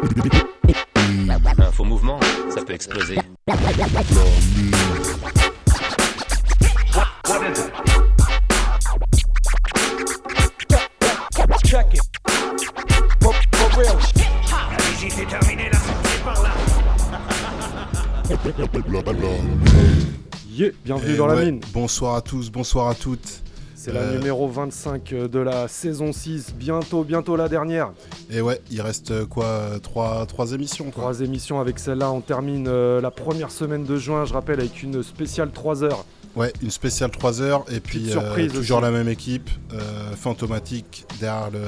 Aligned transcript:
Un 0.00 1.72
faux 1.72 1.84
mouvement, 1.84 2.20
ça 2.50 2.62
peut 2.62 2.72
exploser. 2.72 3.18
Yeah, 20.50 20.70
bienvenue 20.84 21.14
Et 21.14 21.16
dans 21.16 21.26
la 21.26 21.34
ouais, 21.36 21.44
mine. 21.46 21.60
Bonsoir 21.72 22.16
à 22.16 22.20
tous, 22.20 22.50
bonsoir 22.50 22.88
à 22.88 22.94
toutes. 22.94 23.42
C'est 23.74 23.92
la 23.92 24.00
Euh, 24.00 24.18
numéro 24.18 24.48
25 24.48 25.10
de 25.10 25.38
la 25.38 25.68
saison 25.68 26.12
6. 26.12 26.54
Bientôt, 26.54 27.04
bientôt 27.04 27.36
la 27.36 27.48
dernière. 27.48 27.92
Et 28.30 28.40
ouais, 28.40 28.60
il 28.70 28.80
reste 28.82 29.10
euh, 29.10 29.24
quoi 29.26 29.44
euh, 29.46 29.78
trois, 29.78 30.26
trois 30.26 30.52
émissions 30.52 30.86
quoi. 30.90 31.02
Trois 31.02 31.20
émissions 31.20 31.60
avec 31.60 31.78
celle-là. 31.78 32.10
On 32.10 32.20
termine 32.20 32.66
euh, 32.68 33.00
la 33.00 33.10
première 33.10 33.50
semaine 33.50 33.84
de 33.84 33.96
juin, 33.96 34.24
je 34.26 34.34
rappelle, 34.34 34.60
avec 34.60 34.82
une 34.82 35.02
spéciale 35.02 35.50
3 35.50 35.82
heures. 35.84 36.04
Ouais, 36.36 36.52
une 36.62 36.70
spéciale 36.70 37.10
3 37.10 37.40
heures 37.40 37.64
et 37.72 37.80
puis 37.80 38.10
euh, 38.12 38.48
toujours 38.48 38.78
aussi. 38.78 38.84
la 38.84 38.90
même 38.90 39.08
équipe, 39.08 39.48
euh, 39.72 40.14
Fantomatique 40.14 41.06
derrière 41.20 41.50
le- 41.50 41.58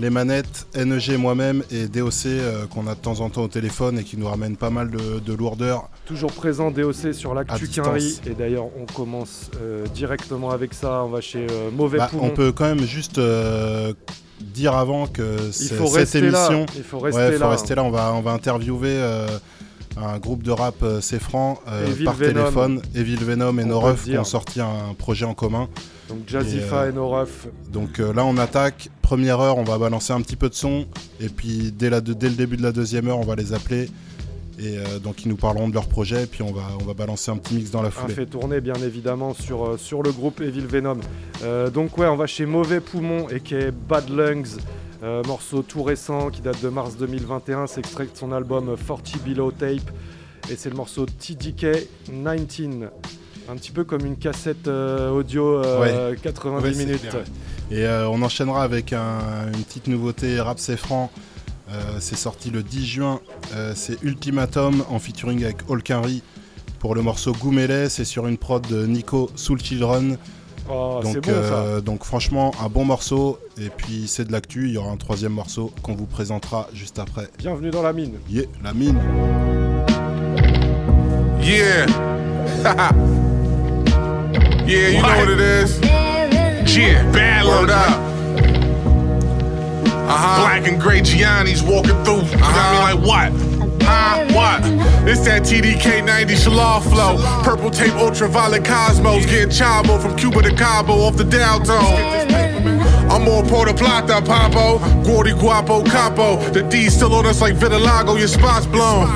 les 0.00 0.10
manettes, 0.10 0.68
NEG 0.76 1.16
moi-même 1.18 1.64
et 1.72 1.88
DOC 1.88 2.68
qu'on 2.70 2.86
a 2.86 2.94
de 2.94 3.00
temps 3.00 3.18
en 3.20 3.30
temps 3.30 3.42
au 3.42 3.48
téléphone 3.48 3.98
et 3.98 4.04
qui 4.04 4.16
nous 4.16 4.28
ramène 4.28 4.56
pas 4.56 4.70
mal 4.70 4.90
de, 4.92 5.18
de 5.18 5.32
lourdeur. 5.32 5.90
Toujours 6.06 6.32
présent 6.32 6.70
DOC 6.70 7.12
sur 7.12 7.34
l'actu. 7.34 7.66
Quinry. 7.68 8.20
Et 8.24 8.30
d'ailleurs, 8.34 8.66
on 8.80 8.86
commence 8.86 9.50
directement 9.94 10.50
avec 10.50 10.72
ça. 10.72 11.02
On 11.04 11.08
va 11.08 11.20
chez 11.20 11.44
Mauvais 11.76 11.98
Bah, 11.98 12.06
Poumon. 12.08 12.26
on 12.26 12.30
peut 12.30 12.52
quand 12.52 12.66
même 12.66 12.84
juste 12.86 13.18
dire 14.40 14.74
avant 14.74 15.06
que 15.06 15.50
cette 15.50 16.14
émission, 16.14 16.60
là. 16.60 16.66
Il 16.76 16.82
faut 16.82 16.98
rester 16.98 17.20
ouais, 17.20 17.32
faut 17.32 17.38
là. 17.40 17.50
rester 17.50 17.74
là. 17.74 17.84
On 17.84 17.90
va, 17.90 18.12
on 18.14 18.20
va 18.20 18.32
interviewer 18.32 18.94
euh, 18.94 19.26
un 19.96 20.18
groupe 20.18 20.42
de 20.42 20.50
rap 20.50 20.76
euh, 20.82 21.00
c'est 21.00 21.20
franc 21.20 21.60
euh, 21.68 21.86
par 22.04 22.14
Venom. 22.14 22.32
téléphone. 22.32 22.82
Evil 22.94 23.16
Venom 23.16 23.58
et 23.58 23.64
Noref 23.64 24.04
qui 24.04 24.18
ont 24.18 24.24
sorti 24.24 24.60
un 24.60 24.94
projet 24.96 25.24
en 25.24 25.34
commun. 25.34 25.68
Donc 26.08 26.18
Jazifa 26.26 26.86
Et, 26.86 26.90
et, 26.90 26.92
Noref. 26.92 27.48
Donc 27.72 27.98
là, 27.98 28.24
on 28.24 28.36
attaque. 28.38 28.90
Première 29.02 29.40
heure, 29.40 29.58
on 29.58 29.64
va 29.64 29.78
balancer 29.78 30.12
un 30.12 30.20
petit 30.20 30.36
peu 30.36 30.48
de 30.48 30.54
son. 30.54 30.86
Et 31.20 31.28
puis 31.28 31.72
dès, 31.72 31.90
la, 31.90 32.00
dès 32.00 32.28
le 32.28 32.34
début 32.34 32.56
de 32.56 32.62
la 32.62 32.72
deuxième 32.72 33.08
heure, 33.08 33.18
on 33.18 33.24
va 33.24 33.36
les 33.36 33.52
appeler. 33.52 33.88
Et 34.60 34.76
euh, 34.76 34.98
donc 34.98 35.24
ils 35.24 35.28
nous 35.28 35.36
parleront 35.36 35.68
de 35.68 35.74
leur 35.74 35.86
projet. 35.86 36.24
Et 36.24 36.26
puis 36.26 36.42
on 36.42 36.52
va, 36.52 36.62
on 36.80 36.84
va 36.84 36.94
balancer 36.94 37.30
un 37.30 37.36
petit 37.36 37.54
mix 37.54 37.70
dans 37.70 37.82
la 37.82 37.88
Un 37.88 37.92
foulée. 37.92 38.14
fait 38.14 38.26
tourner 38.26 38.60
bien 38.60 38.74
évidemment 38.74 39.32
sur, 39.34 39.64
euh, 39.66 39.76
sur 39.76 40.02
le 40.02 40.10
groupe 40.12 40.40
Evil 40.40 40.66
Venom. 40.66 40.98
Euh, 41.44 41.70
donc 41.70 41.96
ouais, 41.98 42.06
on 42.06 42.16
va 42.16 42.26
chez 42.26 42.44
Mauvais 42.46 42.80
Poumon 42.80 43.28
et 43.28 43.40
qui 43.40 43.54
est 43.54 43.70
Bad 43.70 44.08
Lungs, 44.10 44.58
euh, 45.04 45.22
morceau 45.24 45.62
tout 45.62 45.82
récent 45.84 46.30
qui 46.30 46.40
date 46.40 46.60
de 46.62 46.68
mars 46.68 46.96
2021. 46.96 47.66
C'est 47.68 47.80
extrait 47.80 48.04
de 48.06 48.10
son 48.14 48.32
album 48.32 48.74
40 48.86 49.18
Below 49.24 49.52
Tape 49.52 49.90
et 50.50 50.56
c'est 50.56 50.70
le 50.70 50.76
morceau 50.76 51.06
TDK 51.06 51.86
19. 52.10 52.90
Un 53.50 53.56
petit 53.56 53.70
peu 53.70 53.84
comme 53.84 54.04
une 54.04 54.16
cassette 54.16 54.68
euh, 54.68 55.08
audio 55.10 55.62
euh, 55.64 56.14
90 56.22 56.62
Ouais, 56.66 56.72
c'est 56.74 56.84
minutes. 56.84 57.16
Et 57.70 57.84
euh, 57.86 58.08
on 58.08 58.20
enchaînera 58.22 58.62
avec 58.62 58.92
un- 58.92 59.46
une 59.54 59.62
petite 59.62 59.86
nouveauté 59.86 60.40
rap 60.40 60.58
c'est 60.58 60.76
franc. 60.76 61.10
Euh, 61.70 61.98
c'est 62.00 62.16
sorti 62.16 62.50
le 62.50 62.62
10 62.62 62.86
juin. 62.86 63.20
Euh, 63.54 63.72
c'est 63.74 64.02
Ultimatum 64.02 64.84
en 64.88 64.98
featuring 64.98 65.44
avec 65.44 65.58
Olkinry 65.68 66.22
pour 66.78 66.94
le 66.94 67.02
morceau 67.02 67.32
Goumele. 67.32 67.90
C'est 67.90 68.04
sur 68.04 68.26
une 68.26 68.38
prod 68.38 68.66
de 68.66 68.86
Nico 68.86 69.30
Soul 69.34 69.60
Children. 69.60 70.16
Oh, 70.70 71.00
c'est 71.02 71.14
donc, 71.14 71.24
bon 71.24 71.32
ça. 71.32 71.38
euh, 71.38 71.80
donc 71.80 72.04
franchement 72.04 72.52
un 72.62 72.68
bon 72.68 72.84
morceau. 72.84 73.38
Et 73.60 73.70
puis 73.70 74.04
c'est 74.06 74.24
de 74.26 74.32
l'actu. 74.32 74.68
Il 74.68 74.74
y 74.74 74.78
aura 74.78 74.90
un 74.90 74.96
troisième 74.96 75.32
morceau 75.32 75.72
qu'on 75.82 75.94
vous 75.94 76.06
présentera 76.06 76.68
juste 76.72 76.98
après. 76.98 77.28
Bienvenue 77.38 77.70
dans 77.70 77.82
la 77.82 77.92
mine. 77.92 78.18
Yeah, 78.30 78.44
la 78.62 78.72
mine. 78.72 78.98
Yeah. 81.42 81.86
yeah, 84.66 84.88
you 84.88 85.00
know 85.00 85.08
what 85.08 85.30
it 85.30 85.40
is. 85.40 85.80
Yeah, 86.76 87.02
bad 87.12 87.46
Word 87.46 87.70
up. 87.70 88.17
Uh-huh. 90.08 90.40
Black 90.40 90.66
and 90.66 90.80
gray 90.80 91.00
Gianni's 91.02 91.62
walking 91.62 92.02
through. 92.02 92.22
You 92.24 92.36
know 92.36 92.48
what 92.48 92.56
I 92.56 92.94
mean? 92.94 93.00
Like 93.00 93.06
what? 93.06 93.82
Huh? 93.82 94.24
What? 94.34 94.60
It's 95.08 95.24
that 95.26 95.42
TDK 95.42 96.04
90 96.04 96.34
Shalal 96.34 96.82
flow. 96.82 97.16
Purple 97.42 97.70
tape, 97.70 97.94
ultraviolet 97.94 98.64
cosmos. 98.64 99.26
Getting 99.26 99.48
chavo 99.48 100.00
from 100.00 100.16
Cuba 100.16 100.42
to 100.42 100.54
Cabo 100.54 100.94
off 100.94 101.16
the 101.16 101.24
Dow 101.24 101.62
Zone. 101.62 102.28
I'm 103.10 103.24
more 103.24 103.42
Porta 103.42 103.72
Plata, 103.74 104.20
Papo, 104.22 104.78
Gordy 105.04 105.32
Guapo, 105.32 105.82
Capo. 105.84 106.36
The 106.52 106.62
D 106.62 106.90
still 106.90 107.14
on 107.14 107.26
us 107.26 107.40
like 107.40 107.54
Vitiligo, 107.54 108.18
your 108.18 108.28
spot's 108.28 108.66
blown. 108.66 109.06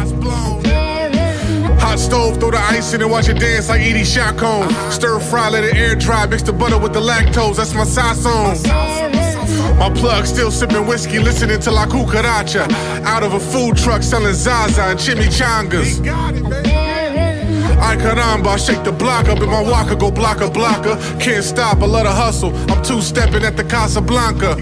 Hot 1.80 1.98
stove, 1.98 2.38
throw 2.38 2.50
the 2.50 2.58
ice 2.58 2.94
in 2.94 3.02
and 3.02 3.10
watch 3.10 3.28
it 3.28 3.38
dance 3.38 3.68
like 3.68 3.82
Edie 3.82 4.04
Chacon. 4.04 4.70
Stir 4.90 5.18
fry, 5.20 5.50
let 5.50 5.64
it 5.64 5.74
air 5.74 5.94
dry, 5.94 6.26
mix 6.26 6.42
the 6.42 6.52
butter 6.52 6.78
with 6.78 6.92
the 6.92 7.00
lactose, 7.00 7.56
that's 7.56 7.74
my 7.74 7.84
sazon. 7.84 9.21
My 9.82 9.90
plug 9.90 10.26
still 10.26 10.52
sipping 10.52 10.86
whiskey, 10.86 11.18
listening 11.18 11.58
to 11.62 11.72
La 11.72 11.86
Cucaracha. 11.86 12.70
Out 13.02 13.24
of 13.24 13.32
a 13.32 13.40
food 13.40 13.76
truck 13.76 14.04
selling 14.04 14.32
Zaza 14.32 14.80
and 14.84 14.96
chimichangas. 14.96 15.98
Ay 17.80 17.96
caramba, 17.96 18.46
I 18.46 18.56
shake 18.58 18.84
the 18.84 18.92
block 18.92 19.26
up 19.26 19.40
in 19.40 19.50
my 19.50 19.60
walker, 19.60 19.96
go 19.96 20.12
blocker 20.12 20.48
blocker. 20.48 20.94
Can't 21.18 21.42
stop, 21.42 21.78
I 21.78 21.86
love 21.86 22.04
to 22.04 22.12
hustle. 22.12 22.54
I'm 22.70 22.80
two 22.84 23.00
stepping 23.02 23.42
at 23.42 23.56
the 23.56 23.64
Casablanca. 23.64 24.54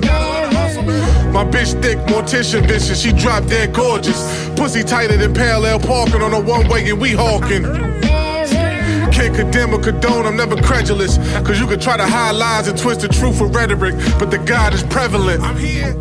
My 1.35 1.45
bitch 1.45 1.79
thick, 1.83 1.99
mortician 2.09 2.67
vicious, 2.67 3.03
she 3.03 3.13
drop 3.13 3.45
dead 3.45 3.75
gorgeous. 3.75 4.49
Pussy 4.57 4.83
tighter 4.83 5.19
than 5.19 5.35
parallel 5.35 5.81
parking 5.81 6.23
on 6.23 6.33
a 6.33 6.41
one 6.41 6.67
way 6.71 6.89
and 6.89 6.99
we 6.99 7.13
hawking. 7.13 8.00
Can't 9.21 9.37
condemn 9.37 9.75
or 9.75 9.79
condone, 9.79 10.25
I'm 10.25 10.35
never 10.35 10.57
credulous. 10.57 11.19
Cause 11.45 11.61
you 11.61 11.67
can 11.67 11.79
try 11.79 11.99
to 11.99 12.07
hide 12.07 12.37
lies 12.37 12.69
and 12.69 12.79
twist 12.79 13.03
the 13.03 13.09
truth 13.09 13.39
with 13.39 13.55
rhetoric, 13.55 13.95
but 14.19 14.31
the 14.31 14.39
God 14.39 14.73
is 14.73 14.83
prevalent. 14.83 15.43
I'm 15.43 15.59
here. 15.59 15.93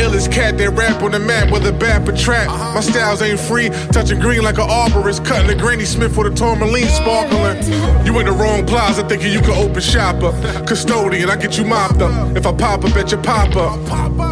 Illest 0.00 0.32
cat 0.32 0.56
that 0.56 0.70
rap 0.70 1.02
on 1.02 1.10
the 1.10 1.18
map, 1.18 1.50
whether 1.50 1.72
bad 1.72 2.08
or 2.08 2.16
trap. 2.16 2.48
Uh-huh. 2.48 2.72
My 2.72 2.80
styles 2.80 3.20
ain't 3.20 3.38
free, 3.38 3.68
touching 3.92 4.18
green 4.18 4.42
like 4.42 4.56
an 4.56 4.66
arborist, 4.66 5.26
cutting 5.26 5.50
a 5.50 5.54
Granny 5.54 5.84
Smith 5.84 6.16
with 6.16 6.32
a 6.32 6.34
tourmaline 6.34 6.88
sparkling. 6.88 7.62
You 8.06 8.18
in 8.18 8.24
the 8.24 8.32
wrong 8.32 8.64
plaza 8.64 9.06
thinking 9.06 9.30
you 9.30 9.42
can 9.42 9.50
open 9.50 9.82
shop 9.82 10.22
up. 10.22 10.66
Custodian, 10.66 11.28
I 11.28 11.36
get 11.36 11.58
you 11.58 11.66
mopped 11.66 12.00
up. 12.00 12.34
If 12.34 12.46
I 12.46 12.54
pop 12.54 12.82
up 12.82 12.96
at 12.96 13.10
your 13.10 13.22
pop 13.22 13.54
up. 13.56 14.29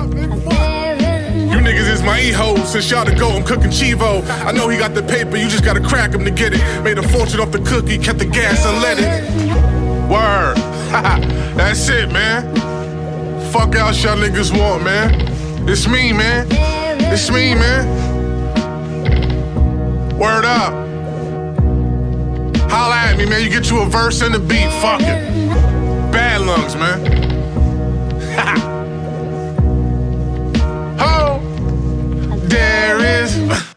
Is 1.98 2.04
my 2.04 2.20
e-hoes. 2.20 2.70
Since 2.70 2.92
y'all 2.92 3.04
to 3.04 3.12
go, 3.12 3.28
I'm 3.31 3.42
cooking 3.42 3.70
Chivo. 3.70 4.22
I 4.47 4.53
know 4.53 4.69
he 4.69 4.78
got 4.78 4.94
the 4.94 5.03
paper, 5.03 5.36
you 5.36 5.48
just 5.48 5.64
gotta 5.64 5.81
crack 5.81 6.12
him 6.12 6.25
to 6.25 6.31
get 6.31 6.53
it. 6.54 6.60
Made 6.84 6.97
a 6.97 7.03
fortune 7.03 7.41
off 7.41 7.50
the 7.50 7.59
cookie, 7.59 7.98
kept 7.98 8.20
the 8.20 8.25
gas 8.25 8.65
and 8.65 8.80
let 8.80 8.98
it. 9.00 9.24
Word. 10.09 10.56
That's 11.56 11.89
it, 11.89 12.12
man. 12.12 12.54
Fuck 13.50 13.74
out 13.74 14.00
y'all 14.04 14.16
niggas 14.16 14.56
want, 14.56 14.84
man. 14.84 15.12
It's 15.68 15.89
me, 15.89 16.12
man. 16.12 16.47
It's 17.12 17.33
me, 17.33 17.56
man. 17.56 17.89
Word 20.16 20.45
up. 20.45 20.72
Holla 22.71 22.95
at 22.95 23.18
me, 23.18 23.27
man. 23.27 23.42
You 23.42 23.50
get 23.50 23.68
you 23.71 23.80
a 23.80 23.86
verse 23.86 24.22
and 24.22 24.36
a 24.36 24.39
beat. 24.39 24.71
Fuck 24.80 25.00
it. 25.00 25.33
Bad 26.12 26.42
lungs, 26.42 26.77
man. 26.77 27.00
Ho! 31.00 31.28
There 32.48 32.98
is. 33.24 33.67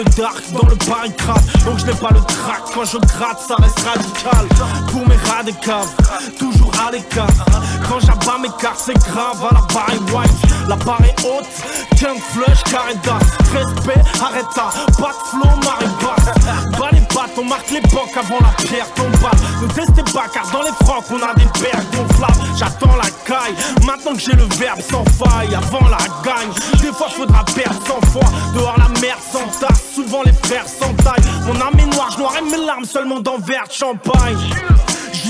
Le 0.00 0.10
dark, 0.16 0.42
dans 0.52 0.66
le 0.68 0.74
barricade. 0.88 1.64
Donc 1.64 1.78
je 1.78 1.86
n'ai 1.86 1.94
pas 1.94 2.10
le 2.10 2.20
trac, 2.20 2.62
quand 2.74 2.84
je 2.84 2.98
gratte, 2.98 3.40
ça 3.46 3.56
reste 3.56 3.80
radical. 3.80 4.48
Pour 4.90 5.06
mes 5.06 5.16
rats 5.16 5.44
toujours 6.38 6.72
à 6.86 6.90
l'écart. 6.90 7.26
Quand 7.88 8.00
j'abats 8.00 8.38
mes 8.40 8.48
cartes, 8.60 8.82
c'est 8.84 8.94
grave 8.94 9.44
à 9.50 9.54
la 9.54 9.60
Barry 9.74 9.98
White. 10.12 10.68
La 10.68 10.76
barre 10.76 11.02
est 11.04 11.26
haute, 11.26 11.48
qu'un 11.98 12.14
flush, 12.32 12.62
carré 12.64 12.94
d'as. 13.04 13.18
Respect, 13.52 14.02
arrête 14.22 14.46
pas 14.54 14.70
de 14.70 15.28
flow, 15.30 15.50
marée 15.64 15.92
basse. 16.00 16.78
Bas 16.78 16.88
les 16.92 17.00
battes, 17.00 17.36
on 17.38 17.44
marque 17.44 17.70
l'époque 17.70 18.14
avant 18.16 18.38
la 18.40 18.64
pierre 18.64 18.90
tombe. 18.94 19.12
Ne 19.62 19.66
testez 19.68 20.04
pas, 20.12 20.28
car 20.32 20.48
dans 20.52 20.62
les 20.62 20.84
francs, 20.84 21.04
on 21.10 21.16
a 21.16 21.34
des 21.34 21.48
paires 21.60 21.82
gonflables. 21.92 22.56
J'attends 22.56 22.96
la 22.96 23.10
maintenant 23.86 24.14
que 24.14 24.20
j'ai 24.20 24.32
le 24.32 24.44
verbe 24.58 24.80
sans 24.80 25.04
faille. 25.04 25.54
Avant 25.54 25.88
la 25.88 25.98
gagne, 26.24 26.50
des 26.80 26.92
fois 26.92 27.08
faudra 27.08 27.44
perdre 27.44 27.80
100 27.86 28.06
fois. 28.08 28.28
Dehors 28.54 28.76
la 28.78 28.88
merde 29.00 29.20
s'entasse, 29.20 29.94
souvent 29.94 30.22
les 30.22 30.32
frères 30.32 30.66
s'entaillent. 30.66 31.24
Mon 31.46 31.54
âme 31.60 31.78
est 31.78 31.94
noire, 31.94 32.10
je 32.12 32.18
noirais 32.18 32.42
mes 32.42 32.64
larmes 32.64 32.84
seulement 32.84 33.20
dans 33.20 33.38
verre 33.38 33.70
champagne. 33.70 34.38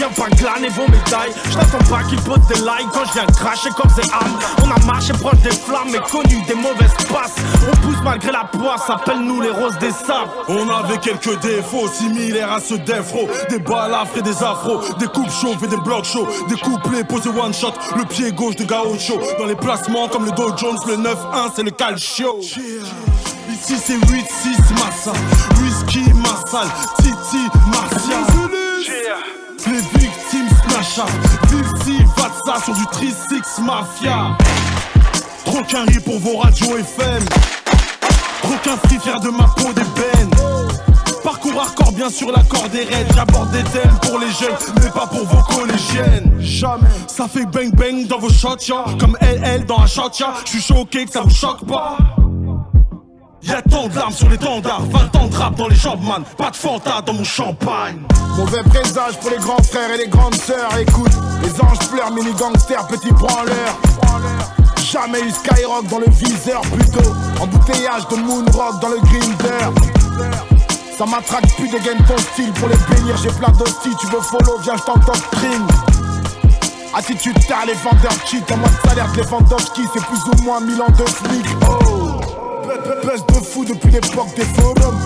Viens 0.00 0.08
pas 0.08 0.30
glaner 0.30 0.70
vos 0.70 0.88
médailles. 0.88 1.34
Je 1.50 1.58
n'attends 1.58 1.94
pas 1.94 2.02
qu'ils 2.04 2.22
posent 2.22 2.46
des 2.48 2.54
likes 2.54 2.88
quand 2.90 3.04
je 3.04 3.12
viens 3.12 3.26
cracher 3.26 3.68
comme 3.76 3.90
des 3.94 4.10
âmes. 4.10 4.38
On 4.64 4.70
a 4.70 4.86
marché 4.86 5.12
proche 5.12 5.38
des 5.40 5.50
flammes 5.50 5.90
mais 5.92 5.98
connu 5.98 6.40
des 6.48 6.54
mauvaises 6.54 6.94
passes. 7.12 7.34
On 7.70 7.76
pousse 7.82 7.98
malgré 8.02 8.32
la 8.32 8.44
poisse, 8.44 8.88
appelle-nous 8.88 9.42
les 9.42 9.50
roses 9.50 9.76
des 9.76 9.90
sables. 9.90 10.30
On 10.48 10.70
avait 10.70 10.96
quelques 10.96 11.38
défauts 11.40 11.86
similaires 11.86 12.50
à 12.50 12.60
ceux 12.60 12.78
d'Efro. 12.78 13.28
Des 13.50 13.58
balafres 13.58 14.16
et 14.16 14.22
des 14.22 14.42
afros, 14.42 14.80
des 14.98 15.06
coupes 15.06 15.30
chauves 15.30 15.62
et 15.64 15.68
des 15.68 15.76
blocs 15.76 16.06
chauds. 16.06 16.26
Des 16.48 16.56
couplets 16.56 17.04
posés 17.04 17.28
one 17.28 17.52
shot, 17.52 17.74
le 17.94 18.06
pied 18.06 18.32
gauche 18.32 18.56
de 18.56 18.64
Gaucho. 18.64 19.20
Dans 19.38 19.44
les 19.44 19.56
placements 19.56 20.08
comme 20.08 20.24
le 20.24 20.32
Dow 20.32 20.56
Jones, 20.56 20.78
le 20.86 20.96
9-1 20.96 21.50
c'est 21.54 21.62
le 21.62 21.72
calcio. 21.72 22.38
Ici 22.40 23.76
c'est 23.76 23.98
8-6 23.98 24.06
Massa, 24.78 25.12
Whisky 25.60 26.10
Marsal, 26.14 26.68
Titi 27.02 27.50
Martial. 27.70 28.24
Snasha, 30.90 31.06
Vilsi 31.48 32.02
Vatsa 32.16 32.64
sur 32.64 32.74
du 32.74 32.82
3-6 32.82 33.62
Mafia. 33.62 34.36
Trop 35.44 35.62
qu'un 35.62 35.84
riz 35.84 36.00
pour 36.00 36.18
vos 36.18 36.38
radios 36.38 36.78
FM. 36.78 37.24
Trop 38.42 38.54
qu'un 38.62 38.76
fier 38.98 39.20
de 39.20 39.30
ma 39.30 39.44
peau 39.44 39.72
d'ébène. 39.72 40.30
Parcours 41.22 41.60
hardcore 41.60 41.92
bien 41.92 42.10
sûr 42.10 42.32
la 42.32 42.42
corde 42.42 42.74
est 42.74 42.92
raide. 42.92 43.06
J'aborde 43.14 43.50
des 43.52 43.62
thèmes 43.64 43.98
pour 44.02 44.18
les 44.18 44.30
jeunes 44.30 44.56
mais 44.82 44.90
pas 44.90 45.06
pour 45.06 45.24
vos 45.26 45.54
collégiennes. 45.54 46.32
Jamais. 46.40 46.88
Ça 47.06 47.28
fait 47.28 47.46
bang 47.46 47.70
bang 47.72 48.06
dans 48.06 48.18
vos 48.18 48.30
shots 48.30 48.66
ya. 48.68 48.84
Comme 48.98 49.16
LL 49.20 49.64
dans 49.66 49.80
un 49.80 49.86
shot 49.86 50.10
ya. 50.18 50.34
Je 50.44 50.50
suis 50.50 50.62
choqué 50.62 51.04
que 51.04 51.12
ça 51.12 51.20
vous 51.20 51.30
choque 51.30 51.64
pas 51.66 51.98
Y'a 53.50 53.62
tant 53.62 53.88
de 53.88 53.96
larmes 53.96 54.12
sur 54.12 54.28
les 54.28 54.38
tendards 54.38 54.82
20 54.82 55.16
ans 55.16 55.26
de 55.26 55.34
rap 55.34 55.56
dans 55.56 55.66
les 55.66 55.74
jambes 55.74 56.04
man. 56.04 56.22
Pas 56.38 56.50
de 56.50 56.56
fanta 56.56 57.02
dans 57.04 57.14
mon 57.14 57.24
champagne. 57.24 57.98
Mauvais 58.36 58.62
présage 58.62 59.18
pour 59.20 59.30
les 59.30 59.38
grands 59.38 59.62
frères 59.62 59.90
et 59.90 59.98
les 59.98 60.06
grandes 60.06 60.36
sœurs. 60.36 60.70
Écoute, 60.78 61.10
les 61.42 61.60
anges 61.60 61.88
pleurent, 61.90 62.12
mini 62.12 62.32
gangsters, 62.32 62.86
petits 62.86 63.10
branleurs. 63.10 63.76
Jamais 64.92 65.20
eu 65.22 65.30
Skyrock 65.30 65.88
dans 65.88 65.98
le 65.98 66.10
viseur 66.10 66.60
plutôt. 66.60 67.12
Embouteillage 67.40 68.06
de 68.08 68.16
Moonrock 68.16 68.80
dans 68.80 68.88
le 68.88 69.00
grinder. 69.00 69.82
Ça 70.96 71.04
m'attraque 71.06 71.52
plus 71.56 71.68
dégaine 71.68 71.98
ton 72.06 72.18
style. 72.18 72.52
Pour 72.52 72.68
les 72.68 72.76
bénir, 72.94 73.16
j'ai 73.16 73.30
plein 73.30 73.50
d'hosties, 73.50 73.96
tu 74.00 74.06
veux 74.06 74.20
follow, 74.20 74.58
viens 74.62 74.76
je 74.76 74.82
t'endoctrine 74.82 75.66
Attitude 76.94 77.46
tard, 77.46 77.66
les 77.66 77.74
vendeurs 77.74 78.12
cheat, 78.26 78.50
en 78.52 78.58
mode 78.58 78.70
salaire 78.84 79.10
de 79.12 79.22
Lewandowski, 79.22 79.82
c'est 79.92 80.04
plus 80.04 80.18
ou 80.18 80.42
moins 80.44 80.60
1000 80.60 80.82
ans 80.82 80.86
de 80.90 81.04
flic 81.06 81.46
Oh 81.68 81.89
Buzz 82.96 83.24
de 83.26 83.44
fou 83.44 83.64
depuis 83.64 83.90
l'époque 83.90 84.34
des 84.34 84.44
forums. 84.44 84.98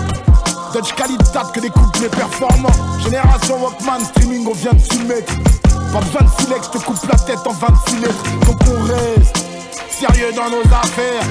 Dutch 0.73 0.93
qualité 0.95 1.23
que 1.53 1.59
des 1.59 1.69
couplets 1.69 2.09
performants. 2.09 2.99
Génération 2.99 3.61
Walkman, 3.61 4.03
streaming, 4.03 4.45
on 4.47 4.53
vient 4.53 4.73
de 4.73 4.79
s'y 4.79 4.97
Pas 4.97 5.99
besoin 5.99 6.21
de 6.23 6.41
silex, 6.41 6.71
te 6.71 6.77
coupe 6.79 6.97
la 7.07 7.17
tête 7.19 7.45
en 7.45 7.53
26 7.53 7.99
lettres. 7.99 8.23
Donc 8.47 8.57
on 8.67 8.83
reste 8.83 9.45
sérieux 9.89 10.33
dans 10.35 10.49
nos 10.49 10.63
affaires. 10.75 11.21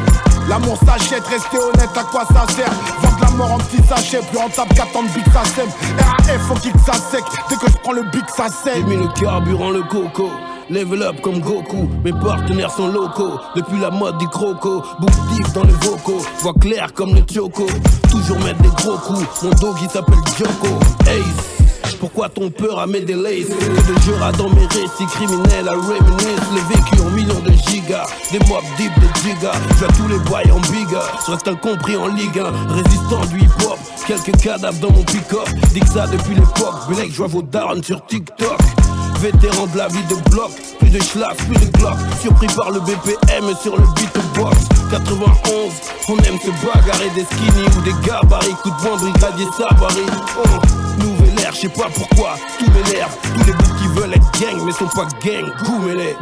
L'amour 0.49 0.79
s'achète, 0.87 1.27
rester 1.27 1.59
honnête, 1.59 1.91
à 1.97 2.05
quoi 2.05 2.25
ça 2.27 2.47
sert? 2.55 2.71
Vendre 3.03 3.19
la 3.21 3.31
mort 3.31 3.53
en 3.53 3.59
petits 3.59 3.83
sachets, 3.89 4.21
plus 4.29 4.39
rentable 4.39 4.75
qu'attendre 4.75 5.09
big 5.15 5.25
ça 5.33 5.43
sème 5.57 5.71
RAF, 5.99 6.41
faut 6.47 6.55
kick 6.55 6.75
ça 6.85 6.93
sec, 6.93 7.25
dès 7.49 7.57
que 7.57 7.67
je 7.67 7.77
prends 7.79 7.93
le 7.93 8.03
big 8.03 8.25
ça 8.29 8.47
sème 8.49 8.87
J'ai 8.89 8.97
le 8.97 9.09
carburant, 9.19 9.71
le 9.71 9.83
coco 9.83 10.31
Level 10.71 11.03
up 11.03 11.21
comme 11.21 11.41
Goku, 11.41 11.89
mes 12.03 12.13
partenaires 12.13 12.71
sont 12.71 12.89
locaux. 12.89 13.39
Depuis 13.55 13.79
la 13.79 13.91
mode 13.91 14.17
du 14.19 14.27
croco, 14.29 14.83
bouffe 14.99 15.33
deep 15.33 15.53
dans 15.53 15.65
les 15.65 15.73
vocaux. 15.73 16.25
Voix 16.41 16.55
claire 16.61 16.93
comme 16.95 17.15
le 17.15 17.23
choco, 17.33 17.67
toujours 18.11 18.39
mettre 18.41 18.63
des 18.63 18.69
gros 18.69 18.97
coups. 18.97 19.27
Mon 19.43 19.51
dog 19.51 19.77
il 19.83 19.91
s'appelle 19.91 20.15
Joko, 20.39 20.79
Ace 21.07 21.55
pourquoi 22.01 22.29
ton 22.29 22.51
peur 22.51 22.81
à 22.81 22.87
mes 22.87 23.01
delays 23.01 23.45
Que 23.45 23.93
de 23.93 24.01
jeux 24.01 24.19
dans 24.37 24.51
mes 24.51 24.67
récits 24.67 25.07
criminels 25.13 25.67
à 25.67 25.73
reminisce. 25.73 26.41
Les 26.55 26.77
vécus 26.77 27.01
en 27.01 27.11
millions 27.11 27.41
de 27.41 27.53
gigas 27.53 28.07
Des 28.31 28.39
mob 28.41 28.63
deep 28.77 28.93
de 29.01 29.07
gigas 29.23 29.55
Je 29.81 29.87
tous 29.97 30.09
les 30.09 30.19
boys 30.19 30.43
en 30.53 30.61
biga 30.71 31.01
Je 31.27 31.33
reste 31.33 31.49
incompris 31.49 31.97
en 31.97 32.09
Ligue 32.09 32.39
1 32.39 32.75
Résistant 32.75 33.25
du 33.31 33.41
hip 33.41 33.65
hop. 33.65 33.79
Quelques 34.07 34.37
cadavres 34.37 34.79
dans 34.81 34.91
mon 34.91 35.03
pick-up. 35.05 35.49
Que 35.75 35.87
ça 35.87 36.07
depuis 36.07 36.35
l'époque. 36.35 36.89
Blake 36.89 37.11
je 37.11 37.17
vois 37.17 37.27
vos 37.29 37.43
darons 37.43 37.83
sur 37.83 38.05
TikTok 38.05 38.59
Vétéran 39.25 39.67
de 39.69 39.79
la 39.79 39.89
vie 39.89 40.05
de 40.05 40.17
bloc. 40.29 40.51
Plus 40.79 40.91
de 40.91 41.03
schlaff, 41.03 41.35
plus 41.47 41.57
de 41.57 41.79
glock 41.79 41.97
Surpris 42.21 42.47
par 42.55 42.71
le 42.71 42.81
BPM 42.81 43.57
sur 43.63 43.75
le 43.75 43.87
beatbox 43.95 44.69
91 44.91 45.73
On 46.11 46.17
aime 46.19 46.39
se 46.39 46.51
bagarrer 46.63 47.09
des 47.15 47.25
skinny 47.25 47.65
ou 47.75 47.81
des 47.81 48.07
gabarits. 48.07 48.55
Coup 48.63 48.69
de 48.69 48.75
poing 48.83 48.97
brigadier 48.99 49.47
Savary 49.57 50.05
oh, 50.37 51.03
Nouvelle 51.03 51.41
ère, 51.41 51.55
je 51.55 51.61
sais 51.61 51.69
pas 51.71 51.89
pourquoi. 51.95 52.35
Tout 52.59 52.71
m'énerve, 52.71 53.17
tous 53.23 53.47
les 53.47 53.53
bouts 53.55 53.75
qui 53.79 53.89
veulent 53.99 54.13
être 54.13 54.31
gang 54.39 54.63
Mais 54.63 54.73
sont 54.73 54.89
pas 54.89 55.07
gang, 55.25 55.51
goumez-les 55.65 56.17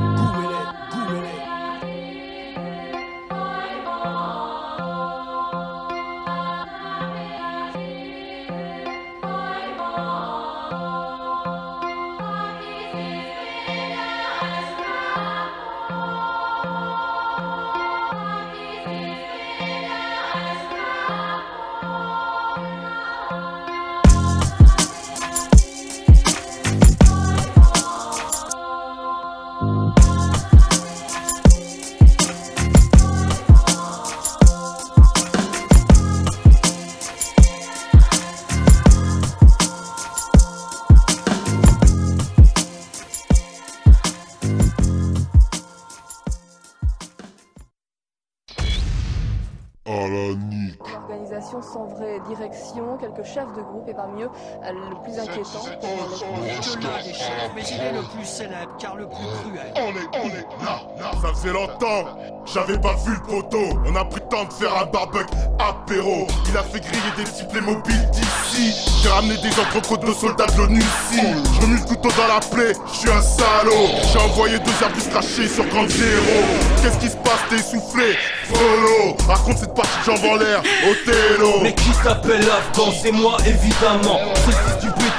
sans 51.62 51.86
vraie 51.86 52.20
direction, 52.28 52.98
quelques 52.98 53.24
chefs 53.24 53.52
de 53.54 53.62
groupe 53.62 53.88
et 53.88 53.94
parmi 53.94 54.22
eux 54.22 54.30
euh, 54.64 54.72
le 54.72 55.02
plus 55.02 55.18
inquiétant. 55.18 55.64
l'un 55.64 57.02
des 57.02 57.14
chefs, 57.14 57.50
mais 57.54 57.62
il 57.62 57.80
est 57.80 57.92
le 57.92 58.02
plus 58.14 58.24
célèbre 58.24 58.76
car 58.78 58.96
le 58.96 59.06
plus 59.06 59.16
cruel. 59.16 59.72
On 59.76 59.90
est, 59.90 60.24
on 60.24 60.28
est 60.28 60.64
là, 60.64 60.82
là. 60.98 61.10
Ça 61.22 61.28
faisait 61.34 61.52
longtemps, 61.52 62.04
j'avais 62.44 62.78
pas 62.78 62.94
vu 63.04 63.14
le 63.14 63.20
poteau. 63.20 63.78
On 63.86 63.96
a 63.96 64.04
pris 64.04 64.20
le 64.20 64.28
temps 64.28 64.44
de 64.44 64.52
faire 64.52 64.76
un 64.76 64.86
barbecue 64.86 65.34
apéro. 65.58 66.26
Il 66.48 66.56
a 66.56 66.62
fait 66.62 66.80
griller 66.80 67.12
des 67.16 67.26
cibles 67.26 67.60
mobiles 67.60 68.10
d'ici. 68.10 68.90
J'ai 69.02 69.08
ramené 69.08 69.36
des 69.38 69.58
entrecôtes 69.60 70.04
de 70.04 70.12
soldats 70.12 70.46
de 70.46 70.58
l'ONU 70.58 70.80
ici. 70.80 71.20
Je 71.54 71.60
remue 71.60 71.76
le 71.76 71.86
couteau 71.86 72.08
dans 72.16 72.28
la 72.28 72.40
plaie, 72.40 72.72
je 72.86 72.98
suis 72.98 73.10
un 73.10 73.22
salaud. 73.22 73.88
J'ai 74.12 74.18
envoyé 74.18 74.58
deux 74.58 74.82
herbus 74.82 75.08
crachés 75.10 75.48
sur 75.48 75.66
Grand 75.66 75.88
Zéro. 75.88 76.42
Qu'est-ce 76.82 76.98
qui 76.98 77.08
se 77.08 77.16
passe, 77.16 77.40
t'es 77.48 77.56
essoufflé 77.56 78.16
Frollo, 78.54 79.16
raconte 79.28 79.58
cette 79.58 79.74
partie 79.74 79.98
de 80.00 80.04
jambes 80.04 80.24
en 80.30 80.36
l'air, 80.36 80.62
Othello. 80.88 81.60
Mais 81.62 81.74
qui 81.74 81.92
s'appelle 82.02 82.42
Afghan 82.42 82.92
C'est 83.02 83.12
moi 83.12 83.36
évidemment. 83.46 84.20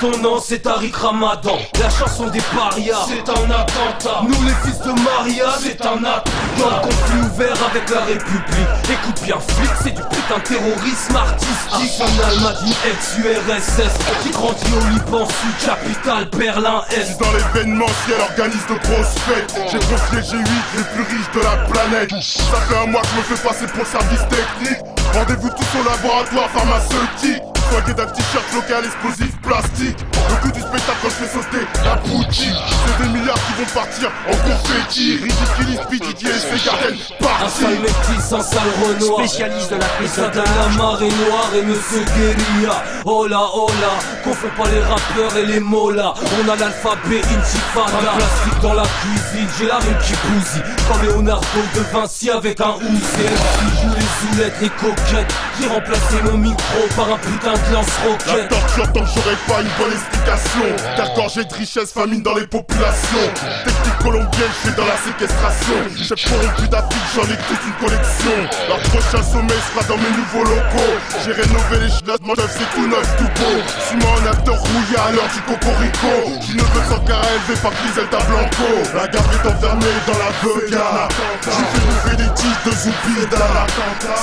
Béton, 0.02 0.18
non, 0.22 0.40
c'est 0.40 0.60
Tariq 0.60 0.96
Ramadan. 0.96 1.58
La 1.80 1.90
chanson 1.90 2.28
des 2.28 2.42
parias, 2.56 3.06
c'est 3.08 3.30
un 3.30 3.50
attentat. 3.50 4.22
Nous 4.24 4.44
les 4.46 4.54
fils 4.64 4.80
de 4.80 4.92
Maria, 5.02 5.46
c'est 5.60 5.82
un 5.82 6.04
attentat. 6.04 6.82
conflit 6.82 7.22
ouvert 7.22 7.58
avec 7.70 7.90
la 7.90 8.02
République. 8.02 8.70
Écoute 8.90 9.22
bien, 9.24 9.38
flic, 9.40 9.70
c'est 9.84 9.92
du 9.92 10.02
putain 10.02 10.38
de 10.38 10.44
terrorisme 10.44 11.16
artistique. 11.16 12.02
Un 12.02 12.28
Almadine 12.28 12.76
ex-URSS 12.86 14.24
qui 14.24 14.30
grandit 14.30 14.74
au 14.76 14.88
Liban 14.90 15.26
Sud, 15.26 15.68
capitale 15.68 16.30
Berlin-Est. 16.38 17.20
Dans 17.20 17.32
l'événementiel, 17.32 18.20
organise 18.22 18.66
de 18.68 18.76
grosses 18.76 19.16
fêtes. 19.28 19.56
J'ai 19.72 19.80
confié 19.80 20.20
G8, 20.20 20.78
les 20.78 20.84
plus 20.84 21.16
riches 21.16 21.32
de 21.36 21.40
la 21.42 21.58
planète. 21.70 22.10
Ça 22.22 22.62
fait 22.68 22.78
un 22.78 22.88
mois 22.88 23.02
que 23.02 23.08
je 23.08 23.32
me 23.32 23.38
fais 23.38 23.48
passer 23.48 23.66
pour 23.68 23.80
le 23.80 23.86
service 23.86 24.26
technique. 24.30 24.84
Rendez-vous 25.14 25.50
tous 25.50 25.80
au 25.80 25.84
laboratoire 25.84 26.50
pharmaceutique. 26.50 27.53
Soigné 27.74 27.94
d'un 27.96 28.06
t-shirt 28.06 28.54
local 28.54 28.86
explosif 28.86 29.36
plastique. 29.42 29.98
Le 30.30 30.36
coup 30.44 30.52
du 30.52 30.62
spectacle 30.62 31.00
quand 31.02 31.10
je 31.10 31.26
fais 31.26 31.34
sauter 31.34 31.66
la 31.84 31.96
boutique. 31.96 32.54
C'est 32.86 33.04
des 33.04 33.10
milliards 33.10 33.34
qui 33.34 33.54
vont 33.54 33.70
partir 33.74 34.12
en 34.28 34.36
confetti. 34.46 35.18
Ridiculise, 35.18 35.80
PDD 35.90 36.30
et 36.30 36.38
ses 36.38 36.66
gardennes 36.66 36.98
Un 37.20 37.50
sale 37.50 37.80
métis, 37.80 38.32
un 38.32 38.42
sale 38.42 38.70
renoir. 38.78 39.20
Spécialiste 39.22 39.72
de 39.72 39.78
la 39.78 39.88
Et 39.88 40.32
donne 40.36 40.44
la 40.46 40.78
marée 40.78 41.10
noire 41.10 41.50
et 41.58 41.64
monsieur 41.64 42.06
guérilla. 42.16 42.84
Oh 43.06 43.26
là, 43.26 43.42
oh 43.56 43.68
là, 43.82 43.98
confond 44.24 44.50
pas 44.56 44.70
les 44.70 44.80
rappeurs 44.80 45.36
et 45.38 45.46
les 45.48 45.60
mots-là 45.60 46.14
On 46.16 46.50
a 46.50 46.56
l'alphabet 46.56 47.22
intifada. 47.22 47.98
Un 47.98 48.18
plastique 48.18 48.62
dans 48.62 48.74
la 48.76 48.84
cuisine, 48.84 49.50
j'ai 49.58 49.66
la 49.66 49.78
rime 49.78 49.98
qui 49.98 50.14
bousille. 50.14 50.62
Quand 50.88 51.02
Leonardo 51.02 51.60
de 51.74 51.80
Vinci 51.92 52.30
avec 52.30 52.62
un 52.62 52.76
ouzé 52.76 53.26
Qui 53.58 53.82
joue 53.82 53.94
les 53.96 54.38
zoulettes, 54.38 54.62
les 54.62 54.70
coquettes. 54.70 55.34
J'ai 55.60 55.68
remplacé 55.68 56.22
mon 56.24 56.38
micro 56.38 56.88
par 56.96 57.14
un 57.14 57.18
putain 57.18 57.54
de 57.54 57.63
La 57.66 57.80
lance-roquette 57.80 58.50
torture 58.50 58.92
tant 58.94 59.02
que 59.02 59.10
j'aurais 59.16 59.40
pas 59.48 59.62
une 59.62 59.70
bonne 59.78 59.94
explication. 59.94 60.68
Car 60.96 61.14
gorgé 61.16 61.44
de 61.46 61.54
richesse, 61.54 61.92
famine 61.92 62.22
dans 62.22 62.36
les 62.36 62.48
populations. 62.48 63.28
Technique 63.64 63.98
colombienne, 64.00 64.52
je 64.64 64.70
suis 64.70 64.78
dans 64.78 64.86
la 64.86 64.98
séquestration. 64.98 65.78
Chef 65.98 66.30
corrompu 66.30 66.68
d'Afrique, 66.68 67.08
j'en 67.16 67.24
ai 67.24 67.38
toute 67.48 67.64
une 67.66 67.88
collection. 67.88 68.38
Leur 68.68 68.80
prochain 68.80 69.24
sommet 69.24 69.60
sera 69.72 69.84
dans 69.88 69.98
mes 69.98 70.12
nouveaux 70.12 70.44
locaux. 70.44 70.94
J'ai 71.26 71.32
rénové 71.32 71.88
les 71.88 71.92
chinois, 71.92 72.18
mon 72.22 72.34
neuf 72.36 72.52
c'est 72.52 72.70
tout 72.76 72.88
neuf, 72.88 73.08
tout 73.18 73.32
beau. 73.42 73.58
Suis-moi 73.88 74.12
un 74.22 74.32
acteur 74.32 74.60
rouillé 74.60 74.98
à 74.98 75.12
l'heure 75.12 75.30
du 75.34 75.42
cocorico. 75.42 76.40
Qui 76.42 76.56
ne 76.56 76.62
veut 76.62 76.86
sans 76.90 77.02
élevé 77.04 77.56
par 77.62 77.72
Griselda 77.72 78.20
Blanco. 78.28 78.70
La 78.94 79.08
garde 79.08 79.34
est 79.34 79.48
enfermée 79.48 79.98
dans 80.08 80.20
la 80.20 80.32
vega 80.42 81.08
J'ai 81.44 81.52
fait 81.52 81.86
bouffer 81.86 82.16
des 82.18 82.34
tiges 82.36 82.64
de 82.66 82.72
Zoupida 82.72 83.66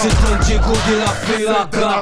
C'est 0.01 0.33
un 0.33 0.37
Diego 0.45 0.73
de 0.89 0.97
la 0.99 1.07
Felaga 1.07 2.01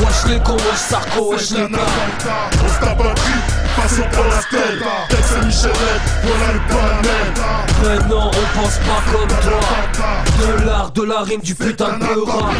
Wesh 0.00 0.32
les 0.32 0.40
Sarko, 0.76 1.32
On 1.32 1.38
se 1.38 1.54
tape 1.54 3.00
un 3.00 3.14
trip, 3.14 3.46
façon 3.74 4.02
pour 4.12 4.24
la 4.24 4.42
tête 4.48 4.80
Tex 5.08 5.32
et 5.32 5.46
Michelette, 5.46 6.06
voilà 6.22 6.52
le 6.52 6.60
panel 6.68 7.28
Mais 7.82 8.08
non, 8.08 8.30
on 8.30 8.60
pense 8.60 8.78
pas 8.78 9.02
comme 9.10 9.28
toi. 9.28 9.60
De 10.38 10.64
l'art, 10.64 10.92
de 10.92 11.02
la 11.02 11.22
rime, 11.22 11.40
du 11.40 11.54
putain 11.54 11.98
de 11.98 12.04
beurre 12.04 12.50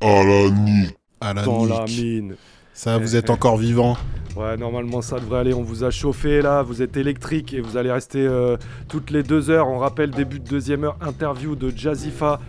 À 0.00 0.06
la 0.24 0.50
nuit 0.50 0.94
À 1.20 1.34
la 1.34 1.42
Dans 1.42 1.66
la 1.66 1.84
mine. 1.84 2.36
Ça, 2.72 2.96
vous 2.96 3.14
êtes 3.16 3.28
encore 3.28 3.58
vivant. 3.58 3.98
Ouais, 4.36 4.56
normalement 4.56 5.00
ça 5.02 5.18
devrait 5.18 5.38
aller. 5.40 5.54
On 5.54 5.62
vous 5.62 5.82
a 5.84 5.90
chauffé 5.90 6.42
là, 6.42 6.62
vous 6.62 6.82
êtes 6.82 6.96
électrique 6.96 7.54
et 7.54 7.60
vous 7.60 7.76
allez 7.76 7.90
rester 7.90 8.26
euh, 8.26 8.56
toutes 8.88 9.10
les 9.10 9.22
deux 9.22 9.48
heures. 9.50 9.68
On 9.68 9.78
rappelle 9.78 10.10
début 10.10 10.38
de 10.38 10.48
deuxième 10.48 10.84
heure, 10.84 10.96
interview 11.00 11.56
de 11.56 11.72
Jazifa 11.74 12.40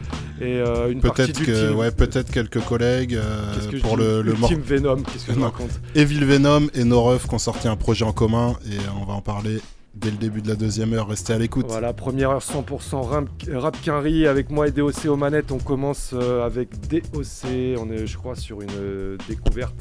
et 0.42 0.58
euh, 0.60 0.92
une 0.92 1.00
partie 1.02 1.32
que, 1.32 1.38
d'Ultime. 1.46 1.76
ouais, 1.78 1.92
peut-être 1.92 2.30
quelques 2.32 2.60
collègues 2.64 3.16
euh, 3.16 3.70
que 3.72 3.78
pour 3.78 3.96
le, 3.98 4.22
le 4.22 4.34
mor- 4.34 4.52
Ultime 4.52 4.64
Venom, 4.66 4.98
qu'est-ce 5.02 5.28
que 5.28 5.34
je 5.34 5.40
raconte 5.42 5.80
Evil 5.96 6.26
Venom 6.26 6.68
et 6.74 6.84
No 6.84 7.02
Ref 7.04 7.28
qui 7.28 7.34
ont 7.36 7.40
sorti 7.40 7.68
un 7.68 7.76
projet 7.78 8.04
en 8.06 8.12
commun 8.14 8.56
et 8.70 8.78
on 9.02 9.06
va 9.06 9.14
en 9.14 9.22
parler 9.22 9.60
dès 9.96 10.12
le 10.12 10.18
début 10.18 10.42
de 10.44 10.48
la 10.50 10.56
deuxième 10.56 10.94
heure. 10.94 11.08
Restez 11.08 11.34
à 11.34 11.40
l'écoute. 11.40 11.66
Voilà, 11.70 11.92
première 11.94 12.30
heure 12.32 12.42
100% 12.42 13.02
rap, 13.60 13.78
quinri 13.82 14.28
avec 14.28 14.52
moi 14.52 14.68
et 14.68 14.72
DOC 14.72 15.06
aux 15.08 15.16
manettes. 15.16 15.52
On 15.52 15.58
commence 15.58 16.14
avec 16.46 16.70
DOC. 16.88 17.80
On 17.80 17.90
est, 17.92 18.06
je 18.06 18.18
crois, 18.18 18.36
sur 18.36 18.62
une 18.62 19.18
découverte 19.28 19.74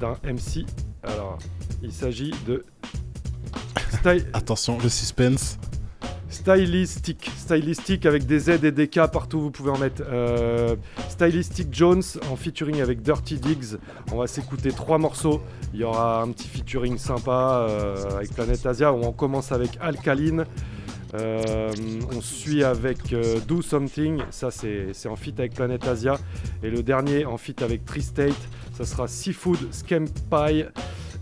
d'un 0.00 0.14
MC. 0.24 0.64
Alors, 1.02 1.38
il 1.82 1.92
s'agit 1.92 2.32
de 2.46 2.64
Sty- 3.90 4.24
Attention, 4.32 4.78
le 4.82 4.88
suspense. 4.88 5.58
Stylistic. 6.28 7.30
Stylistic 7.36 8.04
avec 8.04 8.26
des 8.26 8.38
Z 8.40 8.64
et 8.64 8.72
des 8.72 8.88
K 8.88 9.06
partout, 9.10 9.40
vous 9.40 9.50
pouvez 9.50 9.70
en 9.70 9.78
mettre. 9.78 10.02
Euh, 10.06 10.76
Stylistic 11.08 11.68
Jones 11.72 12.02
en 12.30 12.36
featuring 12.36 12.80
avec 12.80 13.00
Dirty 13.02 13.36
Diggs. 13.38 13.78
On 14.12 14.16
va 14.18 14.26
s'écouter 14.26 14.70
trois 14.70 14.98
morceaux. 14.98 15.40
Il 15.72 15.80
y 15.80 15.84
aura 15.84 16.22
un 16.22 16.30
petit 16.32 16.48
featuring 16.48 16.98
sympa 16.98 17.66
euh, 17.68 18.16
avec 18.16 18.34
Planet 18.34 18.64
Asia 18.66 18.92
où 18.92 19.02
on 19.04 19.12
commence 19.12 19.52
avec 19.52 19.78
Alkaline. 19.80 20.44
Euh, 21.14 21.70
on 22.14 22.20
suit 22.20 22.64
avec 22.64 23.14
Do 23.46 23.62
Something, 23.62 24.22
ça 24.30 24.50
c'est 24.50 24.88
c'est 24.92 25.08
en 25.08 25.16
feat 25.16 25.38
avec 25.38 25.54
Planet 25.54 25.86
Asia. 25.86 26.18
Et 26.62 26.68
le 26.68 26.82
dernier 26.82 27.24
en 27.24 27.38
feat 27.38 27.62
avec 27.62 27.84
Tri-State, 27.84 28.34
ça 28.76 28.84
sera 28.84 29.08
Seafood 29.08 29.58
Scam 29.72 30.06
Pie. 30.30 30.64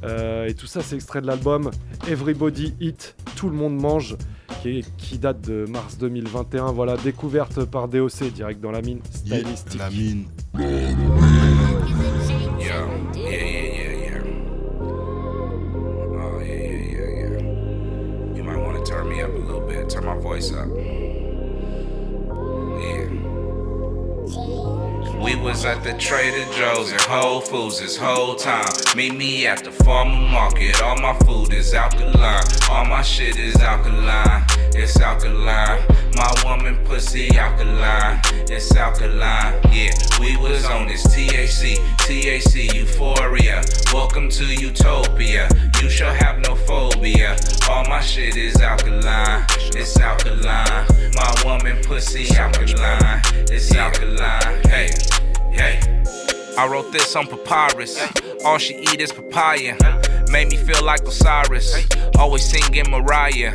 Euh, 0.03 0.47
et 0.49 0.55
tout 0.55 0.67
ça 0.67 0.83
c'est 0.83 0.97
extrait 0.97 1.21
de 1.23 1.27
l'album 1.27 1.71
Everybody 2.09 2.75
Eat, 2.81 3.15
Tout 3.37 3.49
le 3.49 3.57
monde 3.57 3.81
mange, 3.81 4.17
qui, 4.61 4.79
est- 4.81 4.97
qui 4.97 5.19
date 5.19 5.41
de 5.41 5.65
mars 5.67 5.97
2021. 5.99 6.73
Voilà, 6.73 6.97
découverte 6.99 7.65
par 7.65 7.89
DOC, 7.89 8.25
direct 8.35 8.61
dans 8.61 8.71
la 8.71 8.83
mine 8.83 9.01
Yeah, 9.25 9.39
stylistique. 9.39 9.79
la 9.79 9.91
mine. 9.91 10.25
Yo, 10.55 10.67
yeah, 12.59 12.87
yeah, 13.17 13.33
yeah, 13.73 13.93
yeah. 14.05 14.21
Oh, 14.81 16.41
yeah, 16.41 16.55
yeah, 16.55 16.83
yeah, 16.91 17.31
yeah. 17.31 18.37
You 18.37 18.43
might 18.45 18.59
want 18.59 18.77
to 18.77 18.83
turn 18.91 19.09
me 19.09 19.23
up 19.23 19.31
a 19.35 19.39
little 19.39 19.61
bit, 19.67 19.89
turn 19.89 20.05
my 20.05 20.17
voice 20.19 20.53
up. 20.53 20.69
Yeah. 22.81 23.24
We 25.21 25.37
was 25.37 25.65
at 25.65 25.83
the 25.83 25.95
Trader 25.95 26.45
Joe's 26.53 26.93
and 26.93 27.01
Whole 27.03 27.41
Foods 27.41 27.81
this 27.81 27.97
whole 27.97 28.35
time. 28.35 28.67
Meet 28.97 29.15
me 29.15 29.47
at 29.47 29.65
the 29.65 29.71
farmer 29.71 30.29
market. 30.31 30.83
All 30.83 30.97
my 30.97 31.15
food 31.21 31.53
is 31.53 31.73
alkaline. 31.75 32.43
All 32.71 32.85
my 32.85 33.03
shit 33.03 33.39
is 33.39 33.57
alkaline. 33.57 34.45
It's 34.75 35.01
alkaline. 35.01 35.83
My 36.17 36.33
woman 36.45 36.77
pussy 36.85 37.37
alkaline. 37.37 38.21
It's 38.51 38.75
alkaline. 38.77 39.61
Yeah, 39.73 39.91
we 40.21 40.37
was 40.37 40.65
on 40.67 40.87
this 40.89 41.07
THC, 41.07 41.77
THC 42.07 42.75
euphoria. 42.75 43.63
Welcome 43.93 44.29
to 44.31 44.45
utopia. 44.45 45.49
You 45.81 45.89
shall 45.91 46.15
have 46.15 46.39
no 46.41 46.55
phobia. 46.55 47.37
All 47.69 47.85
my 47.87 48.01
shit 48.01 48.37
is 48.37 48.61
alkaline. 48.61 49.45
It's 49.75 49.99
alkaline. 49.99 50.87
My 51.15 51.35
woman 51.45 51.83
pussy 51.83 52.27
alkaline. 52.37 53.23
It's 53.51 53.75
alkaline. 53.75 54.63
Hey. 54.69 54.91
I 55.57 56.69
wrote 56.71 56.93
this 56.93 57.15
on 57.17 57.27
papyrus. 57.27 58.01
All 58.45 58.59
she 58.59 58.77
eat 58.77 59.01
is 59.01 59.13
papaya. 59.13 59.77
Made 60.31 60.51
me 60.51 60.57
feel 60.57 60.83
like 60.83 61.03
Osiris. 61.03 61.87
Always 62.19 62.45
singing 62.45 62.91
Mariah. 62.91 63.53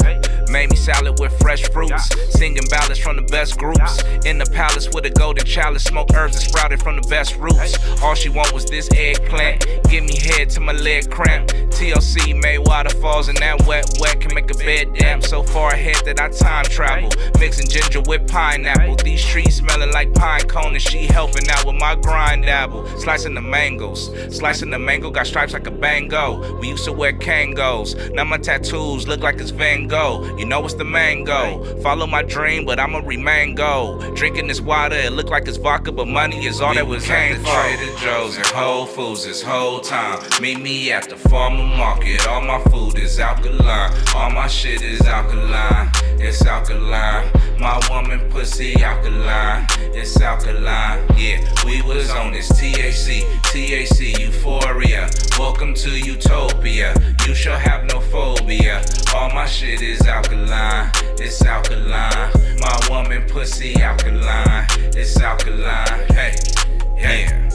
Made 0.50 0.72
me 0.72 0.75
salad 0.75 1.20
with 1.20 1.38
fresh 1.39 1.70
fruits. 1.70 2.10
Singing 2.36 2.63
ballads 2.72 3.00
from 3.00 3.18
the 3.18 3.22
best 3.22 3.60
groups. 3.60 4.03
In 4.25 4.39
the 4.39 4.46
palace 4.48 4.89
with 4.89 5.06
a 5.06 5.12
golden 5.12 5.46
chalice. 5.46 5.84
Smoke 5.84 6.08
herbs 6.15 6.34
that 6.36 6.41
sprouted 6.41 6.82
from 6.82 6.96
the 7.00 7.08
best 7.08 7.36
roots. 7.36 7.77
All 8.01 8.15
she 8.15 8.29
want 8.29 8.51
was 8.51 8.65
this 8.65 8.89
eggplant. 8.96 9.65
Give 9.89 10.03
me 10.03 10.18
head 10.18 10.50
to 10.51 10.60
my 10.60 10.74
leg 10.74 11.12
cramp. 11.12 11.50
TLC 11.50 12.39
made 12.41 12.60
waterfalls 12.60 13.29
and 13.29 13.38
that 13.38 13.65
wet 13.68 13.86
wet 14.00 14.20
can 14.20 14.34
make 14.34 14.50
a 14.50 14.58
bed 14.58 14.96
damp. 14.96 15.24
So 15.24 15.44
far 15.44 15.72
ahead 15.72 15.98
that 16.06 16.20
I 16.20 16.29
time 16.29 16.65
travel. 16.65 17.10
Mixing 17.39 17.68
ginger 17.68 18.01
with 18.01 18.27
pineapple. 18.27 18.96
These 18.96 19.24
trees 19.24 19.58
smelling 19.58 19.91
like 19.91 20.13
pine 20.15 20.48
cone 20.48 20.74
and 20.74 20.82
she 20.82 21.06
helping 21.06 21.48
out 21.50 21.65
with 21.65 21.75
my 21.75 21.94
grind 21.94 22.46
dabble. 22.46 22.88
Slicing 22.98 23.36
the 23.36 23.41
mangoes. 23.41 24.10
Slicing 24.36 24.72
the 24.72 24.79
mango 24.79 25.12
got 25.12 25.27
stripes 25.27 25.53
like 25.53 25.68
a 25.68 25.72
bango. 25.72 26.58
We 26.60 26.70
used 26.70 26.86
to 26.86 26.91
wear 26.91 27.13
Kangos. 27.13 28.12
Now 28.13 28.24
my 28.24 28.38
tattoos 28.38 29.08
look 29.08 29.22
like 29.22 29.39
it's 29.39 29.51
Van 29.51 29.88
Gogh. 29.88 30.38
You 30.39 30.46
know 30.46 30.63
it's 30.63 30.74
the 30.74 30.86
mango. 30.86 31.65
Follow 31.81 32.08
my 32.08 32.24
dream, 32.24 32.63
but 32.63 32.79
I'ma 32.79 33.00
remain 33.00 33.55
go. 33.55 34.00
Drinking 34.15 34.48
this 34.48 34.62
water, 34.62 34.96
it 34.96 35.12
look 35.12 35.29
like 35.29 35.46
it's 35.50 35.58
vodka, 35.58 35.91
but 35.91 36.08
money 36.08 36.46
is 36.46 36.62
all 36.62 36.74
that 36.75 36.88
was 36.88 37.05
came 37.05 37.36
for. 37.39 37.43
Trader 37.43 37.93
Joe's 37.98 38.38
and 38.38 38.46
Whole 38.48 38.86
Foods 38.86 39.25
this 39.25 39.41
whole 39.43 39.81
time. 39.81 40.17
Meet 40.41 40.62
me 40.62 40.93
at 40.93 41.10
the 41.10 41.17
farmer 41.17 41.65
market. 41.65 42.25
All 42.25 42.41
my 42.41 42.63
food 42.72 42.98
is 42.98 43.19
alkaline. 43.19 43.91
All 44.15 44.29
my 44.31 44.48
shit 44.48 44.81
is 44.81 45.01
alkaline. 45.01 45.89
It's 46.22 46.46
alkaline. 46.46 47.29
My 47.60 47.77
woman 47.89 48.22
pussy 48.31 48.81
alkaline. 48.81 49.67
It's 49.93 50.22
alkaline. 50.22 51.05
Yeah, 51.17 51.46
we 51.65 51.81
was 51.81 52.10
on 52.12 52.31
this 52.31 52.50
THC, 52.53 53.24
THC 53.51 54.17
euphoria. 54.17 55.10
Welcome 55.38 55.74
to 55.74 56.00
utopia. 56.00 56.96
You 57.27 57.36
shall 57.36 57.60
have 57.60 57.84
no 57.91 58.00
phobia. 58.00 58.81
All 59.13 59.29
my 59.31 59.46
shit 59.46 59.81
is 59.81 60.00
alkaline. 60.08 60.28
It's 60.31 61.41
alkaline. 61.43 62.31
My 62.59 62.79
woman 62.88 63.27
pussy 63.27 63.75
alkaline. 63.81 64.67
It's 64.95 65.19
alkaline. 65.19 66.05
Hey, 66.09 66.36
yeah. 66.98 67.50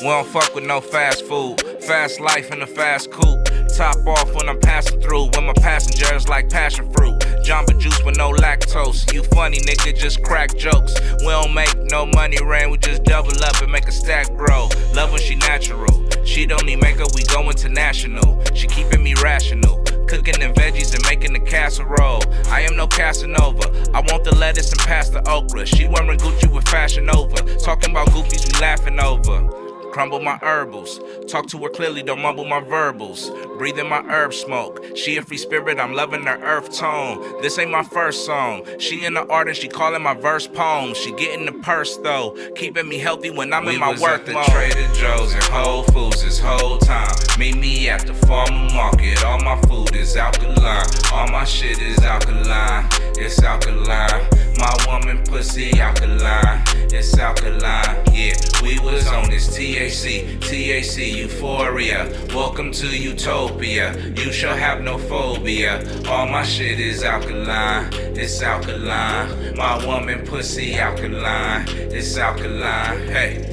We 0.00 0.08
don't 0.08 0.26
fuck 0.26 0.52
with 0.52 0.64
no 0.64 0.80
fast 0.80 1.24
food. 1.26 1.60
Fast 1.82 2.18
life 2.20 2.50
in 2.50 2.62
a 2.62 2.66
fast 2.66 3.12
coupe. 3.12 3.44
Top 3.76 3.96
off 4.06 4.34
when 4.34 4.48
I'm 4.48 4.58
passing 4.58 5.00
through. 5.00 5.30
When 5.34 5.46
my 5.46 5.52
passengers 5.52 6.28
like 6.28 6.50
passion 6.50 6.92
fruit. 6.92 7.16
Jamba 7.44 7.78
juice 7.78 8.02
with 8.02 8.16
no 8.16 8.32
lactose. 8.32 9.12
You 9.12 9.22
funny 9.22 9.58
nigga, 9.58 9.96
just 9.96 10.24
crack 10.24 10.56
jokes. 10.56 10.94
We 11.20 11.26
don't 11.26 11.54
make 11.54 11.76
no 11.90 12.06
money 12.06 12.38
rain, 12.42 12.70
we 12.70 12.78
just 12.78 13.04
double 13.04 13.32
up 13.44 13.62
and 13.62 13.70
make 13.70 13.86
a 13.86 13.92
stack 13.92 14.26
grow. 14.34 14.68
Love 14.94 15.12
when 15.12 15.20
she 15.20 15.36
natural. 15.36 16.10
She 16.24 16.44
don't 16.44 16.66
need 16.66 16.82
makeup, 16.82 17.14
we 17.14 17.22
go 17.22 17.48
international. 17.48 18.42
She 18.54 18.66
keeping 18.66 19.04
me 19.04 19.14
rational. 19.22 19.85
Cooking 20.06 20.38
the 20.38 20.52
veggies 20.54 20.94
and 20.94 21.04
making 21.04 21.32
the 21.32 21.40
casserole. 21.40 22.22
I 22.48 22.60
am 22.62 22.76
no 22.76 22.86
Casanova. 22.86 23.90
I 23.92 24.00
want 24.00 24.24
the 24.24 24.34
lettuce 24.34 24.70
and 24.70 24.80
pass 24.80 25.08
the 25.08 25.28
okra. 25.28 25.66
She 25.66 25.88
wearing 25.88 26.18
Gucci 26.18 26.52
with 26.52 26.68
Fashion 26.68 27.10
Over. 27.10 27.36
Talking 27.58 27.90
about 27.90 28.08
goofies 28.08 28.46
we 28.46 28.60
laughing 28.60 29.00
over 29.00 29.65
crumble 29.96 30.20
my 30.20 30.36
herbals. 30.42 31.00
Talk 31.26 31.46
to 31.46 31.56
her 31.56 31.70
clearly, 31.70 32.02
don't 32.02 32.20
mumble 32.20 32.44
my 32.44 32.60
verbals. 32.60 33.30
Breathe 33.56 33.78
in 33.78 33.88
my 33.88 34.02
herb 34.02 34.34
smoke. 34.34 34.84
She 34.94 35.16
a 35.16 35.22
free 35.22 35.38
spirit, 35.38 35.80
I'm 35.80 35.94
loving 35.94 36.24
her 36.24 36.38
earth 36.44 36.70
tone. 36.76 37.40
This 37.40 37.58
ain't 37.58 37.70
my 37.70 37.82
first 37.82 38.26
song. 38.26 38.66
She 38.78 39.06
in 39.06 39.14
the 39.14 39.26
art 39.28 39.48
and 39.48 39.56
she 39.56 39.68
calling 39.68 40.02
my 40.02 40.12
verse 40.12 40.46
poems. 40.46 40.98
She 40.98 41.12
getting 41.12 41.46
the 41.46 41.52
purse 41.52 41.96
though, 41.96 42.36
keeping 42.56 42.86
me 42.86 42.98
healthy 42.98 43.30
when 43.30 43.54
I'm 43.54 43.64
we 43.64 43.76
in 43.76 43.80
my 43.80 43.92
was 43.92 44.02
work 44.02 44.20
at 44.20 44.26
the 44.26 44.34
mode. 44.34 44.44
Trader 44.48 44.86
Joe's 44.92 45.32
and 45.32 45.44
Whole 45.44 45.84
Foods 45.84 46.22
this 46.22 46.38
whole 46.38 46.76
time. 46.76 47.14
Meet 47.38 47.56
me 47.56 47.88
at 47.88 48.06
the 48.06 48.12
farmer 48.12 48.68
market. 48.74 49.24
All 49.24 49.40
my 49.40 49.58
food 49.62 49.96
is 49.96 50.14
alkaline. 50.14 50.84
All 51.10 51.28
my 51.28 51.44
shit 51.44 51.80
is 51.80 51.98
alkaline. 52.00 52.86
It's 53.16 53.42
alkaline. 53.42 54.28
My 54.58 54.74
woman 54.86 55.24
pussy 55.24 55.80
alkaline. 55.80 56.62
It's 56.92 57.18
alkaline. 57.18 58.04
Yeah, 58.12 58.34
we 58.62 58.78
was 58.80 59.06
on 59.08 59.28
this 59.30 59.54
THC 59.86 61.14
euphoria. 61.14 62.10
Welcome 62.34 62.72
to 62.72 62.88
utopia. 62.88 63.96
You 64.16 64.32
shall 64.32 64.56
have 64.56 64.82
no 64.82 64.98
phobia. 64.98 65.80
All 66.08 66.26
my 66.26 66.42
shit 66.42 66.80
is 66.80 67.04
alkaline. 67.04 67.92
It's 67.94 68.42
alkaline. 68.42 69.56
My 69.56 69.86
woman 69.86 70.26
pussy 70.26 70.74
alkaline. 70.74 71.68
It's 71.68 72.18
alkaline. 72.18 73.06
Hey, 73.06 73.44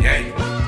hey. 0.00 0.59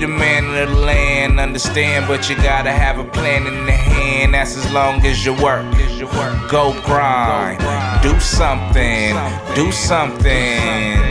The 0.00 0.08
man 0.08 0.46
of 0.56 0.70
the 0.70 0.80
land, 0.80 1.38
understand, 1.38 2.08
but 2.08 2.30
you 2.30 2.36
gotta 2.36 2.72
have 2.72 2.98
a 2.98 3.04
plan 3.04 3.46
in 3.46 3.66
the 3.66 3.72
hand. 3.72 4.32
That's 4.32 4.56
as 4.56 4.72
long 4.72 5.04
as 5.04 5.24
you 5.26 5.34
work. 5.34 5.66
Go 6.48 6.72
grind, 6.84 7.60
do 8.02 8.18
something, 8.18 9.14
do 9.54 9.70
something. 9.70 11.09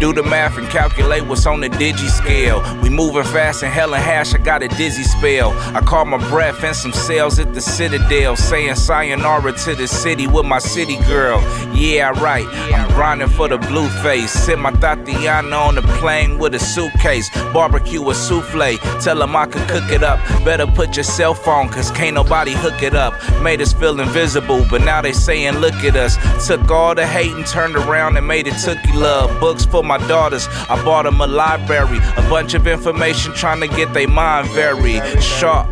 Do 0.00 0.12
the 0.12 0.22
math 0.22 0.56
and 0.56 0.68
calculate 0.68 1.26
what's 1.26 1.44
on 1.44 1.60
the 1.60 1.68
digi 1.68 2.08
scale. 2.08 2.62
We 2.82 2.88
moving 2.88 3.24
fast 3.24 3.64
and 3.64 3.72
hell 3.72 3.94
and 3.94 4.02
hash, 4.02 4.32
I 4.32 4.38
got 4.38 4.62
a 4.62 4.68
dizzy 4.68 5.02
spell. 5.02 5.50
I 5.76 5.80
caught 5.80 6.06
my 6.06 6.18
breath 6.30 6.62
and 6.62 6.76
some 6.76 6.92
sales 6.92 7.38
at 7.40 7.52
the 7.52 7.60
Citadel, 7.60 8.36
saying 8.36 8.76
sayonara 8.76 9.52
to 9.52 9.74
the 9.74 9.88
city 9.88 10.28
with 10.28 10.46
my 10.46 10.60
city 10.60 10.96
girl. 11.06 11.40
Yeah, 11.74 12.10
right. 12.22 12.46
I'm 12.72 12.88
grinding 12.90 13.28
for 13.28 13.48
the 13.48 13.58
blue 13.58 13.88
face. 14.02 14.30
Sit 14.30 14.58
my 14.58 14.70
Tatiana 14.70 15.56
on 15.56 15.74
the 15.74 15.82
plane 15.98 16.38
with 16.38 16.54
a 16.54 16.60
suitcase. 16.60 17.28
Barbecue 17.52 18.02
a 18.08 18.14
souffle. 18.14 18.78
Tell 19.02 19.18
them 19.18 19.34
I 19.34 19.46
can 19.46 19.66
cook 19.68 19.90
it 19.90 20.04
up. 20.04 20.18
Better 20.44 20.66
put 20.66 20.96
your 20.96 21.04
cell 21.04 21.34
phone, 21.34 21.68
cause 21.68 21.90
can't 21.90 22.14
nobody 22.14 22.52
hook 22.52 22.82
it 22.82 22.94
up. 22.94 23.14
Made 23.42 23.60
us 23.60 23.72
feel 23.72 23.98
invisible, 24.00 24.64
but 24.70 24.82
now 24.82 25.02
they 25.02 25.12
saying, 25.12 25.58
look 25.58 25.74
at 25.74 25.96
us. 25.96 26.16
Took 26.46 26.70
all 26.70 26.94
the 26.94 27.06
hate 27.06 27.32
and 27.32 27.46
turned 27.46 27.76
around 27.76 28.16
and 28.16 28.26
made 28.26 28.46
it 28.46 28.54
tookie 28.54 28.94
love. 28.94 29.40
Books 29.40 29.64
for 29.64 29.82
my 29.88 29.98
daughters. 30.06 30.46
I 30.68 30.80
bought 30.84 31.04
them 31.04 31.20
a 31.20 31.26
library. 31.26 31.98
A 32.16 32.22
bunch 32.28 32.54
of 32.54 32.66
information 32.66 33.32
trying 33.32 33.60
to 33.60 33.68
get 33.68 33.92
their 33.94 34.06
mind 34.06 34.48
very 34.50 35.00
sharp 35.20 35.66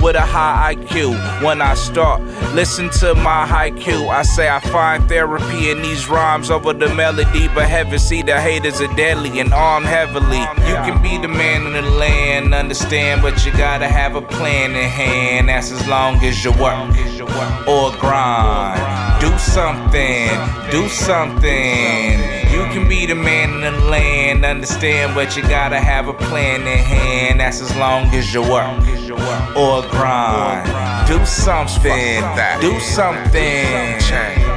with 0.00 0.16
a 0.16 0.20
high 0.20 0.74
IQ. 0.74 1.42
When 1.42 1.60
I 1.60 1.74
start, 1.74 2.22
listen 2.54 2.90
to 3.00 3.14
my 3.14 3.46
haiku. 3.46 4.08
I 4.08 4.22
say 4.22 4.48
I 4.48 4.60
find 4.60 5.08
therapy 5.08 5.70
in 5.70 5.82
these 5.82 6.08
rhymes 6.08 6.50
over 6.50 6.72
the 6.72 6.92
melody, 6.94 7.48
but 7.48 7.68
heaven 7.68 7.98
see 7.98 8.22
the 8.22 8.40
haters 8.40 8.80
are 8.80 8.94
deadly 8.96 9.40
and 9.40 9.52
armed 9.52 9.86
heavily. 9.86 10.40
You 10.68 10.74
can 10.86 11.00
be 11.02 11.18
the 11.18 11.28
man 11.28 11.66
in 11.66 11.72
the 11.72 11.90
land, 11.90 12.54
understand, 12.54 13.22
but 13.22 13.44
you 13.44 13.52
gotta 13.52 13.88
have 13.88 14.16
a 14.16 14.22
plan 14.22 14.70
in 14.70 14.88
hand. 14.88 15.48
That's 15.48 15.70
as 15.70 15.86
long 15.86 16.16
as 16.24 16.44
you 16.44 16.52
work 16.52 17.68
or 17.68 17.92
grind. 18.00 19.20
Do 19.20 19.36
something, 19.38 20.30
do 20.70 20.88
something. 20.88 22.37
Can 22.78 22.88
be 22.88 23.06
the 23.06 23.16
man 23.16 23.54
in 23.54 23.60
the 23.72 23.80
land, 23.86 24.44
understand, 24.44 25.12
but 25.12 25.36
you 25.36 25.42
gotta 25.42 25.80
have 25.80 26.06
a 26.06 26.12
plan 26.12 26.60
in 26.60 26.78
hand. 26.78 27.40
That's 27.40 27.60
as 27.60 27.74
long 27.74 28.04
as 28.14 28.32
you 28.32 28.40
work 28.40 29.56
or 29.56 29.82
grind. 29.90 31.08
Do 31.08 31.26
something, 31.26 32.22
do 32.60 32.78
something. 32.78 34.47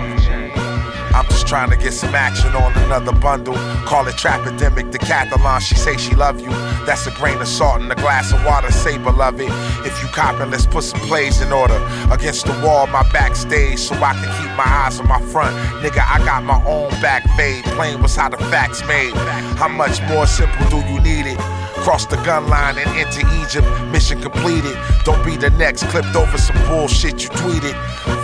I'm 1.13 1.25
just 1.25 1.47
trying 1.47 1.69
to 1.69 1.77
get 1.77 1.93
some 1.93 2.15
action 2.15 2.55
on 2.55 2.73
another 2.83 3.11
bundle. 3.11 3.55
Call 3.85 4.07
it 4.07 4.15
Trapidemic, 4.15 4.91
Decathlon. 4.91 5.59
She 5.61 5.75
say 5.75 5.97
she 5.97 6.15
love 6.15 6.39
you. 6.39 6.49
That's 6.85 7.05
a 7.07 7.11
grain 7.11 7.39
of 7.39 7.47
salt 7.47 7.81
in 7.81 7.91
a 7.91 7.95
glass 7.95 8.31
of 8.31 8.43
water. 8.45 8.71
Say 8.71 8.97
beloved, 8.97 9.41
if 9.85 10.01
you 10.01 10.07
copping, 10.09 10.51
let's 10.51 10.65
put 10.65 10.83
some 10.83 10.99
plays 11.01 11.41
in 11.41 11.51
order. 11.51 11.79
Against 12.11 12.45
the 12.45 12.53
wall, 12.63 12.87
my 12.87 13.03
backstage, 13.11 13.79
so 13.79 13.95
I 13.95 14.13
can 14.13 14.29
keep 14.41 14.55
my 14.55 14.65
eyes 14.65 14.99
on 14.99 15.07
my 15.07 15.21
front. 15.21 15.55
Nigga, 15.83 16.03
I 16.07 16.23
got 16.25 16.43
my 16.43 16.63
own 16.65 16.89
back 17.01 17.23
fade. 17.37 17.63
Plain 17.75 18.01
was 18.01 18.15
how 18.15 18.29
the 18.29 18.37
facts 18.37 18.85
made. 18.87 19.13
How 19.57 19.67
much 19.67 20.01
more 20.03 20.27
simple 20.27 20.69
do 20.69 20.77
you 20.87 20.99
need 21.01 21.25
it? 21.27 21.60
Cross 21.81 22.05
the 22.07 22.17
gun 22.17 22.47
line 22.47 22.77
and 22.77 22.89
into 22.99 23.21
Egypt. 23.41 23.67
Mission 23.91 24.21
completed. 24.21 24.77
Don't 25.03 25.23
be 25.25 25.35
the 25.35 25.49
next 25.51 25.83
clipped 25.85 26.15
over 26.15 26.37
some 26.37 26.55
bullshit 26.67 27.23
you 27.23 27.29
tweeted. 27.29 27.73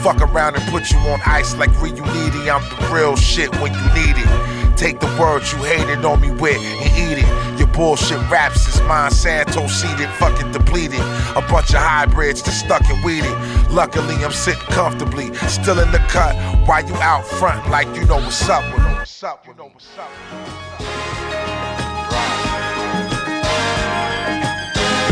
Fuck 0.04 0.22
around 0.22 0.56
and 0.56 0.63
put 0.70 0.91
you 0.91 0.98
on 1.00 1.20
ice 1.26 1.56
like 1.56 1.72
Reuniti. 1.82 2.50
I'm 2.50 2.62
the 2.70 2.93
real 2.93 3.15
shit 3.15 3.52
when 3.60 3.74
you 3.74 3.86
need 3.96 4.15
it. 4.17 4.78
Take 4.78 5.00
the 5.00 5.08
words 5.20 5.52
you 5.52 5.58
hated 5.63 6.06
on 6.06 6.22
me 6.22 6.30
with 6.30 6.62
and 6.62 6.91
eat 6.96 7.24
it. 7.24 7.58
Your 7.58 7.67
bullshit 7.70 8.20
raps 8.30 8.67
is 8.67 8.80
Monsanto 8.82 9.67
seeded, 9.67 10.08
fucking 10.20 10.52
depleted. 10.52 11.00
A 11.36 11.41
bunch 11.50 11.74
of 11.74 11.82
hybrids 11.82 12.43
that 12.43 12.52
stuck 12.52 12.88
and 12.88 13.04
weeded. 13.04 13.36
Luckily, 13.72 14.13
I'm 14.24 14.32
sitting 14.32 14.62
comfortably, 14.70 15.34
still 15.48 15.80
in 15.80 15.91
the 15.91 16.00
cut. 16.10 16.36
While 16.67 16.88
you 16.88 16.93
out 16.98 17.26
front, 17.26 17.67
like 17.72 17.88
you 17.96 18.06
know 18.06 18.17
what's 18.17 18.48
up 18.48 18.63
with 18.72 18.86
'em. 18.86 18.98
What's 18.98 19.24
up? 19.24 19.48
What's 19.48 19.98
up? 19.98 21.37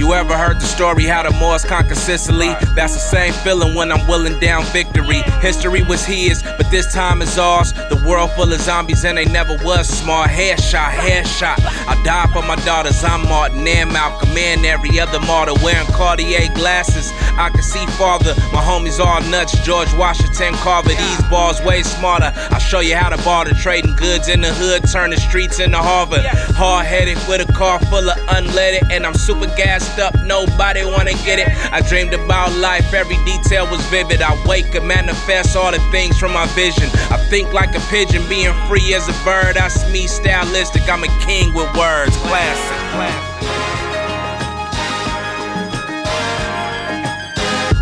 You 0.06 0.14
ever 0.14 0.38
heard 0.38 0.58
the 0.58 0.66
story 0.66 1.06
how 1.06 1.24
the 1.24 1.32
Moors 1.32 1.66
conquered 1.66 1.98
Sicily? 1.98 2.50
That's 2.76 2.94
the 2.94 3.00
same 3.00 3.34
feeling 3.34 3.74
when 3.74 3.92
I'm 3.92 4.06
willing 4.08 4.40
down 4.40 4.64
victory. 4.66 5.24
History 5.42 5.82
was 5.82 6.06
his, 6.06 6.44
but 6.44 6.70
this 6.70 6.94
time 6.94 7.24
is 7.24 7.40
ours. 7.40 7.74
The 7.74 8.00
world 8.08 8.30
full 8.34 8.54
of 8.54 8.62
zombies 8.62 9.04
and 9.04 9.18
they 9.18 9.26
never 9.26 9.58
was 9.66 9.90
smart. 9.90 10.30
Headshot, 10.30 10.92
headshot. 10.92 11.58
I 11.88 12.00
die 12.04 12.28
for 12.32 12.44
my 12.44 12.56
daughters. 12.58 13.04
I'm 13.04 13.24
Martin 13.24 13.68
and 13.68 13.92
Malcolm 13.92 14.30
and 14.38 14.64
every 14.64 15.00
other 15.00 15.20
martyr 15.22 15.56
wearing 15.64 15.88
Cartier 15.88 16.54
glasses. 16.54 17.10
I 17.40 17.50
can 17.50 17.64
see 17.64 17.88
farther. 17.98 18.36
My 18.54 18.62
homies 18.62 19.04
all 19.04 19.22
nuts. 19.32 19.58
George 19.66 19.92
Washington 19.96 20.54
Carver. 20.62 20.90
These 20.90 21.24
balls 21.32 21.64
way 21.64 21.82
smarter. 21.82 22.32
I'll 22.52 22.60
show 22.60 22.80
you 22.80 22.96
how 22.96 23.10
to 23.10 23.18
barter. 23.24 23.56
Trading 23.56 23.96
goods 23.96 24.30
in 24.30 24.42
the 24.42 24.54
hood, 24.54 24.88
turn 24.88 25.10
the 25.10 25.18
streets 25.18 25.60
into 25.60 25.80
Harvard. 25.80 26.26
Hard 26.54 26.86
headed 26.86 27.18
with 27.28 27.50
a 27.50 27.52
car 27.54 27.80
full 27.86 28.08
of 28.08 28.18
unleaded, 28.30 28.92
and 28.92 29.04
I'm 29.04 29.16
super 29.16 29.48
gassed 29.56 29.95
up. 30.00 30.14
Nobody 30.24 30.84
wanna 30.84 31.14
get 31.26 31.40
it. 31.40 31.48
I 31.72 31.82
dreamed 31.82 32.14
about 32.14 32.54
life, 32.58 32.94
every 32.94 33.18
detail 33.26 33.70
was 33.70 33.82
vivid. 33.88 34.22
I 34.22 34.34
wake 34.48 34.74
and 34.76 34.88
manifest 34.88 35.56
all 35.56 35.72
the 35.72 35.80
things 35.92 36.18
from 36.20 36.34
my 36.34 36.46
vision. 36.48 36.90
I 37.10 37.18
think 37.30 37.54
like 37.54 37.76
a 37.76 37.80
pigeon, 37.92 38.28
being 38.28 38.54
free 38.68 38.94
as 38.94 39.08
a 39.08 39.14
bird. 39.24 39.56
That's 39.56 39.90
me, 39.92 40.08
stylistic. 40.08 40.88
I'm 40.90 41.04
a 41.04 41.08
king 41.26 41.54
with 41.54 41.72
words. 41.76 42.16
Classic. 42.18 43.36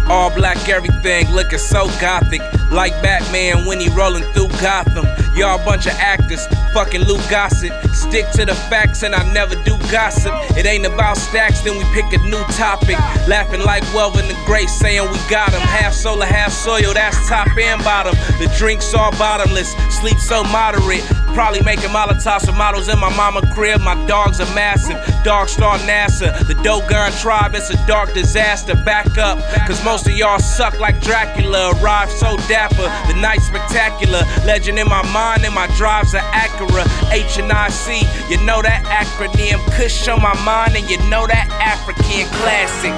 All 0.09 0.29
black 0.29 0.69
everything, 0.69 1.31
looking 1.31 1.57
so 1.57 1.87
gothic. 1.99 2.41
Like 2.71 2.93
Batman 3.01 3.65
when 3.65 3.79
he 3.79 3.89
rolling 3.89 4.23
through 4.33 4.49
Gotham. 4.61 5.05
Y'all 5.35 5.63
bunch 5.65 5.87
of 5.87 5.93
actors, 5.93 6.45
fucking 6.73 7.01
Lou 7.01 7.17
Gossett. 7.29 7.71
Stick 7.93 8.29
to 8.31 8.45
the 8.45 8.55
facts 8.69 9.03
and 9.03 9.13
I 9.13 9.31
never 9.31 9.55
do 9.63 9.77
gossip. 9.91 10.33
It 10.57 10.65
ain't 10.65 10.85
about 10.85 11.17
stacks, 11.17 11.61
then 11.61 11.77
we 11.77 11.83
pick 11.93 12.11
a 12.11 12.17
new 12.25 12.43
topic. 12.57 12.97
Laughing 13.27 13.61
like 13.61 13.83
Welvin 13.93 14.27
the 14.27 14.37
Great, 14.45 14.69
saying 14.69 15.09
we 15.11 15.17
got 15.29 15.53
him. 15.53 15.61
Half 15.61 15.93
solar, 15.93 16.25
half 16.25 16.51
soil, 16.51 16.93
that's 16.93 17.29
top 17.29 17.47
and 17.57 17.83
bottom. 17.83 18.15
The 18.39 18.53
drinks 18.57 18.93
all 18.93 19.11
bottomless, 19.11 19.71
sleep 19.99 20.17
so 20.17 20.43
moderate. 20.45 21.03
Probably 21.33 21.63
making 21.63 21.89
Molotovs 21.89 22.45
with 22.45 22.55
models 22.57 22.89
in 22.89 22.99
my 22.99 23.09
mama 23.15 23.41
crib. 23.53 23.81
My 23.81 23.95
dogs 24.05 24.39
are 24.39 24.53
massive. 24.53 24.97
Dog 25.23 25.49
star 25.49 25.79
NASA. 25.79 26.45
The 26.45 26.53
Dogon 26.61 27.11
tribe, 27.13 27.55
it's 27.55 27.71
a 27.71 27.87
dark 27.87 28.13
disaster. 28.13 28.75
Back 28.75 29.17
up, 29.17 29.39
cause 29.65 29.83
most 29.83 30.05
of 30.07 30.13
y'all 30.13 30.37
suck 30.37 30.79
like 30.79 31.01
Dracula. 31.01 31.73
Arrived 31.81 32.11
so 32.11 32.37
dapper, 32.47 32.87
the 33.11 33.19
night 33.19 33.41
spectacular. 33.41 34.21
Legend 34.45 34.77
in 34.77 34.87
my 34.87 35.01
mind, 35.11 35.43
and 35.43 35.55
my 35.55 35.65
drives 35.75 36.13
are 36.13 36.21
Acura. 36.63 37.11
H 37.11 37.37
and 37.37 37.51
I 37.51 37.69
C, 37.69 38.01
you 38.29 38.43
know 38.45 38.61
that 38.61 38.83
acronym. 38.85 39.59
Kush 39.73 40.07
on 40.07 40.21
my 40.21 40.33
mind, 40.43 40.75
and 40.75 40.89
you 40.89 40.97
know 41.09 41.27
that 41.27 41.47
African 41.61 42.27
classic. 42.41 42.93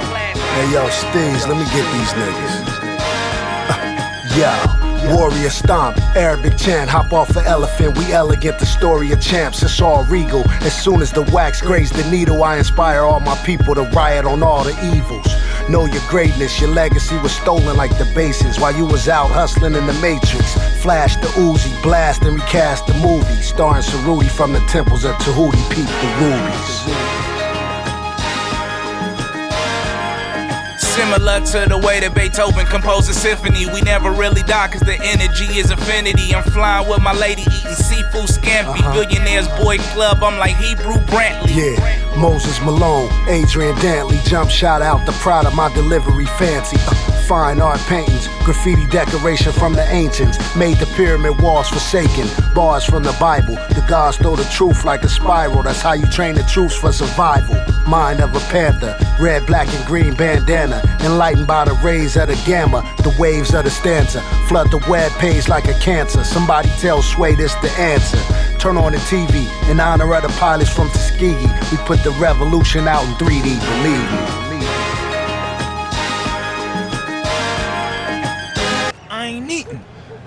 Hey 0.56 0.71
yo, 0.71 0.88
Steez, 0.88 1.47
let 1.47 1.58
me 1.58 1.65
get 1.73 1.86
these 1.93 2.13
niggas. 2.15 2.86
Yo, 4.36 5.15
Warrior 5.15 5.49
stomp, 5.49 5.97
Arabic 6.15 6.58
chant, 6.58 6.89
hop 6.89 7.13
off 7.13 7.36
an 7.38 7.45
elephant. 7.45 7.97
We 7.97 8.12
elegant, 8.12 8.60
the 8.60 8.65
story 8.65 9.12
of 9.12 9.21
champs. 9.21 9.63
It's 9.63 9.80
all 9.80 10.04
regal. 10.06 10.43
As 10.62 10.78
soon 10.82 11.01
as 11.01 11.12
the 11.12 11.21
wax 11.34 11.62
grazed 11.62 11.95
the 11.95 12.10
needle, 12.10 12.43
I 12.43 12.58
inspire 12.58 13.01
all 13.01 13.19
my 13.19 13.36
people 13.45 13.75
to 13.75 13.84
riot 13.84 14.25
on 14.25 14.43
all 14.43 14.63
the 14.63 14.75
evils. 14.95 15.28
Know 15.67 15.86
your 15.86 16.04
greatness, 16.08 16.62
your 16.62 16.69
legacy 16.69 17.17
was 17.17 17.32
stolen 17.32 17.75
like 17.75 17.97
the 17.97 18.06
bases 18.13 18.60
while 18.60 18.75
you 18.75 18.86
was 18.86 19.08
out 19.08 19.32
hustling 19.32 19.73
in 19.73 19.88
the 19.88 19.93
Matrix. 19.93 20.54
Flash 20.82 21.15
the 21.15 21.28
Uzi, 21.41 21.82
blast 21.82 22.21
and 22.21 22.36
recast 22.36 22.86
the 22.86 22.93
movie, 22.95 23.41
starring 23.41 23.82
Saruti 23.82 24.30
from 24.30 24.54
the 24.54 24.60
temples 24.67 25.06
of 25.06 25.15
Tahuti, 25.17 25.58
peep 25.73 25.88
the 25.88 26.10
rubies. 26.21 26.74
Similar 30.95 31.41
to 31.51 31.67
the 31.67 31.77
way 31.77 31.99
that 31.99 32.15
Beethoven 32.15 32.65
composed 32.67 33.10
a 33.10 33.13
symphony. 33.13 33.65
We 33.65 33.81
never 33.81 34.12
really 34.12 34.43
die 34.43 34.69
cause 34.69 34.79
the 34.79 34.95
energy 34.95 35.60
is 35.60 35.69
infinity. 35.69 36.34
I'm 36.34 36.43
flying 36.43 36.88
with 36.88 37.01
my 37.01 37.12
lady 37.12 37.41
eating 37.41 37.75
seafood 37.75 38.31
scampi. 38.31 38.79
Uh-huh. 38.79 38.93
Billionaires 38.93 39.49
Boy 39.60 39.77
Club, 39.91 40.23
I'm 40.23 40.39
like 40.39 40.55
Hebrew 40.55 40.95
Brantley. 41.12 41.51
Yeah, 41.51 42.15
Moses 42.15 42.62
Malone, 42.62 43.12
Adrian 43.27 43.75
Dantley, 43.84 44.23
jump 44.25 44.49
shot 44.49 44.81
out 44.81 45.05
the 45.05 45.12
pride 45.19 45.45
of 45.45 45.53
my 45.53 45.67
delivery 45.73 46.27
fancy. 46.39 46.77
Uh, 46.88 47.14
fine 47.27 47.59
art 47.59 47.79
paintings, 47.88 48.27
graffiti 48.43 48.85
decoration 48.88 49.51
from 49.51 49.73
the 49.73 49.85
ancients, 49.89 50.38
made 50.55 50.77
the 50.77 50.85
pyramid 50.95 51.41
walls 51.41 51.67
forsaken. 51.69 52.27
Bars 52.53 52.85
from 52.85 53.03
the 53.03 53.15
Bible, 53.19 53.55
the 53.73 53.83
gods 53.88 54.17
throw 54.17 54.35
the 54.35 54.43
truth 54.45 54.85
like 54.85 55.03
a 55.03 55.09
spiral. 55.09 55.63
That's 55.63 55.81
how 55.81 55.93
you 55.93 56.05
train 56.07 56.35
the 56.35 56.43
troops 56.43 56.75
for 56.75 56.91
survival. 56.91 57.55
Mind 57.88 58.21
of 58.21 58.35
a 58.35 58.39
panther, 58.51 58.97
red, 59.19 59.45
black, 59.47 59.67
and 59.73 59.85
green 59.88 60.13
bandana, 60.13 60.81
enlightened 61.01 61.47
by 61.47 61.65
the 61.65 61.73
rays 61.83 62.15
of 62.15 62.27
the 62.27 62.41
gamma, 62.45 62.81
the 62.99 63.15
waves 63.19 63.53
of 63.53 63.63
the 63.63 63.71
stanza. 63.71 64.21
Flood 64.47 64.69
the 64.71 64.83
web 64.88 65.11
page 65.13 65.47
like 65.47 65.65
a 65.65 65.77
cancer. 65.79 66.23
Somebody 66.23 66.69
tell 66.79 67.01
Sway 67.01 67.35
this 67.35 67.55
the 67.55 67.71
answer. 67.79 68.19
Turn 68.59 68.77
on 68.77 68.91
the 68.91 68.99
TV 68.99 69.47
in 69.69 69.79
honor 69.79 70.13
of 70.13 70.21
the 70.21 70.29
pilots 70.39 70.69
from 70.69 70.89
Tuskegee. 70.89 71.47
We 71.71 71.77
put 71.85 72.03
the 72.03 72.11
revolution 72.19 72.88
out 72.88 73.03
in 73.03 73.13
3D, 73.15 73.59
believe 73.59 74.41
me. 74.41 74.44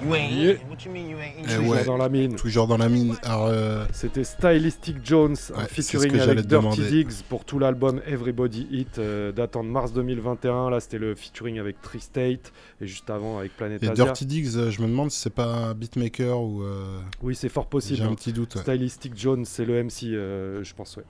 You 0.09 0.15
ain't 0.15 0.31
Yeah. 0.33 0.53
eating. 0.55 0.69
What 0.69 0.77
you 0.87 0.91
mean 0.93 1.09
you 1.11 1.19
ain't 1.19 1.35
eating? 1.39 1.45
Eh 1.49 1.57
Toujours 1.57 1.71
ouais, 1.75 1.85
dans 1.85 1.97
la 1.97 2.09
mine. 2.09 2.35
Toujours 2.37 2.67
dans 2.67 2.77
la 2.79 2.89
mine. 2.89 3.15
Alors, 3.23 3.47
euh, 3.47 3.85
C'était 3.93 4.25
Stylistic 4.25 4.97
Jones, 5.05 5.37
un 5.55 5.59
Ouais, 5.61 5.67
featuring 5.69 6.19
avec 6.19 6.37
Dirty 6.41 6.49
demander. 6.49 6.89
Diggs 6.91 7.23
pour 7.29 7.45
tout 7.45 7.59
l'album 7.59 8.01
Everybody 8.07 8.67
Hit, 8.71 8.99
euh, 8.99 9.33
datant 9.33 9.63
de 9.65 9.69
mars 9.69 9.93
2021. 9.93 10.71
Là, 10.71 10.81
c'était 10.81 10.99
le 10.99 11.15
featuring 11.15 11.59
avec 11.59 11.81
Tree 11.83 12.01
State 12.01 12.53
et 12.81 12.87
juste 12.87 13.11
avant 13.11 13.39
avec 13.39 13.57
Planet 13.57 13.83
et 13.83 13.89
Asia. 13.91 14.05
Dirty 14.05 14.27
Diggs, 14.27 14.57
euh, 14.57 14.71
je 14.71 14.81
me 14.83 14.87
demande 14.87 15.11
si 15.11 15.21
c'est 15.21 15.35
pas 15.35 15.47
un 15.47 15.75
beatmaker 15.75 16.41
ou. 16.41 16.63
euh, 16.63 16.99
Oui, 17.23 17.35
c'est 17.35 17.49
fort 17.49 17.67
possible. 17.67 17.99
J'ai 17.99 18.05
un 18.05 18.15
petit 18.15 18.33
doute. 18.33 18.55
ouais. 18.57 18.63
Stylistic 18.63 19.13
Jones, 19.19 19.45
c'est 19.45 19.65
le 19.65 19.83
MC, 19.85 20.05
euh, 20.15 20.63
je 20.65 20.75
pense, 20.75 20.97
ouais. 20.97 21.05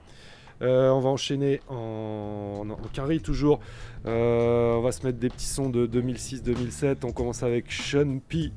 Euh, 0.61 0.89
on 0.89 0.99
va 0.99 1.07
enchaîner 1.07 1.61
en, 1.69 2.65
en, 2.67 2.69
en 2.69 2.87
carry 2.91 3.21
toujours. 3.21 3.61
Euh, 4.05 4.73
on 4.73 4.81
va 4.81 4.91
se 4.91 5.05
mettre 5.05 5.17
des 5.17 5.29
petits 5.29 5.45
sons 5.45 5.69
de 5.69 5.87
2006-2007. 5.87 6.97
On 7.05 7.11
commence 7.13 7.43
avec 7.43 7.71
Sean 7.71 8.19
P 8.27 8.51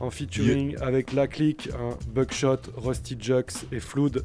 en 0.00 0.10
featuring 0.10 0.76
avec 0.80 1.12
La 1.12 1.26
Clique, 1.26 1.68
un 1.78 1.96
Buckshot, 2.12 2.60
Rusty 2.76 3.16
Jux 3.18 3.66
et 3.72 3.80
Flood. 3.80 4.24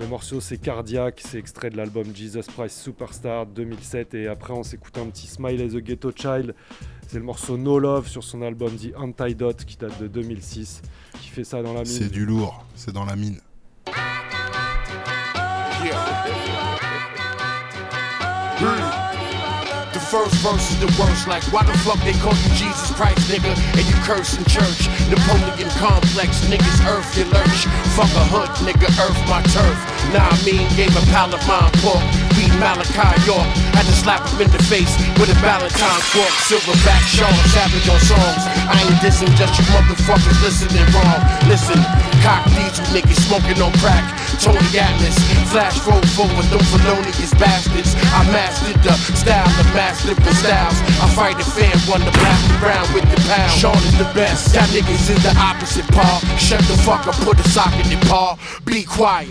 Le 0.00 0.06
morceau 0.06 0.40
c'est 0.40 0.58
Cardiac, 0.58 1.22
c'est 1.24 1.38
extrait 1.38 1.70
de 1.70 1.76
l'album 1.76 2.04
Jesus 2.14 2.42
Christ 2.56 2.78
Superstar 2.78 3.46
2007 3.46 4.14
et 4.14 4.26
après 4.26 4.52
on 4.52 4.62
s'écoute 4.62 4.96
un 4.98 5.06
petit 5.06 5.26
Smile 5.26 5.62
as 5.62 5.76
a 5.76 5.80
Ghetto 5.80 6.10
Child. 6.14 6.54
C'est 7.06 7.18
le 7.18 7.24
morceau 7.24 7.56
No 7.56 7.78
Love 7.78 8.08
sur 8.08 8.24
son 8.24 8.42
album 8.42 8.74
The 8.76 8.96
Antidote 8.96 9.64
qui 9.64 9.76
date 9.76 10.00
de 10.00 10.08
2006 10.08 10.82
qui 11.20 11.28
fait 11.28 11.44
ça 11.44 11.62
dans 11.62 11.74
la 11.74 11.82
mine. 11.82 11.86
C'est 11.86 12.10
du 12.10 12.26
lourd, 12.26 12.64
c'est 12.74 12.92
dans 12.92 13.04
la 13.04 13.16
mine. 13.16 13.38
First 20.12 20.44
verse 20.44 20.68
is 20.68 20.76
the 20.76 20.92
worst, 21.00 21.24
like 21.24 21.40
why 21.56 21.64
the 21.64 21.72
fuck 21.80 21.96
they 22.04 22.12
call 22.20 22.36
you 22.44 22.52
Jesus 22.52 22.92
Christ, 22.92 23.32
nigga? 23.32 23.48
And 23.48 23.84
you 23.88 23.96
curse 24.04 24.36
in 24.36 24.44
church. 24.44 24.84
Napoleon 25.08 25.72
complex, 25.80 26.44
niggas 26.52 26.84
earth 26.84 27.16
your 27.16 27.32
lurch. 27.32 27.64
Fuck 27.96 28.12
a 28.20 28.24
hood, 28.28 28.52
nigga, 28.60 28.92
earth 29.00 29.16
my 29.24 29.40
turf. 29.56 29.78
Nah, 30.12 30.28
I 30.28 30.36
mean, 30.44 30.68
gave 30.76 30.92
a 30.92 31.04
pal 31.08 31.32
of 31.32 31.40
mine 31.48 31.72
pork. 31.80 32.04
Read 32.36 32.52
Malachi 32.60 33.08
York. 33.24 33.48
Had 33.72 33.88
to 33.88 33.96
slap 33.96 34.20
him 34.28 34.44
in 34.44 34.52
the 34.52 34.60
face 34.68 34.92
with 35.16 35.32
a 35.32 35.38
Valentine 35.40 36.04
fork. 36.12 36.34
Silverback 36.44 37.00
Sean, 37.08 37.32
savage 37.56 37.88
on 37.88 37.96
songs. 38.04 38.44
I 38.68 38.84
ain't 38.84 39.00
dissing, 39.00 39.32
just 39.40 39.56
you 39.56 39.64
motherfuckers 39.72 40.36
listening 40.44 40.84
wrong. 40.92 41.20
Listen, 41.48 41.80
cock 42.20 42.44
diesel 42.52 42.84
niggas 42.92 43.16
smoking 43.24 43.64
on 43.64 43.72
crack. 43.80 44.04
Tony 44.44 44.60
Atlas, 44.76 45.16
flash 45.48 45.80
forward 45.80 46.08
forward, 46.12 46.44
them 46.52 46.60
felonious 46.68 47.32
bastards. 47.40 47.96
I 48.12 48.28
mastered 48.28 48.76
the 48.82 48.92
style 49.16 49.48
of 49.48 49.66
master 49.72 50.01
of 50.10 50.18
styles. 50.34 50.78
I 50.98 51.06
fight 51.14 51.36
the 51.38 51.44
fan, 51.44 51.70
run 51.86 52.02
the 52.02 52.10
black 52.18 52.40
around 52.58 52.88
with 52.94 53.06
the 53.06 53.20
pound. 53.30 53.50
Sean 53.54 53.76
is 53.76 53.96
the 53.98 54.10
best, 54.14 54.54
y'all 54.54 54.66
niggas 54.74 55.10
is 55.10 55.22
the 55.22 55.34
opposite, 55.38 55.86
Paul. 55.94 56.18
Shut 56.38 56.60
the 56.66 56.76
fuck 56.82 57.06
up, 57.06 57.14
put 57.22 57.38
a 57.38 57.46
sock 57.48 57.72
in 57.78 57.86
it, 57.86 58.02
Paul. 58.08 58.38
Be 58.64 58.84
quiet. 58.84 59.30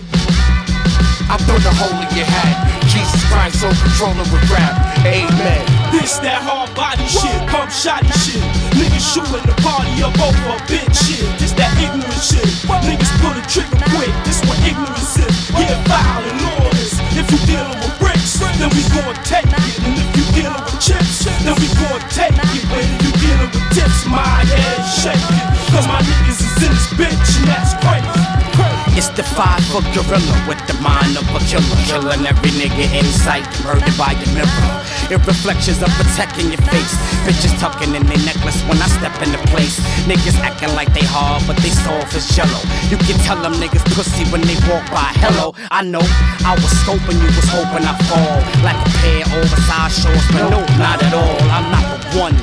I 1.27 1.35
burn 1.47 1.63
a 1.63 1.73
hole 1.75 1.95
in 1.95 2.11
your 2.15 2.27
hat. 2.27 2.71
Jesus 2.87 3.23
Christ, 3.31 3.59
so 3.63 3.71
controller 3.71 4.27
with 4.31 4.43
rap. 4.51 4.75
Amen. 5.07 5.63
This 5.91 6.19
that 6.23 6.43
hard 6.43 6.71
body 6.75 7.07
shit, 7.07 7.35
pump 7.47 7.71
shotty 7.71 8.11
shit. 8.19 8.43
Niggas 8.75 9.03
shooting 9.15 9.43
the 9.47 9.55
party 9.63 10.03
up 10.03 10.15
over 10.19 10.55
a 10.55 10.59
bitch 10.67 10.91
shit. 10.91 11.23
This 11.39 11.51
that 11.55 11.71
ignorant 11.79 12.19
shit. 12.19 12.47
Niggas 12.83 13.11
pull 13.23 13.35
the 13.35 13.43
trigger 13.47 13.79
quick. 13.95 14.11
This 14.23 14.43
what 14.47 14.59
ignorance 14.63 15.19
is. 15.19 15.35
Yeah, 15.55 15.75
foul 15.87 16.23
and 16.27 16.39
lawless. 16.43 16.99
If 17.15 17.27
you 17.31 17.39
dealing 17.47 17.79
with 17.79 17.95
bricks, 17.99 18.39
then 18.39 18.67
we 18.75 18.83
gon' 18.91 19.15
take 19.23 19.47
it. 19.47 20.00
Dealing 20.41 20.55
with 20.55 20.81
chips, 20.81 21.25
then 21.45 21.53
we 21.53 21.67
gon' 21.77 22.01
take 22.09 22.33
it. 22.33 22.41
If 22.41 23.03
you 23.05 23.11
dealing 23.21 23.51
with 23.53 23.73
tips, 23.77 24.07
my 24.07 24.25
head 24.25 24.81
shaking. 24.89 25.37
Cause 25.69 25.87
my 25.87 26.01
niggas 26.01 26.41
is 26.41 26.63
in 26.65 26.73
this 26.73 26.87
bitch, 26.97 27.37
and 27.37 27.47
that's 27.47 27.77
crazy. 27.77 28.50
It's 28.93 29.07
the 29.15 29.23
five 29.23 29.63
foot 29.71 29.87
gorilla 29.95 30.35
with 30.47 30.59
the 30.67 30.75
mind 30.83 31.15
of 31.15 31.23
a 31.31 31.39
killer. 31.47 31.79
Killing 31.87 32.27
every 32.27 32.51
nigga 32.59 32.91
in 32.91 33.07
sight, 33.07 33.47
murdered 33.63 33.95
by 33.97 34.13
the 34.19 34.27
mirror. 34.35 34.71
It 35.07 35.19
reflections 35.23 35.79
of 35.81 35.89
protecting 35.95 36.51
your 36.51 36.61
face. 36.67 36.93
Bitches 37.23 37.55
tucking 37.59 37.95
in 37.95 38.03
their 38.03 38.21
necklace 38.27 38.59
when 38.67 38.77
I 38.83 38.87
step 38.91 39.15
into 39.23 39.39
place. 39.47 39.79
Niggas 40.03 40.35
acting 40.43 40.75
like 40.75 40.91
they 40.93 41.07
hard, 41.07 41.39
but 41.47 41.55
they 41.63 41.71
soft 41.71 42.15
as 42.15 42.27
jello. 42.35 42.59
You 42.91 42.97
can 43.07 43.15
tell 43.23 43.39
them 43.39 43.55
niggas 43.63 43.83
pussy 43.95 44.27
when 44.27 44.41
they 44.43 44.59
walk 44.67 44.83
by. 44.91 45.07
Hello, 45.23 45.55
I 45.71 45.83
know 45.83 46.03
I 46.43 46.55
was 46.59 46.71
scoping, 46.83 47.15
you 47.15 47.31
was 47.31 47.47
hoping 47.47 47.87
I 47.87 47.95
fall. 48.11 48.37
Like 48.59 48.75
a 48.75 48.89
pair 48.99 49.23
of 49.23 49.39
oversized 49.39 50.03
shorts, 50.03 50.27
but 50.35 50.51
no, 50.51 50.59
not 50.75 50.99
at 50.99 51.13
all. 51.15 51.39
I'm 51.47 51.67
not 51.71 51.85
the 51.87 52.19
one. 52.19 52.35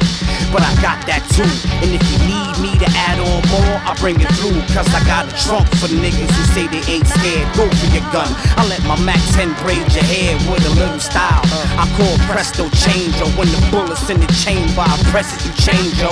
But 0.53 0.63
I 0.63 0.73
got 0.81 1.03
that 1.07 1.23
too. 1.35 1.49
And 1.83 1.91
if 1.93 2.03
you 2.11 2.19
need 2.27 2.53
me 2.59 2.73
to 2.81 2.89
add 3.07 3.21
on 3.21 3.41
more, 3.53 3.75
I 3.85 3.95
bring 4.01 4.19
it 4.21 4.31
through. 4.39 4.59
Cause 4.75 4.89
I 4.95 5.01
got 5.05 5.29
a 5.29 5.35
trunk 5.45 5.69
for 5.79 5.91
niggas 5.91 6.31
who 6.31 6.43
say 6.55 6.65
they 6.69 6.83
ain't 6.91 7.07
scared. 7.07 7.47
Go 7.55 7.69
for 7.69 7.89
your 7.93 8.07
gun. 8.11 8.29
I 8.59 8.67
let 8.67 8.83
my 8.85 8.99
Mac 9.03 9.21
10 9.37 9.55
braid 9.63 9.85
your 9.93 10.07
hair 10.07 10.35
with 10.51 10.65
a 10.67 10.73
little 10.75 11.01
style. 11.01 11.43
I 11.79 11.87
call 11.95 12.15
presto 12.27 12.67
change, 12.75 13.15
or 13.23 13.31
when 13.39 13.49
the 13.51 13.61
bullets 13.71 14.09
in 14.11 14.19
the 14.21 14.31
chamber, 14.35 14.83
I 14.83 14.97
press 15.11 15.31
it, 15.35 15.41
you 15.47 15.53
change, 15.59 15.95
yo. 16.01 16.11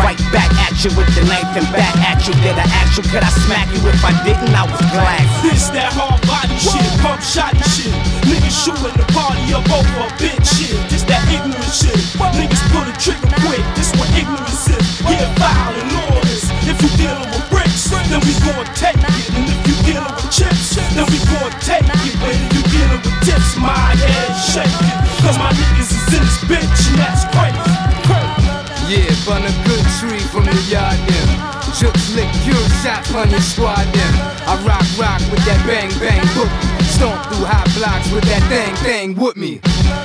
Right 0.00 0.18
back 0.34 0.50
at 0.66 0.74
you 0.82 0.90
with 0.98 1.10
the 1.14 1.22
knife 1.26 1.54
and 1.54 1.68
back 1.70 1.94
at 2.02 2.26
you. 2.26 2.34
Did 2.42 2.58
I 2.58 2.66
ask 2.82 2.98
you, 2.98 3.04
could 3.10 3.22
I 3.22 3.30
smack 3.46 3.68
you 3.70 3.80
if 3.86 4.02
I 4.04 4.12
didn't? 4.24 4.54
I 4.54 4.64
was 4.66 4.82
glad. 4.90 5.22
This 5.44 5.68
that 5.70 5.92
hard 5.94 6.18
body 6.26 6.56
shit, 6.58 6.82
pump 7.02 7.22
shotty 7.22 7.62
shit. 7.70 7.94
Niggas 8.26 8.54
shooting 8.54 8.96
the 8.96 9.06
party 9.14 9.54
up 9.54 9.66
over 9.70 10.06
a 10.06 10.10
bitch 10.18 10.42
shit. 10.56 10.74
Shit. 11.74 11.98
Niggas 12.38 12.62
pull 12.70 12.86
the 12.86 12.94
trigger 12.94 13.26
quick. 13.42 13.58
This 13.74 13.90
what 13.98 14.06
ignorance 14.14 14.70
is. 14.70 15.02
Yeah, 15.10 15.26
foul 15.42 15.74
and 15.74 15.90
lawless. 15.90 16.46
If 16.70 16.78
you 16.78 16.90
dealing 16.94 17.26
with 17.34 17.50
bricks, 17.50 17.90
then 17.90 18.22
we 18.22 18.30
gon' 18.46 18.62
take 18.78 18.94
it. 18.94 19.26
And 19.34 19.50
if 19.50 19.58
you 19.66 19.74
dealing 19.82 20.06
with 20.06 20.30
chips, 20.30 20.78
then 20.78 21.02
we 21.10 21.18
gon' 21.34 21.50
take 21.58 21.82
it. 21.82 22.14
But 22.22 22.30
if 22.30 22.46
you 22.54 22.62
dealing 22.70 23.02
with 23.02 23.18
tips, 23.26 23.58
my 23.58 23.74
head 23.74 24.30
shaking. 24.38 24.94
Cause 25.26 25.34
my 25.34 25.50
niggas 25.50 25.90
is 25.90 26.06
in 26.14 26.22
this 26.22 26.38
bitch, 26.46 26.78
and 26.94 26.98
that's 27.02 27.26
crazy. 27.34 27.58
Yeah, 28.86 29.10
bun 29.26 29.42
a 29.42 29.50
good 29.66 29.82
tree 29.98 30.22
from 30.30 30.46
the 30.46 30.54
yard 30.70 30.94
them. 31.10 31.28
Jukes 31.74 32.14
lick 32.14 32.30
pure 32.46 32.54
shot 32.86 33.02
on 33.18 33.30
your 33.34 33.42
squad 33.42 33.82
then. 33.90 34.14
I 34.46 34.54
rock 34.62 34.86
rock 34.94 35.18
with 35.26 35.42
that 35.42 35.58
bang 35.66 35.90
bang 35.98 36.22
book. 36.38 36.73
Stomp 36.94 37.18
through 37.26 37.42
hot 37.50 37.66
blocks 37.74 38.06
with 38.14 38.22
that 38.30 38.46
thing 38.46 38.70
thing 38.86 39.08
with 39.18 39.34
me. 39.34 39.58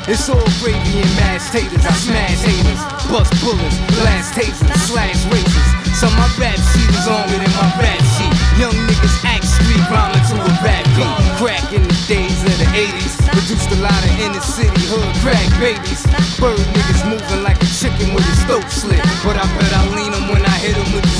It's 0.09 0.25
all 0.25 0.41
gravy 0.57 1.05
and 1.05 1.13
mashed 1.21 1.53
taters. 1.53 1.85
I 1.85 1.93
smash 1.93 2.41
haters, 2.41 2.81
bust 3.13 3.29
bullets, 3.45 3.77
blast 4.01 4.33
tasers, 4.33 4.73
slash 4.89 5.21
razors. 5.29 5.69
So 6.01 6.09
my 6.17 6.25
rap 6.41 6.57
sheet 6.57 6.89
is 6.89 7.05
longer 7.05 7.37
than 7.37 7.53
my 7.53 7.69
rap 7.77 8.01
sheet. 8.17 8.33
Young 8.57 8.73
niggas 8.73 9.21
act 9.21 9.45
street 9.45 9.85
rhyming 9.85 10.25
to 10.33 10.35
a 10.41 10.49
rap 10.65 10.81
beat. 10.97 11.13
Crack 11.37 11.69
in 11.77 11.85
the 11.85 11.97
days 12.09 12.41
of 12.41 12.57
the 12.57 12.65
80s. 12.73 13.21
Produced 13.37 13.69
a 13.69 13.79
lot 13.85 14.01
of 14.01 14.13
inner 14.17 14.41
city 14.41 14.81
hood 14.89 15.13
crack 15.21 15.45
babies. 15.61 16.01
Bird 16.41 16.57
niggas 16.73 17.05
moving 17.05 17.45
like 17.45 17.61
a 17.61 17.69
chicken 17.69 18.17
with 18.17 18.25
his 18.25 18.41
throat 18.49 18.65
slit. 18.65 19.03
But 19.21 19.37
I 19.37 19.45
bet 19.53 19.69
I 19.77 19.85
lean 19.93 20.09
lean 20.09 20.13
'em 20.17 20.25
when 20.33 20.41
I 20.41 20.48
hit 20.69 20.77
'em 20.77 20.93
with 20.93 21.05
this 21.05 21.19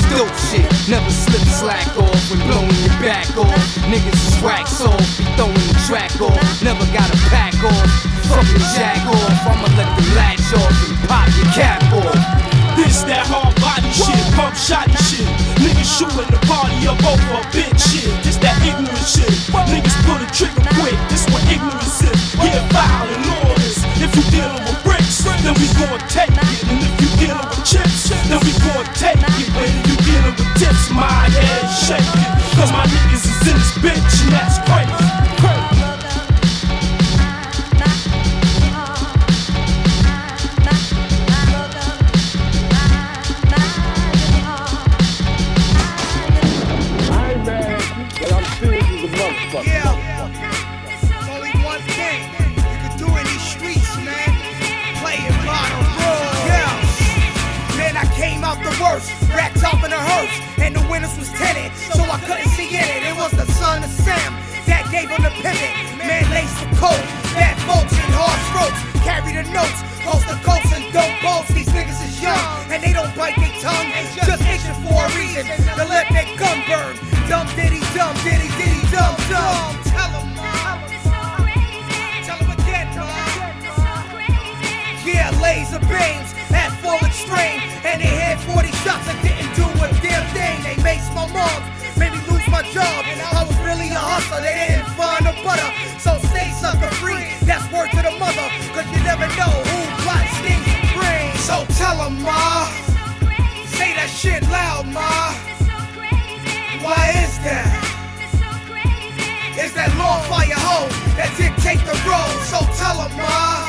shit. 0.50 0.66
Never 0.88 1.10
slip 1.10 1.42
slack 1.58 1.90
off 1.98 2.22
when 2.30 2.40
blowing 2.46 2.78
your 2.86 2.96
back 3.02 3.26
off. 3.36 3.62
Niggas 3.90 4.20
is 4.28 4.38
wax 4.42 4.80
off, 4.80 5.02
be 5.18 5.24
throwing 5.36 5.66
the 5.70 5.78
track 5.86 6.14
off. 6.20 6.38
Never 6.62 6.86
got 6.94 7.08
a 7.10 7.18
pack 7.30 7.54
off. 7.64 7.90
Fucking 8.30 8.66
jack 8.76 9.02
off, 9.06 9.46
I'ma 9.50 9.68
let 9.78 9.90
the 9.96 10.04
latch 10.14 10.48
off 10.54 10.76
and 10.86 10.96
pop 11.08 11.28
your 11.38 11.50
cap 11.58 11.82
off. 11.92 12.18
This 12.76 13.02
that 13.10 13.26
hard 13.26 13.54
body 13.58 13.90
shit, 13.90 14.22
pump 14.36 14.54
shotty 14.54 14.98
shit. 15.08 15.26
Niggas 15.62 15.90
shooting 15.98 16.30
the 16.30 16.40
party 16.46 16.86
up 16.86 17.02
over 17.02 17.34
a 17.34 17.42
bitch 17.54 17.80
shit. 17.90 18.10
This 18.22 18.36
that 18.44 18.56
ignorant 18.62 19.06
shit. 19.14 19.34
Niggas 19.72 19.96
pull 20.06 20.18
the 20.22 20.30
trigger 20.30 20.62
quick. 20.78 20.98
This 21.10 21.26
what 21.30 21.42
ignorance 21.50 22.02
is. 22.06 22.20
Yeah, 22.38 22.62
foul 22.70 23.08
and 23.14 23.26
orders. 23.42 23.78
If 23.98 24.14
you 24.16 24.24
dealing 24.30 24.62
with 24.62 24.78
bricks, 24.84 25.18
then 25.26 25.54
we 25.58 25.66
gon' 25.74 25.98
take 26.08 26.30
it. 26.30 26.89
If 27.30 27.36
you 27.36 27.38
dealing 27.38 27.64
chips, 27.64 28.10
then 28.28 28.40
we 28.42 28.52
gon' 28.58 28.84
take 28.94 29.22
it. 29.22 29.48
If 29.54 29.88
you 29.88 29.96
dealing 30.02 30.34
with 30.34 30.58
tips, 30.58 30.90
my 30.90 31.30
head 31.30 31.70
shaking. 31.70 32.58
Cause 32.58 32.72
my 32.72 32.84
niggas 32.86 33.24
is 33.24 33.48
in 33.48 33.56
this 33.56 33.72
bitch 33.78 34.22
and 34.24 34.32
that's. 34.32 34.58
Crazy. 34.66 35.09
The 58.98 59.26
wrapped 59.30 59.62
up 59.62 59.78
in 59.84 59.92
a 59.92 60.02
hearse, 60.02 60.34
and 60.58 60.74
the 60.74 60.82
windows 60.90 61.14
was 61.16 61.30
tinted, 61.30 61.70
so 61.78 62.02
I 62.02 62.18
couldn't 62.26 62.50
see 62.58 62.74
in 62.74 62.82
it. 62.82 63.06
It 63.06 63.14
was 63.14 63.30
the 63.30 63.46
son 63.54 63.84
of 63.84 63.90
Sam 63.90 64.34
that 64.66 64.90
gave 64.90 65.06
him 65.06 65.22
the 65.22 65.30
pivot. 65.38 65.74
Man, 65.94 66.26
laced 66.34 66.58
the 66.58 66.66
coat, 66.74 66.98
bad 67.38 67.54
folks 67.70 67.94
and 67.94 68.10
hard 68.18 68.40
strokes, 68.50 68.80
carry 69.06 69.38
the 69.38 69.46
notes, 69.54 69.78
coast 70.02 70.26
to 70.26 70.34
coast 70.42 70.74
and 70.74 70.82
don't 70.90 71.14
boast. 71.22 71.54
These 71.54 71.70
niggas 71.70 72.02
is 72.02 72.18
young, 72.18 72.42
and 72.66 72.82
they 72.82 72.90
don't 72.90 73.14
bite 73.14 73.38
their 73.38 73.54
tongue, 73.62 73.94
just 74.26 74.42
itching 74.42 74.74
for 74.82 74.98
a 74.98 75.10
reason 75.14 75.46
to 75.46 75.84
let 75.86 76.10
their 76.10 76.26
gun 76.34 76.58
burn. 76.66 76.98
Dumb 77.30 77.46
diddy, 77.54 77.78
dumb 77.94 78.16
diddy, 78.26 78.50
diddy, 78.58 78.82
dumb, 78.90 79.14
dumb. 79.30 79.70
Tell 79.86 80.10
'em, 80.18 80.34
Ma. 80.34 80.82
Tell 82.26 82.42
'em 82.42 82.50
again, 82.58 82.90
Ma. 82.98 83.06
Yeah, 85.06 85.30
laser 85.38 85.78
beams 85.86 86.29
extreme, 86.98 87.60
and 87.84 88.00
they 88.00 88.12
had 88.12 88.40
40 88.40 88.70
shots 88.82 89.06
and 89.08 89.18
didn't 89.22 89.54
do 89.54 89.66
a 89.66 89.88
damn 90.02 90.26
thing. 90.34 90.56
They 90.62 90.76
maced 90.82 91.14
my 91.14 91.26
mom, 91.30 91.60
made 91.98 92.12
me 92.12 92.20
lose 92.30 92.46
my 92.48 92.62
job. 92.74 93.04
I 93.06 93.44
was 93.46 93.56
really 93.62 93.88
a 93.90 94.00
hustler, 94.00 94.40
they 94.42 94.54
didn't 94.54 94.90
find 94.98 95.20
butter. 95.44 95.70
So 95.98 96.18
stay 96.28 96.50
sucker 96.52 96.90
free, 97.02 97.26
that's 97.44 97.66
to 97.66 98.02
the 98.02 98.14
mother, 98.18 98.46
cause 98.74 98.86
you 98.92 99.00
never 99.02 99.26
know 99.36 99.52
who 99.70 99.78
plot 100.02 100.24
stings 100.38 100.66
and 100.66 100.88
brains. 100.96 101.40
So 101.48 101.64
tell 101.80 102.00
'em, 102.06 102.22
Ma, 102.22 102.66
say 103.76 103.94
that 103.98 104.10
shit 104.10 104.42
loud, 104.48 104.86
Ma. 104.86 105.34
Why 106.84 107.02
is 107.24 107.38
that? 107.44 107.68
It's 109.56 109.74
that 109.74 109.92
long 109.98 110.22
fire 110.30 110.56
hoe 110.56 110.88
that 111.16 111.30
dictate 111.36 111.82
the 111.84 111.96
road. 112.08 112.36
So 112.52 112.58
tell 112.80 113.02
'em, 113.04 113.12
Ma. 113.16 113.66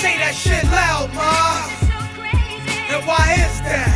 Say 0.00 0.18
that 0.18 0.34
shit 0.34 0.64
loud, 0.64 1.12
Ma. 1.14 1.79
And 2.90 3.06
why 3.06 3.38
is 3.38 3.62
that? 3.62 3.86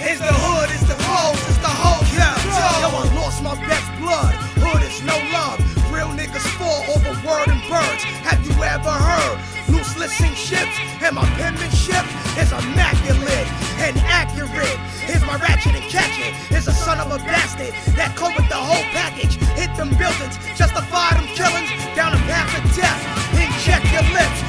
It's 0.00 0.16
the 0.16 0.32
hood, 0.32 0.72
it's 0.72 0.88
the 0.88 0.96
hoes, 0.96 1.36
it's 1.44 1.60
the 1.60 1.68
whole 1.68 2.00
yeah. 2.16 2.32
Yo, 2.80 2.88
I 2.88 3.04
lost 3.12 3.44
my 3.44 3.52
best 3.68 3.84
blood. 4.00 4.32
Hood 4.64 4.80
is 4.80 4.96
no 5.04 5.12
love. 5.28 5.60
Real 5.92 6.08
niggas 6.08 6.40
fall 6.56 6.80
over 6.88 7.12
word 7.20 7.52
and 7.52 7.60
birds. 7.68 8.00
Have 8.24 8.40
you 8.40 8.56
ever 8.64 8.96
heard? 8.96 9.36
Loose 9.68 9.92
listen 10.00 10.32
ships, 10.32 10.72
and 11.04 11.12
my 11.12 11.28
penmanship 11.36 12.00
is 12.40 12.48
immaculate 12.48 13.48
and 13.84 13.92
accurate. 14.08 14.80
Here's 15.04 15.20
my 15.28 15.36
ratchet 15.36 15.76
and 15.76 15.84
catch 15.92 16.16
it. 16.16 16.32
Is 16.48 16.64
a 16.64 16.72
son 16.72 16.96
of 16.96 17.12
a 17.12 17.20
bastard 17.28 17.76
that 17.92 18.16
come 18.16 18.32
with 18.40 18.48
the 18.48 18.56
whole 18.56 18.88
package. 18.96 19.36
Hit 19.52 19.68
them 19.76 19.92
buildings, 20.00 20.40
justify 20.56 21.12
them 21.12 21.28
killings 21.36 21.68
down 21.92 22.16
a 22.16 22.20
path 22.24 22.56
of 22.56 22.64
death. 22.72 23.04
Inject 23.36 23.84
your 23.92 24.06
lips, 24.16 24.40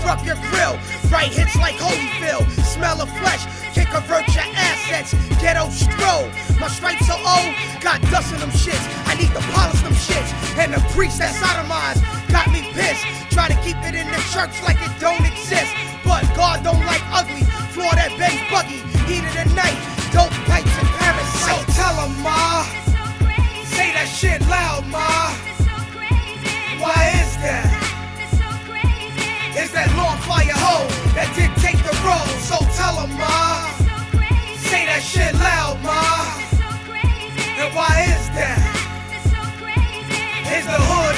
reconstruct 0.00 0.24
your 0.26 0.36
grill. 0.50 0.78
Right 1.10 1.30
hits 1.30 1.56
like 1.56 1.74
Holyfield, 1.76 2.48
smell 2.64 3.00
of 3.00 3.08
flesh, 3.18 3.44
can 3.74 3.86
convert 3.86 4.26
your 4.34 4.44
assets. 4.54 5.14
Ghetto 5.40 5.68
stroll, 5.70 6.28
my 6.60 6.68
stripes 6.68 7.08
are 7.10 7.18
old, 7.18 7.54
got 7.80 8.00
dust 8.10 8.32
in 8.32 8.40
them 8.40 8.50
shits. 8.50 8.82
I 9.06 9.14
need 9.14 9.30
to 9.34 9.42
polish 9.52 9.80
them 9.82 9.92
shits. 9.92 10.30
And 10.58 10.72
the 10.72 10.80
priest 10.94 11.18
that 11.18 11.34
sodomized 11.34 12.02
got 12.30 12.50
me 12.50 12.62
pissed. 12.72 13.04
Try 13.30 13.48
to 13.48 13.56
keep 13.62 13.76
it 13.84 13.94
in 13.94 14.06
the 14.08 14.22
church 14.32 14.54
like 14.62 14.78
it 14.80 14.92
don't 15.00 15.24
exist. 15.24 15.72
But 16.04 16.24
God 16.34 16.64
don't 16.64 16.84
like 16.86 17.02
ugly. 17.10 17.44
Floor 17.74 17.92
that 17.94 18.10
Benz 18.18 18.40
buggy, 18.50 18.82
heat 19.06 19.24
of 19.24 19.34
the 19.34 19.54
night, 19.54 19.78
dope 20.12 20.34
pipes 20.46 20.74
and 20.78 20.88
parasites. 20.98 21.74
So 21.74 21.82
tell 21.82 22.08
Ma. 22.22 22.64
Say 23.64 23.92
that 23.94 24.08
shit 24.08 24.40
loud, 24.48 24.86
Ma. 24.88 25.34
Why 26.80 27.12
is 27.20 27.36
that? 27.44 27.79
It's 29.60 29.72
that 29.72 29.92
long 29.94 30.16
fire 30.24 30.56
hoe 30.56 30.88
that 31.12 31.28
dictate 31.36 31.76
the 31.84 31.92
road. 32.00 32.32
So 32.48 32.56
tell 32.80 32.96
'em, 33.04 33.12
Ma. 33.12 33.68
Say 34.56 34.86
that 34.88 35.02
shit 35.04 35.34
loud, 35.36 35.76
Ma. 35.84 36.00
And 37.60 37.68
why 37.76 38.08
is 38.08 38.24
that? 38.40 38.56
It's 40.48 40.64
the 40.64 40.80
hood, 40.90 41.14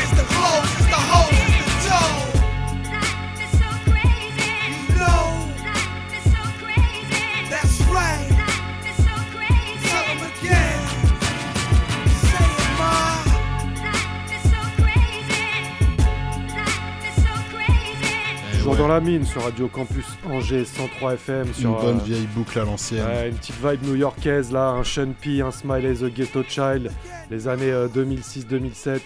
Toujours 18.62 18.77
dans 18.77 18.87
la 18.87 19.01
mine 19.01 19.25
sur 19.25 19.42
Radio 19.42 19.66
Campus 19.66 20.07
Angers 20.25 20.64
103 20.64 21.14
FM. 21.14 21.53
Sur, 21.53 21.70
Une 21.70 21.81
bonne 21.85 21.98
euh, 21.98 22.05
vieille 22.05 22.29
boucle 22.29 22.57
à 22.61 22.64
l'ancienne. 22.64 23.05
Une 23.27 23.35
petite 23.35 23.57
vibe 23.57 23.83
new-yorkaise 23.83 24.53
là, 24.53 24.68
un 24.68 24.85
Sean 24.85 25.12
P, 25.20 25.40
un 25.40 25.51
Smiley 25.51 25.94
the 25.94 26.05
Ghetto 26.05 26.44
Child, 26.44 26.92
les 27.29 27.48
années 27.48 27.72
euh, 27.72 27.88
2006-2007. 27.88 29.01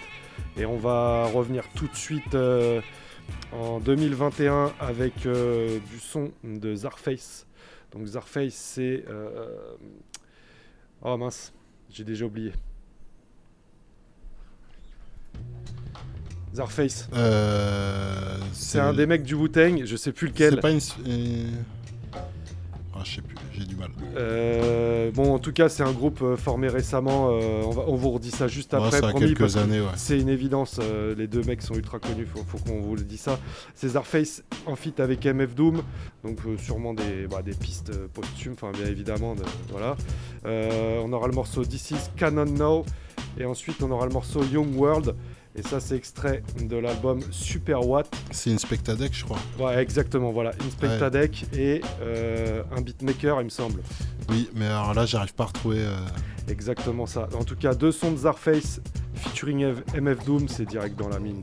Et 0.57 0.67
on 0.67 0.77
va 0.77 1.25
revenir 1.25 1.63
tout 1.73 1.87
de 1.87 1.95
suite 1.95 2.35
euh, 2.35 2.81
en 3.51 3.79
2021 3.79 4.73
avec 4.79 5.25
euh, 5.25 5.79
du 5.91 5.97
son 5.99 6.29
de 6.43 6.75
Zarface. 6.75 7.47
Donc 7.91 8.05
Zarface 8.05 8.53
c'est... 8.53 9.05
euh, 9.09 9.47
Oh 11.01 11.17
mince, 11.17 11.51
j'ai 11.89 12.03
déjà 12.03 12.25
oublié. 12.25 12.51
Zarface. 16.53 17.07
Euh, 17.13 18.37
c'est 18.53 18.79
un 18.79 18.93
des 18.93 19.05
mecs 19.05 19.23
du 19.23 19.35
Wu-Tang, 19.35 19.83
je 19.85 19.95
sais 19.95 20.11
plus 20.11 20.27
lequel. 20.27 20.55
C'est 20.55 20.61
pas 20.61 20.71
une. 20.71 20.79
euh, 21.07 21.45
Ah, 22.95 23.01
je 23.03 23.15
sais 23.17 23.21
plus, 23.21 23.35
j'ai 23.53 23.65
du 23.65 23.75
mal. 23.75 23.89
Euh, 24.15 25.11
bon, 25.11 25.35
en 25.35 25.39
tout 25.39 25.51
cas, 25.53 25.69
c'est 25.69 25.83
un 25.83 25.91
groupe 25.91 26.23
formé 26.35 26.67
récemment. 26.67 27.29
euh, 27.31 27.61
on, 27.63 27.69
va, 27.69 27.83
on 27.87 27.95
vous 27.95 28.09
redit 28.09 28.31
ça 28.31 28.47
juste 28.47 28.73
Ouais, 28.73 28.79
après. 28.79 28.99
ça 29.01 29.07
a 29.07 29.09
promis, 29.11 29.33
quelques 29.35 29.55
années, 29.57 29.81
ouais. 29.81 29.87
C'est 29.97 30.19
une 30.19 30.29
évidence. 30.29 30.79
euh, 30.81 31.13
les 31.15 31.27
deux 31.27 31.43
mecs 31.43 31.61
sont 31.61 31.75
ultra 31.75 31.99
connus. 31.99 32.25
Faut, 32.25 32.43
faut 32.47 32.57
qu'on 32.57 32.81
vous 32.81 32.95
le 32.95 33.03
dise 33.03 33.19
ça. 33.21 33.37
César 33.75 34.07
Face 34.07 34.41
en 34.65 34.75
feat 34.75 34.99
avec 34.99 35.25
MF 35.27 35.53
Doom. 35.53 35.83
Donc, 36.23 36.39
sûrement 36.57 36.95
des, 36.95 37.27
bah, 37.29 37.43
des 37.43 37.53
pistes 37.53 37.95
posthumes. 38.07 38.53
Enfin, 38.53 38.71
bien 38.71 38.87
évidemment. 38.87 39.35
de- 39.35 39.43
voilà. 39.69 39.95
On 40.45 41.11
aura 41.13 41.27
le 41.27 41.33
morceau 41.33 41.63
This 41.65 41.91
is 41.91 41.95
Canon 42.15 42.45
Now. 42.45 42.83
Et 43.39 43.45
ensuite, 43.45 43.83
on 43.83 43.91
aura 43.91 44.07
le 44.07 44.13
morceau 44.13 44.43
Young 44.43 44.75
World. 44.75 45.13
Et 45.57 45.63
ça, 45.63 45.79
c'est 45.79 45.95
extrait 45.95 46.43
de 46.61 46.77
l'album 46.77 47.19
Super 47.31 47.85
Watt. 47.87 48.07
C'est 48.31 48.51
Inspecta 48.51 48.95
Deck, 48.95 49.11
je 49.13 49.25
crois. 49.25 49.39
Ouais, 49.59 49.81
exactement. 49.81 50.31
Voilà. 50.31 50.51
Inspecta 50.65 51.09
Ouais. 51.09 51.31
Et 51.53 51.81
euh, 52.01 52.61
un 52.75 52.81
beatmaker, 52.81 53.41
il 53.41 53.45
me 53.45 53.49
semble. 53.49 53.81
Oui, 54.29 54.49
mais 54.53 54.67
alors 54.67 54.93
là, 54.93 55.05
j'arrive 55.07 55.33
pas 55.33 55.45
à 55.45 55.47
retrouver. 55.47 55.79
euh, 55.79 55.95
Exactement 56.47 57.05
ça. 57.07 57.27
En 57.37 57.43
tout 57.43 57.55
cas, 57.55 57.73
deux 57.73 57.91
sons 57.91 58.11
de 58.11 58.17
Zarface 58.17 58.79
featuring 59.15 59.61
Ev- 59.63 59.83
MF 59.99 60.23
Doom, 60.25 60.47
c'est 60.47 60.65
direct 60.65 60.97
dans 60.97 61.09
la 61.09 61.19
mine. 61.19 61.41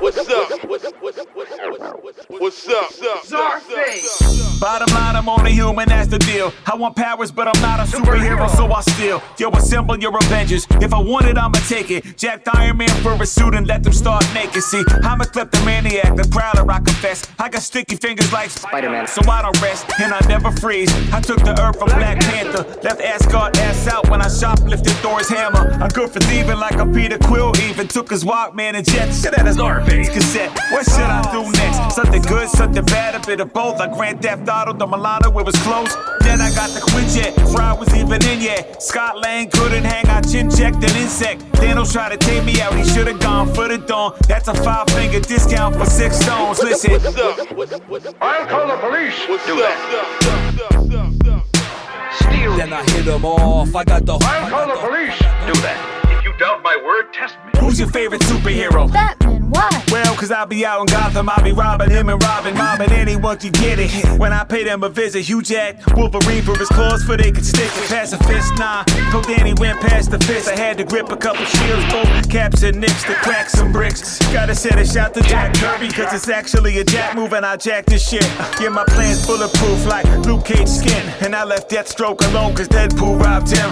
What's 0.00 0.18
up? 0.18 0.68
What's, 0.68 0.84
what's, 1.00 1.11
what's, 1.34 1.52
up? 1.52 2.02
what's, 2.02 2.68
up? 2.68 2.90
what's 2.90 3.32
up? 3.32 3.60
Zarface. 3.62 4.60
Bottom 4.60 4.94
line, 4.94 5.16
I'm 5.16 5.28
only 5.28 5.52
human, 5.52 5.88
that's 5.88 6.08
the 6.08 6.18
deal. 6.18 6.52
I 6.66 6.76
want 6.76 6.94
powers, 6.94 7.32
but 7.32 7.48
I'm 7.48 7.60
not 7.62 7.80
a 7.80 7.82
superhero, 7.82 8.48
so 8.50 8.72
I 8.72 8.80
steal. 8.82 9.22
Yo, 9.38 9.50
assemble 9.50 9.98
your 9.98 10.16
Avengers. 10.16 10.66
If 10.80 10.94
I 10.94 11.00
want 11.00 11.26
it, 11.26 11.36
I'ma 11.36 11.58
take 11.68 11.90
it. 11.90 12.16
Jack 12.16 12.46
Iron 12.54 12.76
Man 12.76 12.88
for 13.02 13.20
a 13.20 13.26
suit 13.26 13.54
and 13.54 13.66
let 13.66 13.82
them 13.82 13.92
start 13.92 14.24
naked. 14.34 14.62
See, 14.62 14.84
I'm 15.02 15.20
a 15.20 15.24
kleptomaniac, 15.24 16.14
the 16.14 16.28
prowler, 16.30 16.70
I 16.70 16.78
confess. 16.78 17.26
I 17.38 17.48
got 17.48 17.62
sticky 17.62 17.96
fingers 17.96 18.32
like 18.32 18.50
Spider 18.50 18.90
Man, 18.90 19.06
so 19.06 19.20
I 19.28 19.42
don't 19.42 19.60
rest 19.60 19.86
and 20.00 20.14
I 20.14 20.20
never 20.28 20.52
freeze. 20.52 20.92
I 21.12 21.20
took 21.20 21.38
the 21.38 21.60
earth 21.60 21.78
from 21.78 21.88
Black 21.88 22.20
Panther, 22.20 22.64
left 22.82 23.00
Asgard 23.00 23.56
ass 23.58 23.88
out 23.88 24.08
when 24.10 24.22
I 24.22 24.26
shoplifted 24.26 24.94
Thor's 25.02 25.28
hammer. 25.28 25.72
I'm 25.82 25.88
good 25.88 26.10
for 26.10 26.20
thieving 26.20 26.58
like 26.58 26.76
a 26.76 26.86
Peter 26.86 27.18
Quill, 27.18 27.52
even 27.62 27.88
took 27.88 28.10
his 28.10 28.22
Walkman 28.22 28.74
and 28.74 28.86
jet. 28.86 29.12
Shit 29.12 29.34
at 29.34 29.46
his 29.46 29.56
garbage 29.56 30.08
cassette. 30.10 30.56
What 30.70 30.84
should 30.84 31.00
I 31.00 31.21
do 31.30 31.42
next? 31.52 31.94
Something 31.94 32.22
good, 32.22 32.48
something 32.48 32.84
bad, 32.86 33.14
a 33.14 33.26
bit 33.26 33.40
of 33.40 33.52
both. 33.52 33.78
Like 33.78 33.92
Grand 33.92 34.22
Theft 34.22 34.48
Auto, 34.48 34.72
the 34.72 34.86
Milano, 34.86 35.28
it 35.38 35.46
was 35.46 35.56
close. 35.62 35.94
Then 36.20 36.40
I 36.40 36.50
got 36.54 36.70
the 36.70 36.80
Quinjet, 36.80 37.34
Fry 37.52 37.72
was 37.72 37.94
even 37.94 38.24
in 38.26 38.40
yet. 38.40 38.82
Scott 38.82 39.20
Lang 39.20 39.50
couldn't 39.50 39.84
hang, 39.84 40.06
I 40.06 40.20
chin 40.22 40.50
checked 40.50 40.76
an 40.76 40.96
insect. 40.96 41.42
Thanos 41.52 41.92
tried 41.92 42.10
to 42.10 42.16
take 42.16 42.44
me 42.44 42.60
out, 42.60 42.74
he 42.74 42.84
should've 42.84 43.20
gone 43.20 43.52
for 43.54 43.68
the 43.68 43.78
dawn. 43.78 44.14
That's 44.28 44.48
a 44.48 44.54
five 44.54 44.88
finger 44.90 45.20
discount 45.20 45.76
for 45.76 45.86
six 45.86 46.16
stones. 46.18 46.62
Listen, 46.62 46.92
I'll 48.20 48.46
call 48.46 48.66
the 48.66 48.76
police. 48.80 49.26
Do 49.46 49.56
that. 49.56 49.78
Then 52.56 52.72
I 52.72 52.82
hit 52.90 53.04
them 53.04 53.24
off. 53.24 53.74
I 53.74 53.84
got 53.84 54.04
the. 54.04 54.18
I'll 54.22 54.50
call 54.50 54.66
the 54.66 54.74
police. 54.80 55.18
Do 55.18 55.60
that. 55.62 56.11
If 56.42 56.48
you 56.48 56.54
doubt 56.54 56.62
my 56.64 56.76
word, 56.84 57.12
test 57.12 57.36
me. 57.46 57.52
Who's 57.60 57.78
your 57.78 57.88
favorite 57.88 58.20
superhero? 58.22 58.92
Batman, 58.92 59.48
why? 59.50 59.84
Well, 59.92 60.16
cause 60.16 60.32
I'll 60.32 60.46
be 60.46 60.66
out 60.66 60.80
in 60.80 60.86
Gotham, 60.86 61.28
I'll 61.28 61.44
be 61.44 61.52
robbing 61.52 61.90
him 61.90 62.08
and 62.08 62.20
robbing 62.20 62.56
mobbing 62.56 62.90
anyone 62.90 63.38
can 63.38 63.52
get 63.52 63.78
it. 63.78 63.92
When 64.18 64.32
I 64.32 64.42
pay 64.42 64.64
them 64.64 64.82
a 64.82 64.88
visit, 64.88 65.22
Hugh 65.22 65.42
Jack, 65.42 65.86
Wolverine 65.94 66.42
for 66.42 66.58
his 66.58 66.68
claws, 66.68 67.04
for 67.04 67.16
they 67.16 67.30
could 67.30 67.46
stick 67.46 67.70
it 67.76 67.88
past 67.88 68.12
a 68.14 68.18
fist. 68.24 68.52
Nah, 68.58 68.82
told 69.12 69.26
Danny 69.26 69.54
went 69.54 69.80
past 69.80 70.10
the 70.10 70.18
fist. 70.18 70.48
I 70.48 70.56
had 70.56 70.78
to 70.78 70.84
grip 70.84 71.12
a 71.12 71.16
couple 71.16 71.44
shields, 71.44 71.84
both 71.92 72.28
caps 72.28 72.64
and 72.64 72.80
nicks 72.80 73.04
to 73.04 73.14
crack 73.14 73.48
some 73.48 73.70
bricks. 73.70 74.18
Gotta 74.32 74.56
set 74.56 74.80
a 74.80 74.84
shot 74.84 75.14
to 75.14 75.22
Jack 75.22 75.54
Kirby, 75.54 75.90
cause 75.90 76.12
it's 76.12 76.28
actually 76.28 76.78
a 76.78 76.84
jack 76.84 77.14
move 77.14 77.34
and 77.34 77.46
I 77.46 77.56
jack 77.56 77.86
this 77.86 78.08
shit. 78.08 78.26
Yeah, 78.60 78.70
my 78.70 78.84
plans 78.84 79.24
bulletproof 79.24 79.86
like 79.86 80.06
Luke 80.26 80.44
Cage 80.44 80.66
skin. 80.66 81.06
And 81.20 81.36
I 81.36 81.44
left 81.44 81.70
Deathstroke 81.70 82.26
alone 82.30 82.56
cause 82.56 82.68
Deadpool 82.68 83.22
robbed 83.22 83.50
him. 83.50 83.70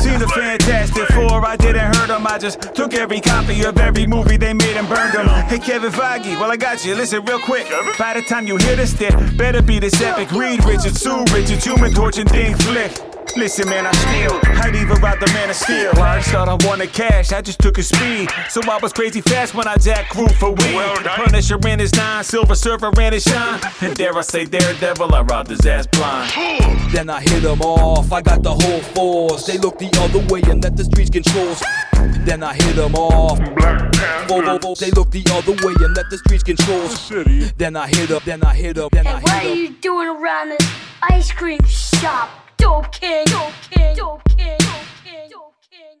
Seen 0.00 0.20
the 0.20 0.28
Fantastic 0.28 1.08
Four, 1.08 1.44
I 1.44 1.56
didn't 1.56 1.96
hurt 1.96 2.03
him, 2.10 2.26
I 2.26 2.38
just 2.38 2.74
took 2.74 2.94
every 2.94 3.20
copy 3.20 3.64
of 3.64 3.78
every 3.78 4.06
movie 4.06 4.36
they 4.36 4.52
made 4.52 4.76
and 4.76 4.88
burned 4.88 5.14
them. 5.14 5.26
Hey 5.48 5.58
Kevin 5.58 5.92
Feige, 5.92 6.38
well 6.38 6.50
I 6.50 6.56
got 6.56 6.84
you. 6.84 6.94
Listen 6.94 7.24
real 7.24 7.38
quick. 7.38 7.66
By 7.98 8.14
the 8.14 8.22
time 8.22 8.46
you 8.46 8.56
hear 8.56 8.76
this, 8.76 8.92
there 8.92 9.16
better 9.36 9.62
be 9.62 9.78
this 9.78 10.00
epic. 10.00 10.30
Reed 10.32 10.64
Richards, 10.64 11.00
Sue 11.00 11.24
Richards, 11.32 11.64
Human 11.64 11.92
Torch 11.92 12.18
and 12.18 12.28
Thing 12.30 12.54
Flick. 12.56 13.13
Listen, 13.36 13.68
man, 13.68 13.84
I 13.84 13.92
steal. 13.92 14.38
I'd 14.62 14.76
even 14.76 14.96
rob 15.02 15.18
the 15.18 15.26
man 15.34 15.50
of 15.50 15.56
steel. 15.56 15.90
I 15.96 16.16
ain't 16.16 16.24
thought 16.26 16.48
I 16.48 16.54
wanted 16.66 16.92
cash, 16.92 17.32
I 17.32 17.40
just 17.42 17.58
took 17.58 17.78
a 17.78 17.82
speed. 17.82 18.30
So 18.48 18.60
I 18.62 18.78
was 18.80 18.92
crazy 18.92 19.20
fast 19.20 19.54
when 19.54 19.66
I 19.66 19.76
jack 19.76 20.08
grew 20.10 20.28
for 20.28 20.50
weed. 20.50 20.80
Punisher 21.04 21.58
ran 21.58 21.80
his 21.80 21.92
nine, 21.94 22.22
Silver 22.22 22.54
Surfer 22.54 22.90
ran 22.96 23.12
his 23.12 23.24
shine. 23.24 23.60
And 23.80 23.96
dare 23.96 24.16
I 24.16 24.20
say 24.20 24.44
Daredevil, 24.44 25.14
I 25.14 25.22
robbed 25.22 25.50
his 25.50 25.66
ass 25.66 25.86
blind. 25.88 26.30
Then 26.92 27.10
I 27.10 27.20
hit 27.20 27.42
them 27.42 27.60
off, 27.60 28.12
I 28.12 28.22
got 28.22 28.42
the 28.42 28.54
whole 28.54 28.80
force. 28.80 29.46
They 29.46 29.58
look 29.58 29.78
the 29.78 29.90
other 29.98 30.24
way 30.32 30.40
and 30.48 30.62
let 30.62 30.76
the 30.76 30.84
streets 30.84 31.10
control. 31.10 31.54
Then 32.24 32.42
I 32.42 32.54
hit 32.54 32.76
them 32.76 32.94
off. 32.94 33.38
They 34.78 34.90
look 34.92 35.10
the 35.10 35.24
other 35.32 35.52
way 35.66 35.74
and 35.84 35.96
let 35.96 36.08
the 36.08 36.18
streets 36.18 36.44
control. 36.44 36.88
Then 37.56 37.74
I 37.74 37.88
hit 37.88 38.12
up, 38.12 38.22
then 38.22 38.44
I 38.44 38.54
hit 38.54 38.78
up, 38.78 38.92
then 38.92 39.06
I 39.06 39.14
And 39.14 39.22
what 39.22 39.44
are 39.44 39.54
you 39.54 39.70
doing 39.70 40.08
around 40.08 40.50
this 40.50 40.70
ice 41.02 41.32
cream 41.32 41.62
shop? 41.64 42.43
Dope 42.64 42.90
king, 42.92 43.24
dope 43.26 43.52
king, 43.70 43.94
dope 43.94 44.22
king, 44.38 44.56
dope 44.58 44.86
king, 45.04 45.28
dope 45.30 45.54
king. 45.70 45.98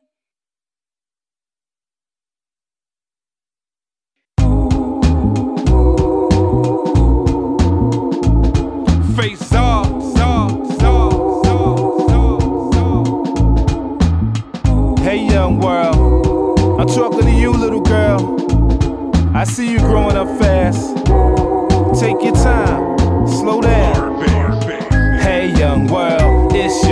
Face 9.14 9.52
off, 9.52 9.86
off, 10.18 10.82
off, 10.82 11.46
Hey, 15.00 15.18
young 15.26 15.60
world, 15.60 16.80
I'm 16.80 16.86
talking 16.86 17.24
to 17.24 17.30
you, 17.30 17.50
little 17.50 17.82
girl. 17.82 18.40
I 19.36 19.44
see 19.44 19.70
you 19.70 19.80
growing 19.80 20.16
up 20.16 20.28
fast. 20.38 20.96
Take 22.00 22.22
your 22.22 22.34
time, 22.34 22.96
slow 23.28 23.60
down. 23.60 24.14
Hey, 25.20 25.52
young 25.58 25.86
world, 25.88 26.22
it's 26.22 26.23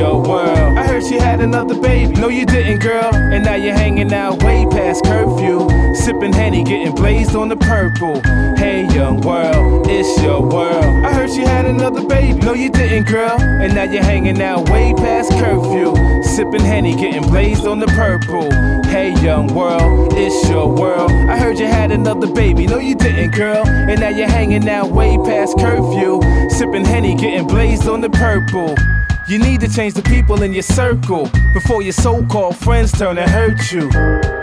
your 0.02 0.20
world. 0.20 0.76
I 0.76 0.84
heard 0.84 1.04
she 1.04 1.14
had 1.14 1.40
another 1.40 1.80
baby. 1.80 2.12
No, 2.14 2.28
you 2.28 2.44
didn't, 2.44 2.80
girl. 2.80 3.14
And 3.14 3.44
now 3.44 3.54
you're 3.54 3.74
hanging 3.74 4.12
out 4.12 4.42
way 4.42 4.66
past 4.68 5.04
curfew. 5.04 5.68
Sipping 5.94 6.32
Henny, 6.32 6.64
getting 6.64 6.92
blazed 6.92 7.36
on 7.36 7.48
the 7.48 7.56
purple. 7.56 8.20
Hey, 8.56 8.92
young 8.92 9.20
world, 9.20 9.86
it's 9.88 10.20
your 10.20 10.42
world. 10.42 11.06
I 11.06 11.14
heard 11.14 11.30
she 11.30 11.42
had 11.42 11.66
another 11.66 12.04
baby. 12.04 12.40
No, 12.40 12.52
you 12.52 12.68
didn't, 12.68 13.04
girl. 13.04 13.40
And 13.40 13.76
now 13.76 13.84
you're 13.84 14.02
hanging 14.02 14.42
out 14.42 14.68
way 14.70 14.92
past 14.94 15.30
curfew. 15.38 15.94
Sipping 16.34 16.64
Henny, 16.64 16.96
getting 16.96 17.22
blazed 17.22 17.64
on 17.64 17.78
the 17.78 17.86
purple. 17.86 18.50
Hey, 18.90 19.14
young 19.22 19.54
world, 19.54 20.14
it's 20.14 20.48
your 20.48 20.68
world. 20.68 21.12
I 21.12 21.38
heard 21.38 21.60
you 21.60 21.66
had 21.66 21.92
another 21.92 22.26
baby. 22.26 22.66
No, 22.66 22.78
you 22.78 22.96
didn't, 22.96 23.36
girl. 23.36 23.64
And 23.64 24.00
now 24.00 24.08
you're 24.08 24.26
hanging 24.26 24.68
out 24.68 24.90
way 24.90 25.16
past 25.18 25.56
curfew. 25.58 26.20
Sipping 26.50 26.84
Henny, 26.84 27.14
getting 27.14 27.46
blazed 27.46 27.86
on 27.86 28.00
the 28.00 28.10
purple. 28.10 28.74
You 29.28 29.38
need 29.38 29.60
to 29.60 29.68
change 29.68 29.94
the 29.94 30.02
people 30.02 30.42
in 30.42 30.52
your 30.52 30.64
circle 30.64 31.30
before 31.54 31.80
your 31.80 31.92
so 31.92 32.26
called 32.26 32.56
friends 32.56 32.90
turn 32.90 33.18
and 33.18 33.30
hurt 33.30 33.70
you. 33.70 33.88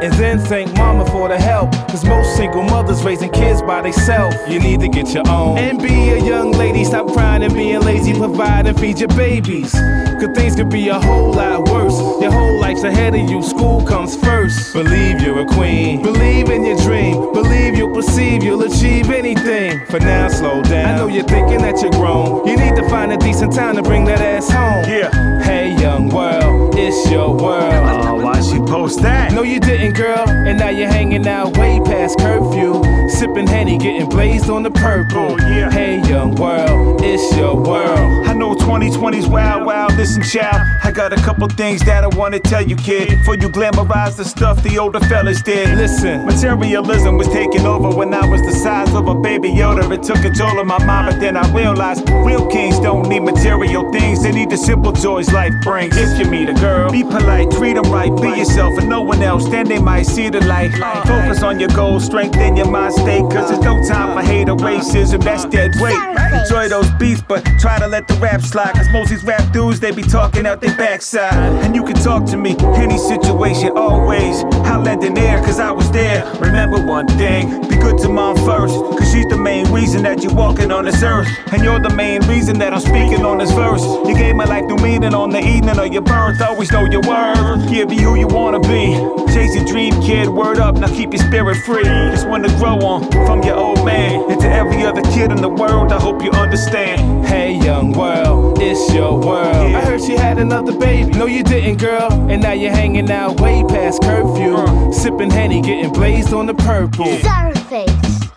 And 0.01 0.13
then 0.13 0.39
thank 0.39 0.73
mama 0.77 1.05
for 1.07 1.27
the 1.27 1.37
help. 1.37 1.73
Cause 1.89 2.05
most 2.05 2.37
single 2.37 2.63
mothers 2.63 3.03
raising 3.03 3.29
kids 3.31 3.61
by 3.61 3.81
themselves. 3.81 4.37
You 4.47 4.59
need 4.59 4.79
to 4.79 4.87
get 4.87 5.13
your 5.13 5.27
own. 5.27 5.57
And 5.57 5.81
be 5.81 6.09
a 6.11 6.23
young 6.23 6.53
lady, 6.53 6.85
stop 6.85 7.11
crying 7.11 7.43
and 7.43 7.53
being 7.53 7.81
lazy, 7.81 8.13
provide 8.13 8.67
and 8.67 8.79
feed 8.79 8.99
your 8.99 9.09
babies. 9.09 9.73
Cause 9.73 10.29
things 10.33 10.55
could 10.55 10.69
be 10.69 10.87
a 10.87 10.99
whole 10.99 11.33
lot 11.33 11.67
worse. 11.67 11.99
Your 12.21 12.31
whole 12.31 12.57
life's 12.59 12.83
ahead 12.83 13.15
of 13.15 13.29
you, 13.29 13.43
school 13.43 13.85
comes 13.85 14.15
first. 14.15 14.73
Believe 14.73 15.21
you're 15.21 15.39
a 15.41 15.45
queen, 15.45 16.01
believe 16.01 16.49
in 16.49 16.65
your 16.65 16.77
dream, 16.77 17.33
believe 17.33 17.75
you'll 17.75 17.93
perceive 17.93 18.43
you'll 18.43 18.63
achieve 18.63 19.09
anything. 19.09 19.85
For 19.87 19.99
now, 19.99 20.29
slow 20.29 20.61
down. 20.61 20.85
I 20.85 20.95
know 20.95 21.07
you're 21.07 21.23
thinking 21.25 21.59
that 21.59 21.81
you're 21.81 21.91
grown. 21.91 22.47
You 22.47 22.55
need 22.55 22.75
to 22.77 22.87
find 22.89 23.11
a 23.11 23.17
decent 23.17 23.53
time 23.53 23.75
to 23.75 23.81
bring 23.81 24.05
that 24.05 24.21
ass 24.21 24.49
home. 24.49 24.68
Yeah. 24.87 25.09
Hey, 25.41 25.75
young 25.75 26.09
world, 26.09 26.75
it's 26.77 27.09
your 27.09 27.35
world. 27.35 28.08
Oh, 28.19 28.23
why'd 28.23 28.43
she 28.43 28.59
post 28.59 29.01
that? 29.01 29.31
No, 29.31 29.43
you 29.43 29.59
didn't, 29.59 29.93
girl. 29.93 30.27
And 30.27 30.59
now 30.59 30.69
you're 30.69 30.89
hanging 30.89 31.25
out 31.27 31.57
way 31.57 31.79
past 31.85 32.19
curfew. 32.19 32.83
Sipping 33.07 33.47
Henny, 33.47 33.77
getting 33.77 34.09
blazed 34.09 34.49
on 34.49 34.63
the 34.63 34.71
purple. 34.71 35.31
Oh, 35.31 35.37
yeah. 35.37 35.71
Hey, 35.71 36.01
young 36.07 36.35
world, 36.35 37.01
it's 37.01 37.35
your 37.37 37.55
world. 37.55 38.27
I 38.27 38.33
know 38.33 38.55
2020's 38.55 39.27
wild, 39.27 39.65
wild. 39.65 39.95
Listen, 39.95 40.21
child, 40.23 40.61
I 40.83 40.91
got 40.91 41.13
a 41.13 41.15
couple 41.17 41.47
things 41.49 41.81
that 41.85 42.03
I 42.03 42.07
wanna 42.07 42.39
tell 42.39 42.61
you, 42.61 42.75
kid. 42.75 43.09
Before 43.09 43.35
you 43.35 43.49
glamorize 43.49 44.17
the 44.17 44.25
stuff 44.25 44.61
the 44.63 44.77
older 44.77 44.99
fellas 45.01 45.41
did. 45.41 45.77
Listen, 45.77 46.25
materialism 46.25 47.17
was 47.17 47.27
taking 47.29 47.65
over 47.65 47.89
when 47.89 48.13
I 48.13 48.25
was 48.27 48.41
the 48.41 48.51
size 48.51 48.93
of 48.95 49.07
a 49.07 49.15
baby 49.15 49.49
Yoda. 49.49 49.89
It 49.91 50.03
took 50.03 50.21
control 50.21 50.59
of 50.59 50.67
my 50.67 50.83
mind, 50.85 51.11
but 51.11 51.19
then 51.19 51.37
I 51.37 51.49
realized 51.53 52.09
real 52.09 52.45
kings 52.47 52.79
don't 52.79 53.07
need 53.07 53.21
material 53.21 53.91
things. 53.91 54.23
They 54.23 54.31
need 54.31 54.49
the 54.49 54.57
simple 54.57 54.91
joys 54.91 55.31
life 55.31 55.53
brings. 55.63 55.95
If 55.97 56.19
you 56.19 56.29
meet 56.29 56.49
a 56.49 56.53
girl, 56.53 56.91
be 56.91 57.03
polite, 57.03 57.51
treat 57.51 57.73
them 57.73 57.91
right, 57.91 58.08
be 58.15 58.29
yourself 58.29 58.77
and 58.79 58.89
no 58.89 59.01
one 59.01 59.21
else. 59.21 59.47
Then 59.49 59.67
they 59.67 59.79
might 59.79 60.03
see 60.03 60.29
the 60.29 60.41
light. 60.45 60.71
Focus 61.05 61.43
on 61.43 61.59
your 61.59 61.69
goals, 61.69 62.05
strengthen 62.05 62.55
your 62.55 62.69
mind 62.69 62.93
state. 62.93 63.21
Cause 63.21 63.49
there's 63.49 63.61
no 63.61 63.81
time 63.87 64.15
for 64.17 64.23
hate 64.23 64.49
or 64.49 64.57
racism, 64.57 65.23
that's 65.23 65.45
dead 65.45 65.71
weight. 65.79 65.97
Enjoy 66.33 66.67
those 66.69 66.89
beats, 66.99 67.21
but 67.21 67.43
try 67.59 67.79
to 67.79 67.87
let 67.87 68.07
the 68.07 68.15
rap 68.15 68.41
slide. 68.41 68.73
Cause 68.73 68.87
most 68.91 69.09
these 69.09 69.23
rap 69.23 69.51
dudes, 69.51 69.79
they 69.79 69.91
be 69.91 70.03
talking 70.03 70.45
out 70.45 70.61
their 70.61 70.75
backside. 70.77 71.33
And 71.63 71.75
you 71.75 71.83
can 71.83 71.95
talk 71.95 72.25
to 72.27 72.37
me, 72.37 72.55
any 72.75 72.97
situation, 72.97 73.71
always. 73.75 74.43
I'll 74.65 74.81
lend 74.81 75.03
an 75.03 75.17
ear, 75.17 75.39
cause 75.39 75.59
I 75.59 75.71
was 75.71 75.89
there. 75.91 76.25
Remember 76.39 76.85
one 76.85 77.07
thing, 77.07 77.61
be 77.67 77.77
good 77.77 77.97
to 77.99 78.09
mom 78.09 78.35
first. 78.37 78.73
Cause 78.73 79.11
she's 79.11 79.25
the 79.27 79.37
main 79.37 79.71
reason 79.71 80.03
that 80.03 80.23
you're 80.23 80.33
walking 80.33 80.71
on 80.71 80.85
this 80.85 81.01
earth. 81.03 81.27
And 81.51 81.63
you're 81.63 81.79
the 81.79 81.89
main 81.89 82.21
reason 82.27 82.59
that 82.59 82.73
I'm 82.73 82.79
speaking 82.79 83.25
on 83.25 83.37
this 83.37 83.51
verse. 83.51 83.83
You 84.07 84.15
gave 84.15 84.35
my 84.35 84.45
life 84.45 84.65
new 84.65 84.77
meaning 84.77 85.13
on 85.13 85.29
the 85.29 85.39
evening 85.39 85.77
of 85.77 85.91
your 85.91 86.01
birth. 86.01 86.41
Always 86.41 86.71
know 86.71 86.85
your 86.85 87.01
worth. 87.01 87.69
Yeah, 87.69 87.85
be 87.99 88.05
who 88.05 88.15
you 88.15 88.27
wanna 88.27 88.59
be. 88.59 88.95
Chase 89.33 89.55
your 89.55 89.65
dream, 89.65 89.91
kid. 90.01 90.27
Word 90.27 90.59
up, 90.59 90.75
now 90.75 90.87
keep 90.87 91.13
your 91.13 91.23
spirit 91.23 91.57
free. 91.65 91.83
Just 91.83 92.27
one 92.27 92.41
to 92.43 92.49
grow 92.57 92.77
on 92.79 93.11
from 93.11 93.43
your 93.43 93.55
old 93.55 93.85
man. 93.85 94.31
And 94.31 94.39
to 94.41 94.49
every 94.49 94.83
other 94.83 95.01
kid 95.01 95.31
in 95.31 95.41
the 95.41 95.49
world, 95.49 95.91
I 95.91 95.99
hope 95.99 96.23
you 96.23 96.31
understand. 96.31 97.25
Hey, 97.25 97.53
young 97.53 97.91
world, 97.91 98.59
it's 98.61 98.93
your 98.93 99.19
world. 99.19 99.75
I 99.75 99.81
heard 99.81 100.01
she 100.01 100.15
had 100.15 100.39
another 100.39 100.77
baby. 100.77 101.11
No, 101.11 101.25
you 101.25 101.43
didn't, 101.43 101.77
girl. 101.77 102.11
And 102.29 102.41
now 102.41 102.53
you're 102.53 102.71
hanging 102.71 103.11
out 103.11 103.39
way 103.39 103.63
past 103.63 104.01
curfew. 104.01 104.93
Sipping 104.93 105.29
Henny, 105.29 105.61
getting 105.61 105.91
blazed 105.91 106.33
on 106.33 106.45
the 106.45 106.53
purple. 106.53 107.17
Sour 107.19 107.55
face. 107.55 107.89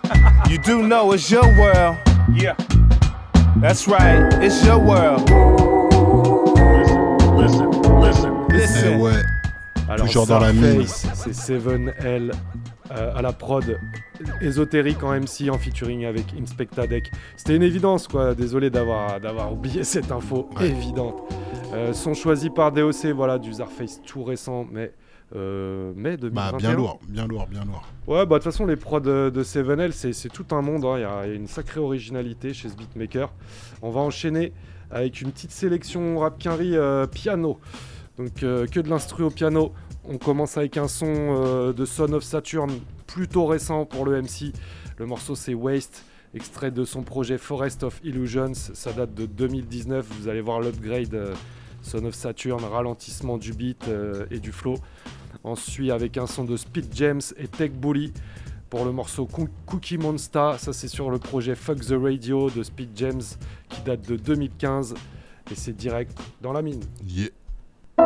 You 0.51 0.59
do 0.59 0.87
know 0.87 1.13
it's 1.13 1.31
your 1.31 1.47
world. 1.59 1.97
Yeah. 2.31 2.55
That's 3.57 3.89
right, 3.89 4.29
it's 4.43 4.63
your 4.67 4.79
world. 4.79 5.23
Listen, 7.39 7.71
listen, 8.01 8.49
listen. 8.49 8.93
Eh 8.93 8.99
ouais. 8.99 9.32
Alors, 9.93 10.07
Toujours 10.07 10.27
dans 10.27 10.39
la 10.39 10.53
mine. 10.55 10.87
C'est 10.87 11.31
7L 11.33 12.33
euh, 12.93 13.13
à 13.15 13.21
la 13.21 13.33
prod, 13.33 13.79
ésotérique 14.41 15.03
en 15.03 15.13
MC 15.13 15.51
en 15.51 15.59
featuring 15.59 16.07
avec 16.07 16.25
Inspecta 16.41 16.87
Deck. 16.87 17.11
C'était 17.37 17.57
une 17.57 17.63
évidence 17.63 18.09
quoi, 18.09 18.35
désolé 18.35 18.71
d'avoir 18.71 19.21
d'avoir 19.21 19.53
oublié 19.53 19.85
cette 19.85 20.11
info 20.11 20.49
évidente. 20.63 21.17
Euh, 21.75 21.93
sont 21.93 22.15
choisis 22.15 22.49
par 22.55 22.73
DOC, 22.73 23.07
voilà, 23.15 23.39
du 23.39 23.53
Zarface 23.53 24.01
tout 24.03 24.23
récent, 24.25 24.67
mais 24.73 24.93
euh, 25.37 25.93
mai 25.95 26.17
2021. 26.17 26.53
Bah, 26.53 26.57
bien 26.59 26.73
lourd, 26.75 26.99
bien 27.09 27.27
lourd, 27.27 27.47
bien 27.47 27.65
lourd. 27.65 27.83
Ouais, 28.07 28.25
bah 28.25 28.39
de 28.39 28.43
toute 28.43 28.45
façon, 28.45 28.65
les 28.67 28.77
prods 28.77 29.01
de, 29.01 29.31
de 29.35 29.43
7L, 29.45 29.93
c'est 29.93 30.29
tout 30.31 30.47
un 30.55 30.63
monde. 30.63 30.85
hein. 30.87 30.95
Il 30.97 31.01
y 31.01 31.05
a 31.05 31.27
une 31.35 31.47
sacrée 31.47 31.81
originalité 31.81 32.55
chez 32.55 32.69
ce 32.71 32.75
beatmaker. 32.77 33.31
On 33.83 33.91
va 33.91 34.01
enchaîner 34.01 34.53
avec 34.91 35.21
une 35.23 35.33
petite 35.33 35.53
sélection 35.53 36.19
rap 36.19 36.39
quinri 36.39 36.77
euh, 36.77 37.07
piano. 37.07 37.59
Donc, 38.23 38.43
euh, 38.45 38.67
que 38.67 38.79
de 38.79 38.89
l'instru 38.89 39.25
au 39.25 39.31
piano. 39.31 39.73
On 40.05 40.17
commence 40.17 40.57
avec 40.57 40.77
un 40.77 40.87
son 40.87 41.07
euh, 41.13 41.73
de 41.73 41.85
Son 41.85 42.13
of 42.13 42.23
Saturn, 42.23 42.71
plutôt 43.09 43.47
récent 43.47 43.85
pour 43.85 44.05
le 44.05 44.21
MC. 44.23 44.53
Le 44.99 45.07
morceau, 45.07 45.35
c'est 45.35 45.55
Waste, 45.55 46.05
extrait 46.35 46.71
de 46.71 46.85
son 46.85 47.03
projet 47.03 47.37
Forest 47.37 47.83
of 47.83 48.01
Illusions. 48.05 48.55
Ça 48.55 48.93
date 48.93 49.13
de 49.15 49.27
2019. 49.27 50.07
Vous 50.21 50.29
allez 50.29 50.41
voir 50.41 50.61
l'upgrade 50.61 51.13
euh, 51.15 51.35
Son 51.83 52.05
of 52.05 52.15
Saturn, 52.15 52.63
ralentissement 52.63 53.39
du 53.39 53.53
beat 53.53 53.91
et 54.31 54.39
du 54.39 54.53
flow. 54.53 54.75
Ensuite, 55.43 55.91
avec 55.91 56.17
un 56.17 56.29
son 56.29 56.45
de 56.45 56.57
Speed 56.57 56.87
James 56.95 57.21
et 57.37 57.49
Tech 57.49 57.73
Bully 57.73 58.13
pour 58.71 58.85
le 58.85 58.93
morceau 58.93 59.27
Coo- 59.27 59.49
Cookie 59.67 59.99
Monster. 59.99 60.53
Ça, 60.59 60.73
c'est 60.73 60.87
sur 60.87 61.11
le 61.11 61.19
projet 61.19 61.57
Fuck 61.57 61.81
the 61.81 61.95
Radio 62.01 62.51
de 62.51 62.63
Speed 62.63 62.91
James 62.95 63.23
qui 63.69 63.81
date 63.83 64.09
de 64.09 64.15
2015. 64.15 64.95
Et 65.51 65.57
c'est 65.57 65.77
direct 65.77 66.17
dans 66.41 66.53
la 66.53 66.63
mine. 66.63 66.83
A 67.99 68.05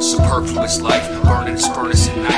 superfluous 0.00 0.80
life, 0.80 1.22
burning 1.24 1.54
this 1.54 1.68
furnace 1.68 2.08
at 2.08 2.16
night. 2.16 2.37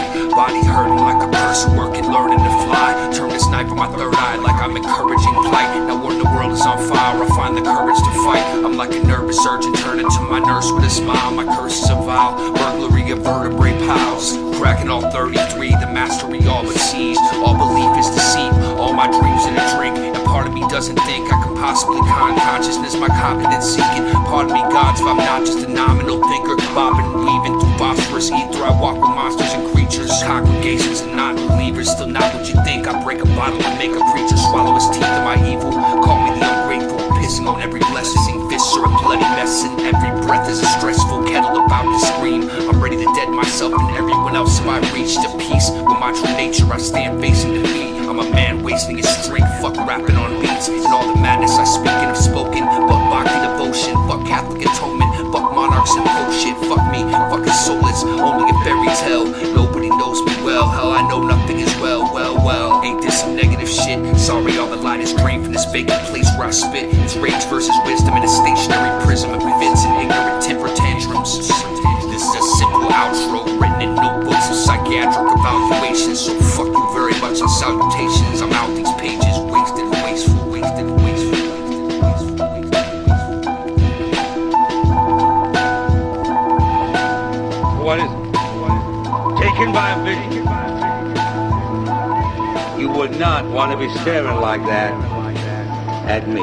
Working, 1.51 2.07
learning 2.07 2.39
to 2.39 2.53
fly. 2.63 3.11
Turn 3.13 3.29
this 3.29 3.49
knife 3.49 3.67
on 3.71 3.77
my 3.77 3.89
third 3.99 4.15
eye 4.15 4.37
like 4.37 4.55
I'm 4.63 4.77
encouraging 4.77 5.35
flight. 5.51 5.67
Now 5.83 5.99
when 5.99 6.19
the 6.19 6.25
world 6.25 6.53
is 6.53 6.61
on 6.63 6.79
fire, 6.79 7.21
I 7.21 7.27
find 7.35 7.57
the 7.57 7.63
courage 7.63 7.99
to 7.99 8.13
fight. 8.23 8.47
I'm 8.65 8.77
like 8.77 8.95
a 8.95 9.03
nervous 9.03 9.43
surgeon, 9.43 9.75
turning 9.83 10.09
to 10.09 10.21
my 10.31 10.39
nurse 10.39 10.71
with 10.71 10.85
a 10.85 10.91
smile. 10.91 11.33
My 11.33 11.45
curses 11.45 11.91
are 11.91 12.01
vile, 12.05 12.55
burglary 12.55 13.11
of 13.11 13.25
vertebrae 13.27 13.77
piles. 13.85 14.39
Cracking 14.63 14.91
all 14.91 15.03
33, 15.11 15.71
the 15.71 15.91
mastery 15.91 16.47
all 16.47 16.63
but 16.63 16.79
seized. 16.79 17.21
All 17.43 17.59
belief 17.59 17.99
is 17.99 18.07
deceit, 18.15 18.50
my 19.01 19.09
dreams 19.09 19.49
in 19.49 19.57
a 19.57 19.65
drink. 19.81 19.97
And 19.97 20.25
part 20.29 20.47
of 20.47 20.53
me 20.53 20.61
doesn't 20.69 21.01
think 21.09 21.33
I 21.33 21.41
can 21.41 21.57
possibly 21.57 22.05
con 22.05 22.37
consciousness, 22.37 22.93
my 23.01 23.09
confidence 23.09 23.65
seeking. 23.65 24.05
Pardon 24.29 24.53
me, 24.53 24.61
gods, 24.69 25.01
if 25.01 25.07
I'm 25.09 25.17
not 25.17 25.41
just 25.41 25.65
a 25.65 25.69
nominal 25.73 26.21
thinker, 26.29 26.61
bobbing 26.77 27.09
and 27.09 27.25
weaving 27.25 27.57
through 27.57 27.77
phosphorus 27.81 28.29
ether. 28.29 28.61
I 28.61 28.77
walk 28.77 29.01
with 29.01 29.17
monsters 29.17 29.57
and 29.57 29.65
creatures, 29.73 30.13
congregations 30.21 31.01
and 31.01 31.17
non 31.17 31.37
believers. 31.49 31.89
Still 31.89 32.13
not 32.13 32.29
what 32.35 32.45
you 32.53 32.61
think. 32.69 32.85
I 32.87 32.93
break 33.03 33.25
a 33.25 33.31
bottle 33.33 33.63
and 33.65 33.79
make 33.81 33.97
a 33.97 34.05
preacher 34.13 34.37
swallow 34.37 34.77
his 34.77 34.85
teeth 34.93 35.09
in 35.17 35.25
my 35.25 35.41
evil. 35.49 35.73
Call 36.05 36.21
me 36.21 36.37
the 36.37 36.45
ungrateful, 36.45 37.01
pissing 37.17 37.49
on 37.49 37.65
every 37.65 37.81
blessing. 37.89 38.37
Fists 38.53 38.77
are 38.77 38.85
a 38.85 38.93
bloody 39.01 39.25
mess, 39.33 39.65
and 39.65 39.81
every 39.81 40.13
breath 40.29 40.45
is 40.53 40.61
a 40.61 40.69
stressful 40.77 41.25
kettle 41.25 41.57
about 41.57 41.89
to 41.89 41.99
scream. 42.05 42.53
I'm 42.69 42.77
ready 42.85 43.01
to 43.01 43.09
dead 43.17 43.33
myself 43.33 43.73
and 43.81 43.97
everyone 43.97 44.37
else 44.37 44.61
if 44.61 44.67
I 44.69 44.77
reach 44.93 45.17
to 45.25 45.29
peace 45.41 45.73
with 45.73 45.97
my 46.05 46.13
true 46.13 46.37
nature. 46.37 46.69
I 46.69 46.77
stand 46.77 47.19
facing 47.23 47.55
defeat. 47.55 47.90
I'm 48.11 48.19
a 48.19 48.29
man 48.35 48.65
wasting 48.65 48.97
his 48.97 49.07
strength, 49.07 49.47
fuck 49.63 49.77
rapping 49.87 50.17
on 50.17 50.43
beats. 50.43 50.67
And 50.67 50.85
all 50.91 51.15
the 51.15 51.21
madness 51.23 51.55
I 51.55 51.63
speak 51.63 51.95
and 52.03 52.11
have 52.11 52.19
spoken. 52.19 52.67
Fuck 52.67 53.07
Bhakti 53.07 53.39
devotion, 53.39 53.95
fuck 54.11 54.27
Catholic 54.27 54.67
atonement, 54.67 55.15
fuck 55.31 55.55
monarchs 55.55 55.95
and 55.95 56.03
pope 56.03 56.35
shit. 56.35 56.59
Fuck 56.67 56.91
me, 56.91 57.07
fucking 57.07 57.55
soulless, 57.55 58.03
only 58.03 58.51
a 58.51 58.57
fairy 58.67 58.91
tale. 59.07 59.31
Nobody 59.55 59.91
knows 59.95 60.19
me 60.27 60.35
well, 60.43 60.67
hell, 60.67 60.91
I 60.91 61.07
know 61.07 61.23
nothing 61.23 61.63
as 61.63 61.71
well. 61.79 62.03
Well, 62.13 62.35
well, 62.45 62.83
ain't 62.83 63.01
this 63.01 63.21
some 63.21 63.37
negative 63.37 63.69
shit? 63.69 64.03
Sorry, 64.19 64.59
all 64.59 64.67
the 64.67 64.83
light 64.83 64.99
is 64.99 65.15
drained 65.15 65.45
from 65.45 65.53
this 65.53 65.71
vacant 65.71 66.03
place 66.11 66.27
where 66.35 66.49
I 66.49 66.51
spit. 66.51 66.91
It's 67.07 67.15
rage 67.15 67.45
versus 67.47 67.77
wisdom 67.87 68.17
in 68.17 68.25
a 68.25 68.29
stationary 68.43 68.91
prism 69.07 69.31
of 69.31 69.39
fits 69.63 69.87
and 69.87 70.03
ignorant 70.03 70.43
temper 70.43 70.75
tantrums. 70.75 71.47
This 72.11 72.27
is 72.27 72.35
a 72.35 72.43
simple 72.59 72.91
outro 72.91 73.47
written 73.63 73.83
in 73.87 73.95
notebooks 73.95 74.51
of 74.51 74.57
psychiatric 74.57 75.31
evaluations. 75.31 76.19
So 76.19 76.35
fuck 76.59 76.70
and 77.39 77.51
salutations. 77.51 78.43
I'm 78.43 78.53
out 78.53 78.75
these 78.75 78.93
pages, 78.95 79.39
wasted, 79.39 79.89
wasteful, 80.03 80.51
wasted, 80.51 80.91
wasteful. 80.91 81.39
What 87.85 88.01
is 88.01 88.11
it? 88.11 88.21
Taken 89.41 89.73
by 89.73 89.91
a 89.93 90.03
vision. 90.05 90.45
You 92.81 92.89
would 92.91 93.17
not 93.17 93.45
want 93.45 93.71
to 93.71 93.79
be 93.79 93.89
staring 94.01 94.41
like 94.41 94.65
that 94.67 94.93
at 96.11 96.27
me. 96.29 96.43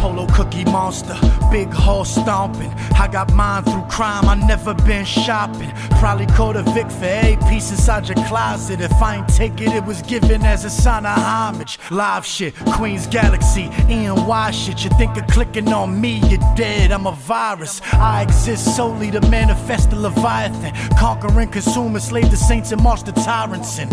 Polo 0.00 0.26
cookie 0.28 0.64
monster, 0.66 1.18
big 1.50 1.72
horse 1.72 2.10
stomping. 2.14 2.72
I 3.00 3.08
got 3.08 3.32
mine 3.32 3.64
through 3.64 3.84
crime, 3.84 4.28
I 4.28 4.34
never 4.34 4.74
been 4.74 5.06
shopping. 5.06 5.72
Probably 6.00 6.26
caught 6.26 6.56
a 6.56 6.62
Vic 6.74 6.90
for 6.90 7.06
a 7.06 7.38
piece 7.48 7.70
inside 7.70 8.06
your 8.06 8.22
closet. 8.26 8.82
If 8.82 8.92
I 8.92 9.16
ain't 9.16 9.28
take 9.28 9.58
it, 9.62 9.72
it 9.72 9.82
was 9.86 10.02
given 10.02 10.42
as 10.44 10.66
a 10.66 10.70
sign 10.70 11.06
of 11.06 11.16
homage. 11.16 11.78
Live 11.90 12.26
shit, 12.26 12.54
Queen's 12.74 13.06
Galaxy, 13.06 13.68
ENY 13.88 14.52
shit. 14.52 14.84
You 14.84 14.90
think 14.98 15.16
of 15.16 15.26
clicking 15.28 15.72
on 15.72 15.98
me, 15.98 16.18
you're 16.28 16.54
dead. 16.56 16.92
I'm 16.92 17.06
a 17.06 17.12
virus. 17.12 17.80
I 17.94 18.20
exist 18.20 18.76
solely 18.76 19.10
to 19.12 19.20
manifest 19.28 19.88
the 19.88 19.96
Leviathan. 19.96 20.74
Conquering 20.98 21.48
consumer, 21.48 22.00
slave 22.00 22.30
the 22.30 22.36
saints 22.36 22.70
and 22.70 22.82
march 22.82 23.04
the 23.04 23.12
tyrants 23.12 23.78
in. 23.78 23.88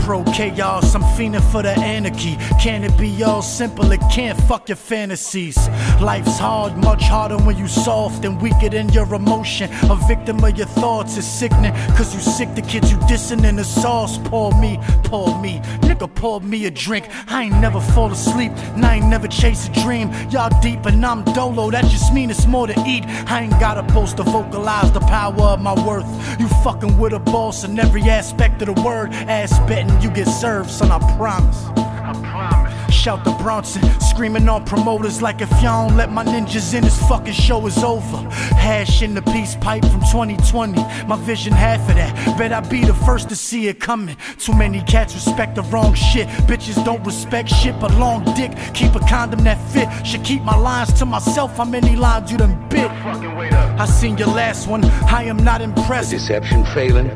Pro 0.00 0.22
chaos, 0.34 0.94
I'm 0.94 1.02
fiending 1.16 1.42
for 1.50 1.62
the 1.62 1.72
anarchy. 1.78 2.36
Can 2.60 2.84
it 2.84 2.94
be 2.98 3.22
all 3.22 3.40
simple? 3.40 3.90
It 3.90 4.02
can't 4.12 4.38
fuck 4.42 4.68
your 4.68 4.76
fantasies. 4.76 5.56
Life's 5.98 6.38
hard, 6.38 6.76
much 6.76 7.04
harder 7.04 7.38
when 7.38 7.56
you 7.56 7.66
soft 7.66 8.26
and 8.26 8.40
weaker 8.50 8.68
than 8.68 8.88
your 8.90 9.12
emotion. 9.14 9.70
A 9.90 9.96
victim 10.08 10.42
of 10.42 10.56
your 10.56 10.66
thoughts 10.66 11.16
is 11.16 11.26
sickening. 11.26 11.72
Cause 11.96 12.14
you 12.14 12.20
sick 12.20 12.54
the 12.54 12.62
kids 12.62 12.90
you 12.90 12.98
dissing 12.98 13.44
in 13.44 13.56
the 13.56 13.64
sauce. 13.64 14.18
Pour 14.18 14.52
me, 14.60 14.78
pour 15.04 15.40
me. 15.40 15.60
Nigga, 15.80 16.12
pour 16.14 16.40
me 16.40 16.66
a 16.66 16.70
drink. 16.70 17.08
I 17.28 17.44
ain't 17.44 17.60
never 17.60 17.80
fall 17.80 18.10
asleep, 18.12 18.52
and 18.74 18.84
I 18.84 18.96
ain't 18.96 19.06
never 19.06 19.28
chase 19.28 19.68
a 19.68 19.72
dream. 19.82 20.10
Y'all 20.30 20.50
deep 20.60 20.86
and 20.86 21.04
I'm 21.04 21.24
dolo, 21.32 21.70
that 21.70 21.84
just 21.84 22.12
mean 22.12 22.30
it's 22.30 22.46
more 22.46 22.66
to 22.66 22.78
eat. 22.86 23.04
I 23.30 23.42
ain't 23.42 23.60
gotta 23.60 23.82
boast 23.94 24.16
to 24.18 24.22
vocalize 24.22 24.92
the 24.92 25.00
power 25.00 25.42
of 25.54 25.60
my 25.60 25.74
worth. 25.86 26.08
You 26.38 26.48
fucking 26.64 26.98
with 26.98 27.12
a 27.12 27.18
boss 27.18 27.64
in 27.64 27.78
every 27.78 28.02
aspect 28.02 28.62
of 28.62 28.74
the 28.74 28.82
word. 28.82 29.12
Ass 29.12 29.58
betting 29.60 30.00
you 30.00 30.10
get 30.10 30.28
served, 30.28 30.70
son, 30.70 30.90
I 30.90 30.98
promise. 31.16 32.79
Shout 32.90 33.24
to 33.24 33.32
Bronson, 33.42 33.82
screaming 34.00 34.48
on 34.48 34.64
promoters 34.64 35.22
like 35.22 35.40
if 35.40 35.50
y'all 35.62 35.88
don't 35.88 35.96
let 35.96 36.12
my 36.12 36.24
ninjas 36.24 36.74
in, 36.74 36.84
this 36.84 36.98
fucking 37.08 37.32
show 37.32 37.66
is 37.66 37.78
over. 37.78 38.28
Hash 38.30 39.02
in 39.02 39.14
the 39.14 39.22
peace 39.22 39.56
pipe 39.56 39.84
from 39.86 40.00
2020, 40.00 40.82
my 41.06 41.16
vision 41.16 41.52
half 41.52 41.80
of 41.88 41.94
that. 41.94 42.38
Bet 42.38 42.52
I 42.52 42.60
be 42.60 42.84
the 42.84 42.94
first 42.94 43.28
to 43.30 43.36
see 43.36 43.68
it 43.68 43.80
coming. 43.80 44.16
Too 44.38 44.54
many 44.54 44.82
cats 44.82 45.14
respect 45.14 45.54
the 45.54 45.62
wrong 45.62 45.94
shit. 45.94 46.28
Bitches 46.46 46.84
don't 46.84 47.02
respect 47.04 47.48
shit, 47.48 47.78
but 47.80 47.94
long 47.94 48.24
dick. 48.34 48.52
Keep 48.74 48.94
a 48.96 49.00
condom 49.00 49.44
that 49.44 49.58
fit. 49.72 49.88
Should 50.06 50.24
keep 50.24 50.42
my 50.42 50.56
lines 50.56 50.92
to 50.94 51.06
myself. 51.06 51.56
How 51.56 51.64
many 51.64 51.96
lines 51.96 52.30
you 52.30 52.38
done 52.38 52.68
bit? 52.68 52.90
I 52.90 53.86
seen 53.86 54.18
your 54.18 54.28
last 54.28 54.66
one, 54.66 54.84
I 54.84 55.24
am 55.24 55.38
not 55.38 55.62
impressed. 55.62 56.10
Deception 56.10 56.64
failing. 56.66 57.08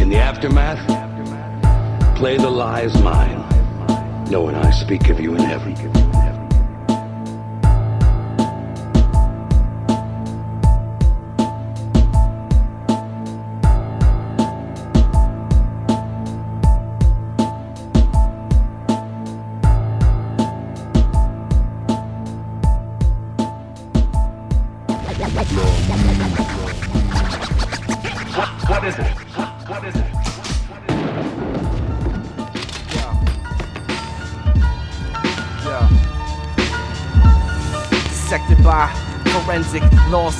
In 0.00 0.08
the 0.08 0.16
aftermath, 0.16 0.80
play 2.16 2.36
the 2.38 2.50
lies 2.50 3.00
mine, 3.02 3.44
knowing 4.32 4.54
I 4.54 4.70
speak 4.70 5.10
of 5.10 5.20
you 5.20 5.34
in 5.34 5.42
heaven. 5.42 6.11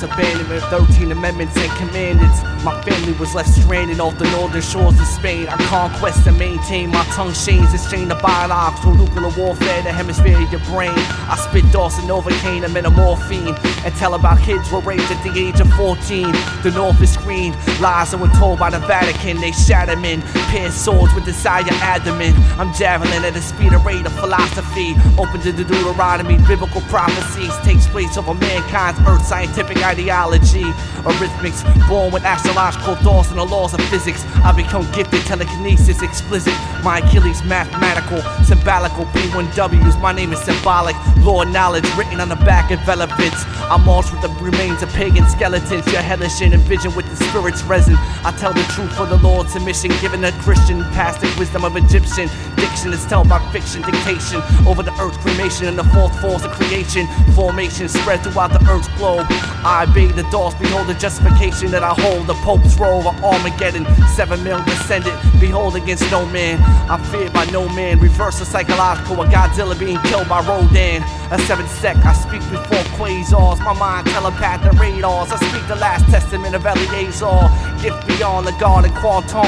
Abandonment, 0.03 0.63
13 0.65 1.11
amendments 1.11 1.55
and 1.57 1.71
commandments. 1.77 2.52
My 2.63 2.81
family 2.83 3.11
was 3.19 3.35
left 3.35 3.49
stranded 3.49 3.99
off 3.99 4.17
the 4.17 4.29
northern 4.31 4.61
shores 4.61 4.97
of 4.97 5.05
Spain. 5.05 5.47
I 5.49 5.57
conquest 5.65 6.25
and 6.27 6.37
maintain 6.39 6.91
my 6.91 7.03
tongue 7.11 7.33
chains, 7.33 7.73
exchange 7.73 8.07
the 8.07 8.15
biological 8.15 8.95
nuclear 8.95 9.31
warfare, 9.37 9.81
the 9.81 9.91
hemisphere 9.91 10.41
of 10.41 10.49
your 10.49 10.61
brain. 10.71 10.93
I 11.27 11.35
spit 11.35 11.69
Dawson 11.73 12.05
Novocaine 12.05 12.63
and 12.63 12.73
metamorphine 12.73 13.55
and 13.83 13.93
tell 13.95 14.13
about 14.13 14.39
kids 14.39 14.71
were 14.71 14.79
raped 14.79 15.11
at 15.11 15.21
the 15.23 15.37
age 15.37 15.59
of 15.59 15.69
14. 15.73 16.31
The 16.63 16.71
North 16.73 17.01
is 17.01 17.17
green, 17.17 17.51
lies 17.81 18.11
that 18.11 18.19
were 18.21 18.31
told 18.39 18.59
by 18.59 18.69
the 18.69 18.79
Vatican. 18.79 19.41
They 19.41 19.51
shatter 19.51 19.97
men, 19.97 20.21
pierce 20.49 20.75
swords 20.75 21.13
with 21.13 21.25
desire 21.25 21.63
adamant. 21.83 22.37
I'm 22.57 22.73
javelin 22.73 23.25
at 23.25 23.33
the 23.33 23.41
speed 23.41 23.73
of 23.73 23.85
rate 23.85 24.05
of 24.05 24.13
philosophy. 24.13 24.95
Open 25.19 25.41
to 25.41 25.51
the 25.51 25.65
Deuteronomy, 25.65 26.37
biblical 26.47 26.81
prophecies 26.87 27.51
takes 27.63 27.87
place 27.87 28.17
over 28.17 28.33
mankind's 28.33 28.99
earth 29.07 29.25
scientific 29.25 29.83
ideology. 29.83 30.63
Arithmetics, 31.05 31.63
born 31.89 32.13
with 32.13 32.23
astrological 32.57 32.95
thoughts 33.03 33.29
and 33.29 33.39
the 33.39 33.45
laws 33.45 33.73
of 33.73 33.81
physics. 33.89 34.25
I 34.43 34.51
become 34.51 34.89
gifted, 34.91 35.21
telekinesis 35.21 36.01
explicit. 36.01 36.53
My 36.83 36.99
Achilles 36.99 37.43
mathematical, 37.43 38.21
symbolical 38.43 39.05
P1Ws. 39.05 39.99
My 40.01 40.11
name 40.11 40.33
is 40.33 40.41
symbolic. 40.41 40.95
Lord 41.19 41.49
knowledge 41.49 41.85
written 41.95 42.19
on 42.19 42.29
the 42.29 42.35
back 42.35 42.71
of 42.71 42.87
elephants. 42.87 43.43
I 43.45 43.77
march 43.77 44.11
with 44.11 44.21
the 44.21 44.29
remains 44.43 44.83
of 44.83 44.89
pagan 44.93 45.27
skeletons. 45.29 45.91
Your 45.91 46.01
hellish 46.01 46.41
and 46.41 46.53
envision 46.53 46.93
with 46.95 47.09
the 47.09 47.15
spirit's 47.25 47.63
resin. 47.63 47.95
I 48.23 48.33
tell 48.37 48.53
the 48.53 48.63
truth 48.73 48.95
for 48.95 49.05
the 49.05 49.17
Lord's 49.17 49.53
submission, 49.53 49.91
given 50.01 50.23
a 50.23 50.31
Christian 50.43 50.81
pastic 50.95 51.37
wisdom 51.39 51.63
of 51.63 51.75
Egyptian. 51.75 52.29
Diction 52.55 52.93
is 52.93 53.05
told 53.05 53.29
by 53.29 53.39
fiction, 53.51 53.81
dictation 53.81 54.41
over 54.67 54.83
the 54.83 54.93
earth, 54.99 55.17
cremation, 55.19 55.67
and 55.67 55.77
the 55.77 55.83
fourth 55.85 56.19
force 56.21 56.43
of 56.43 56.51
creation. 56.51 57.07
Formation 57.33 57.87
spread 57.87 58.21
throughout 58.23 58.51
the 58.51 58.63
earth's 58.69 58.87
globe. 58.99 59.25
I 59.65 59.85
obey 59.89 60.07
the 60.07 60.23
doors, 60.29 60.55
behold 60.55 60.87
the 60.87 60.93
justification 60.95 61.71
that 61.71 61.83
I 61.83 61.93
hold. 61.93 62.27
The 62.27 62.35
Pope's 62.43 62.77
robe 62.77 63.07
of 63.07 63.23
Armageddon, 63.23 63.85
seven 64.15 64.43
mil 64.43 64.61
descendant. 64.65 65.17
Behold 65.39 65.77
against 65.77 66.03
no 66.11 66.25
man. 66.25 66.61
I'm 66.91 67.01
feared 67.05 67.31
by 67.31 67.45
no 67.45 67.69
man. 67.69 68.01
Reverse 68.01 68.39
the 68.39 68.45
psychological, 68.45 69.21
a 69.21 69.25
Godzilla 69.27 69.79
being 69.79 69.97
killed 70.09 70.27
by 70.27 70.41
Rodan. 70.45 71.01
A 71.31 71.39
seventh 71.47 71.71
sec, 71.79 71.95
I 72.03 72.11
speak 72.11 72.41
before 72.51 72.83
quasars. 72.99 73.59
My 73.63 73.71
mind 73.73 74.07
telepath 74.07 74.65
and 74.65 74.77
radars. 74.77 75.31
I 75.31 75.37
speak 75.37 75.65
the 75.69 75.77
last 75.77 76.05
testament 76.11 76.53
of 76.53 76.65
Eleazar. 76.65 77.49
Gift 77.83 78.07
beyond 78.07 78.47
the 78.47 78.53
and 78.65 78.95
quantum. 78.95 79.43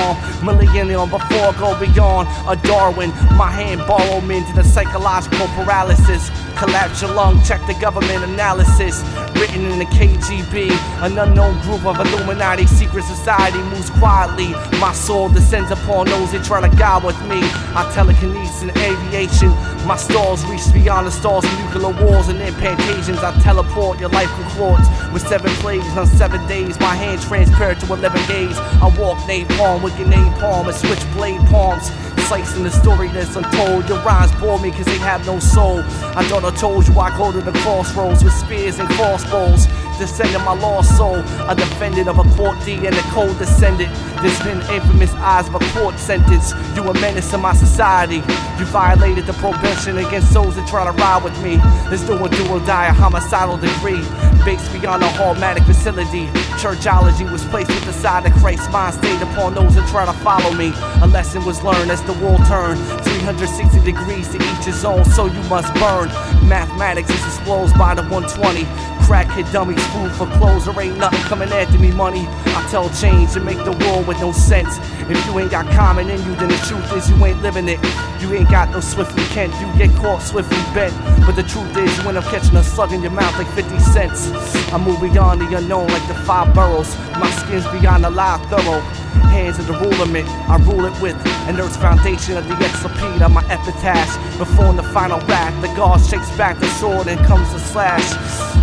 Millennium 0.45 1.09
before 1.09 1.53
go 1.53 1.79
beyond 1.79 2.27
a 2.49 2.61
Darwin. 2.67 3.11
My 3.37 3.49
hand 3.49 3.79
borrow 3.87 4.19
me 4.19 4.39
into 4.39 4.51
the 4.51 4.63
psychological 4.63 5.47
paralysis. 5.55 6.29
Collapse 6.57 7.01
your 7.01 7.13
lung, 7.13 7.41
check 7.43 7.65
the 7.65 7.73
government 7.79 8.25
analysis. 8.25 9.03
Written 9.39 9.71
in 9.71 9.79
the 9.79 9.85
KGB, 9.85 10.71
an 11.01 11.17
unknown 11.17 11.61
group 11.61 11.85
of 11.85 11.97
Illuminati 11.97 12.65
secret 12.65 13.05
society 13.05 13.59
moves 13.71 13.89
quietly. 13.89 14.51
My 14.79 14.91
soul 14.91 15.29
descends 15.29 15.71
upon 15.71 16.07
those 16.07 16.33
that 16.33 16.43
try 16.43 16.59
to 16.59 16.75
guide 16.75 17.05
with 17.05 17.19
me. 17.27 17.39
I 17.71 17.89
telekinesis 17.93 18.63
in 18.63 18.69
aviation. 18.71 19.49
My 19.87 19.95
stars 19.95 20.43
reach 20.45 20.65
beyond 20.73 21.07
the 21.07 21.11
stars 21.11 21.43
nuclear 21.59 21.93
wars 22.03 22.27
and 22.27 22.41
incantations. 22.41 23.19
I 23.19 23.31
teleport 23.41 23.99
your 23.99 24.09
life 24.09 24.29
concords 24.29 24.87
with 25.13 25.25
seven 25.27 25.51
plagues 25.61 25.85
on 25.97 26.07
seven 26.07 26.45
days. 26.47 26.79
My 26.79 26.95
hand 26.95 27.21
transparent 27.21 27.81
to 27.81 27.93
11 27.93 28.24
days. 28.27 28.57
I 28.57 28.93
walk 28.97 29.17
napalm 29.29 29.83
with 29.83 29.97
your 29.99 30.07
name 30.07 30.31
palm 30.33 30.67
and 30.67 30.75
switchblade 30.75 31.41
palms. 31.47 31.91
Slicing 32.27 32.63
the 32.63 32.71
story 32.71 33.07
that's 33.09 33.35
untold. 33.35 33.87
Your 33.87 33.99
rhymes 33.99 34.31
bore 34.41 34.59
me 34.59 34.71
cause 34.71 34.85
they 34.85 34.97
have 34.97 35.25
no 35.25 35.39
soul. 35.39 35.79
I 36.17 36.23
thought 36.25 36.43
I 36.43 36.55
told 36.55 36.87
you 36.87 36.99
I 36.99 37.15
go 37.17 37.31
to 37.31 37.41
the 37.41 37.51
crossroads 37.59 38.23
with 38.23 38.33
spears 38.33 38.79
and 38.79 38.89
crossbows. 38.89 39.67
Descending 39.97 40.43
my 40.43 40.53
lost 40.53 40.97
soul, 40.97 41.15
a 41.47 41.55
defendant 41.55 42.09
of 42.09 42.19
a 42.19 42.23
court 42.35 42.57
D 42.65 42.75
and 42.75 42.95
a 42.95 43.01
cold 43.13 43.37
descendant. 43.37 43.93
This 44.21 44.37
been 44.43 44.59
infamous 44.69 45.13
eyes 45.15 45.47
of 45.47 45.55
a 45.55 45.59
court 45.71 45.97
sentence. 45.97 46.53
You 46.75 46.83
a 46.83 46.93
menace 46.99 47.31
to 47.31 47.37
my 47.37 47.53
society. 47.53 48.17
You 48.59 48.65
violated 48.65 49.25
the 49.25 49.33
prohibition 49.33 49.97
against 49.97 50.33
those 50.33 50.55
that 50.57 50.67
try 50.67 50.83
to 50.83 50.91
ride 50.91 51.23
with 51.23 51.41
me. 51.41 51.57
Let's 51.89 52.03
do 52.03 52.13
a 52.23 52.29
do 52.29 52.47
or 52.49 52.59
die, 52.65 52.87
a 52.87 52.93
homicidal 52.93 53.57
degree. 53.57 54.03
Based 54.43 54.71
beyond 54.73 55.01
a 55.01 55.07
hallmatic 55.07 55.65
facility. 55.65 56.27
Churchology 56.59 57.29
was 57.31 57.43
placed 57.45 57.69
with 57.69 57.85
the 57.85 57.93
side 57.93 58.25
of 58.25 58.33
Christ's 58.33 58.69
mind 58.71 58.95
stayed 58.95 59.21
upon 59.21 59.53
those 59.53 59.75
that 59.75 59.87
try 59.89 60.05
to 60.05 60.13
follow 60.19 60.51
me. 60.53 60.73
A 61.01 61.07
lesson 61.07 61.43
was 61.45 61.63
learned 61.63 61.89
as 61.89 62.01
the 62.03 62.13
world 62.13 62.45
turned 62.45 62.79
360 63.03 63.79
degrees 63.79 64.27
to 64.29 64.37
each 64.37 64.65
his 64.65 64.83
own, 64.83 65.05
so 65.05 65.25
you 65.25 65.41
must 65.49 65.73
burn. 65.75 66.09
Mathematics 66.47 67.09
is 67.09 67.25
exposed 67.25 67.77
by 67.77 67.95
the 67.95 68.03
120. 68.03 68.65
Crackhead 69.05 69.51
dummies, 69.53 69.85
food 69.93 70.11
for 70.13 70.25
clothes, 70.37 70.65
there 70.65 70.81
ain't 70.81 70.97
nothing 70.97 71.19
coming 71.29 71.49
after 71.49 71.77
me, 71.77 71.91
money. 71.91 72.25
I 72.27 72.67
tell 72.71 72.89
change 72.89 73.33
to 73.33 73.39
make 73.39 73.63
the 73.63 73.71
world 73.85 74.07
with 74.07 74.19
no 74.19 74.31
sense. 74.31 74.79
If 75.07 75.23
you 75.27 75.37
ain't 75.37 75.51
got 75.51 75.67
common 75.75 76.09
in 76.09 76.17
you, 76.25 76.35
then 76.35 76.49
the 76.49 76.57
truth 76.67 76.91
is 76.97 77.07
you 77.07 77.23
ain't 77.23 77.39
living 77.43 77.69
it. 77.69 77.79
You 78.19 78.33
ain't 78.33 78.49
got 78.49 78.71
no 78.71 78.79
swiftly 78.79 79.23
Kent, 79.25 79.53
you 79.61 79.67
get 79.77 79.95
caught 79.97 80.23
swiftly 80.23 80.57
bent. 80.73 80.91
But 81.23 81.35
the 81.35 81.43
truth 81.43 81.77
is, 81.77 81.95
you 81.99 82.09
end 82.09 82.17
up 82.17 82.23
catching 82.25 82.55
a 82.55 82.63
slug 82.63 82.93
in 82.93 83.03
your 83.03 83.11
mouth 83.11 83.37
like 83.37 83.47
50 83.53 83.77
cents. 83.79 84.31
I 84.73 84.77
move 84.79 84.99
beyond 84.99 85.39
the 85.39 85.55
unknown 85.55 85.87
like 85.89 86.07
the 86.07 86.15
five 86.25 86.55
boroughs. 86.55 86.97
My 87.19 87.29
skin's 87.29 87.67
beyond 87.79 88.05
the 88.05 88.09
lie 88.09 88.39
thorough. 88.49 88.81
Hands 89.29 89.59
of 89.59 89.67
the 89.67 89.73
rulerment, 89.73 90.27
I 90.49 90.57
rule 90.57 90.85
it 90.85 90.99
with 90.99 91.15
an 91.47 91.59
earth's 91.59 91.77
foundation 91.77 92.37
of 92.37 92.47
the 92.47 92.55
exalpede 92.55 93.21
on 93.21 93.33
my 93.33 93.45
epitaph. 93.49 94.37
Before 94.37 94.65
in 94.65 94.75
the 94.75 94.83
final 94.83 95.19
wrath, 95.27 95.55
the 95.61 95.67
god 95.75 96.03
shakes 96.03 96.35
back 96.37 96.59
the 96.59 96.69
sword 96.79 97.07
and 97.07 97.23
comes 97.25 97.51
to 97.53 97.59
slash. 97.59 98.13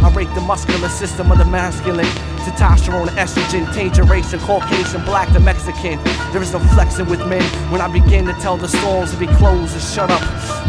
I 0.02 0.12
rate 0.14 0.32
the 0.34 0.40
muscular 0.40 0.88
system 0.88 1.30
of 1.30 1.38
the 1.38 1.44
masculine. 1.44 2.06
Testosterone, 2.42 3.08
estrogen, 3.10 3.72
danger 3.74 4.04
race, 4.04 4.32
and 4.32 4.42
Caucasian, 4.42 5.04
black 5.04 5.32
to 5.32 5.40
Mexican. 5.40 6.02
There 6.32 6.42
is 6.42 6.52
no 6.52 6.58
flexing 6.58 7.08
with 7.08 7.20
men 7.28 7.42
when 7.70 7.80
I 7.80 7.88
begin 7.88 8.26
to 8.26 8.32
tell 8.34 8.56
the 8.56 8.68
storms 8.68 9.12
to 9.12 9.16
be 9.16 9.26
closed 9.26 9.72
and 9.72 9.82
shut 9.82 10.10
up. 10.10 10.20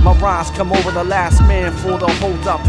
My 0.03 0.13
rhymes 0.19 0.49
come 0.51 0.71
over 0.71 0.91
the 0.91 1.03
last 1.03 1.41
man 1.41 1.71
for 1.71 1.97
the 1.97 2.07
hold 2.19 2.47
up. 2.47 2.61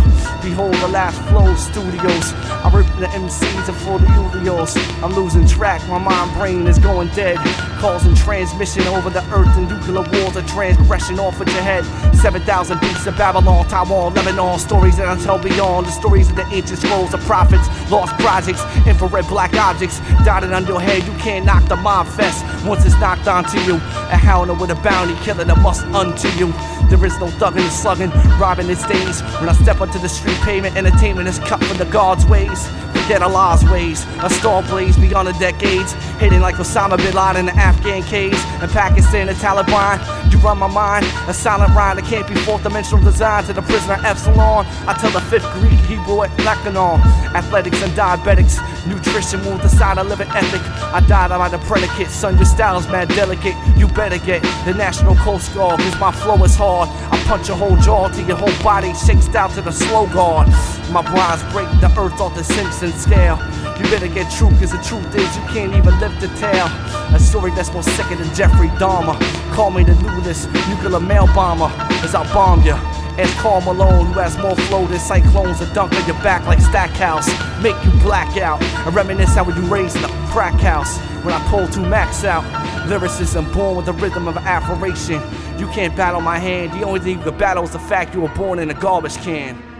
Behold 0.43 0.75
the 0.75 0.89
last 0.89 1.21
flow 1.29 1.55
studios. 1.55 2.33
I 2.65 2.71
rip 2.73 2.87
the 2.99 3.07
MCs 3.07 3.69
and 3.69 3.77
for 3.79 3.99
the 3.99 4.07
Ulios. 4.07 4.77
I'm 5.03 5.13
losing 5.15 5.47
track, 5.47 5.87
my 5.89 5.99
mind 5.99 6.33
brain 6.35 6.67
is 6.67 6.79
going 6.79 7.09
dead. 7.09 7.39
Causing 7.81 8.15
transmission 8.15 8.87
over 8.89 9.11
the 9.11 9.23
earth 9.33 9.57
and 9.57 9.69
nuclear 9.69 10.03
wars 10.03 10.37
of 10.37 10.47
transgression 10.47 11.19
off 11.19 11.39
with 11.39 11.49
your 11.49 11.63
head. 11.63 11.85
7,000 12.17 12.81
beats 12.81 13.07
of 13.07 13.17
Babylon, 13.17 13.67
Taiwan, 13.69 14.15
Lebanon. 14.15 14.59
Stories 14.59 14.97
that 14.97 15.09
I 15.09 15.23
tell 15.23 15.39
beyond 15.39 15.87
the 15.87 15.91
stories 15.91 16.31
of 16.31 16.37
the 16.37 16.47
ancient 16.53 16.79
scrolls 16.79 17.13
of 17.13 17.21
prophets. 17.23 17.69
Lost 17.91 18.17
projects, 18.19 18.63
infrared 18.95 19.27
black 19.29 19.55
objects 19.55 19.99
dotted 20.25 20.53
on 20.53 20.67
your 20.67 20.81
head. 20.81 21.05
You 21.05 21.13
can't 21.19 21.45
knock 21.45 21.65
the 21.69 21.77
mob 21.77 22.07
fest 22.07 22.45
once 22.65 22.85
it's 22.85 22.99
knocked 23.01 23.27
onto 23.27 23.59
you. 23.61 23.77
A 23.77 24.17
howler 24.17 24.55
with 24.55 24.71
a 24.71 24.77
bounty, 24.77 25.15
killing 25.25 25.51
a 25.51 25.57
must 25.57 25.85
unto 25.87 26.29
you. 26.39 26.53
There 26.89 27.05
is 27.05 27.19
no 27.19 27.27
thugging 27.27 27.63
and 27.63 27.73
slugging, 27.73 28.11
robbing 28.39 28.71
its 28.71 28.87
days. 28.87 29.21
When 29.41 29.49
I 29.49 29.53
step 29.53 29.81
onto 29.81 29.99
the 29.99 30.09
street 30.09 30.39
pavement, 30.43 30.77
entertainment 30.77 31.29
is 31.29 31.39
cut 31.41 31.63
from 31.65 31.79
the 31.79 31.87
God's 31.87 32.25
ways. 32.27 32.69
Forget 33.05 33.23
Allah's 33.23 33.65
ways. 33.65 34.07
A 34.23 34.31
star 34.31 34.63
blaze 34.63 34.97
beyond 34.97 35.29
the 35.29 35.33
decades. 35.35 35.93
Hidden 36.21 36.41
like 36.41 36.55
Osama 36.55 36.97
bin 36.97 37.13
Laden 37.15 37.37
in 37.37 37.47
the 37.47 37.57
Afghan 37.57 38.03
caves. 38.03 38.43
In 38.63 38.69
Pakistan, 38.71 39.27
the 39.27 39.35
Taliban. 39.35 40.01
You 40.33 40.39
run 40.39 40.59
my 40.59 40.69
mind. 40.69 41.05
A 41.29 41.35
silent 41.35 41.75
rhyme 41.75 41.97
that 41.97 42.07
can't 42.07 42.27
be 42.27 42.35
fourth 42.35 42.63
dimensional 42.63 43.05
design 43.05 43.45
to 43.45 43.53
the 43.53 43.63
prisoner 43.63 43.99
Epsilon. 44.05 44.65
I 44.89 44.95
tell 44.95 45.11
the 45.11 45.21
fifth 45.21 45.45
Greek, 45.53 45.79
Hebrew, 45.81 46.23
at 46.23 46.31
Lebanon. 46.45 47.01
Athletics 47.35 47.83
and 47.83 47.93
diabetics. 47.93 48.57
Nutrition 48.87 49.43
moved 49.43 49.63
the 49.63 49.69
side 49.69 49.99
of 49.99 50.07
living 50.09 50.29
ethic. 50.31 50.61
I 50.93 51.01
died 51.01 51.31
by 51.31 51.49
the 51.49 51.59
predicate. 51.59 52.11
Son, 52.11 52.37
your 52.37 52.45
style's 52.45 52.87
mad 52.89 53.09
delicate. 53.09 53.55
You 53.77 53.89
better 53.89 54.19
get 54.19 54.43
the 54.65 54.75
National 54.75 55.15
Coast 55.17 55.55
Guard. 55.55 55.81
Cause 55.81 55.99
my 55.99 56.13
flow 56.13 56.43
is 56.45 56.55
hard. 56.55 56.89
I 57.13 57.19
punch 57.25 57.49
your 57.49 57.57
whole 57.57 57.77
jaw 57.79 58.09
till 58.09 58.27
your 58.27 58.37
whole 58.37 58.63
body 58.63 58.93
shakes 58.95 59.29
down 59.29 59.51
to 59.51 59.63
the 59.63 59.73
slow 59.73 60.07
guard. 60.09 60.49
My 60.91 61.03
bronze 61.03 61.43
break 61.53 61.69
the 61.81 61.91
earth 61.99 62.21
off 62.21 62.35
the 62.35 62.45
Simpson 62.45 62.93
scale. 62.93 63.39
You 63.79 63.85
better 63.91 64.09
get 64.09 64.31
true, 64.31 64.51
cause 64.61 64.73
the 64.73 64.83
truth 64.83 65.15
is 65.15 65.37
you 65.37 65.43
can't 65.55 65.75
even 65.75 65.99
lift 65.99 66.21
the 66.21 66.29
tale. 66.39 66.69
A 67.15 67.19
story 67.19 67.51
that's 67.53 67.73
more 67.73 67.83
sicker 67.83 68.17
than 68.17 68.33
Jeffrey 68.35 68.69
Dahmer. 68.81 69.19
Call 69.55 69.71
me 69.71 69.83
the 69.83 69.95
newest 70.03 70.53
nuclear 70.69 71.01
mail 71.01 71.27
bomber, 71.29 71.73
as 72.05 72.15
I 72.15 72.23
bomb 72.33 72.63
ya. 72.63 72.79
Ask 73.17 73.37
Carl 73.37 73.61
Malone, 73.61 74.07
who 74.07 74.15
has 74.15 74.37
more 74.39 74.57
flow 74.57 74.87
than 74.87 74.99
cyclones, 74.99 75.61
a 75.61 75.73
dunk 75.73 75.95
on 75.95 76.05
your 76.05 76.17
back 76.17 76.45
like 76.47 76.59
Stackhouse. 76.61 77.29
Make 77.63 77.77
you 77.85 77.93
black 78.01 78.37
out. 78.39 78.61
I 78.61 78.91
reminisce 78.91 79.37
how 79.37 79.49
you 79.49 79.63
raised 79.73 79.97
in 79.97 80.05
a 80.05 80.09
crack 80.33 80.55
house. 80.55 80.99
When 81.25 81.33
I 81.33 81.39
pull 81.49 81.69
two 81.69 81.87
max 81.87 82.25
out, 82.25 82.45
lyricism 82.89 83.53
born 83.53 83.77
with 83.77 83.87
the 83.87 83.93
rhythm 83.93 84.27
of 84.27 84.37
affirmation. 84.37 85.23
You 85.59 85.69
can't 85.69 85.97
battle 85.97 86.21
my 86.21 86.39
hand, 86.39 86.73
the 86.73 86.85
only 86.85 86.99
thing 86.99 87.19
you 87.19 87.25
can 87.25 87.39
battle 87.39 87.63
is 87.63 87.71
the 87.71 87.79
fact 87.79 88.15
you 88.15 88.21
were 88.21 88.35
born 88.35 88.59
in 88.59 88.69
a 88.71 88.75
garbage 88.75 89.17
can. 89.19 89.74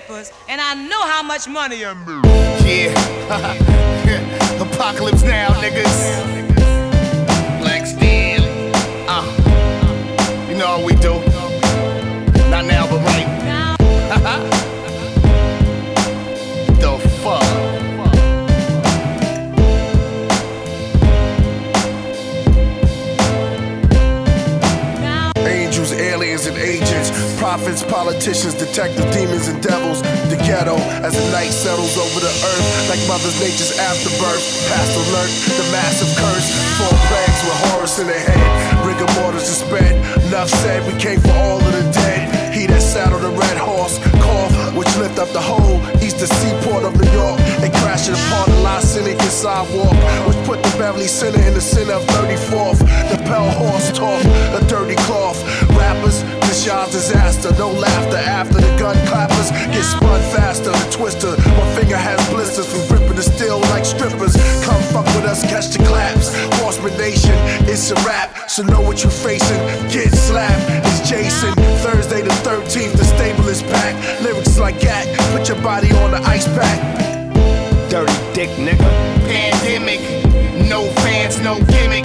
papers, 0.00 0.32
and 0.48 0.60
I 0.60 0.74
know 0.74 1.02
how 1.02 1.22
much 1.22 1.46
money 1.46 1.84
I 1.84 1.94
made. 1.94 2.24
Yeah, 2.66 2.90
apocalypse 4.66 5.22
now, 5.22 5.50
niggas. 5.62 5.98
Black 7.60 7.86
steel, 7.86 8.42
uh, 9.08 9.24
you 10.48 10.56
know 10.56 10.66
how 10.66 10.84
we 10.84 10.94
do. 10.96 11.14
Not 12.50 12.64
now, 12.64 12.88
but 12.90 13.00
right. 13.06 13.28
Now. 13.44 14.70
prophets, 27.64 27.82
politicians, 27.82 28.52
detective 28.52 29.10
demons, 29.10 29.48
and 29.48 29.62
devils. 29.62 30.02
The 30.28 30.36
ghetto, 30.44 30.76
as 31.00 31.16
the 31.16 31.24
night 31.32 31.48
settles 31.48 31.96
over 31.96 32.20
the 32.20 32.28
earth, 32.28 32.68
like 32.90 33.00
Mother 33.08 33.32
Nature's 33.40 33.72
afterbirth. 33.78 34.44
Past 34.68 34.92
alert, 34.92 35.32
the 35.56 35.64
massive 35.72 36.12
curse. 36.20 36.52
Four 36.76 36.92
plagues 37.08 37.40
with 37.40 37.58
Horus 37.64 37.98
in 38.00 38.06
the 38.08 38.20
head. 38.20 38.84
Rigor 38.84 39.08
mortis 39.16 39.48
is 39.48 39.64
sped. 39.64 39.96
Enough 40.28 40.50
said, 40.60 40.84
we 40.84 40.92
came 41.00 41.20
for 41.20 41.32
all 41.32 41.56
of 41.56 41.72
the 41.72 41.88
dead. 41.92 42.52
He 42.54 42.66
that 42.66 42.82
saddled 42.82 43.22
the 43.22 43.30
red 43.32 43.56
horse, 43.56 43.96
cough, 44.20 44.76
which 44.76 44.92
lift 44.98 45.18
up 45.18 45.30
the 45.30 45.40
whole 45.40 45.80
eastern 46.04 46.28
seaport 46.28 46.84
of 46.84 46.92
New 47.00 47.10
York 47.16 47.40
and 47.64 47.72
crash 47.80 48.08
it 48.08 48.14
upon 48.14 48.50
the 48.50 48.64
Seneca 48.94 49.24
sidewalk, 49.24 49.90
which 50.28 50.38
put 50.46 50.62
the 50.62 50.78
Beverly 50.78 51.08
Center 51.08 51.40
in 51.42 51.54
the 51.54 51.60
center 51.60 51.94
of 51.94 52.02
34th. 52.14 52.78
The 53.10 53.18
Pell 53.24 53.50
Horse 53.50 53.90
talk, 53.90 54.22
a 54.54 54.64
dirty 54.68 54.94
cloth. 55.06 55.42
Rappers, 55.74 56.22
this 56.64 57.10
disaster. 57.10 57.52
No 57.58 57.70
laughter 57.70 58.16
after 58.16 58.54
the 58.54 58.76
gun 58.78 58.96
clappers 59.06 59.50
get 59.50 59.84
spun 59.84 60.20
faster. 60.32 60.70
The 60.70 60.90
twister, 60.90 61.36
my 61.36 61.74
finger 61.76 61.96
has 61.96 62.18
blisters 62.30 62.66
from 62.66 62.88
gripping 62.88 63.16
the 63.16 63.22
steel 63.22 63.60
like 63.72 63.84
strippers. 63.84 64.34
Come 64.64 64.80
fuck 64.92 65.04
with 65.14 65.24
us, 65.24 65.42
catch 65.42 65.68
the 65.68 65.84
claps. 65.84 66.32
Horseman 66.60 66.96
Nation, 66.96 67.34
it's 67.68 67.90
a 67.90 67.94
rap, 68.06 68.48
so 68.48 68.62
know 68.62 68.80
what 68.80 69.02
you're 69.02 69.12
facing. 69.12 69.60
Get 69.92 70.12
slapped, 70.12 70.64
it's 70.86 71.08
Jason. 71.08 71.52
Thursday 71.84 72.22
the 72.22 72.34
13th, 72.48 72.96
the 72.96 73.04
stable 73.04 73.48
is 73.48 73.62
back. 73.62 73.94
Lyrics 74.22 74.58
like 74.58 74.80
that, 74.80 75.04
put 75.36 75.48
your 75.48 75.60
body 75.62 75.92
on 75.92 76.12
the 76.12 76.22
ice 76.22 76.48
pack. 76.48 76.80
Dirty 77.90 78.14
dick 78.32 78.50
nigga. 78.56 78.88
Pandemic, 79.28 80.00
no 80.68 80.88
fans, 81.02 81.40
no 81.40 81.60
gimmicks. 81.66 82.03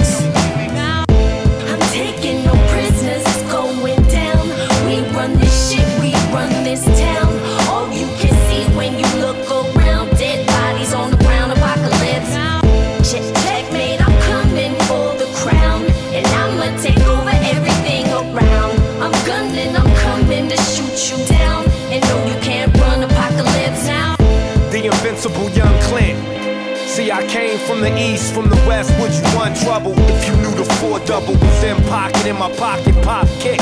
From 27.70 27.82
the 27.82 27.96
east, 28.02 28.34
from 28.34 28.50
the 28.50 28.56
west, 28.68 28.90
would 29.00 29.14
you 29.14 29.22
want 29.38 29.56
trouble? 29.56 29.94
If 30.10 30.28
you 30.28 30.36
knew 30.42 30.50
the 30.58 30.66
four 30.82 30.98
double 31.06 31.36
was 31.36 31.64
in 31.64 31.78
pocket, 31.84 32.26
in 32.26 32.36
my 32.36 32.52
pocket, 32.54 32.96
pop 33.04 33.28
kick. 33.38 33.60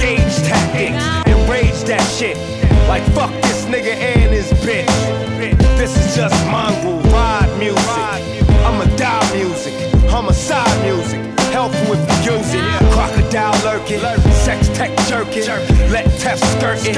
Gauge 0.00 0.36
tactics, 0.48 1.04
enrage 1.28 1.80
that 1.84 2.00
shit. 2.16 2.38
Like 2.88 3.04
fuck 3.12 3.30
this 3.44 3.66
nigga 3.66 3.92
and 3.92 4.32
his 4.32 4.50
bitch. 4.64 4.88
This 5.76 5.94
is 6.00 6.16
just 6.16 6.34
mongrel 6.46 6.98
ride 7.12 7.52
music. 7.58 7.84
I'ma 8.64 8.84
die 8.96 9.36
music, 9.36 9.74
homicide 10.08 10.80
music. 10.82 11.20
Helpful 11.52 11.92
if 11.92 12.24
you 12.24 12.32
use 12.32 12.54
it. 12.54 12.64
Crocodile 12.90 13.52
lurking, 13.64 14.00
sex 14.32 14.68
tech 14.68 14.96
jerking, 15.08 15.44
let 15.92 16.06
Tef 16.22 16.40
skirting, 16.56 16.96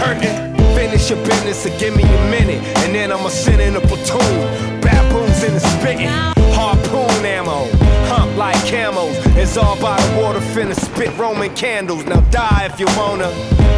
hurting. 0.00 0.56
Finish 0.74 1.10
your 1.10 1.22
business 1.26 1.66
and 1.66 1.78
give 1.78 1.94
me 1.94 2.04
a 2.04 2.30
minute, 2.30 2.62
and 2.78 2.94
then 2.94 3.12
I'ma 3.12 3.28
send 3.28 3.60
in 3.60 3.76
a 3.76 3.80
platoon. 3.80 4.79
Spitting, 5.60 6.08
harpoon 6.56 7.24
ammo, 7.24 7.68
hump 8.08 8.36
like 8.36 8.56
camos. 8.64 9.14
It's 9.36 9.56
all 9.56 9.80
by 9.80 10.00
the 10.00 10.20
water, 10.20 10.40
finna 10.40 10.74
spit 10.74 11.16
Roman 11.18 11.54
candles. 11.54 12.04
Now 12.06 12.20
die 12.30 12.68
if 12.70 12.80
you 12.80 12.86
wanna, 12.96 13.28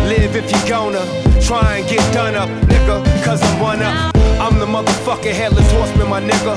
live 0.06 0.36
if 0.36 0.50
you 0.50 0.68
gonna. 0.68 1.04
Try 1.42 1.78
and 1.78 1.88
get 1.88 2.02
done 2.14 2.34
up, 2.34 2.48
nigga, 2.68 3.04
cause 3.24 3.42
I'm 3.42 3.60
one 3.60 3.82
up. 3.82 4.14
I'm 4.40 4.58
the 4.58 4.66
motherfucking 4.66 5.34
headless 5.34 5.70
horseman, 5.72 6.08
my 6.08 6.20
nigga. 6.20 6.56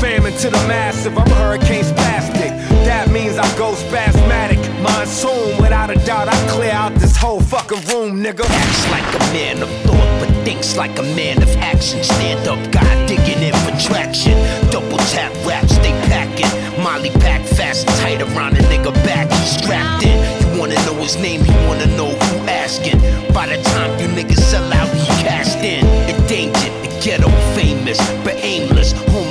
Famine 0.00 0.32
to 0.38 0.50
the 0.50 0.62
massive, 0.68 1.16
I'm 1.18 1.28
hurricane 1.30 1.84
spastic. 1.84 2.50
That 2.84 3.10
means 3.10 3.38
I 3.38 3.46
go 3.58 3.72
spasmatic. 3.72 4.69
Monsoon, 4.82 5.60
without 5.60 5.90
a 5.90 5.96
doubt, 6.06 6.28
I 6.28 6.48
clear 6.48 6.72
out 6.72 6.94
this 6.94 7.16
whole 7.16 7.40
fucking 7.40 7.84
room, 7.92 8.22
nigga. 8.22 8.44
Acts 8.48 8.90
like 8.90 9.14
a 9.14 9.18
man 9.32 9.62
of 9.62 9.68
thought, 9.84 10.20
but 10.20 10.30
thinks 10.44 10.76
like 10.76 10.98
a 10.98 11.02
man 11.02 11.42
of 11.42 11.50
action. 11.56 12.02
Stand 12.02 12.48
up, 12.48 12.60
guy 12.72 13.06
digging 13.06 13.42
in 13.42 13.54
for 13.64 13.76
traction. 13.78 14.36
Double 14.70 14.98
tap 15.12 15.32
raps, 15.46 15.76
they 15.78 15.92
packing. 16.08 16.50
Molly 16.82 17.10
pack 17.20 17.42
fast 17.46 17.86
and 17.88 17.96
tight 18.00 18.22
around 18.22 18.56
a 18.56 18.62
nigga 18.72 18.92
back. 19.04 19.30
He's 19.30 19.58
strapped 19.58 20.04
in. 20.04 20.16
You 20.40 20.58
wanna 20.58 20.76
know 20.86 20.94
his 20.94 21.16
name, 21.16 21.44
he 21.44 21.52
wanna 21.68 21.86
know 21.98 22.08
who 22.08 22.48
asking. 22.48 22.98
By 23.34 23.46
the 23.46 23.62
time 23.62 23.90
you 24.00 24.08
niggas 24.08 24.40
sell 24.40 24.72
out, 24.72 24.88
he 24.94 25.06
cast 25.22 25.58
in. 25.58 25.84
Endangered, 26.08 26.72
the 26.82 27.00
ghetto 27.04 27.28
famous, 27.54 27.98
but 28.24 28.34
aimless. 28.36 28.79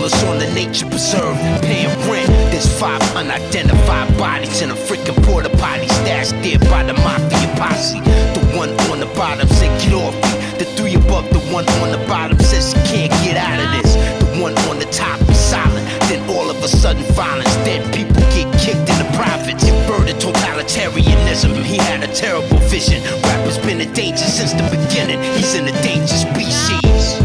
On 0.10 0.40
the 0.40 0.50
nature 0.54 0.88
preserve, 0.88 1.38
paying 1.62 1.88
rent. 2.10 2.28
There's 2.52 2.68
five 2.80 3.02
unidentified 3.16 4.18
bodies 4.18 4.62
in 4.62 4.72
a 4.72 4.74
freaking 4.74 5.16
porta 5.24 5.50
potty 5.50 5.88
stashed 5.88 6.32
there 6.42 6.58
by 6.72 6.84
the 6.84 6.94
mafia 6.94 7.48
posse. 7.58 8.00
The 8.02 8.42
one 8.58 8.72
on 8.90 9.00
the 9.00 9.06
bottom 9.16 9.48
said, 9.48 9.70
Get 9.82 9.94
off 9.94 10.16
me. 10.16 10.58
The 10.58 10.66
three 10.76 10.96
above, 10.96 11.30
the 11.30 11.40
one 11.54 11.68
on 11.84 11.92
the 11.92 12.04
bottom 12.08 12.40
says, 12.40 12.74
She 12.74 13.08
can't 13.08 13.14
get 13.24 13.38
out 13.38 13.60
of 13.62 13.70
this. 13.78 13.94
The 14.20 14.42
one 14.42 14.58
on 14.70 14.80
the 14.80 14.90
top 14.92 15.22
is 15.30 15.38
silent. 15.38 15.86
Then 16.10 16.28
all 16.30 16.50
of 16.50 16.58
a 16.64 16.68
sudden, 16.68 17.04
violence. 17.14 17.54
Dead 17.64 17.86
people 17.94 18.22
get 18.34 18.50
kicked 18.58 18.90
in 18.90 18.98
the 18.98 19.10
privates. 19.14 19.64
Inverted 19.64 20.18
totalitarianism. 20.18 21.64
He 21.64 21.78
had 21.78 22.04
a 22.04 22.12
terrible 22.14 22.58
vision. 22.66 23.04
Rapper's 23.24 23.60
been 23.60 23.80
in 23.80 23.94
danger 23.94 24.26
since 24.26 24.54
the 24.54 24.66
beginning. 24.74 25.22
He's 25.38 25.54
in 25.54 25.68
a 25.68 25.76
dangerous 25.84 26.22
species. 26.22 27.19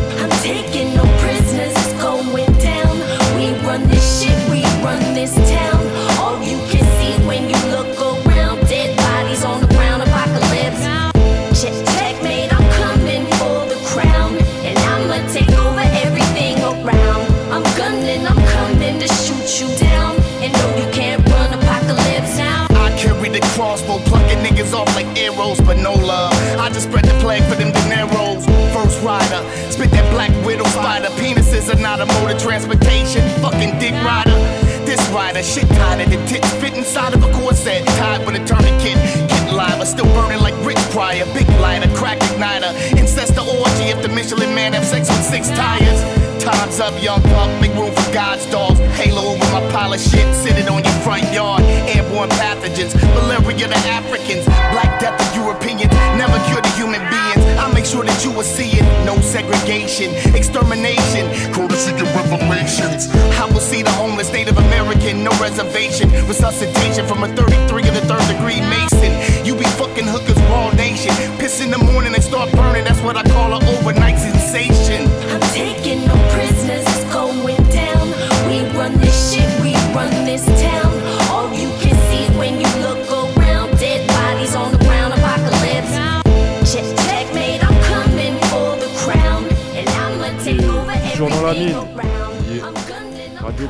Crossbow, 23.75 23.99
plucking 24.09 24.39
niggas 24.39 24.73
off 24.73 24.87
like 24.95 25.07
arrows, 25.19 25.61
but 25.61 25.77
no 25.79 25.95
love. 25.95 26.33
I 26.59 26.69
just 26.69 26.87
spread 26.89 27.05
the 27.05 27.15
plague 27.19 27.43
for 27.45 27.57
them 27.57 27.73
dineros. 27.73 28.45
First 28.73 29.03
rider, 29.03 29.43
spit 29.71 29.91
that 29.91 30.07
black 30.13 30.31
widow 30.47 30.65
spider. 30.65 31.09
Penises 31.19 31.73
are 31.75 31.81
not 31.81 32.01
a 32.01 32.07
mode 32.07 32.31
of 32.31 32.39
transportation. 32.41 33.23
Fucking 33.43 33.79
dick 33.81 33.95
rider. 34.07 34.39
This 34.87 35.01
rider, 35.11 35.43
shit 35.43 35.67
tighter 35.67 36.09
the 36.09 36.25
tits 36.27 36.49
fit 36.63 36.75
inside 36.75 37.15
of 37.15 37.25
a 37.25 37.33
corset. 37.33 37.85
Tied 37.99 38.25
with 38.25 38.37
a 38.37 38.45
tourniquet. 38.47 38.95
Get 39.29 39.53
live, 39.53 39.81
I 39.81 39.85
still 39.85 40.07
burning 40.15 40.41
like 40.41 40.55
Rich 40.65 40.83
Pryor. 40.95 41.27
Big 41.35 41.49
lighter, 41.59 41.91
crack 41.97 42.19
igniter. 42.21 42.71
Incest 42.97 43.35
the 43.35 43.43
orgy 43.43 43.91
if 43.91 44.01
the 44.03 44.09
Michelin 44.09 44.55
man 44.55 44.75
have 44.75 44.85
sex 44.85 45.09
with 45.09 45.25
six 45.25 45.49
tires. 45.49 46.34
Time's 46.45 46.79
up, 46.79 46.93
young 47.03 47.23
pup. 47.23 47.49
Make 47.63 47.73
room 47.73 47.91
for 47.91 48.13
God's 48.13 48.45
dogs. 48.53 48.79
Halo 49.01 49.33
over 49.33 49.49
my 49.49 49.65
pile 49.73 49.95
of 49.95 50.01
shit. 50.01 50.29
Sit 50.37 50.59
it 50.59 50.69
on 50.69 50.85
your 50.85 50.93
front 51.01 51.25
yard. 51.33 51.63
Airborne 51.89 52.29
pathogens. 52.37 52.93
Malaria 53.17 53.67
to 53.69 53.81
Africans. 53.89 54.45
Black 54.45 55.01
death 55.01 55.17
to 55.17 55.41
Europeans. 55.41 55.89
Never 56.21 56.37
cure 56.45 56.61
the 56.61 56.69
human 56.77 57.01
beings. 57.09 57.41
I 57.57 57.73
make 57.73 57.87
sure 57.87 58.05
that 58.05 58.23
you 58.23 58.31
will 58.31 58.45
see 58.45 58.77
it. 58.77 58.85
No 59.07 59.17
segregation. 59.21 60.13
Extermination. 60.37 61.33
Courtesy 61.55 61.93
of 61.97 62.13
revelations. 62.13 63.09
I 63.41 63.49
will 63.49 63.65
see 63.65 63.83
the 63.83 63.93
homeless 63.93 64.31
Native 64.31 64.59
American. 64.59 65.25
No 65.25 65.31
reservation. 65.41 66.13
Resuscitation 66.29 67.07
from 67.07 67.25
a 67.25 67.29
33 67.29 67.89
of 67.89 67.95
the 67.95 68.05
third 68.05 68.27
degree 68.29 68.61
Mason. 68.69 69.17
You 69.47 69.57
be 69.57 69.65
fucking 69.81 70.05
hookers, 70.05 70.37
raw 70.53 70.71
nation. 70.73 71.17
Piss 71.41 71.65
in 71.65 71.71
the 71.71 71.79
morning 71.79 72.13
and 72.15 72.23
start 72.23 72.53
burning. 72.53 72.85
That's 72.85 73.01
what 73.01 73.17
I 73.17 73.23
call 73.33 73.57
an 73.57 73.65
overnight 73.65 74.19
sensation. 74.19 75.09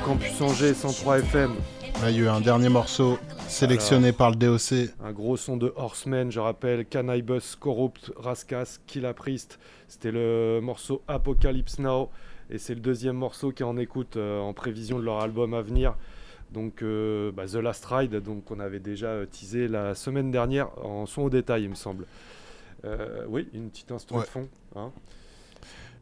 Campus 0.04 0.40
Angers 0.40 0.74
103 0.74 1.18
FM. 1.20 1.52
Là, 2.02 2.10
il 2.10 2.16
y 2.16 2.20
a 2.20 2.22
eu 2.24 2.28
un 2.28 2.40
dernier 2.40 2.68
morceau 2.68 3.18
sélectionné 3.48 4.12
par 4.12 4.30
le 4.30 4.36
DOC. 4.36 4.90
Un 5.02 5.12
gros 5.12 5.36
son 5.36 5.56
de 5.56 5.72
Horsemen, 5.76 6.30
je 6.30 6.40
rappelle, 6.40 6.84
Cannibus, 6.84 7.56
Corrupt, 7.56 8.12
Raskas, 8.16 8.78
Killa 8.86 9.14
Priest. 9.14 9.58
C'était 9.88 10.10
le 10.12 10.60
morceau 10.62 11.02
Apocalypse 11.08 11.78
Now. 11.78 12.10
Et 12.50 12.58
c'est 12.58 12.74
le 12.74 12.80
deuxième 12.80 13.16
morceau 13.16 13.52
qui 13.52 13.62
en 13.64 13.76
écoute 13.78 14.16
euh, 14.16 14.40
en 14.40 14.52
prévision 14.52 14.98
de 14.98 15.04
leur 15.04 15.20
album 15.22 15.54
à 15.54 15.62
venir. 15.62 15.94
Donc 16.52 16.82
euh, 16.82 17.32
bah, 17.32 17.46
The 17.46 17.54
Last 17.56 17.84
Ride, 17.86 18.16
donc 18.22 18.50
on 18.50 18.60
avait 18.60 18.80
déjà 18.80 19.06
euh, 19.06 19.26
teasé 19.26 19.66
la 19.66 19.94
semaine 19.94 20.30
dernière 20.30 20.68
en 20.84 21.06
son 21.06 21.22
au 21.22 21.30
détail, 21.30 21.64
il 21.64 21.70
me 21.70 21.74
semble. 21.74 22.04
Euh, 22.84 23.24
oui, 23.28 23.48
une 23.54 23.70
petite 23.70 23.90
instru 23.92 24.18
de 24.20 24.24
fond. 24.24 24.46
hein. 24.76 24.92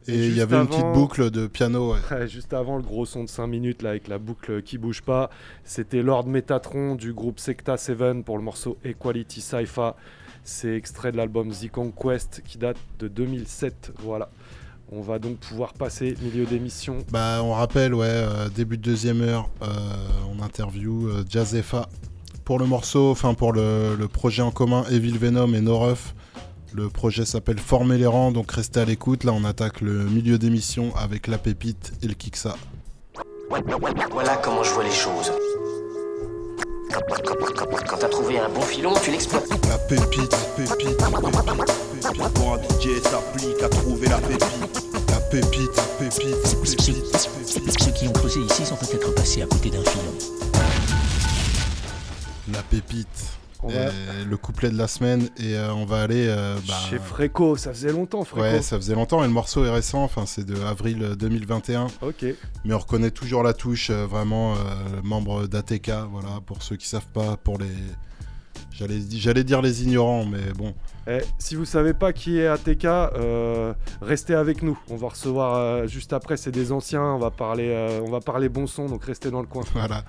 Et 0.07 0.27
il 0.27 0.35
y 0.35 0.41
avait 0.41 0.57
une 0.57 0.67
petite 0.67 0.91
boucle 0.93 1.31
de 1.31 1.47
piano. 1.47 1.93
ouais. 2.11 2.27
Juste 2.27 2.53
avant 2.53 2.77
le 2.77 2.83
gros 2.83 3.05
son 3.05 3.23
de 3.23 3.29
5 3.29 3.47
minutes 3.47 3.81
là 3.81 3.91
avec 3.91 4.07
la 4.07 4.17
boucle 4.17 4.61
qui 4.61 4.77
bouge 4.77 5.01
pas, 5.01 5.29
c'était 5.63 6.01
Lord 6.01 6.27
Metatron 6.27 6.95
du 6.95 7.13
groupe 7.13 7.39
Secta 7.39 7.77
7 7.77 8.23
pour 8.23 8.37
le 8.37 8.43
morceau 8.43 8.77
Equality 8.83 9.41
Cypher. 9.41 9.91
C'est 10.43 10.75
extrait 10.75 11.11
de 11.11 11.17
l'album 11.17 11.51
The 11.51 11.71
Conquest 11.71 12.41
qui 12.45 12.57
date 12.57 12.77
de 12.99 13.07
2007. 13.07 13.93
Voilà. 13.99 14.29
On 14.91 15.01
va 15.01 15.17
donc 15.17 15.37
pouvoir 15.37 15.73
passer 15.73 16.15
milieu 16.21 16.45
d'émission. 16.45 16.97
Bah, 17.09 17.39
on 17.41 17.53
rappelle, 17.53 17.95
ouais, 17.95 18.05
euh, 18.07 18.49
début 18.49 18.77
de 18.77 18.83
deuxième 18.83 19.21
heure, 19.21 19.49
euh, 19.61 19.67
on 20.29 20.43
interview 20.43 21.07
euh, 21.07 21.23
Jazefa 21.27 21.87
pour 22.43 22.59
le 22.59 22.65
morceau, 22.65 23.09
enfin 23.09 23.33
pour 23.33 23.53
le, 23.53 23.95
le 23.97 24.07
projet 24.07 24.43
en 24.43 24.51
commun 24.51 24.83
Evil 24.91 25.17
Venom 25.17 25.53
et 25.53 25.61
Noruf. 25.61 26.13
Le 26.75 26.89
projet 26.89 27.23
s'appelle 27.23 27.59
Former 27.59 27.99
les 27.99 28.07
rangs, 28.07 28.31
donc 28.31 28.51
restez 28.51 28.79
à 28.79 28.85
l'écoute. 28.85 29.25
Là, 29.25 29.31
on 29.31 29.43
attaque 29.43 29.81
le 29.81 30.05
milieu 30.05 30.39
d'émission 30.39 30.91
avec 30.95 31.27
la 31.27 31.37
pépite 31.37 31.93
et 32.01 32.07
le 32.07 32.15
Kiksa. 32.15 32.55
Voilà 34.11 34.37
comment 34.37 34.63
je 34.63 34.71
vois 34.71 34.83
les 34.83 34.91
choses. 34.91 35.31
Quand, 36.91 37.97
t'as 37.99 38.09
trouvé 38.09 38.39
un 38.39 38.49
bon 38.49 38.61
filon, 38.61 38.93
tu 39.03 39.11
l'exploites. 39.11 39.47
La 39.69 39.77
pépite, 39.77 40.35
pépite, 40.57 40.97
pépite, 41.37 42.33
Pour 42.33 42.53
un 42.53 42.57
DJ 42.57 42.99
s'applique 43.03 43.61
à 43.61 43.69
trouver 43.69 44.07
la 44.07 44.17
pépite. 44.17 44.83
La 45.09 45.19
pépite, 45.29 45.79
pépite, 45.99 46.61
pépite. 46.63 47.83
Ceux 47.83 47.91
qui 47.91 48.07
ont 48.07 48.13
creusé 48.13 48.39
ici 48.39 48.65
sont 48.65 48.77
peut-être 48.77 49.13
passés 49.13 49.43
à 49.43 49.45
côté 49.45 49.69
d'un 49.69 49.83
filon. 49.83 50.13
La 52.51 52.63
pépite. 52.63 53.42
Va- 53.69 53.91
Le 54.27 54.37
couplet 54.37 54.69
de 54.69 54.77
la 54.77 54.87
semaine 54.87 55.29
et 55.37 55.55
euh, 55.55 55.73
on 55.73 55.85
va 55.85 56.01
aller 56.01 56.25
euh, 56.27 56.55
bah, 56.67 56.73
Chez 56.89 56.99
Fréco, 56.99 57.55
ça 57.57 57.71
faisait 57.71 57.91
longtemps 57.91 58.23
Fréco. 58.23 58.41
Ouais, 58.41 58.61
ça 58.61 58.77
faisait 58.77 58.95
longtemps 58.95 59.23
et 59.23 59.27
le 59.27 59.33
morceau 59.33 59.63
est 59.65 59.69
récent, 59.71 60.03
enfin 60.03 60.25
c'est 60.25 60.45
de 60.45 60.61
avril 60.63 61.15
2021. 61.17 61.87
Ok. 62.01 62.25
Mais 62.65 62.73
on 62.73 62.79
reconnaît 62.79 63.11
toujours 63.11 63.43
la 63.43 63.53
touche, 63.53 63.89
euh, 63.89 64.05
vraiment 64.05 64.53
euh, 64.53 64.57
membre 65.03 65.47
d'ATK, 65.47 65.91
voilà, 66.11 66.39
pour 66.45 66.63
ceux 66.63 66.75
qui 66.75 66.87
savent 66.87 67.07
pas, 67.13 67.37
pour 67.37 67.57
les. 67.57 67.67
J'allais 68.71 68.99
j'allais 69.11 69.43
dire 69.43 69.61
les 69.61 69.83
ignorants, 69.83 70.25
mais 70.25 70.51
bon. 70.57 70.73
Eh, 71.07 71.19
si 71.37 71.55
vous 71.55 71.65
savez 71.65 71.93
pas 71.93 72.11
qui 72.11 72.39
est 72.39 72.47
ATK, 72.47 72.85
euh, 72.85 73.73
restez 74.01 74.33
avec 74.33 74.63
nous. 74.63 74.79
On 74.89 74.95
va 74.95 75.09
recevoir 75.09 75.55
euh, 75.57 75.85
juste 75.87 76.11
après, 76.11 76.37
c'est 76.37 76.49
des 76.51 76.71
anciens. 76.71 77.03
On 77.03 77.19
va 77.19 77.29
parler, 77.29 77.69
euh, 77.69 78.01
on 78.03 78.09
va 78.09 78.19
parler 78.19 78.49
bon 78.49 78.65
son, 78.65 78.87
donc 78.87 79.05
restez 79.05 79.29
dans 79.29 79.41
le 79.41 79.47
coin. 79.47 79.63
Voilà. 79.73 80.03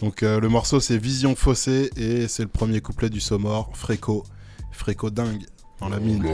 Donc 0.00 0.22
euh, 0.22 0.40
le 0.40 0.48
morceau 0.48 0.80
c'est 0.80 0.96
Vision 0.96 1.34
faussée 1.36 1.90
et 1.96 2.28
c'est 2.28 2.42
le 2.42 2.48
premier 2.48 2.80
couplet 2.80 3.10
du 3.10 3.20
Somor, 3.20 3.70
Fréco. 3.74 4.24
Fréco 4.72 5.10
dingue, 5.10 5.44
dans 5.80 5.88
la 5.88 5.98
mine. 5.98 6.24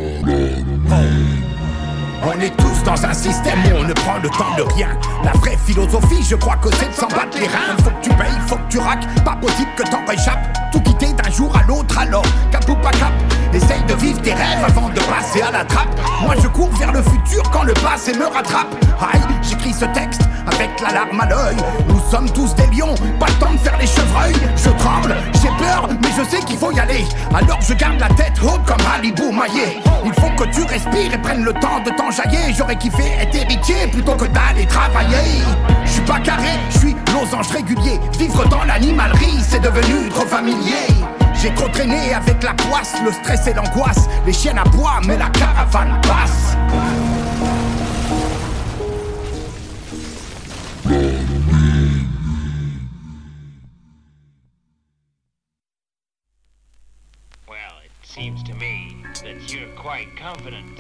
On 2.22 2.40
est 2.40 2.56
tous 2.56 2.82
dans 2.84 3.04
un 3.04 3.14
système 3.14 3.58
où 3.66 3.76
on 3.76 3.84
ne 3.84 3.94
prend 4.06 4.18
le 4.22 4.30
temps 4.30 4.54
de 4.56 4.62
rien. 4.74 4.88
La 5.24 5.32
vraie 5.32 5.56
philosophie, 5.56 6.22
je 6.22 6.36
crois 6.36 6.56
que 6.56 6.68
c'est 6.76 6.88
de 6.88 6.94
s'en 6.94 7.08
battre 7.08 7.36
les 7.38 7.48
reins. 7.48 7.76
Faut 7.82 7.90
que 7.90 8.02
tu 8.02 8.10
payes, 8.10 8.38
faut 8.46 8.56
que 8.56 8.68
tu 8.70 8.78
raques. 8.78 9.06
Pas 9.24 9.34
possible 9.34 9.70
que 9.76 9.82
t'en 9.82 10.04
échappes. 10.12 10.46
Tout 10.72 10.80
quitter 10.80 11.12
d'un 11.12 11.30
jour 11.30 11.52
à 11.56 11.62
l'autre, 11.66 11.98
alors 11.98 12.24
cap 12.52 12.68
ou 12.68 12.76
pas 12.76 12.92
cap. 12.92 13.12
Essaye 13.52 13.82
de 13.88 13.94
vivre 13.94 14.20
tes 14.22 14.34
rêves 14.34 14.64
avant 14.64 14.88
de 14.90 15.00
passer 15.00 15.42
à 15.42 15.50
la 15.50 15.64
trappe. 15.64 15.88
Moi 16.22 16.34
je 16.40 16.46
cours 16.48 16.70
vers 16.78 16.92
le 16.92 17.02
futur 17.02 17.42
quand 17.50 17.64
le 17.64 17.74
passé 17.74 18.12
me 18.16 18.26
rattrape. 18.26 18.74
Aïe, 19.00 19.20
j'écris 19.42 19.72
ce 19.72 19.86
texte 19.86 20.22
avec 20.46 20.70
la 20.80 20.92
larme 20.92 21.20
à 21.20 21.26
l'œil. 21.26 21.56
Nous 21.88 22.00
sommes 22.10 22.30
tous 22.30 22.54
des 22.54 22.66
lions, 22.66 22.94
pas 23.18 23.26
le 23.26 23.34
temps 23.34 23.52
de 23.52 23.58
faire 23.58 23.78
les 23.78 23.86
chevreuils. 23.86 24.36
Je 24.56 24.70
tremble, 24.70 25.16
j'ai 25.42 25.48
peur, 25.58 25.88
mais 26.02 26.08
je 26.16 26.28
sais 26.28 26.44
qu'il 26.44 26.58
faut 26.58 26.70
y 26.70 26.78
aller. 26.78 27.04
Alors 27.34 27.60
je 27.60 27.74
garde 27.74 27.98
la 27.98 28.08
tête 28.08 28.34
haute 28.42 28.64
comme 28.66 28.86
Halibou 28.94 29.32
maillé. 29.32 29.80
Il 30.04 30.12
faut 30.12 30.30
que 30.36 30.44
tu 30.54 30.62
respires 30.62 31.12
et 31.12 31.18
prennes 31.18 31.42
le 31.42 31.52
temps 31.54 31.80
de 31.84 31.90
t'enjailler. 31.90 32.54
J'aurais 32.56 32.76
kiffé 32.76 33.02
être 33.20 33.34
héritier 33.34 33.88
plutôt 33.96 34.14
que 34.14 34.26
d'aller 34.26 34.66
travailler. 34.66 35.40
Je 35.86 35.90
suis 35.90 36.02
pas 36.02 36.20
carré, 36.20 36.50
je 36.70 36.78
suis 36.78 36.96
losange 37.14 37.48
régulier. 37.48 37.98
Vivre 38.18 38.46
dans 38.46 38.62
l'animalerie, 38.64 39.40
c'est 39.40 39.60
devenu 39.60 40.10
trop 40.10 40.26
familier. 40.26 40.86
J'ai 41.40 41.54
trop 41.54 41.68
traîné 41.68 42.12
avec 42.12 42.42
la 42.42 42.52
poisse, 42.52 42.94
le 43.02 43.10
stress 43.10 43.46
et 43.46 43.54
l'angoisse. 43.54 44.06
Les 44.26 44.34
chiennes 44.34 44.58
à 44.58 44.64
bois, 44.64 45.00
mais 45.06 45.16
la 45.16 45.30
caravane 45.30 45.98
passe. 46.02 46.56
Well, 57.48 57.80
it 57.82 57.92
seems 58.02 58.42
to 58.44 58.52
me 58.54 58.94
that 59.22 59.50
you're 59.50 59.74
quite 59.74 60.08
confident 60.20 60.75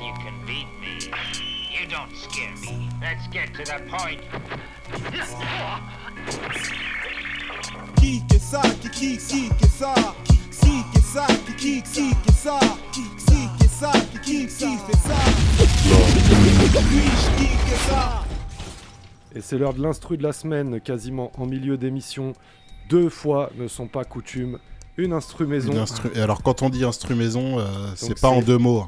get 3.36 3.52
to 3.52 3.62
the 3.64 3.80
point. 3.90 4.20
Qui 7.98 8.22
que 8.26 8.38
ça, 8.38 8.62
qui 8.80 8.88
qui 8.90 9.18
qui 9.18 9.48
que 9.50 9.66
ça, 9.66 9.94
qui 10.24 10.82
que 10.94 11.00
ça, 11.02 11.26
qui 11.46 11.54
qui 11.54 11.82
qui 11.82 12.10
que 12.26 12.32
ça, 12.32 12.58
qui 12.92 13.02
qui 13.02 13.48
que 13.58 13.68
ça, 13.68 13.92
qui 13.92 14.18
qui 14.20 14.46
qui 14.46 14.76
fait 14.78 14.96
ça? 15.06 15.18
Oui, 16.90 17.04
qui 17.36 17.46
que 17.70 17.76
ça? 17.90 18.24
Et 19.34 19.40
c'est 19.42 19.58
l'heure 19.58 19.74
de 19.74 19.82
l'instru 19.82 20.16
de 20.16 20.22
la 20.22 20.32
semaine, 20.32 20.80
quasiment 20.80 21.30
en 21.38 21.44
milieu 21.46 21.76
d'émission. 21.76 22.32
Deux 22.88 23.10
fois 23.10 23.50
ne 23.58 23.68
sont 23.68 23.88
pas 23.88 24.04
coutumes. 24.04 24.58
Une 24.96 25.12
instru 25.12 25.46
maison. 25.46 25.72
Une 25.72 25.78
instru- 25.80 26.10
Et 26.16 26.20
alors 26.22 26.42
quand 26.42 26.62
on 26.62 26.70
dit 26.70 26.84
instru 26.84 27.14
maison, 27.14 27.58
euh, 27.58 27.66
c'est 27.96 28.18
pas 28.18 28.30
en 28.30 28.40
deux 28.40 28.56
mots. 28.56 28.86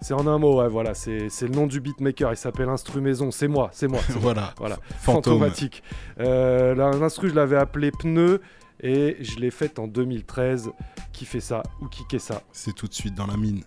C'est 0.00 0.14
en 0.14 0.26
un 0.26 0.38
mot, 0.38 0.60
ouais, 0.60 0.68
voilà, 0.68 0.94
c'est 0.94 1.28
le 1.42 1.48
nom 1.48 1.66
du 1.66 1.80
beatmaker, 1.80 2.32
il 2.32 2.36
s'appelle 2.36 2.68
Instru 2.68 3.00
Maison, 3.00 3.30
c'est 3.30 3.48
moi, 3.48 3.70
c'est 3.72 3.88
moi. 3.88 4.00
Voilà. 4.20 4.54
voilà. 4.56 4.78
Fantomatique. 5.00 5.82
Euh, 6.20 6.74
L'instru, 6.74 7.30
je 7.30 7.34
l'avais 7.34 7.56
appelé 7.56 7.90
Pneu 7.90 8.40
et 8.80 9.16
je 9.20 9.38
l'ai 9.38 9.50
faite 9.50 9.78
en 9.78 9.86
2013. 9.88 10.70
Qui 11.12 11.24
fait 11.24 11.40
ça 11.40 11.64
ou 11.80 11.88
qui 11.88 12.04
fait 12.08 12.20
ça? 12.20 12.42
C'est 12.52 12.74
tout 12.74 12.86
de 12.86 12.94
suite 12.94 13.14
dans 13.16 13.26
la 13.26 13.36
mine. 13.36 13.62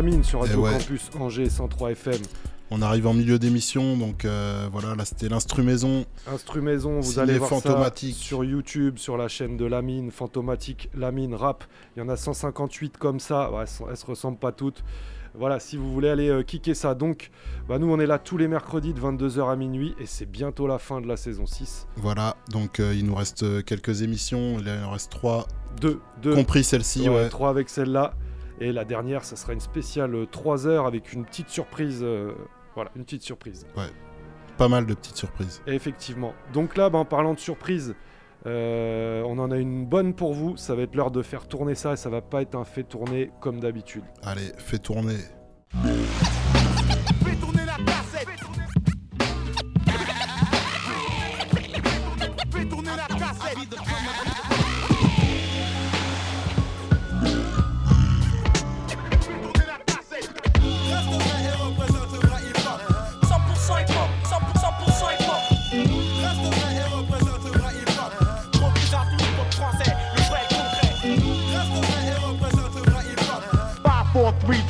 Dans 0.00 0.06
la 0.06 0.12
mine 0.12 0.24
sur 0.24 0.38
Eh 0.38 0.48
Radio 0.48 0.62
ouais. 0.62 0.72
Campus 0.72 1.10
Angers 1.18 1.50
103 1.50 1.92
FM. 1.92 2.22
On 2.70 2.80
arrive 2.80 3.06
en 3.06 3.12
milieu 3.12 3.38
d'émission, 3.38 3.98
donc 3.98 4.24
euh, 4.24 4.68
voilà, 4.72 4.94
là 4.94 5.04
c'était 5.04 5.28
l'instru 5.28 5.62
maison. 5.62 6.06
Instru 6.32 6.62
maison, 6.62 7.00
vous 7.00 7.18
allez 7.18 7.38
voir 7.38 7.60
ça 7.60 7.92
sur 8.12 8.44
YouTube, 8.44 8.96
sur 8.96 9.18
la 9.18 9.28
chaîne 9.28 9.56
de 9.56 9.66
la 9.66 9.82
mine, 9.82 10.10
Fantomatique, 10.10 10.88
la 10.94 11.10
mine, 11.10 11.34
rap. 11.34 11.64
Il 11.96 12.00
y 12.00 12.02
en 12.02 12.08
a 12.08 12.16
158 12.16 12.96
comme 12.96 13.20
ça, 13.20 13.50
ouais, 13.50 13.64
elles, 13.90 13.96
se 13.96 14.06
ressemblent 14.06 14.38
pas 14.38 14.52
toutes. 14.52 14.84
Voilà, 15.34 15.60
si 15.60 15.76
vous 15.76 15.92
voulez 15.92 16.08
aller 16.08 16.28
euh, 16.28 16.42
kicker 16.42 16.74
ça. 16.74 16.94
Donc, 16.94 17.30
bah, 17.68 17.78
nous 17.78 17.92
on 17.92 18.00
est 18.00 18.06
là 18.06 18.18
tous 18.18 18.38
les 18.38 18.48
mercredis 18.48 18.94
de 18.94 19.00
22h 19.00 19.50
à 19.50 19.56
minuit 19.56 19.94
et 20.00 20.06
c'est 20.06 20.26
bientôt 20.26 20.66
la 20.66 20.78
fin 20.78 21.00
de 21.00 21.06
la 21.06 21.16
saison 21.16 21.44
6. 21.44 21.88
Voilà, 21.96 22.36
donc 22.50 22.80
euh, 22.80 22.94
il 22.94 23.04
nous 23.04 23.14
reste 23.14 23.64
quelques 23.64 24.02
émissions, 24.02 24.56
il 24.60 24.70
en 24.70 24.92
reste 24.92 25.10
trois. 25.10 25.46
Deux, 25.80 26.00
deux. 26.22 26.34
Compris 26.34 26.64
celle-ci, 26.64 27.08
ouais. 27.08 27.28
Trois 27.28 27.50
avec 27.50 27.68
celle-là. 27.68 28.14
Et 28.60 28.72
la 28.72 28.84
dernière, 28.84 29.24
ça 29.24 29.36
sera 29.36 29.52
une 29.54 29.60
spéciale 29.60 30.26
3 30.30 30.66
heures 30.66 30.86
avec 30.86 31.12
une 31.12 31.24
petite 31.24 31.48
surprise. 31.48 32.00
euh, 32.02 32.32
voilà, 32.74 32.90
une 32.94 33.04
petite 33.04 33.22
surprise. 33.22 33.66
Ouais. 33.76 33.88
Pas 34.58 34.68
mal 34.68 34.84
de 34.86 34.94
petites 34.94 35.16
surprises. 35.16 35.62
Et 35.66 35.74
Effectivement. 35.74 36.34
Donc 36.52 36.76
là, 36.76 36.90
bah, 36.90 36.98
en 36.98 37.06
parlant 37.06 37.32
de 37.32 37.38
surprise, 37.38 37.94
euh, 38.46 39.22
on 39.26 39.38
en 39.38 39.50
a 39.50 39.56
une 39.56 39.86
bonne 39.86 40.14
pour 40.14 40.34
vous. 40.34 40.56
Ça 40.56 40.74
va 40.74 40.82
être 40.82 40.94
l'heure 40.94 41.10
de 41.10 41.22
faire 41.22 41.48
tourner 41.48 41.74
ça 41.74 41.94
et 41.94 41.96
ça 41.96 42.10
va 42.10 42.20
pas 42.20 42.42
être 42.42 42.54
un 42.54 42.64
fait 42.64 42.84
tourner 42.84 43.30
comme 43.40 43.60
d'habitude. 43.60 44.04
Allez, 44.22 44.52
fais 44.58 44.78
tourner. 44.78 45.16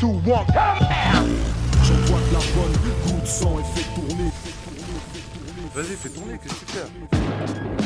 2, 0.01 0.07
1, 0.07 0.11
J'envoie 1.85 2.21
de 2.21 2.33
la 2.33 2.41
bonne 2.55 2.73
goutte 2.73 3.23
de 3.23 3.27
sang 3.27 3.59
et 3.59 3.79
fais 3.79 3.95
tourner. 3.95 4.31
Vas-y, 5.75 5.97
fais 5.97 6.09
tourner, 6.09 6.39
qu'est-ce 6.43 6.55
que 6.55 6.65
tu 6.65 6.73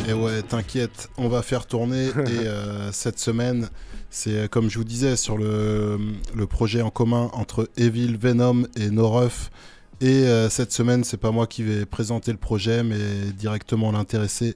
fais 0.05 0.11
Et 0.11 0.13
ouais, 0.13 0.43
t'inquiète, 0.43 1.11
on 1.17 1.29
va 1.29 1.43
faire 1.43 1.67
tourner. 1.67 2.07
et 2.27 2.47
euh, 2.47 2.93
cette 2.93 3.19
semaine, 3.19 3.69
c'est 4.11 4.31
euh, 4.31 4.47
comme 4.47 4.71
je 4.71 4.79
vous 4.79 4.85
disais 4.85 5.17
sur 5.17 5.37
le, 5.37 5.99
le 6.37 6.47
projet 6.47 6.83
en 6.83 6.91
commun 6.91 7.31
entre 7.33 7.69
Evil, 7.77 8.17
Venom 8.17 8.63
et 8.77 8.91
Noruf. 8.91 9.51
Et 10.01 10.07
euh, 10.07 10.49
cette 10.49 10.71
semaine, 10.71 11.03
c'est 11.03 11.17
pas 11.17 11.33
moi 11.33 11.49
qui 11.49 11.65
vais 11.65 11.85
présenter 11.85 12.31
le 12.31 12.39
projet, 12.39 12.85
mais 12.85 13.33
directement 13.37 13.91
l'intéressé, 13.91 14.55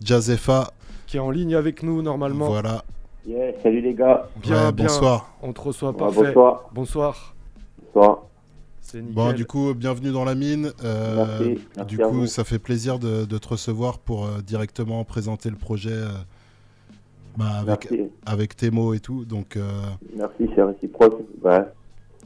Jazefa. 0.00 0.72
Qui 1.08 1.16
est 1.16 1.20
en 1.20 1.32
ligne 1.32 1.56
avec 1.56 1.82
nous 1.82 2.02
normalement. 2.02 2.46
Voilà. 2.46 2.84
Yeah, 3.26 3.52
salut 3.62 3.80
les 3.80 3.94
gars. 3.94 4.28
Bien, 4.42 4.66
Ouais, 4.66 4.72
bien. 4.72 4.86
bonsoir. 4.86 5.34
On 5.42 5.52
te 5.52 5.60
reçoit 5.60 5.90
Ouais, 5.90 5.96
parfait. 5.96 6.22
bonsoir. 6.24 6.70
Bonsoir. 6.72 7.34
Bonsoir. 7.94 8.22
C'est 8.80 8.98
nickel. 8.98 9.14
Bon, 9.14 9.32
du 9.32 9.44
coup, 9.44 9.74
bienvenue 9.74 10.10
dans 10.10 10.24
la 10.24 10.34
mine. 10.34 10.72
Euh, 10.84 11.16
Merci, 11.16 11.60
merci 11.76 11.94
du 11.96 12.02
à 12.02 12.08
coup, 12.08 12.14
vous. 12.20 12.26
ça 12.26 12.44
fait 12.44 12.58
plaisir 12.58 12.98
de, 12.98 13.24
de 13.26 13.38
te 13.38 13.48
recevoir 13.48 13.98
pour 13.98 14.24
euh, 14.24 14.40
directement 14.44 15.04
présenter 15.04 15.50
le 15.50 15.56
projet 15.56 15.92
euh, 15.92 16.08
bah, 17.36 17.44
avec, 17.60 17.90
Merci. 17.90 18.08
avec 18.26 18.56
tes 18.56 18.70
mots 18.70 18.94
et 18.94 19.00
tout. 19.00 19.24
Donc, 19.26 19.56
euh, 19.56 19.68
Merci, 20.16 20.48
c'est 20.54 20.62
réciproque. 20.62 21.20
Ouais. 21.44 21.60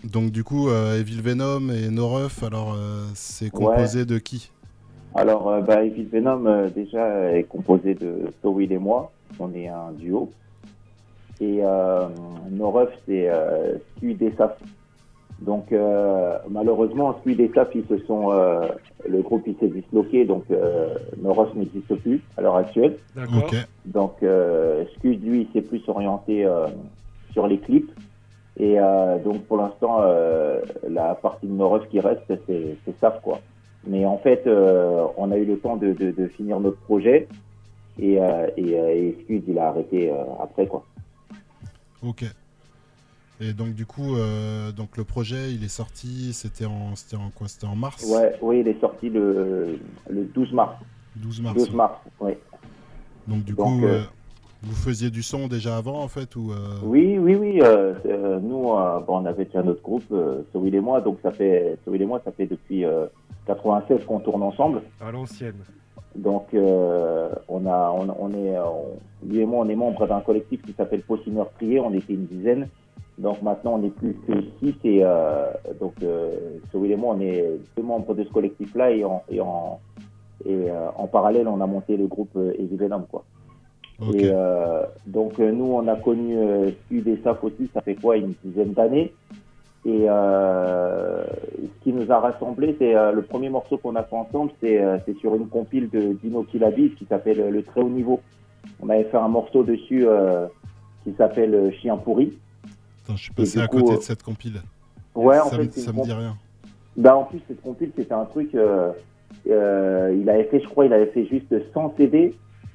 donc 0.05 0.31
du 0.31 0.45
coup, 0.45 0.69
euh, 0.69 1.01
Evil 1.01 1.21
Venom 1.21 1.71
et 1.71 1.89
Noruf, 1.91 2.43
alors 2.45 2.75
euh, 2.75 3.05
c'est 3.15 3.51
composé 3.51 4.05
de 4.07 4.19
qui? 4.19 4.51
Alors, 5.17 5.49
euh, 5.51 5.61
bah, 5.61 5.85
Evil 5.85 6.05
Venom, 6.05 6.47
euh, 6.47 6.69
déjà, 6.71 7.33
est 7.33 7.45
composé 7.45 7.95
de 7.95 8.31
Towil 8.43 8.71
et 8.73 8.79
moi. 8.79 9.11
On 9.41 9.53
est 9.55 9.67
un 9.69 9.91
duo. 9.93 10.31
Et 11.41 11.61
euh, 11.63 12.07
Noref, 12.51 12.91
c'est 13.07 13.29
euh, 13.29 13.79
Squid 13.97 14.23
et 14.23 14.33
Saf. 14.37 14.53
Donc, 15.41 15.73
euh, 15.73 16.39
malheureusement, 16.49 17.19
Squid 17.21 17.41
et 17.41 17.51
Saf, 17.55 17.69
ils 17.75 17.87
se 17.89 17.99
sont. 18.07 18.33
euh, 18.33 18.69
le 19.07 19.21
groupe, 19.21 19.43
il 19.47 19.57
s'est 19.59 19.69
disloqué. 19.69 20.25
Donc, 20.25 20.45
euh, 20.51 20.95
Noref 21.21 21.55
n'existe 21.55 21.95
plus 21.97 22.23
à 22.37 22.43
l'heure 22.43 22.57
actuelle. 22.57 22.99
D'accord. 23.15 23.51
Donc, 23.85 24.23
euh, 24.23 24.85
Scud, 24.97 25.23
lui, 25.23 25.43
il 25.43 25.53
s'est 25.53 25.67
plus 25.67 25.83
orienté 25.89 26.47
euh, 26.47 26.69
sur 27.33 27.47
les 27.47 27.59
clips. 27.59 27.91
Et 28.57 28.79
euh, 28.79 29.19
donc, 29.19 29.45
pour 29.47 29.57
l'instant, 29.59 29.99
euh, 30.03 30.61
la 30.89 31.15
partie 31.17 31.47
de 31.47 31.53
Noref 31.53 31.87
qui 31.91 32.01
reste, 32.01 32.23
c'est 32.29 32.79
c'est 32.85 32.99
SAF, 33.01 33.21
quoi. 33.23 33.41
Mais 33.87 34.07
en 34.07 34.17
fait, 34.19 34.47
euh, 34.47 35.07
on 35.19 35.31
a 35.33 35.37
eu 35.37 35.45
le 35.45 35.59
temps 35.59 35.77
de, 35.77 35.93
de, 35.93 36.13
de 36.13 36.29
finir 36.29 36.61
notre 36.61 36.79
projet. 36.81 37.29
Et, 37.99 38.21
euh, 38.21 38.47
et, 38.57 38.79
euh, 38.79 38.89
et 38.95 39.19
Scud, 39.25 39.45
il 39.47 39.59
a 39.59 39.69
arrêté 39.69 40.11
euh, 40.11 40.15
après, 40.41 40.67
quoi. 40.67 40.85
Ok. 42.05 42.25
Et 43.41 43.53
donc 43.53 43.75
du 43.75 43.85
coup, 43.85 44.17
euh, 44.17 44.71
donc 44.71 44.97
le 44.97 45.05
projet, 45.05 45.53
il 45.53 45.65
est 45.65 45.69
sorti, 45.69 46.33
c'était 46.33 46.67
en, 46.67 46.95
c'était 46.95 47.17
en 47.17 47.31
quoi? 47.31 47.49
C'était 47.49 47.67
en 47.67 47.75
mars? 47.75 48.05
Ouais, 48.09 48.37
oui, 48.41 48.61
il 48.61 48.69
est 48.69 48.79
sorti 48.81 49.11
le, 49.11 49.79
le 50.09 50.25
12 50.25 50.53
mars. 50.53 50.77
12 51.17 51.41
mars. 51.41 51.57
12 51.57 51.71
ouais. 51.71 51.77
mars, 51.77 51.99
oui. 52.21 52.33
Donc 53.27 53.43
du 53.45 53.55
Donc, 53.55 53.81
coup, 53.81 53.87
euh, 53.87 54.01
euh, 54.01 54.05
vous 54.63 54.75
faisiez 54.77 55.11
du 55.11 55.23
son 55.23 55.49
déjà 55.49 55.77
avant 55.77 56.01
en 56.01 56.09
fait 56.09 56.37
ou 56.37 56.53
euh, 56.53 56.79
Oui, 56.85 57.19
oui, 57.19 57.35
oui. 57.35 57.61
euh, 57.61 57.95
euh, 58.07 58.39
nous, 58.41 58.73
euh, 58.73 59.01
bon, 59.01 59.23
on 59.23 59.27
avait 59.27 59.47
déjà 59.47 59.63
notre 59.63 59.83
groupe, 59.83 60.05
euh, 60.13 60.43
Soil 60.53 60.75
et 60.75 60.81
moi, 60.81 61.01
donc 61.01 61.19
ça 61.23 61.33
fait, 61.33 61.77
Soil 61.85 62.03
et 62.03 62.07
moi, 62.07 62.21
ça 62.25 62.31
fait 62.31 62.47
depuis 62.47 62.85
euh, 62.85 63.07
96 63.47 64.05
qu'on 64.07 64.21
tourne 64.21 64.43
ensemble. 64.43 64.83
À 65.01 65.11
l'ancienne. 65.11 65.57
Donc, 66.17 66.55
euh, 66.55 67.29
on 67.49 67.67
a, 67.67 67.91
on, 67.93 68.07
on 68.19 68.31
est, 68.35 68.57
euh, 68.57 68.65
on- 68.65 69.27
lui 69.29 69.41
et 69.41 69.47
moi, 69.47 69.65
on 69.65 69.69
est 69.69 69.75
membre 69.75 70.07
d'un 70.07 70.21
collectif 70.21 70.63
qui 70.63 70.73
s'appelle 70.73 71.03
Possy 71.03 71.31
Meurtrier. 71.31 71.81
On 71.81 71.93
était 71.93 72.13
une 72.15 72.27
dizaine. 72.27 72.69
Donc 73.19 73.43
maintenant, 73.43 73.79
on 73.81 73.85
est 73.85 73.91
plus 73.91 74.15
que 74.27 74.33
six. 74.61 74.75
Et 74.85 75.01
euh, 75.05 75.47
donc, 75.81 75.95
euh, 76.03 76.31
Soil 76.71 76.91
et 76.93 76.97
moi, 76.97 77.15
on 77.17 77.21
est 77.21 77.45
deux 77.77 77.83
membres 77.83 78.15
de 78.15 78.25
ce 78.25 78.31
collectif-là. 78.31 78.91
Et, 78.93 79.05
en, 79.05 79.23
et, 79.31 79.41
en, 79.41 79.81
et 80.45 80.71
euh, 80.71 80.89
en 80.97 81.07
parallèle, 81.07 81.49
on 81.49 81.61
a 81.61 81.67
monté 81.67 81.97
le 81.97 82.07
groupe 82.07 82.37
euh, 82.37 82.53
Heavy 82.59 82.77
Venom, 82.77 83.03
quoi. 83.11 83.25
Ok. 84.01 84.15
Et 84.17 84.31
euh, 84.33 84.83
donc, 85.07 85.39
euh, 85.41 85.53
nous, 85.53 85.67
on 85.67 85.87
a 85.89 85.97
connu 85.97 86.37
euh, 86.37 86.71
Sud 86.89 87.07
et 87.09 87.19
Saf 87.23 87.43
aussi, 87.45 87.71
ça 87.73 87.81
fait 87.81 87.95
quoi, 87.95 88.17
une 88.17 88.35
dizaine 88.45 88.73
d'années. 88.73 89.13
Et 89.87 90.07
euh, 90.09 91.25
ce 91.27 91.85
qui 91.85 91.93
nous 91.93 92.11
a 92.11 92.19
rassemblés, 92.19 92.75
c'est 92.79 92.95
euh, 92.97 93.13
le 93.13 93.23
premier 93.23 93.51
morceau 93.51 93.77
qu'on 93.77 93.97
a 93.97 94.03
fait 94.03 94.17
ensemble, 94.17 94.51
c'est 94.63 94.83
euh, 94.83 94.99
sur 95.21 95.35
une 95.35 95.49
compile 95.49 95.91
de 95.91 96.15
Dino 96.23 96.43
Kilabis 96.45 96.95
qui 96.99 97.05
s'appelle 97.05 97.51
Le 97.51 97.63
Très 97.63 97.83
Haut 97.83 97.91
Niveau. 97.91 98.21
On 98.81 98.89
avait 98.89 99.05
fait 99.05 99.19
un 99.19 99.29
morceau 99.29 99.63
dessus 99.63 100.07
euh, 100.07 100.47
qui 101.05 101.13
s'appelle 101.19 101.71
Chien 101.81 101.99
Pourri. 101.99 102.39
Attends, 103.05 103.17
je 103.17 103.25
suis 103.25 103.35
passé 103.35 103.59
à 103.61 103.67
coup, 103.67 103.81
côté 103.81 103.93
euh, 103.93 103.97
de 103.99 104.03
cette 104.03 104.23
compile. 104.23 104.63
Ouais, 105.15 105.39
en 105.39 105.51
ça 105.51 105.57
fait, 105.59 105.65
me, 105.67 105.71
ça 105.71 105.93
me 105.93 106.03
dit 106.03 106.13
rien. 106.13 106.37
Bah, 106.97 107.17
en 107.17 107.25
plus, 107.25 107.41
cette 107.47 107.61
compile, 107.61 107.93
c'était 107.95 108.15
un 108.15 108.25
truc. 108.25 108.55
euh, 108.55 108.91
euh, 109.51 110.17
il 110.19 110.31
avait 110.31 110.45
fait, 110.45 110.61
je 110.61 110.67
crois, 110.69 110.87
il 110.87 110.93
avait 110.95 111.07
fait 111.07 111.27
juste 111.27 111.53
100 111.75 111.95
CD 111.99 112.35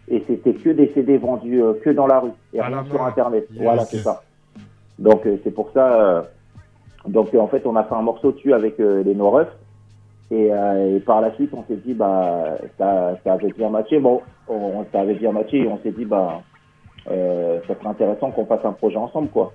et 0.10 0.24
c'était 0.28 0.53
que 0.53 0.70
des 0.70 0.91
CD 0.93 1.18
vendus 1.18 1.64
euh, 1.64 1.74
que 1.84 1.89
dans 1.89 2.05
la 2.05 2.20
rue 2.20 2.32
et 2.53 2.60
À 2.60 2.68
rien 2.68 2.86
sur. 2.86 3.01
Internet. 3.03 3.47
Yes. 3.51 3.64
Voilà, 3.64 3.86
c'est 3.86 3.97
ça. 3.99 4.22
Donc, 4.99 5.26
euh, 5.26 5.38
c'est 5.43 5.51
pour 5.51 5.72
ça. 5.72 6.30
Donc, 7.10 7.34
euh, 7.34 7.39
en 7.39 7.47
fait, 7.47 7.66
on 7.66 7.76
a 7.76 7.84
fait 7.84 7.95
un 7.95 8.01
morceau 8.01 8.32
dessus 8.32 8.53
avec 8.53 8.80
euh, 8.80 9.03
les 9.03 9.16
No. 9.16 9.39
Et, 10.32 10.53
euh, 10.53 10.95
et 10.97 10.99
par 10.99 11.22
la 11.22 11.34
suite, 11.36 11.49
on 11.53 11.64
s'est 11.68 11.78
dit, 11.86 11.93
bah, 11.93 12.55
ça, 12.78 13.18
ça 13.24 13.34
avait 13.34 13.51
bien 13.51 13.70
matché. 13.70 13.99
Bon, 13.99 14.22
on, 14.47 14.86
ça 14.91 15.01
avait 15.01 15.16
bien 15.16 15.32
matché 15.32 15.57
et 15.57 15.68
on 15.68 15.80
s'est 15.82 15.91
dit, 15.91 16.05
bah, 16.05 16.41
euh, 17.10 17.60
ça 17.68 17.76
serait 17.76 17.88
intéressant 17.88 18.30
qu'on 18.32 18.45
fasse 18.45 18.64
un 18.64 18.74
projet 18.74 18.97
ensemble, 18.97 19.30
quoi. 19.30 19.51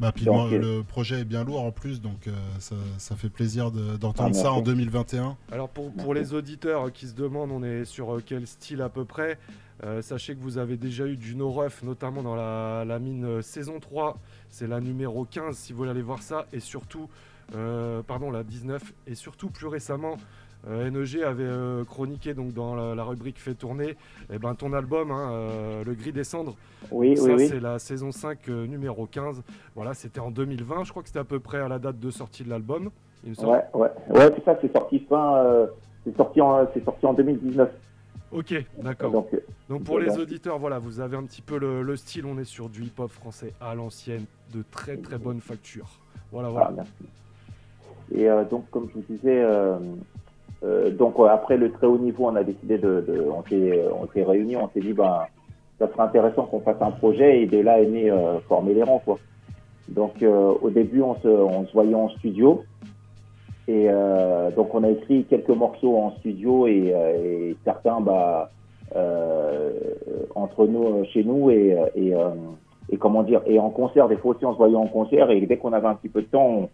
Bah, 0.00 0.10
puis 0.12 0.24
Donc, 0.24 0.50
le, 0.50 0.58
le 0.58 0.82
projet 0.82 1.20
est 1.20 1.24
bien 1.24 1.44
lourd 1.44 1.62
en 1.62 1.70
plus, 1.70 2.00
donc 2.00 2.26
euh, 2.26 2.32
ça, 2.58 2.74
ça 2.98 3.14
fait 3.14 3.28
plaisir 3.28 3.70
de- 3.70 3.96
d'entendre 3.96 4.30
Ah, 4.32 4.34
ça 4.34 4.50
en 4.50 4.56
merci. 4.56 4.72
2021. 4.72 5.36
Alors 5.52 5.68
pour, 5.68 5.92
pour 5.92 6.12
les 6.14 6.34
auditeurs 6.34 6.90
qui 6.90 7.06
se 7.06 7.14
demandent 7.14 7.52
on 7.52 7.62
est 7.62 7.84
sur 7.84 8.18
quel 8.26 8.48
style 8.48 8.82
à 8.82 8.88
peu 8.88 9.04
près, 9.04 9.38
euh, 9.84 10.02
sachez 10.02 10.34
que 10.34 10.40
vous 10.40 10.58
avez 10.58 10.76
déjà 10.76 11.06
eu 11.06 11.16
du 11.16 11.34
no 11.34 11.50
ref, 11.50 11.82
notamment 11.82 12.22
dans 12.22 12.36
la, 12.36 12.84
la 12.86 12.98
mine 12.98 13.24
euh, 13.24 13.42
saison 13.42 13.80
3, 13.80 14.16
c'est 14.48 14.68
la 14.68 14.80
numéro 14.80 15.24
15 15.24 15.56
si 15.56 15.72
vous 15.72 15.78
voulez 15.78 15.90
aller 15.90 16.02
voir 16.02 16.22
ça, 16.22 16.46
et 16.52 16.60
surtout, 16.60 17.08
euh, 17.56 18.02
pardon 18.02 18.30
la 18.30 18.44
19, 18.44 18.80
et 19.06 19.14
surtout 19.14 19.50
plus 19.50 19.66
récemment, 19.66 20.16
NEG 20.68 21.22
avait 21.24 21.50
chroniqué 21.88 22.34
donc 22.34 22.52
dans 22.52 22.76
la, 22.76 22.94
la 22.94 23.02
rubrique 23.02 23.40
fait 23.40 23.54
tourner 23.54 23.96
eh 24.32 24.38
ben, 24.38 24.54
ton 24.54 24.72
album, 24.72 25.10
hein, 25.10 25.82
Le 25.84 25.92
Gris 25.94 26.12
des 26.12 26.22
Cendres. 26.22 26.54
Oui, 26.92 27.16
ça 27.16 27.24
oui, 27.24 27.34
oui. 27.36 27.48
c'est 27.48 27.58
la 27.58 27.80
saison 27.80 28.12
5 28.12 28.48
euh, 28.48 28.66
numéro 28.68 29.06
15. 29.06 29.42
Voilà, 29.74 29.92
c'était 29.94 30.20
en 30.20 30.30
2020, 30.30 30.84
je 30.84 30.90
crois 30.90 31.02
que 31.02 31.08
c'était 31.08 31.18
à 31.18 31.24
peu 31.24 31.40
près 31.40 31.58
à 31.58 31.66
la 31.66 31.80
date 31.80 31.98
de 31.98 32.10
sortie 32.12 32.44
de 32.44 32.50
l'album. 32.50 32.90
Ouais, 33.26 33.64
ouais, 33.74 33.88
ouais, 34.10 34.32
c'est 34.36 34.44
ça, 34.44 34.56
c'est 34.60 34.72
sorti 34.72 35.00
fin, 35.00 35.66
c'est 36.04 36.16
sorti 36.16 36.40
en, 36.40 36.66
c'est 36.72 36.84
sorti 36.84 37.06
en 37.06 37.14
2019. 37.14 37.68
Ok, 38.32 38.54
d'accord. 38.82 39.12
Donc, 39.12 39.28
Donc 39.68 39.84
pour 39.84 39.98
les 39.98 40.18
auditeurs, 40.18 40.58
voilà, 40.58 40.78
vous 40.78 41.00
avez 41.00 41.16
un 41.16 41.24
petit 41.24 41.42
peu 41.42 41.58
le, 41.58 41.82
le 41.82 41.96
style, 41.96 42.24
on 42.24 42.38
est 42.38 42.44
sur 42.44 42.68
du 42.68 42.84
hip-hop 42.84 43.10
français 43.10 43.52
à 43.60 43.74
l'ancienne, 43.74 44.24
de 44.54 44.64
très 44.70 44.96
très 44.96 45.18
bonne 45.18 45.40
facture. 45.40 46.00
Voilà, 46.32 46.48
voilà. 46.48 46.68
Ah, 46.70 46.74
merci. 46.76 46.92
Et 48.14 48.28
euh, 48.28 48.44
donc, 48.44 48.68
comme 48.70 48.88
je 48.88 48.94
vous 48.94 49.04
disais, 49.08 49.42
euh, 49.42 49.78
euh, 50.64 50.90
donc 50.90 51.14
après 51.30 51.56
le 51.58 51.70
très 51.72 51.86
haut 51.86 51.98
niveau, 51.98 52.26
on 52.26 52.36
a 52.36 52.42
décidé 52.42 52.78
de, 52.78 53.04
de 53.06 53.20
on 53.20 53.42
s'est, 53.44 53.84
on 53.94 54.08
s'est 54.08 54.24
réunis, 54.24 54.56
on 54.56 54.70
s'est 54.70 54.80
dit, 54.80 54.94
ben, 54.94 55.24
ça 55.78 55.88
serait 55.88 56.02
intéressant 56.02 56.46
qu'on 56.46 56.60
fasse 56.60 56.80
un 56.80 56.90
projet 56.90 57.42
et 57.42 57.46
de 57.46 57.58
là 57.58 57.82
est 57.82 57.86
né 57.86 58.10
former 58.48 58.72
les 58.72 58.82
rangs, 58.82 59.02
quoi. 59.04 59.18
Donc, 59.88 60.22
au 60.22 60.70
début, 60.70 61.02
on 61.02 61.16
se, 61.16 61.28
on 61.28 61.66
se 61.66 61.72
voyait 61.72 61.94
en 61.94 62.08
studio. 62.10 62.64
Et 63.68 63.86
euh, 63.88 64.50
donc, 64.50 64.74
on 64.74 64.82
a 64.82 64.90
écrit 64.90 65.24
quelques 65.24 65.48
morceaux 65.48 65.96
en 65.96 66.10
studio 66.16 66.66
et, 66.66 66.92
euh, 66.92 67.50
et 67.50 67.56
certains, 67.64 68.00
bah, 68.00 68.50
euh, 68.96 69.70
entre 70.34 70.66
nous, 70.66 70.84
euh, 70.84 71.04
chez 71.04 71.22
nous 71.22 71.50
et, 71.50 71.78
euh, 71.78 71.86
et, 71.94 72.14
euh, 72.14 72.30
et 72.90 72.96
comment 72.96 73.22
dire, 73.22 73.40
et 73.46 73.58
en 73.60 73.70
concert, 73.70 74.08
des 74.08 74.16
fois 74.16 74.34
aussi, 74.34 74.44
on 74.44 74.52
se 74.52 74.58
voyait 74.58 74.76
en 74.76 74.88
concert 74.88 75.30
et 75.30 75.40
dès 75.42 75.56
qu'on 75.58 75.72
avait 75.72 75.86
un 75.86 75.94
petit 75.94 76.08
peu 76.08 76.22
de 76.22 76.26
temps, 76.26 76.68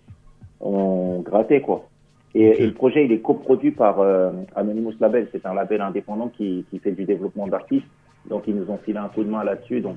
on, 0.61 0.71
on 0.71 1.21
grattait, 1.21 1.61
quoi. 1.61 1.85
Et, 2.35 2.63
et 2.63 2.67
le 2.67 2.73
projet, 2.73 3.05
il 3.05 3.13
est 3.13 3.21
coproduit 3.21 3.73
par 3.73 4.01
euh, 4.01 4.31
Anonymous 4.57 4.95
Label. 5.01 5.29
C'est 5.33 5.45
un 5.47 5.55
label 5.55 5.81
indépendant 5.81 6.29
qui, 6.29 6.65
qui 6.71 6.79
fait 6.79 6.93
du 6.93 7.05
développement 7.05 7.47
d'artistes. 7.47 7.87
Donc, 8.29 8.45
ils 8.47 8.55
nous 8.55 8.71
ont 8.71 8.79
filé 8.79 8.99
un 8.99 9.09
coup 9.09 9.25
de 9.25 9.31
main 9.31 9.45
là-dessus. 9.45 9.81
Donc, 9.81 9.97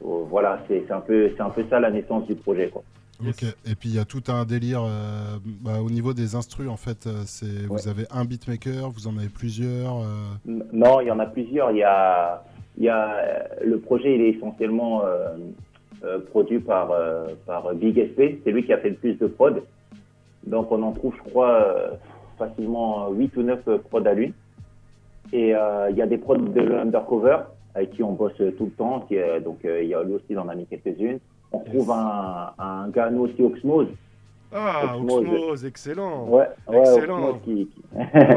voilà, 0.00 0.60
c'est 0.68 0.84
c'est 0.86 0.92
un 0.92 1.00
peu, 1.00 1.30
c'est 1.36 1.42
un 1.42 1.50
peu 1.50 1.64
ça 1.68 1.80
la 1.80 1.90
naissance 1.90 2.26
du 2.26 2.36
projet, 2.36 2.68
quoi. 2.68 2.82
Ok. 3.26 3.42
Et 3.42 3.74
puis 3.74 3.88
il 3.88 3.96
y 3.96 3.98
a 3.98 4.04
tout 4.04 4.22
un 4.28 4.44
délire 4.44 4.82
euh, 4.84 5.38
bah, 5.60 5.80
au 5.82 5.90
niveau 5.90 6.12
des 6.14 6.34
instrus 6.36 6.68
en 6.68 6.76
fait. 6.76 7.06
euh, 7.06 7.24
vous 7.68 7.88
avez 7.88 8.04
un 8.10 8.24
beatmaker, 8.24 8.90
vous 8.90 9.08
en 9.08 9.16
avez 9.18 9.28
plusieurs. 9.28 9.98
euh, 9.98 10.60
Non, 10.72 11.00
il 11.00 11.08
y 11.08 11.10
en 11.10 11.18
a 11.18 11.26
plusieurs. 11.26 11.72
Il 11.72 11.78
y 11.78 11.82
a, 11.82 12.44
il 12.76 12.84
y 12.84 12.88
a 12.88 13.48
le 13.64 13.78
projet, 13.80 14.14
il 14.14 14.20
est 14.22 14.30
essentiellement 14.30 15.04
euh, 15.04 15.36
euh, 16.04 16.18
produit 16.20 16.60
par 16.60 16.92
euh, 16.92 17.26
par 17.44 17.74
Big 17.74 17.98
SP. 17.98 18.38
C'est 18.44 18.52
lui 18.52 18.64
qui 18.64 18.72
a 18.72 18.78
fait 18.78 18.90
le 18.90 18.96
plus 18.96 19.14
de 19.14 19.26
prod. 19.26 19.62
Donc 20.46 20.70
on 20.70 20.80
en 20.82 20.92
trouve, 20.92 21.14
je 21.24 21.30
crois, 21.30 21.54
euh, 21.76 21.90
facilement 22.38 23.10
8 23.10 23.36
ou 23.36 23.42
9 23.42 23.78
prods 23.90 24.04
à 24.06 24.14
lui. 24.14 24.32
Et 25.32 25.54
euh, 25.54 25.90
il 25.90 25.96
y 25.96 26.02
a 26.02 26.06
des 26.06 26.18
prods 26.18 26.36
de 26.36 26.60
l'Undercover 26.60 27.38
avec 27.74 27.90
qui 27.90 28.02
on 28.02 28.12
bosse 28.12 28.36
tout 28.56 28.64
le 28.66 28.70
temps. 28.70 29.00
Qui, 29.08 29.16
donc 29.44 29.64
euh, 29.64 29.82
il 29.82 29.88
y 29.88 29.94
a 29.94 30.02
lui 30.04 30.14
aussi, 30.14 30.24
il 30.30 30.38
en 30.38 30.48
a 30.48 30.54
mis 30.54 30.66
quelques-unes. 30.66 31.18
On 31.52 31.60
trouve 31.60 31.90
un, 31.90 32.52
un 32.58 33.10
nous 33.10 33.22
aussi, 33.22 33.42
Oxmose. 33.42 33.88
Ah, 34.52 34.94
Oxmose. 34.96 35.24
Oxmose, 35.28 35.64
excellent. 35.66 36.24
Ouais, 36.26 36.46
ouais, 36.68 36.80
excellent. 36.80 37.22
Oxmose 37.30 37.42
qui- 37.44 37.66
qui- 37.66 37.82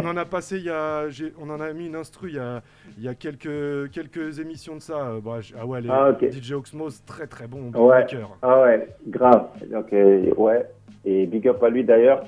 on 0.04 0.08
en 0.08 0.18
a 0.18 0.26
passé 0.26 0.58
il 0.58 0.66
y 0.66 0.70
a, 0.70 1.06
on 1.42 1.50
en 1.50 1.60
a 1.62 1.72
mis 1.74 1.88
une 1.88 1.96
instru 1.96 2.30
il 2.30 2.36
y 2.36 2.40
a, 2.40 2.62
il 2.98 3.04
y 3.04 3.08
a 3.08 3.14
quelques, 3.16 3.92
quelques 3.92 4.40
émissions 4.40 4.76
de 4.76 4.82
ça. 4.82 4.98
Euh, 5.08 5.20
bah, 5.24 5.40
ah 5.60 5.66
ouais, 5.66 5.82
les 5.82 5.90
Ah. 5.90 6.12
DJ 6.22 6.52
Oxmose, 6.54 7.02
très 7.06 7.28
très 7.28 7.48
bon 7.48 7.72
Ouais. 7.74 8.06
Ah 8.42 8.62
ouais, 8.62 8.88
grave. 9.08 9.48
Donc, 9.72 9.92
euh, 9.94 10.34
ouais. 10.36 10.66
Et 11.06 11.26
big 11.26 11.48
up 11.48 11.64
à 11.64 11.70
lui 11.70 11.84
d'ailleurs. 11.84 12.24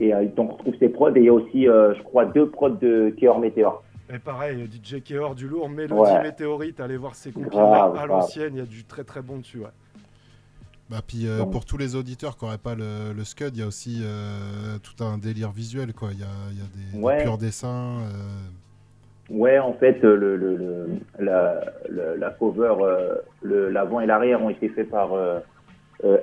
Et 0.00 0.14
euh, 0.14 0.24
donc, 0.36 0.52
on 0.52 0.54
retrouve 0.54 0.74
ses 0.78 0.88
prods. 0.88 1.10
Et 1.16 1.20
il 1.20 1.24
y 1.24 1.28
a 1.28 1.32
aussi, 1.32 1.68
euh, 1.68 1.94
je 1.94 2.02
crois, 2.04 2.24
deux 2.24 2.48
prods 2.48 2.70
de 2.70 3.12
Keor 3.20 3.40
Meteor. 3.40 3.82
Et 4.14 4.18
pareil, 4.18 4.66
DJ 4.72 5.02
Keor 5.02 5.34
du 5.34 5.48
lourd, 5.48 5.68
Mélodie. 5.68 6.00
Météorite, 6.22 6.78
allez 6.80 6.96
voir 6.96 7.14
ses 7.16 7.32
compilés 7.32 7.58
à 7.58 8.06
l'ancienne, 8.06 8.52
il 8.54 8.58
y 8.60 8.62
a 8.62 8.66
du 8.66 8.84
très 8.84 9.02
très 9.04 9.20
bon 9.22 9.38
dessus. 9.38 9.58
Ouais. 9.58 9.66
Bah, 10.90 11.02
puis 11.06 11.26
euh, 11.28 11.44
pour 11.44 11.64
tous 11.66 11.76
les 11.76 11.96
auditeurs 11.96 12.36
qui 12.38 12.44
n'auraient 12.46 12.56
pas 12.56 12.74
le, 12.74 13.12
le 13.14 13.24
Scud, 13.24 13.50
il 13.54 13.60
y 13.60 13.62
a 13.62 13.66
aussi 13.66 14.00
euh, 14.02 14.78
tout 14.82 15.04
un 15.04 15.18
délire 15.18 15.50
visuel. 15.50 15.92
quoi. 15.92 16.10
Il 16.12 16.20
y 16.20 16.22
a, 16.22 16.26
il 16.50 16.56
y 16.58 16.60
a 16.60 16.64
des, 16.92 16.96
des 16.98 17.02
Ouais. 17.04 17.22
purs 17.22 17.36
dessins. 17.38 17.98
euh, 18.00 18.48
Ouais, 19.30 19.58
en 19.58 19.74
fait, 19.74 20.02
euh, 20.04 20.16
le, 20.16 20.36
le, 20.36 20.56
le- 20.56 20.88
la, 21.18 21.60
le- 21.90 22.16
la 22.16 22.30
cover, 22.30 22.74
euh, 22.80 23.16
le- 23.42 23.68
l'avant 23.68 24.00
et 24.00 24.06
l'arrière 24.06 24.42
ont 24.42 24.48
été 24.48 24.70
faits 24.70 24.88
par 24.88 25.10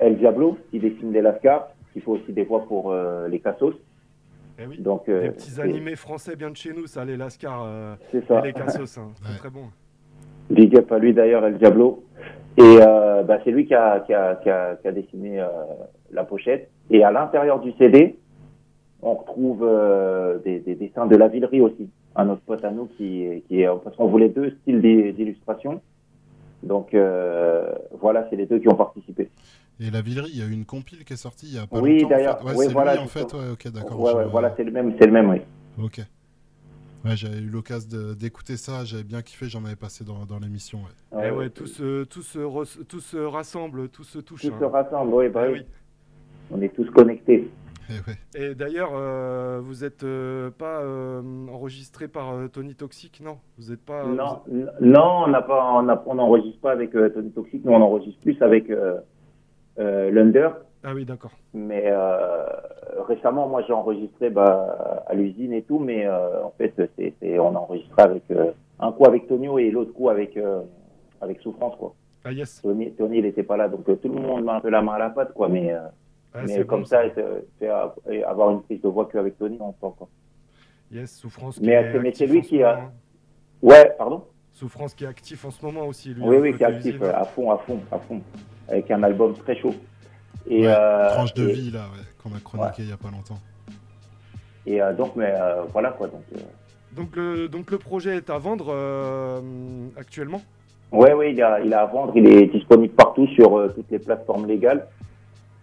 El 0.02 0.18
Diablo, 0.18 0.58
qui 0.72 0.80
dessine 0.80 1.12
des 1.12 1.22
Lascars, 1.22 1.68
qui 1.94 2.02
fait 2.02 2.10
aussi 2.10 2.34
des 2.34 2.44
voix 2.46 2.66
pour 2.66 2.92
euh, 2.92 3.28
les 3.28 3.40
Cassos. 3.40 3.76
Eh 4.58 4.66
oui. 4.66 4.80
Donc, 4.80 5.08
euh, 5.10 5.22
Des 5.24 5.30
petits 5.32 5.52
c'est- 5.52 5.62
animés 5.62 5.96
français 5.96 6.36
bien 6.36 6.50
de 6.50 6.56
chez 6.56 6.74
nous, 6.74 6.88
ça, 6.88 7.06
les 7.06 7.18
Lascar 7.18 7.62
euh, 7.66 7.96
C'est 8.12 8.26
ça. 8.28 8.40
et 8.40 8.48
les 8.48 8.54
Cassos, 8.54 8.98
hein. 8.98 9.12
très 9.24 9.38
très 9.38 9.50
bon. 9.52 9.66
Big 10.50 10.76
up 10.78 10.92
à 10.92 10.98
lui 10.98 11.14
d'ailleurs, 11.14 11.46
El 11.46 11.58
Diablo. 11.60 12.04
Et 12.58 12.62
euh, 12.82 13.24
bah, 13.24 13.40
c'est 13.44 13.52
lui 13.52 13.66
qui 13.66 13.74
a, 13.74 14.00
qui 14.02 14.14
a, 14.14 14.36
qui 14.36 14.50
a, 14.50 14.76
qui 14.76 14.88
a 14.88 14.92
dessiné 14.92 15.40
euh, 15.42 15.48
la 16.12 16.24
pochette. 16.24 16.70
Et 16.90 17.04
à 17.04 17.12
l'intérieur 17.12 17.60
du 17.60 17.72
CD, 17.74 18.18
on 19.02 19.14
retrouve 19.16 19.64
euh, 19.64 20.38
des, 20.40 20.60
des 20.60 20.76
dessins 20.76 21.06
de 21.06 21.16
la 21.16 21.28
Villerie 21.28 21.62
aussi. 21.62 21.90
Un 22.16 22.30
autre 22.30 22.42
pote 22.46 22.64
à 22.64 22.72
nous 22.72 22.86
qui, 22.98 23.44
qui 23.48 23.62
est... 23.62 23.68
Parce 23.84 23.96
qu'on 23.98 24.08
voulait 24.08 24.30
deux 24.30 24.52
styles 24.62 24.82
d'il- 24.82 25.14
d'illustration. 25.14 25.82
Donc 26.64 26.94
euh, 26.94 27.74
voilà, 28.00 28.26
c'est 28.30 28.36
les 28.38 28.46
deux 28.46 28.60
qui 28.60 28.70
ont 28.70 28.76
participé. 28.76 29.30
Et 29.82 29.92
la 29.92 30.02
Villerie, 30.02 30.30
il 30.34 30.40
y 30.40 30.42
a 30.42 30.46
eu 30.48 30.54
une 30.54 30.64
compile 30.66 31.04
qui 31.04 31.12
est 31.14 31.18
sortie 31.18 31.48
il 31.48 31.56
y 31.56 31.60
a 31.60 31.68
pas 31.68 31.80
Oui, 31.80 32.00
longtemps. 32.00 32.06
en 32.08 32.10
d'ailleurs. 32.18 32.40
fait. 32.40 32.46
Ouais, 32.46 32.54
oui, 32.56 32.66
c'est 32.68 32.74
voilà, 32.74 32.94
lui 32.94 33.02
en 33.02 33.08
fait. 33.08 33.34
Ouais, 33.34 33.50
ok, 33.52 33.68
d'accord. 33.74 34.00
Ouais, 34.00 34.24
je- 34.24 34.30
voilà, 34.30 34.54
c'est 34.56 34.64
le 34.64 34.72
même, 34.72 34.94
c'est 34.98 35.06
le 35.06 35.12
même, 35.12 35.30
oui. 35.30 35.42
Ok. 35.84 36.00
Ouais, 37.06 37.16
j'avais 37.16 37.38
eu 37.40 37.50
l'occasion 37.50 37.88
de- 37.92 38.14
d'écouter 38.16 38.58
ça, 38.58 38.84
j'avais 38.84 39.04
bien 39.04 39.22
kiffé, 39.22 39.48
j'en 39.48 39.64
avais 39.66 39.76
passé 39.76 40.04
dans, 40.04 40.26
dans 40.26 40.40
l'émission. 40.40 40.80
Ouais. 41.12 41.28
Eh 41.28 41.32
ouais, 41.32 41.50
tout, 41.50 41.68
se, 41.68 42.04
tout, 42.06 42.24
se 42.24 42.40
re- 42.40 42.84
tout 42.86 43.00
se 43.00 43.18
rassemble, 43.18 43.90
tout 43.90 44.04
se 44.04 44.18
touche. 44.20 44.42
Tout 44.42 44.48
hein. 44.54 44.58
se 44.60 44.66
rassemble, 44.66 45.14
oui, 45.14 45.30
bah 45.30 45.44
Eh 45.48 45.54
oui. 45.54 45.62
On 46.52 46.62
est 46.62 46.74
tous 46.76 46.90
connectés. 46.92 47.50
Et 48.34 48.56
d'ailleurs, 48.56 48.90
euh, 48.96 49.60
vous 49.64 49.84
n'êtes 49.84 50.02
pas 50.58 50.82
euh, 50.82 51.22
enregistré 51.50 52.08
par 52.08 52.32
euh, 52.34 52.48
Tony 52.48 52.74
Toxic, 52.74 53.22
non? 53.22 53.38
Vous 53.60 53.70
n'êtes 53.70 53.86
pas. 53.86 54.06
Non, 54.08 54.42
n- 54.52 54.72
non, 54.82 55.26
on 55.26 55.28
n'a 55.28 55.44
pas, 55.44 55.72
on 55.76 55.88
a- 55.88 56.04
on 56.08 56.16
n'enregistre 56.16 56.60
pas 56.62 56.72
avec 56.72 56.96
euh, 56.96 57.10
Tony 57.10 57.30
Toxic, 57.32 57.64
nous 57.64 57.72
on 57.74 57.82
enregistre 57.82 58.20
plus 58.22 58.42
avec 58.42 58.72
euh, 58.72 58.98
euh, 59.78 60.10
l'Under. 60.10 60.50
Ah 60.88 60.94
oui, 60.94 61.04
d'accord. 61.04 61.32
Mais 61.54 61.84
euh, 61.88 62.46
récemment, 63.08 63.48
moi 63.48 63.64
j'ai 63.66 63.74
enregistré 63.74 64.30
bah, 64.30 65.04
à 65.08 65.14
l'usine 65.16 65.52
et 65.54 65.64
tout, 65.64 65.80
mais 65.80 66.06
euh, 66.06 66.44
en 66.44 66.52
fait, 66.58 66.74
c'est, 66.96 67.14
c'est- 67.20 67.40
on 67.40 67.56
a 67.56 67.60
enregistré 67.60 68.04
avec 68.04 68.24
euh, 68.30 68.52
un 68.80 68.92
coup 68.92 69.06
avec 69.06 69.28
Tonio 69.28 69.58
et 69.58 69.72
l'autre 69.72 69.94
coup 69.94 70.10
avec 70.10 70.38
avec 71.22 71.42
Souffrance 71.42 71.76
quoi. 71.78 71.94
Ah 72.24 72.32
yes. 72.32 72.62
Tony, 72.62 72.92
Tony 72.94 73.18
il 73.18 73.24
n'était 73.24 73.44
pas 73.44 73.58
là, 73.58 73.68
donc 73.68 73.84
tout 73.86 73.98
le 74.08 74.10
monde 74.22 74.44
met 74.46 74.52
un 74.52 74.60
peu 74.62 74.70
la 74.70 74.82
main 74.84 74.94
à 74.94 75.00
la 75.00 75.10
pâte 75.10 75.34
quoi, 75.34 75.50
mais 75.50 75.74
Ah, 75.74 76.42
mais 76.42 76.48
c'est 76.50 76.68
comme 76.68 76.82
bon, 76.82 76.86
ça, 76.86 77.02
av- 77.02 77.94
avoir 78.28 78.52
une 78.52 78.62
prise 78.62 78.82
de 78.82 78.88
voix 78.88 79.08
qu'avec 79.12 79.38
Tony, 79.40 79.58
on 79.60 79.72
sent 79.72 79.94
quoi. 79.98 80.08
Yes, 80.92 81.16
Souffrance. 81.18 81.60
Mais, 81.60 81.66
qui 81.66 81.72
est 81.72 81.92
c'est- 81.92 82.00
mais 82.00 82.14
c'est 82.14 82.26
lui 82.28 82.42
qui 82.42 82.62
a- 82.62 82.76
moment, 82.76 82.88
hein. 82.90 82.92
Ouais, 83.64 83.96
pardon? 83.98 84.24
Souffrance 84.52 84.94
qui 84.94 85.04
est 85.04 85.08
actif 85.08 85.44
en 85.46 85.52
ce 85.52 85.66
moment 85.66 85.88
aussi, 85.88 86.14
lui. 86.14 86.22
Oui, 86.24 86.36
hein, 86.36 86.40
oui, 86.42 86.56
qui 86.56 86.64
est 86.64 86.66
actif 86.68 87.02
à 87.02 87.24
fond, 87.26 87.50
à 87.52 87.58
fond, 87.58 87.80
à 87.92 87.98
fond, 88.00 88.22
avec 88.68 88.90
un 88.92 89.02
album 89.04 89.34
très 89.34 89.56
chaud. 89.56 89.74
Et, 90.48 90.62
Ouais, 90.68 90.74
euh, 90.78 91.10
tranche 91.10 91.34
de 91.34 91.48
et- 91.48 91.54
vie 91.54 91.72
là, 91.72 91.86
ouais, 91.94 92.04
qu'on 92.22 92.36
a 92.36 92.40
chroniqué 92.40 92.84
il 92.84 92.90
y 92.90 92.94
a 92.94 92.98
pas 92.98 93.10
longtemps. 93.12 93.40
Et 94.68 94.82
euh, 94.82 94.94
donc, 94.94 95.16
mais 95.16 95.34
euh, 95.40 95.64
voilà 95.74 95.92
quoi. 95.92 96.08
Donc, 96.08 96.24
euh, 96.36 96.40
Donc 96.92 97.16
le, 97.16 97.48
donc 97.48 97.72
le 97.72 97.78
projet 97.78 98.18
est 98.18 98.30
à 98.30 98.38
vendre 98.38 98.68
euh, 98.70 99.40
actuellement? 99.98 100.42
Ouais, 100.92 101.14
ouais, 101.14 101.34
il 101.34 101.42
a, 101.42 101.60
il 101.62 101.74
a 101.74 101.82
à 101.82 101.86
vendre, 101.88 102.14
il 102.16 102.28
est 102.28 102.46
disponible 102.48 102.94
partout 102.94 103.28
sur 103.28 103.58
euh, 103.58 103.70
toutes 103.76 103.90
les 103.92 104.00
plateformes 104.00 104.46
légales 104.48 104.88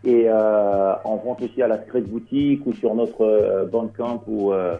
et 0.05 0.25
euh, 0.29 0.95
en 1.05 1.17
vente 1.17 1.43
aussi 1.43 1.63
à 1.63 1.69
la 1.69 1.79
Secret 1.85 2.01
Boutique 2.03 2.67
ou 2.67 2.73
sur 2.75 2.95
notre 2.95 3.23
euh, 3.25 3.65
Bandcamp 3.67 4.23
ou 4.27 4.53
euh, 4.53 4.77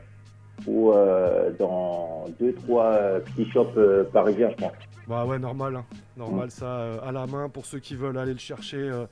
ou 0.67 0.93
euh, 0.93 1.51
dans 1.59 2.27
deux 2.41 2.53
trois 2.55 2.87
euh, 2.93 3.21
petits 3.21 3.49
shops 3.51 3.77
euh, 3.77 4.05
parisiens, 4.13 4.51
je 4.51 4.57
pense. 4.65 4.73
Bah 5.09 5.25
ouais, 5.25 5.39
normal. 5.39 5.77
hein. 5.77 5.85
Normal, 6.17 6.51
ça, 6.51 6.67
euh, 6.67 6.99
à 7.05 7.11
la 7.11 7.27
main, 7.27 7.49
pour 7.49 7.67
ceux 7.67 7.79
qui 7.81 7.97
veulent 7.97 8.19
aller 8.19 8.33
le 8.33 8.39
chercher 8.39 8.77
euh, 8.79 9.07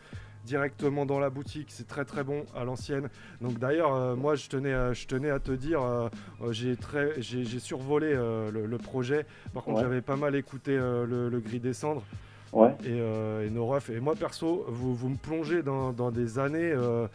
directement 0.45 1.07
dans 1.07 1.19
la 1.19 1.31
boutique. 1.31 1.67
C'est 1.71 1.87
très 1.87 2.05
très 2.05 2.25
bon 2.25 2.45
à 2.57 2.65
l'ancienne. 2.65 3.09
Donc 3.41 3.59
d'ailleurs, 3.59 3.95
euh, 3.95 4.17
moi, 4.17 4.35
je 4.35 4.49
tenais, 4.49 4.73
à- 4.73 4.93
je 4.93 5.07
tenais 5.07 5.31
à 5.31 5.39
te 5.39 5.53
dire, 5.53 5.83
euh, 5.83 6.09
euh, 6.43 6.53
j'ai 6.53 6.77
très, 6.77 7.21
j'ai 7.21 7.45
j'ai 7.45 7.59
survolé 7.59 8.09
euh, 8.13 8.51
le, 8.51 8.67
le 8.67 8.79
projet. 8.79 9.27
Par 9.55 9.63
contre, 9.65 9.79
Ouais. 9.79 9.83
j'avais 9.85 10.01
pas 10.01 10.17
mal 10.17 10.35
écouté 10.35 10.73
euh, 10.77 11.07
le, 11.07 11.29
le 11.29 11.41
Gris 11.41 11.61
des 11.61 11.73
Cendres. 11.73 12.03
Ouais. 12.53 12.71
Et, 12.85 12.89
euh, 12.89 13.47
et 13.47 13.51
nos 13.51 13.67
refs. 13.67 13.91
Et 13.91 14.01
moi, 14.01 14.15
perso, 14.17 14.65
vous, 14.69 14.95
vous 14.95 15.09
me 15.11 15.17
plongez 15.17 15.63
dans, 15.63 15.93
dans 15.93 16.11
des 16.11 16.39
années 16.39 16.73
euh, 16.75 17.07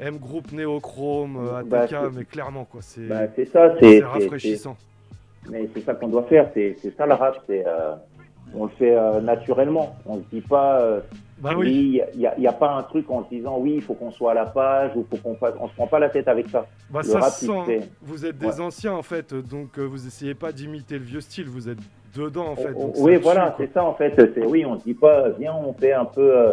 M 0.00 0.16
Group, 0.18 0.50
Néochrome, 0.50 1.36
euh, 1.36 1.58
ATK, 1.60 1.92
Bah, 1.92 2.10
mais 2.12 2.24
clairement, 2.24 2.64
quoi. 2.64 2.80
C'est 2.82 3.06
Bah, 3.06 3.20
c'est 3.36 3.44
ça, 3.44 3.74
c'est 3.78 3.98
c'est- 3.98 4.04
rafraîchissant. 4.04 4.76
c'est- 5.44 5.50
Mais 5.50 5.68
c'est 5.74 5.82
ça 5.82 5.94
qu'on 5.94 6.08
doit 6.08 6.24
faire, 6.24 6.50
c'est 6.54 6.76
ça 6.96 7.06
le 7.06 7.14
rap, 7.14 7.36
c'est 7.46 7.64
euh, 7.66 7.94
on 8.54 8.64
le 8.64 8.70
fait 8.70 8.96
euh, 8.96 9.20
naturellement. 9.20 9.96
On 10.06 10.16
se 10.18 10.24
dit 10.32 10.40
pas, 10.40 10.80
euh, 10.80 11.00
Bah 11.42 11.54
oui. 11.56 12.00
il 12.14 12.18
n'y 12.20 12.26
a, 12.26 12.34
il 12.38 12.42
y 12.44 12.46
a 12.46 12.52
pas 12.52 12.70
un 12.70 12.82
truc 12.84 13.10
en 13.10 13.24
se 13.24 13.28
disant 13.30 13.56
oui, 13.58 13.72
il 13.74 13.82
faut 13.82 13.94
qu'on 13.94 14.12
soit 14.12 14.30
à 14.30 14.34
la 14.34 14.46
page 14.46 14.92
ou 14.94 15.04
faut 15.10 15.16
qu'on 15.16 15.34
fasse. 15.34 15.54
On 15.60 15.66
se 15.68 15.74
prend 15.74 15.88
pas 15.88 15.98
la 15.98 16.08
tête 16.08 16.28
avec 16.28 16.48
ça. 16.48 16.66
Bah 16.88 17.00
le 17.02 17.08
ça 17.08 17.18
rap, 17.18 17.32
sent. 17.32 17.80
Vous 18.00 18.24
êtes 18.24 18.38
des 18.38 18.46
Ouais. 18.46 18.60
anciens 18.60 18.92
en 18.92 19.02
fait, 19.02 19.34
donc 19.34 19.76
euh, 19.78 19.82
vous 19.82 20.06
essayez 20.06 20.34
pas 20.34 20.52
d'imiter 20.52 20.98
le 20.98 21.04
vieux 21.04 21.20
style, 21.20 21.46
vous 21.48 21.68
êtes 21.68 21.78
dedans 22.16 22.46
en 22.46 22.54
fait. 22.56 22.72
donc 22.72 22.92
Oh, 22.96 23.00
oui, 23.06 23.16
voilà, 23.16 23.54
c'est 23.58 23.72
ça 23.72 23.84
en 23.84 23.94
fait. 23.94 24.14
C'est 24.34 24.46
oui, 24.46 24.64
on 24.64 24.78
se 24.78 24.84
dit 24.84 24.94
pas, 24.94 25.30
viens, 25.30 25.54
on 25.54 25.72
fait 25.72 25.92
un 25.92 26.04
peu 26.04 26.20
euh, 26.32 26.52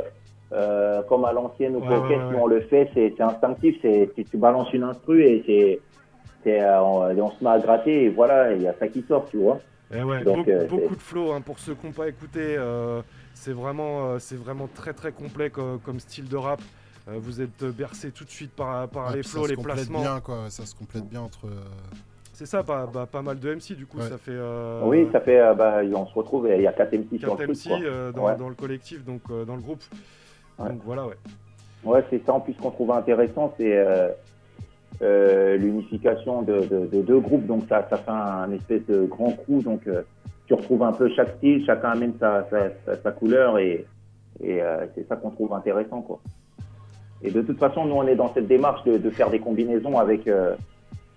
euh, 0.53 1.03
comme 1.03 1.23
à 1.25 1.33
l'ancienne 1.33 1.75
ou 1.75 1.81
Ouais, 1.81 1.87
quoi, 1.87 1.99
ouais, 1.99 2.07
qu'est-ce 2.09 2.27
ouais, 2.33 2.35
qu'on 2.35 2.47
le 2.47 2.61
fait, 2.61 2.89
c'est 2.95 3.21
instinctif. 3.21 3.75
C'est 3.83 4.09
tu, 4.15 4.25
tu 4.25 4.37
balances 4.37 4.73
une 4.73 4.83
instru 4.83 5.23
et 5.23 5.43
c'est 5.45 5.79
c'est 6.43 6.61
euh, 6.61 6.81
on, 6.81 7.15
on 7.21 7.29
se 7.31 7.43
met 7.43 7.49
à 7.51 7.59
gratter 7.59 8.05
et 8.05 8.09
voilà, 8.09 8.53
il 8.53 8.63
y 8.63 8.67
a 8.67 8.73
ça 8.79 8.87
qui 8.87 9.03
sort, 9.03 9.25
tu 9.29 9.37
vois. 9.37 9.59
Eh 9.93 10.03
ouais, 10.03 10.23
Donc, 10.23 10.37
beaucoup, 10.37 10.49
euh, 10.51 10.67
beaucoup 10.67 10.95
de 10.95 11.01
flow 11.01 11.31
hein, 11.31 11.41
pour 11.41 11.57
ceux 11.59 11.73
qui 11.75 11.85
n'ont 11.87 11.91
pas 11.91 12.07
écouté. 12.07 12.39
euh, 12.57 13.01
c'est 13.33 13.53
vraiment, 13.53 14.05
euh, 14.11 14.19
c'est 14.19 14.35
vraiment 14.35 14.67
très 14.73 14.93
très 14.93 15.11
complet 15.11 15.49
co- 15.49 15.79
comme, 15.83 15.99
style 15.99 16.27
de 16.27 16.35
rap. 16.37 16.61
Euh, 17.07 17.13
vous 17.19 17.41
êtes 17.41 17.63
bercé 17.63 18.11
tout 18.11 18.23
de 18.25 18.29
suite 18.29 18.51
par, 18.51 18.87
par 18.89 19.07
Ouais, 19.07 19.17
les 19.17 19.23
flows, 19.23 19.41
ça 19.41 19.45
se 19.45 19.49
les 19.51 19.55
complète 19.55 19.75
placements. 19.75 20.01
bien, 20.01 20.19
quoi. 20.19 20.49
Ça 20.49 20.65
se 20.65 20.75
complète 20.75 21.05
bien 21.07 21.21
entre. 21.21 21.45
euh, 21.47 21.63
C'est 22.33 22.45
ça, 22.45 22.61
pas, 22.63 22.85
bah, 22.85 23.07
pas 23.11 23.21
mal 23.23 23.39
de 23.39 23.49
MC 23.55 23.73
du 23.75 23.85
coup, 23.87 23.99
ça 24.01 24.17
fait. 24.17 24.31
euh, 24.31 24.81
Oui, 24.83 25.07
ça 25.11 25.21
fait, 25.21 25.39
euh, 25.39 25.53
bah, 25.55 25.79
on 25.95 26.05
se 26.05 26.13
retrouve, 26.13 26.47
et 26.47 26.57
il 26.57 26.61
y 26.61 26.67
a 26.67 26.73
4 26.73 26.93
MC 26.93 27.17
sur 27.19 27.29
4 27.35 27.39
le 27.39 27.45
truc. 27.55 27.57
MC 27.65 27.67
quoi. 27.69 27.79
euh, 27.81 28.11
dans, 28.11 28.25
Ouais. 28.27 28.35
dans 28.37 28.49
le 28.49 28.55
collectif, 28.55 29.03
donc 29.03 29.21
euh, 29.31 29.43
dans 29.45 29.55
le 29.55 29.61
groupe. 29.61 29.81
Ouais. 30.59 30.69
Donc 30.69 30.81
voilà, 30.85 31.07
ouais. 31.07 31.15
Ouais, 31.83 32.03
c'est 32.09 32.23
ça 32.25 32.33
en 32.33 32.41
plus 32.41 32.53
qu'on 32.53 32.71
trouve 32.71 32.91
intéressant, 32.91 33.53
c'est 33.57 33.73
euh, 35.01 35.57
l'unification 35.57 36.41
de, 36.41 36.59
de- 36.61 36.85
de 36.91 37.01
deux 37.01 37.19
groupes. 37.19 37.45
Donc 37.47 37.63
ça, 37.69 37.87
ça 37.89 37.97
fait 37.97 38.11
un 38.11 38.51
espèce 38.51 38.85
de 38.87 39.05
grand 39.05 39.31
crew. 39.31 39.61
Donc 39.63 39.81
euh, 39.87 40.01
tu 40.47 40.53
retrouves 40.53 40.83
un 40.83 40.91
peu 40.93 41.09
chaque 41.15 41.35
style, 41.37 41.63
chacun 41.65 41.89
amène 41.91 42.13
sa, 42.19 42.47
sa, 42.49 42.69
sa, 42.85 43.01
sa 43.01 43.11
couleur 43.11 43.59
et, 43.59 43.85
et 44.41 44.61
euh, 44.61 44.85
c'est 44.95 45.07
ça 45.07 45.15
qu'on 45.15 45.29
trouve 45.31 45.53
intéressant. 45.53 46.01
Quoi. 46.01 46.19
Et 47.21 47.31
de 47.31 47.41
toute 47.41 47.59
façon, 47.59 47.85
nous 47.85 47.95
on 47.95 48.07
est 48.07 48.15
dans 48.15 48.33
cette 48.33 48.47
démarche 48.47 48.83
de, 48.85 48.97
de 48.97 49.09
faire 49.09 49.29
des 49.29 49.39
combinaisons 49.39 49.97
avec, 49.99 50.27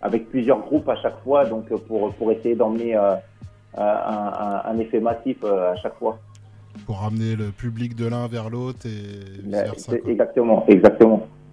avec 0.01 0.29
plusieurs 0.29 0.61
groupes 0.61 0.89
à 0.89 0.97
chaque 0.97 1.19
fois, 1.23 1.45
donc 1.45 1.69
pour, 1.87 2.13
pour 2.15 2.33
essayer 2.33 2.55
d'emmener 2.57 2.95
un, 2.97 3.19
un- 3.79 4.63
un 4.65 4.79
effet 4.79 5.01
massif 5.01 5.43
à 5.45 5.77
chaque 5.77 5.95
fois. 5.95 6.19
pour 6.87 6.99
ramener 7.01 7.37
le 7.37 7.51
public 7.53 7.95
de 7.95 8.07
l'un 8.09 8.27
vers 8.27 8.51
l'autre 8.51 8.85
et 8.87 8.89
vice 8.91 9.43
Mais 9.47 9.63
versa. 9.63 9.93
Exactement, 10.07 10.65
exactement. 10.69 11.12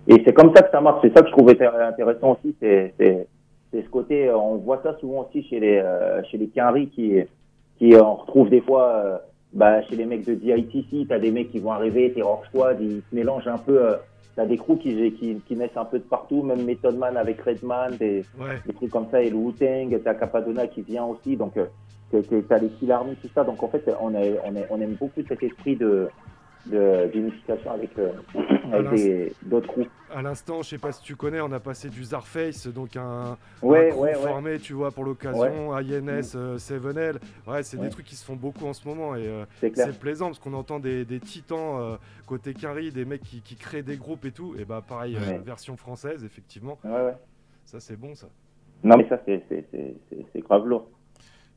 Et 0.10 0.22
c'est 0.26 0.34
comme 0.34 0.54
ça 0.56 0.64
que 0.64 0.72
ça 0.72 0.82
marche. 0.82 1.00
C'est 1.04 1.14
ça 1.16 1.22
que 1.22 1.28
je 1.28 1.32
trouvais 1.34 1.54
intér- 1.54 1.88
intéressant 1.88 2.32
aussi. 2.32 2.56
C'est 2.60 2.94
c'est- 3.00 3.28
c'est 3.72 3.84
ce 3.84 3.90
côté. 3.90 4.28
euh, 4.28 4.36
On 4.38 4.56
voit 4.56 4.82
ça 4.84 4.98
souvent 5.00 5.26
aussi 5.28 5.44
chez 5.44 5.60
les 5.60 5.78
euh, 5.78 6.22
chez 6.24 6.38
les 6.38 6.48
Quinry 6.48 6.88
qui 6.90 7.14
qui 7.78 7.94
euh, 7.96 8.04
on 8.04 8.16
retrouve 8.16 8.50
des 8.50 8.62
fois. 8.62 9.22
bah, 9.52 9.82
chez 9.84 9.96
les 9.96 10.06
mecs 10.06 10.26
de 10.28 10.36
DITC, 10.36 11.08
t'as 11.10 11.18
des 11.18 11.32
mecs 11.32 11.50
qui 11.52 11.58
vont 11.60 11.72
arriver, 11.72 12.12
Terror 12.14 12.44
Squad, 12.46 12.78
ils 12.80 13.02
se 13.10 13.16
mélangent 13.16 13.48
un 13.48 13.58
peu. 13.58 13.80
t'as 14.36 14.46
des 14.46 14.58
crews 14.58 14.78
qui, 14.78 15.12
qui, 15.14 15.42
qui 15.48 15.56
naissent 15.56 15.76
un 15.76 15.86
peu 15.86 15.98
de 15.98 16.04
partout, 16.04 16.44
même 16.44 16.64
Method 16.66 16.96
Man 16.98 17.18
avec 17.18 17.42
Redman, 17.42 17.98
des, 17.98 18.24
des 18.68 18.74
trucs 18.74 18.92
comme 18.92 19.08
ça, 19.12 19.22
et 19.24 19.30
le 19.32 19.36
Wu-Tang, 19.38 19.90
t'as 20.04 20.14
Capadona 20.14 20.68
qui 20.68 20.82
vient 20.84 21.04
aussi, 21.06 21.36
donc 21.36 21.54
t'as 22.12 22.58
les 22.60 22.70
Kill 22.70 22.92
Army, 22.92 23.16
tout 23.22 23.28
ça. 23.34 23.44
Donc 23.44 23.62
en 23.64 23.68
fait, 23.70 23.84
on, 24.00 24.14
est, 24.14 24.40
on, 24.46 24.56
est, 24.56 24.68
on 24.70 24.80
aime 24.82 24.96
beaucoup 25.00 25.22
cet 25.28 25.42
esprit 25.44 25.76
de- 25.76 26.10
d'unification 26.66 27.72
avec, 27.72 27.98
euh, 27.98 28.12
avec 28.72 29.34
d'autres 29.44 29.68
crews. 29.68 29.88
À 30.12 30.22
l'instant, 30.22 30.62
je 30.62 30.70
sais 30.70 30.78
pas 30.78 30.92
si 30.92 31.02
tu 31.04 31.16
connais, 31.16 31.40
on 31.42 31.52
a 31.52 31.60
passé 31.60 31.90
du 31.90 32.04
Zarface, 32.04 32.68
donc 32.68 32.96
un, 32.96 33.38
Ouais, 33.62 33.88
un 33.88 33.92
crew 33.92 34.00
ouais, 34.02 34.16
ouais. 34.16 34.24
formé, 34.24 34.60
tu 34.60 34.74
vois, 34.74 34.92
pour 34.92 35.04
l'occasion, 35.04 35.72
INS, 35.74 36.36
euh, 36.36 36.58
7L. 36.58 37.18
Ouais, 37.48 37.64
c'est 37.64 37.78
Ouais. 37.78 37.84
des 37.86 37.90
trucs 37.90 38.06
qui 38.06 38.16
se 38.16 38.26
font 38.26 38.36
beaucoup 38.36 38.66
en 38.66 38.74
ce 38.74 38.88
moment 38.88 39.16
et 39.16 39.28
euh, 39.28 39.46
C'est 39.60 40.00
plaisant 40.00 40.28
parce 40.28 40.40
qu'on 40.40 40.54
entend 40.54 40.80
des, 40.80 41.06
des 41.06 41.20
titans 41.20 41.78
euh, 41.80 41.98
côté 42.26 42.54
Quinry, 42.54 42.92
des 42.92 43.06
mecs 43.06 43.22
qui, 43.24 43.42
qui 43.42 43.56
créent 43.56 43.84
des 43.84 43.98
groupes 43.98 44.26
et 44.26 44.32
tout. 44.32 44.56
Et 44.58 44.66
bah 44.66 44.84
pareil, 44.88 45.16
euh, 45.16 45.38
version 45.44 45.78
française, 45.78 46.24
effectivement. 46.24 46.78
Ouais, 46.84 46.92
ouais. 46.92 47.16
Ça, 47.66 47.80
c'est 47.80 47.96
bon, 47.98 48.16
ça. 48.16 48.28
Non, 48.84 48.98
mais 48.98 49.08
ça, 49.10 49.20
c'est- 49.26 49.44
c'est 49.50 49.66
c'est- 49.72 49.96
c'est- 50.10 50.26
c'est 50.34 50.40
grave 50.42 50.66
lourd. 50.66 50.88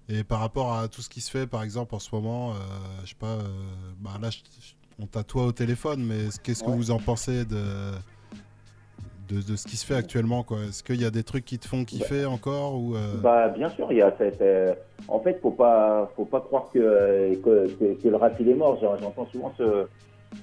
Et 0.09 0.25
par 0.25 0.41
rapport 0.41 0.75
à 0.77 0.89
tout 0.89 1.01
ce 1.01 1.09
qui 1.09 1.21
se 1.21 1.31
fait, 1.31 1.47
par 1.47 1.63
exemple, 1.63 1.95
en 1.95 1.99
ce 2.01 2.15
moment, 2.15 2.51
euh, 2.51 2.55
je 3.05 3.11
sais 3.11 3.15
pas, 3.19 3.27
euh, 3.39 3.47
bah 3.99 4.11
là, 4.21 4.29
je- 4.31 4.41
on 5.01 5.07
t'a 5.07 5.23
toi 5.25 5.47
au 5.47 5.53
téléphone, 5.53 6.03
mais 6.05 6.29
qu'est-ce 6.43 6.63
que 6.63 6.71
Ouais. 6.71 6.77
vous 6.77 6.91
en 6.91 6.99
pensez 6.99 7.45
de, 7.45 7.93
de, 9.29 9.41
de 9.41 9.57
ce 9.57 9.67
qui 9.67 9.77
se 9.77 9.87
fait 9.87 9.95
actuellement 9.95 10.43
quoi? 10.43 10.59
Est-ce 10.69 10.83
qu'il 10.83 11.01
y 11.01 11.05
a 11.05 11.11
des 11.11 11.23
trucs 11.23 11.45
qui 11.45 11.59
te 11.59 11.67
font 11.67 11.85
kiffer 11.85 12.25
encore 12.27 12.75
ou 12.75 12.95
euh, 12.97 13.21
Bah, 13.23 13.49
bien 13.49 13.69
sûr, 13.71 13.91
il 13.91 13.99
y 13.99 14.03
a 14.03 14.15
cette. 14.19 14.41
euh, 14.43 14.75
en 15.09 15.21
fait, 15.21 15.41
faut 15.41 15.51
pas, 15.51 16.11
faut 16.17 16.25
pas 16.25 16.41
croire 16.41 16.69
que, 16.73 17.35
que, 17.37 17.69
que- 17.79 18.01
que 18.03 18.09
le 18.09 18.17
rap 18.17 18.35
il 18.41 18.49
est 18.49 18.55
mort. 18.55 18.79
J'en- 18.81 18.97
J'entends 18.99 19.27
souvent 19.27 19.53
ce, 19.59 19.87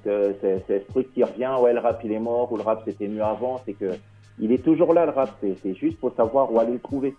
ce, 0.04 0.80
truc 0.90 1.14
qui 1.14 1.24
revient. 1.24 1.54
Ouais, 1.62 1.74
le 1.74 1.80
rap 1.80 2.02
il 2.04 2.12
est 2.12 2.20
mort 2.20 2.52
ou 2.52 2.58
le 2.58 2.64
rap 2.64 2.82
c'était 2.86 3.08
mieux 3.08 3.24
avant. 3.24 3.62
C'est 3.66 3.74
que 3.74 3.92
il 4.40 4.52
est 4.52 4.64
toujours 4.64 4.94
là 4.94 5.06
le 5.06 5.12
rap. 5.12 5.38
C'est 5.42 5.76
juste 5.76 6.00
faut 6.00 6.12
savoir 6.16 6.52
où 6.52 6.60
aller 6.60 6.74
le 6.74 6.80
trouver. 6.80 7.16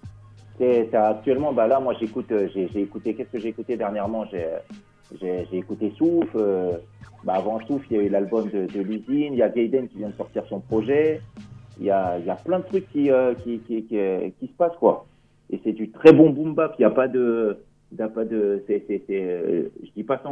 C'est 0.58 0.92
actuellement, 0.94 1.54
bah 1.54 1.66
là, 1.66 1.80
moi 1.80 1.94
j'écoute, 1.98 2.30
euh, 2.32 2.46
j'ai 2.52 2.68
j'ai 2.68 2.82
écouté. 2.82 3.14
Qu'est-ce 3.14 3.30
que 3.30 3.38
j'ai 3.38 3.48
écouté 3.48 3.76
dernièrement? 3.78 4.26
J'ai 4.30 4.46
j'ai 5.20 5.58
écouté 5.58 5.92
Souf. 5.96 6.28
euh, 6.34 6.76
bah 7.24 7.34
avant 7.34 7.60
Souf, 7.66 7.82
il 7.90 7.96
y 7.96 8.00
a 8.00 8.02
eu 8.02 8.08
l'album 8.08 8.48
de, 8.50 8.80
l'usine. 8.80 9.34
Il 9.34 9.36
y 9.38 9.42
a 9.42 9.48
Gaiden 9.48 9.88
qui 9.88 9.98
vient 9.98 10.08
de 10.10 10.16
sortir 10.16 10.44
son 10.48 10.60
projet. 10.60 11.20
Il 11.78 11.86
y 11.86 11.90
a, 11.90 12.18
y 12.18 12.30
a 12.30 12.36
plein 12.36 12.60
de 12.60 12.64
trucs 12.64 12.88
qui, 12.90 13.10
euh, 13.10 13.34
qui, 13.34 13.60
qui, 13.60 13.86
euh, 13.92 14.28
qui 14.38 14.46
se 14.46 14.52
passent, 14.52 14.76
quoi. 14.78 15.06
Et 15.50 15.60
c'est 15.64 15.72
du 15.72 15.90
très 15.90 16.12
bon 16.12 16.30
boom 16.30 16.54
bap. 16.54 16.74
Il 16.78 16.82
n'y 16.82 16.86
a 16.86 16.90
pas 16.90 17.08
de, 17.08 17.58
pas 17.96 18.24
de, 18.24 18.62
c'est, 18.66 18.84
c'est, 18.86 19.02
euh, 19.10 19.68
je 19.82 19.90
dis 19.96 20.04
pas 20.04 20.20
ça 20.22 20.30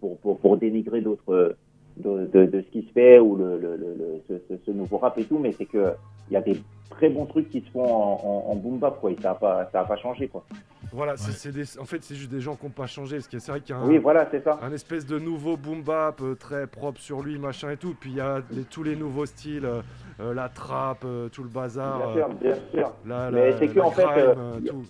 pour, 0.00 0.18
pour, 0.18 0.56
dénigrer 0.56 1.00
d'autres, 1.00 1.56
de, 1.96 2.26
de, 2.26 2.60
ce 2.62 2.70
qui 2.70 2.82
se 2.82 2.92
fait 2.92 3.18
ou 3.18 3.36
le, 3.36 3.58
le, 3.58 3.76
le, 3.76 3.94
le- 3.94 4.40
ce, 4.48 4.56
ce 4.64 4.70
nouveau 4.70 4.98
rap 4.98 5.18
et 5.18 5.24
tout, 5.24 5.38
mais 5.38 5.52
c'est 5.52 5.66
que 5.66 5.92
il 6.30 6.34
y 6.34 6.36
a 6.36 6.40
des 6.40 6.56
très 6.90 7.08
bons 7.08 7.26
trucs 7.26 7.50
qui 7.50 7.60
se 7.60 7.70
font 7.70 7.84
en, 7.84 8.20
en, 8.48 8.52
en 8.52 8.54
boom 8.56 8.78
bap, 8.78 9.00
quoi. 9.00 9.10
Et 9.10 9.16
ça 9.20 9.32
a 9.32 9.34
pas, 9.34 9.68
ça 9.72 9.80
a 9.80 9.84
pas 9.84 9.96
changé, 9.96 10.28
quoi. 10.28 10.44
Voilà, 10.92 11.16
c'est- 11.16 11.32
c'est 11.32 11.50
des- 11.50 11.78
en 11.80 11.84
fait, 11.84 12.02
c'est 12.04 12.14
juste 12.14 12.30
des 12.30 12.40
gens 12.40 12.54
qui 12.54 12.66
n'ont 12.66 12.70
pas 12.70 12.86
changé. 12.86 13.16
Parce 13.16 13.26
que 13.26 13.38
c'est 13.40 13.50
vrai 13.50 13.60
qu'il 13.60 13.74
y 13.74 13.78
a 13.78 13.82
un, 13.82 13.88
Oui, 13.88 13.98
voilà, 13.98 14.28
c'est 14.30 14.44
ça. 14.44 14.60
un 14.62 14.72
espèce 14.72 15.04
de 15.06 15.18
nouveau 15.18 15.56
boom 15.56 15.82
bap 15.82 16.20
euh, 16.20 16.34
très 16.36 16.66
propre 16.68 17.00
sur 17.00 17.20
lui, 17.22 17.36
machin 17.38 17.70
et 17.70 17.76
tout. 17.76 17.96
Puis 17.98 18.10
il 18.10 18.16
y 18.16 18.20
a 18.20 18.40
les- 18.52 18.62
tous 18.62 18.84
les 18.84 18.94
nouveaux 18.94 19.26
styles, 19.26 19.64
euh, 19.64 19.80
euh, 20.20 20.34
la 20.34 20.48
trappe, 20.48 21.04
euh, 21.04 21.28
tout 21.28 21.42
le 21.42 21.48
bazar. 21.48 21.98
Bien 21.98 22.14
sûr, 22.14 22.28
bien 22.40 22.54
sûr. 22.72 22.92
La, 23.06 23.30
Mais 23.32 23.56
c'est 23.58 23.68
que, 23.68 23.80
en 23.80 23.90
fait, 23.90 24.04
tout. 24.66 24.84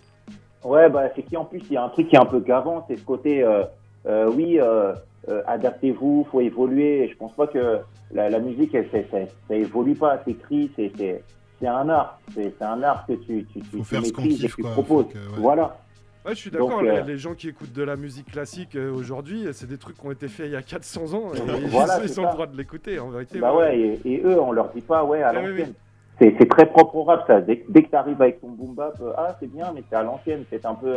Ouais, 0.68 0.88
bah, 0.90 1.04
c'est 1.14 1.22
qu'en 1.22 1.44
plus, 1.44 1.60
il 1.70 1.72
y 1.72 1.76
a 1.76 1.84
un 1.84 1.88
truc 1.90 2.08
qui 2.08 2.16
est 2.16 2.18
un 2.18 2.24
peu 2.26 2.40
gavant, 2.40 2.84
c'est 2.88 2.96
ce 2.96 3.04
côté, 3.04 3.42
euh, 3.42 3.64
euh, 4.06 4.30
oui, 4.34 4.58
euh, 4.60 4.94
euh, 5.28 5.42
adaptez-vous, 5.46 6.26
faut 6.30 6.40
évoluer. 6.40 7.08
Je 7.10 7.16
pense 7.16 7.32
pas 7.34 7.46
que 7.46 7.78
la, 8.12 8.28
la 8.30 8.38
musique, 8.40 8.74
elle, 8.74 8.88
ça, 8.90 8.98
ça, 9.10 9.18
ça 9.48 9.54
évolue 9.54 9.94
pas, 9.94 10.20
c'est, 10.26 10.36
c'est, 10.76 11.22
c'est 11.60 11.68
un 11.68 11.88
art. 11.88 12.18
C'est, 12.34 12.60
un 12.62 12.82
art 12.82 13.06
que 13.06 13.12
tu, 13.14 13.44
tu, 13.52 13.60
tu, 13.60 13.68
tu 13.68 13.84
faire 13.84 14.04
ce 14.04 14.12
qu'on 14.12 14.22
maîtrises 14.22 14.40
et 14.44 14.46
kiffe, 14.46 14.56
que 14.56 14.62
tu 14.62 14.68
proposes. 14.68 15.04
Faut 15.06 15.10
que- 15.10 15.18
ouais. 15.18 15.24
Voilà. 15.38 15.78
Ouais, 16.26 16.34
je 16.34 16.40
suis 16.40 16.50
Donc, 16.50 16.70
d'accord. 16.70 16.82
euh, 16.84 17.02
les, 17.02 17.18
gens 17.18 17.34
qui 17.34 17.48
écoutent 17.50 17.72
de 17.74 17.82
la 17.82 17.96
musique 17.96 18.30
classique 18.32 18.76
euh, 18.76 18.90
aujourd'hui, 18.90 19.46
c'est 19.52 19.66
des 19.68 19.76
trucs 19.76 19.98
qui 19.98 20.06
ont 20.06 20.10
été 20.10 20.26
faits 20.28 20.46
il 20.46 20.52
y 20.52 20.56
a 20.56 20.62
400 20.62 21.12
ans. 21.12 21.32
Et 21.34 21.38
Voilà, 21.68 22.00
ils, 22.02 22.18
ont 22.18 22.24
le 22.24 22.32
droit 22.32 22.46
de 22.46 22.56
l'écouter, 22.56 22.98
en 22.98 23.10
vérité. 23.10 23.38
Bah 23.38 23.54
ouais, 23.54 23.78
et, 23.78 24.00
et 24.10 24.22
eux, 24.24 24.40
on 24.40 24.50
leur 24.52 24.70
dit 24.72 24.80
pas, 24.80 25.04
ouais, 25.04 25.22
à 25.22 25.28
Ah 25.28 25.32
l'ancienne. 25.34 25.66
oui. 25.68 25.74
C'est 26.18 26.48
très 26.48 26.66
propre 26.66 26.94
au 26.96 27.02
rap, 27.04 27.24
ça. 27.26 27.40
Dès, 27.40 27.64
dès 27.68 27.82
que 27.82 27.90
tu 27.90 27.96
arrives 27.96 28.20
avec 28.22 28.40
ton 28.40 28.48
boom 28.48 28.74
bap, 28.74 28.94
euh, 29.00 29.12
ah, 29.16 29.36
c'est 29.40 29.50
bien, 29.50 29.72
mais 29.74 29.82
c'est 29.90 29.96
à 29.96 30.02
l'ancienne. 30.02 30.44
C'est 30.50 30.64
un 30.64 30.74
peu. 30.74 30.96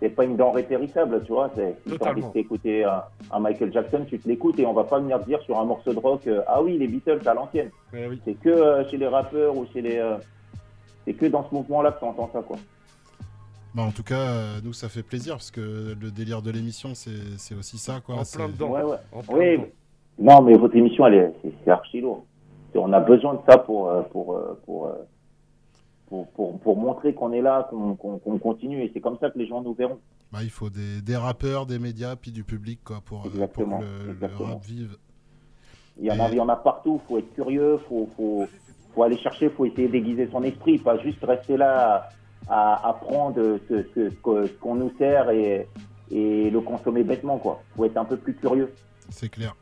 C'est 0.00 0.08
pas 0.08 0.24
une 0.24 0.36
denrée 0.36 0.62
périssable, 0.62 1.22
tu 1.24 1.32
vois. 1.32 1.50
C'est, 1.54 1.76
si 1.86 1.98
t'as 1.98 2.10
envie 2.12 2.22
t'écouter 2.32 2.84
un, 2.84 3.02
un 3.30 3.38
Michael 3.38 3.70
Jackson, 3.72 4.04
tu 4.08 4.18
te 4.18 4.26
l'écoutes 4.26 4.58
et 4.58 4.64
on 4.64 4.72
va 4.72 4.84
pas 4.84 4.98
venir 4.98 5.20
te 5.20 5.26
dire 5.26 5.42
sur 5.42 5.58
un 5.60 5.64
morceau 5.64 5.92
de 5.92 5.98
rock, 5.98 6.26
euh, 6.26 6.40
ah 6.46 6.62
oui, 6.62 6.78
les 6.78 6.88
Beatles 6.88 7.20
à 7.26 7.34
l'ancienne. 7.34 7.68
Oui. 7.92 8.18
C'est 8.24 8.32
que 8.34 8.48
euh, 8.48 8.88
chez 8.88 8.96
les 8.96 9.06
rappeurs 9.08 9.54
ou 9.56 9.66
chez 9.74 9.82
les. 9.82 9.98
euh, 9.98 10.16
c'est 11.04 11.12
que 11.12 11.26
dans 11.26 11.46
ce 11.48 11.54
mouvement-là 11.54 11.92
que 11.92 11.98
tu 11.98 12.04
entends 12.06 12.30
ça, 12.32 12.40
quoi. 12.40 12.56
bah, 13.74 13.82
en 13.82 13.90
tout 13.90 14.02
cas, 14.02 14.20
euh, 14.20 14.60
nous 14.64 14.72
ça 14.72 14.88
fait 14.88 15.02
plaisir 15.02 15.34
parce 15.34 15.50
que 15.50 15.94
le 16.00 16.10
délire 16.10 16.40
de 16.40 16.50
l'émission 16.50 16.94
c'est 16.94 17.10
c'est 17.36 17.54
aussi 17.54 17.76
ça 17.76 18.00
quoi. 18.04 18.14
En 18.16 18.24
c'est- 18.24 18.38
plein 18.38 18.48
dedans. 18.48 18.70
Ouais, 18.70 18.82
ouais. 18.84 18.96
En 19.12 19.20
plein 19.22 19.34
Oui, 19.36 19.52
dedans. 19.58 19.66
non, 20.18 20.42
mais 20.42 20.54
votre 20.56 20.76
émission, 20.76 21.06
elle 21.06 21.14
est, 21.14 21.32
c'est, 21.42 21.52
c'est 21.64 21.70
archi 21.70 22.00
lourd. 22.00 22.24
On 22.74 22.92
a 22.92 23.00
besoin 23.00 23.34
de 23.34 23.40
ça 23.48 23.58
pour, 23.58 23.88
euh, 23.88 24.02
pour, 24.02 24.34
euh, 24.34 24.60
pour, 24.64 24.86
euh, 24.86 24.92
pour, 26.06 26.28
pour, 26.32 26.58
pour 26.60 26.76
montrer 26.76 27.14
qu'on 27.14 27.32
est 27.32 27.42
là, 27.42 27.68
qu'on, 27.70 27.94
qu'on 27.96 28.38
continue. 28.38 28.82
Et 28.82 28.90
c'est 28.92 29.00
comme 29.00 29.18
ça 29.18 29.30
que 29.30 29.38
les 29.38 29.46
gens 29.46 29.62
nous 29.62 29.74
verront. 29.74 29.98
Bah, 30.32 30.40
il 30.42 30.50
faut 30.50 30.70
des, 30.70 31.02
des 31.02 31.16
rappeurs, 31.16 31.66
des 31.66 31.78
médias, 31.78 32.16
puis 32.16 32.30
du 32.30 32.44
public 32.44 32.80
quoi 32.84 33.00
pour, 33.04 33.22
pour 33.22 33.30
que 33.30 34.20
le, 34.20 34.44
rap 34.44 34.64
vive. 34.64 34.96
Il 35.98 36.06
y 36.06 36.10
en 36.10 36.20
a, 36.20 36.28
il 36.28 36.36
y 36.36 36.40
en 36.40 36.48
a 36.48 36.56
partout. 36.56 37.00
Faut 37.08 37.18
être 37.18 37.32
curieux. 37.34 37.78
Faut, 37.88 38.08
faut, 38.16 38.46
faut 38.94 39.02
aller 39.02 39.18
chercher. 39.18 39.50
Faut 39.50 39.66
essayer 39.66 39.88
d'aiguiser 39.88 40.28
son 40.30 40.42
esprit, 40.42 40.78
pas 40.78 40.98
juste 40.98 41.22
rester 41.24 41.56
là 41.56 42.08
à, 42.48 42.88
à 42.88 42.92
prendre 42.94 43.58
ce, 43.68 43.84
ce, 43.94 44.48
qu'on 44.60 44.74
nous 44.76 44.92
sert 44.98 45.30
et, 45.30 45.68
et 46.10 46.50
le 46.50 46.60
consommer 46.60 47.02
bêtement, 47.02 47.38
quoi. 47.38 47.62
Faut 47.76 47.84
être 47.84 47.96
un 47.96 48.04
peu 48.04 48.16
plus 48.16 48.34
curieux. 48.34 48.72
C'est 49.10 49.28
clair. 49.28 49.54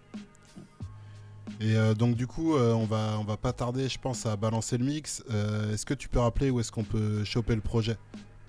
Et 1.60 1.76
euh, 1.76 1.94
donc 1.94 2.14
du 2.14 2.26
coup, 2.26 2.54
euh, 2.54 2.72
on 2.72 2.84
va 2.84 3.18
on 3.20 3.24
va 3.24 3.36
pas 3.36 3.52
tarder, 3.52 3.88
je 3.88 3.98
pense, 3.98 4.26
à 4.26 4.36
balancer 4.36 4.78
le 4.78 4.84
mix. 4.84 5.24
Euh, 5.32 5.72
est-ce 5.72 5.84
que 5.84 5.94
tu 5.94 6.08
peux 6.08 6.20
rappeler 6.20 6.50
où 6.50 6.60
est-ce 6.60 6.70
qu'on 6.70 6.84
peut 6.84 7.24
choper 7.24 7.54
le 7.54 7.60
projet? 7.60 7.96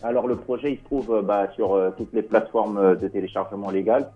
Alors 0.03 0.27
le 0.27 0.35
projet, 0.35 0.73
il 0.73 0.77
se 0.77 0.83
trouve 0.83 1.23
bah, 1.25 1.49
sur 1.55 1.73
euh, 1.73 1.89
toutes 1.97 2.13
les 2.13 2.21
plateformes 2.21 2.95
de 2.95 3.07
téléchargement 3.07 3.71
légal. 3.71 4.11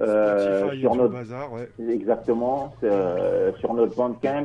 Euh, 0.00 0.58
Spotify 0.58 0.80
sur 0.80 0.94
notre 0.96 1.12
bazar, 1.12 1.52
ouais. 1.52 1.68
exactement 1.88 2.74
euh, 2.82 3.52
sur 3.60 3.72
notre 3.74 3.94
Bandcamp. 3.94 4.44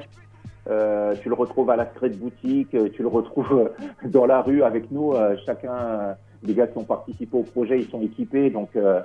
Euh, 0.69 1.15
tu 1.21 1.29
le 1.29 1.33
retrouves 1.33 1.71
à 1.71 1.75
la 1.75 1.87
Secret 1.91 2.09
Boutique, 2.09 2.75
tu 2.93 3.01
le 3.01 3.07
retrouves 3.07 3.71
dans 4.05 4.27
la 4.27 4.43
rue 4.43 4.61
avec 4.61 4.91
nous. 4.91 5.13
euh, 5.13 5.35
chacun 5.45 6.15
des 6.43 6.53
gars 6.53 6.67
qui 6.67 6.77
ont 6.77 6.83
participé 6.83 7.35
au 7.35 7.43
projet, 7.43 7.79
ils 7.79 7.89
sont 7.89 8.01
équipés, 8.01 8.51
donc 8.51 8.69
euh, 8.75 9.01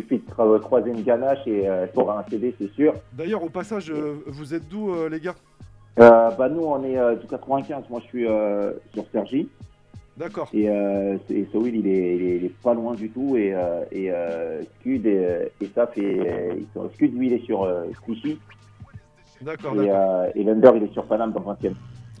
suffit 0.00 0.18
de 0.18 0.30
cro- 0.30 0.58
croiser 0.60 0.90
une 0.90 1.02
ganache 1.02 1.46
et 1.46 1.66
tu 1.92 1.98
auras 2.00 2.20
un 2.20 2.30
CD, 2.30 2.54
c'est 2.58 2.70
sûr. 2.72 2.94
D'ailleurs, 3.12 3.42
au 3.42 3.48
passage, 3.48 3.90
euh, 3.90 4.22
vous 4.26 4.54
êtes 4.54 4.68
d'où, 4.68 4.92
euh, 4.94 5.08
les 5.08 5.20
gars? 5.20 5.34
Euh, 5.98 6.30
bah 6.30 6.48
nous, 6.48 6.60
on 6.64 6.82
est 6.84 6.96
euh, 6.96 7.16
du 7.16 7.26
95. 7.26 7.84
Moi, 7.90 8.00
je 8.04 8.06
suis 8.06 8.26
euh, 8.26 8.72
sur 8.94 9.04
Sergi. 9.10 9.48
D'accord. 10.16 10.48
Et, 10.52 10.68
euh, 10.68 11.16
et 11.30 11.46
Sowil, 11.52 11.76
il 11.76 11.86
est, 11.88 12.16
il, 12.16 12.44
il 12.44 12.50
pas 12.50 12.74
loin 12.74 12.94
du 12.94 13.10
tout. 13.10 13.36
Et, 13.36 13.52
euh, 13.54 13.84
et 13.90 14.10
euh, 14.10 14.62
Scud 14.80 15.06
et, 15.06 15.50
et 15.60 15.68
Saf, 15.74 15.96
et, 15.98 16.20
euh, 16.20 16.88
Scud, 16.94 17.16
lui, 17.16 17.28
il 17.28 17.32
est 17.34 17.44
sur 17.44 17.64
euh, 17.64 17.84
Clichy. 18.04 18.38
D'accord, 19.40 19.80
Et, 19.80 19.90
euh, 19.90 20.30
Lunder, 20.36 20.72
il 20.76 20.82
est 20.84 20.92
sur 20.92 21.04
Paname 21.04 21.32
dans 21.32 21.40
le 21.40 21.46
20 21.46 21.74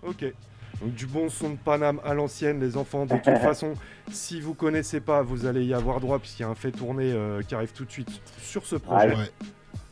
Ok. 0.06 0.32
Donc 0.80 0.94
du 0.94 1.06
bon 1.06 1.28
son 1.28 1.50
de 1.50 1.56
Paname 1.56 2.00
à 2.04 2.14
l'ancienne, 2.14 2.60
les 2.60 2.76
enfants. 2.76 3.06
De 3.06 3.14
toute 3.16 3.38
façon, 3.42 3.74
si 4.10 4.40
vous 4.40 4.54
connaissez 4.54 5.00
pas, 5.00 5.22
vous 5.22 5.46
allez 5.46 5.64
y 5.64 5.74
avoir 5.74 6.00
droit 6.00 6.18
puisqu'il 6.18 6.42
y 6.42 6.44
a 6.44 6.48
un 6.48 6.54
fait 6.54 6.70
tourner 6.70 7.12
euh, 7.12 7.42
qui 7.42 7.54
arrive 7.54 7.72
tout 7.72 7.84
de 7.84 7.90
suite 7.90 8.10
sur 8.40 8.64
ce 8.66 8.76
projet. 8.76 9.14
Ouais. 9.14 9.30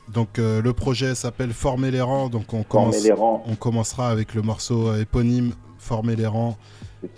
Donc 0.09 0.39
euh, 0.39 0.63
le 0.63 0.73
projet 0.73 1.15
s'appelle 1.15 1.53
Former 1.53 1.91
les 1.91 2.01
rangs. 2.01 2.29
Donc 2.29 2.53
on, 2.53 2.63
Former 2.63 2.67
commence, 2.69 3.03
les 3.05 3.13
rangs. 3.13 3.43
on 3.47 3.57
commencera 3.57 4.11
avec 4.11 4.35
le 4.35 4.43
morceau 4.43 4.89
euh, 4.89 5.01
éponyme 5.01 5.53
Former 5.79 6.17
les 6.17 6.27
rangs. 6.27 6.57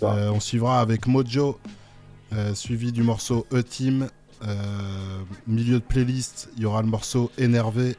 Euh, 0.03 0.29
on 0.31 0.39
suivra 0.39 0.81
avec 0.81 1.07
Mojo, 1.07 1.59
euh, 2.33 2.53
suivi 2.53 2.91
du 2.91 3.03
morceau 3.03 3.45
E-Team. 3.53 4.07
Euh, 4.47 4.55
milieu 5.47 5.75
de 5.75 5.83
playlist, 5.83 6.49
il 6.55 6.63
y 6.63 6.65
aura 6.65 6.81
le 6.81 6.87
morceau 6.87 7.31
Énervé. 7.37 7.95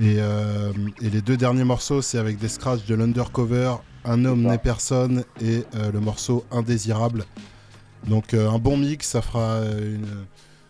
Et, 0.00 0.16
euh, 0.18 0.72
et 1.00 1.10
les 1.10 1.20
deux 1.20 1.36
derniers 1.36 1.64
morceaux, 1.64 2.02
c'est 2.02 2.18
avec 2.18 2.38
des 2.38 2.48
scratchs 2.48 2.84
de 2.86 2.94
l'Undercover, 2.94 3.74
Un 4.04 4.24
homme 4.24 4.42
n'est 4.42 4.58
personne 4.58 5.24
et 5.40 5.64
euh, 5.76 5.90
le 5.92 6.00
morceau 6.00 6.44
Indésirable. 6.50 7.24
Donc 8.06 8.34
euh, 8.34 8.50
un 8.50 8.58
bon 8.58 8.76
mix, 8.76 9.08
ça 9.08 9.22
fera 9.22 9.54
euh, 9.54 9.96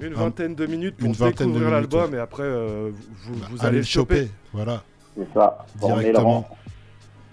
une, 0.01 0.06
Une 0.06 0.12
un- 0.12 0.16
vingtaine 0.16 0.55
de 0.55 0.66
minutes 0.66 0.97
pour 0.97 1.06
une 1.09 1.12
vingtaine 1.15 1.48
de 1.48 1.52
découvrir 1.55 1.70
l'album 1.70 2.15
et 2.15 2.19
après 2.19 2.44
euh, 2.44 2.90
vous, 3.24 3.35
vous 3.35 3.40
Bah, 3.40 3.47
allez 3.61 3.66
allez 3.69 3.78
le 3.78 3.85
choper. 3.85 4.28
Voilà. 4.52 4.82
C'est 5.16 5.27
ça. 5.35 5.65
Directement. 5.81 6.48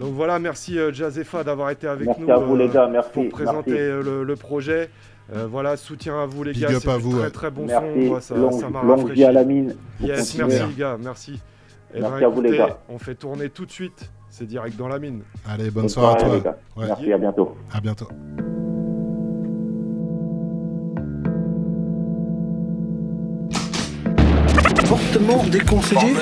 Donc 0.00 0.14
voilà, 0.14 0.38
merci 0.40 0.76
euh, 0.78 0.92
Jazefa 0.92 1.44
d'avoir 1.44 1.70
été 1.70 1.86
avec 1.86 2.06
Merci 2.06 2.22
nous 2.22 2.30
à 2.32 2.38
vous, 2.38 2.56
les 2.56 2.68
gars, 2.68 2.88
merci, 2.88 3.10
pour 3.12 3.28
présenter 3.28 3.70
merci. 3.70 4.04
le, 4.08 4.24
le 4.24 4.36
projet. 4.36 4.90
Euh, 5.32 5.46
voilà, 5.46 5.76
soutien 5.76 6.20
à 6.20 6.26
vous 6.26 6.42
les 6.42 6.52
Big 6.52 6.62
gars, 6.62 6.80
c'est 6.80 6.98
vous, 6.98 7.12
très 7.12 7.20
ouais. 7.22 7.30
très 7.30 7.50
bon 7.52 7.64
Merci, 7.66 7.86
son, 7.94 8.08
moi, 8.08 8.20
ça 8.20 8.34
longue- 8.34 8.60
ça 8.60 8.68
m'a 8.68 8.80
rafraîchi. 8.80 9.22
à 9.24 9.30
la 9.32 9.44
mine. 9.44 9.76
Yes, 10.00 10.34
merci 10.36 10.58
les 10.68 10.74
gars, 10.74 10.96
merci. 11.00 11.38
Eh 11.94 12.00
Merci 12.00 12.14
ben, 12.20 12.26
à 12.26 12.28
vous, 12.28 12.40
les 12.40 12.48
écoutez, 12.48 12.68
gars. 12.70 12.78
On 12.88 12.98
fait 12.98 13.14
tourner 13.14 13.48
tout 13.48 13.64
de 13.64 13.70
suite, 13.70 14.10
c'est 14.32 14.46
direct 14.46 14.76
dans 14.78 14.88
la 14.88 14.98
mine. 14.98 15.20
Allez, 15.46 15.64
bonne, 15.70 15.82
Bonne 15.82 15.88
soirée, 15.90 16.18
soirée, 16.20 16.36
à 16.38 16.40
toi. 16.40 16.52
gars. 16.52 16.86
Merci, 16.88 17.12
à 17.12 17.18
bientôt. 17.18 17.54
À 17.72 17.80
bientôt. 17.80 18.08
Fortement 24.86 25.44
déconseillé. 25.44 26.14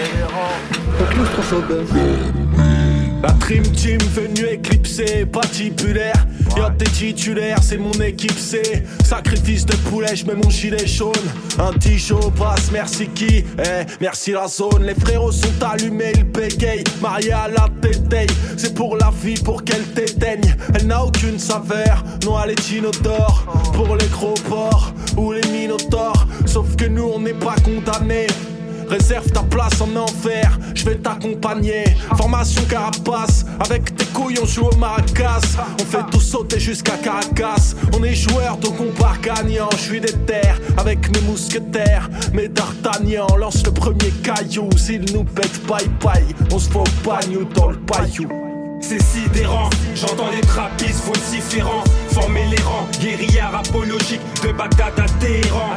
La 3.22 3.32
Dream 3.32 3.62
Team 3.62 3.98
venue 4.14 4.46
éclipser, 4.46 5.26
patibulaire. 5.26 6.26
Y'a 6.56 6.70
tes 6.70 6.86
titulaires, 6.86 7.58
c'est 7.62 7.76
mon 7.76 7.92
équipe 7.92 8.38
C. 8.38 8.62
Sacrifice 9.04 9.66
de 9.66 9.76
poulet, 9.76 10.16
je 10.16 10.24
mets 10.24 10.34
mon 10.34 10.48
gilet 10.48 10.86
jaune. 10.86 11.12
Un 11.58 11.98
show 11.98 12.30
passe, 12.30 12.70
merci 12.72 13.08
qui 13.08 13.44
Eh, 13.58 13.84
merci 14.00 14.32
la 14.32 14.48
zone. 14.48 14.84
Les 14.84 14.94
frérots 14.94 15.32
sont 15.32 15.62
allumés, 15.62 16.12
ils 16.14 16.24
bégayent. 16.24 16.84
Marié 17.02 17.32
à 17.32 17.48
la 17.48 17.68
tétaille, 17.82 18.26
c'est 18.56 18.74
pour 18.74 18.96
la 18.96 19.12
vie, 19.22 19.34
pour 19.34 19.64
qu'elle 19.64 19.84
t'éteigne. 19.94 20.54
Elle 20.74 20.86
n'a 20.86 21.04
aucune 21.04 21.38
saveur, 21.38 22.02
non, 22.24 22.42
elle 22.42 22.52
est 22.52 22.70
inodore. 22.70 23.44
Pour 23.74 23.96
les 23.96 24.08
gros 24.08 24.34
porcs 24.48 24.94
ou 25.18 25.32
les 25.32 25.46
minotaures. 25.48 26.26
Sauf 26.46 26.74
que 26.74 26.86
nous, 26.86 27.10
on 27.14 27.20
n'est 27.20 27.34
pas 27.34 27.56
condamnés. 27.62 28.28
Réserve 28.90 29.30
ta 29.30 29.44
place 29.44 29.80
en 29.80 29.94
enfer, 29.94 30.58
je 30.74 30.84
vais 30.84 30.96
t'accompagner. 30.96 31.84
Formation 32.16 32.62
carapace, 32.68 33.46
avec 33.60 33.94
tes 33.94 34.04
couilles 34.06 34.38
on 34.42 34.46
joue 34.46 34.66
au 34.66 34.76
maracas. 34.78 35.42
On 35.80 35.84
fait 35.84 36.02
tout 36.10 36.20
sauter 36.20 36.58
jusqu'à 36.58 36.96
Caracas. 36.96 37.76
On 37.96 38.02
est 38.02 38.16
joueurs 38.16 38.56
donc 38.56 38.80
on 38.80 38.90
part 39.00 39.20
gagnant. 39.20 39.68
Je 39.78 40.00
des 40.00 40.12
terres 40.26 40.58
avec 40.76 41.08
mes 41.14 41.20
mousquetaires. 41.20 42.10
Mes 42.34 42.48
d'Artagnan 42.48 43.28
lance 43.38 43.64
le 43.64 43.70
premier 43.70 44.10
caillou. 44.24 44.68
S'ils 44.76 45.12
nous 45.12 45.22
pètent 45.22 45.64
paille 45.68 45.88
paille, 46.00 46.34
on 46.52 46.58
se 46.58 46.68
fait 46.68 46.78
au 46.78 47.08
pagne 47.08 47.38
dans 47.54 47.70
le 47.70 47.78
paillou. 47.78 48.28
C'est 48.80 49.02
sidérant, 49.02 49.70
j'entends 49.94 50.30
les 50.34 50.40
trappistes 50.40 51.04
vociférants 51.04 51.84
Former 52.08 52.46
les 52.46 52.62
rangs, 52.62 52.88
guérillard 52.98 53.54
apologique 53.54 54.22
de 54.42 54.52
Bagdad 54.52 54.98
à 54.98 55.06
Téhéran 55.20 55.76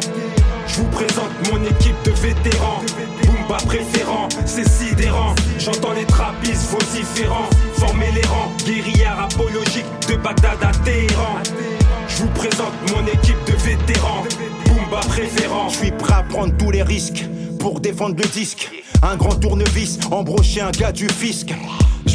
Je 0.67 0.77
vous 0.77 0.87
présente 0.87 1.31
mon 1.51 1.63
équipe 1.63 1.95
de 2.05 2.11
vétérans. 2.11 2.81
Boomba 3.23 3.57
préférant, 3.65 4.27
c'est 4.45 4.67
sidérant. 4.67 5.35
J'entends 5.59 5.93
les 5.93 6.05
trappistes 6.05 6.69
vociférants 6.71 7.49
Former 7.73 8.11
les 8.13 8.25
rangs, 8.27 8.51
guérillard 8.65 9.23
apologique 9.23 9.85
de 10.07 10.15
Bagdad 10.15 10.57
à 10.61 10.71
Téhéran. 10.83 11.37
Je 12.07 12.23
vous 12.23 12.29
présente 12.29 12.73
mon 12.91 13.05
équipe 13.07 13.43
de 13.45 13.53
vétérans. 13.57 14.23
Boomba 14.65 14.99
préférant. 15.07 15.69
Je 15.69 15.77
suis 15.77 15.91
prêt 15.91 16.13
à 16.13 16.23
prendre 16.23 16.55
tous 16.57 16.71
les 16.71 16.83
risques 16.83 17.25
pour 17.59 17.79
défendre 17.79 18.15
le 18.17 18.27
disque. 18.29 18.69
Un 19.01 19.15
grand 19.17 19.35
tournevis, 19.35 19.99
embrocher 20.11 20.61
un 20.61 20.71
gars 20.71 20.91
du 20.91 21.09
fisc. 21.09 21.53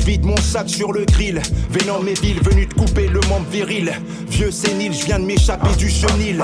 Vide 0.09 0.24
mon 0.24 0.39
sac 0.39 0.70
sur 0.70 0.90
le 0.90 1.05
grill, 1.05 1.39
Vénom 1.70 2.01
mes 2.02 2.14
villes, 2.14 2.40
venu 2.43 2.66
te 2.66 2.74
couper 2.74 3.09
le 3.09 3.20
membre 3.28 3.44
viril. 3.52 3.93
Vieux 4.30 4.51
sénile, 4.51 4.94
je 4.94 5.05
viens 5.05 5.18
de 5.18 5.26
m'échapper 5.26 5.68
du 5.76 5.90
chenil. 5.90 6.43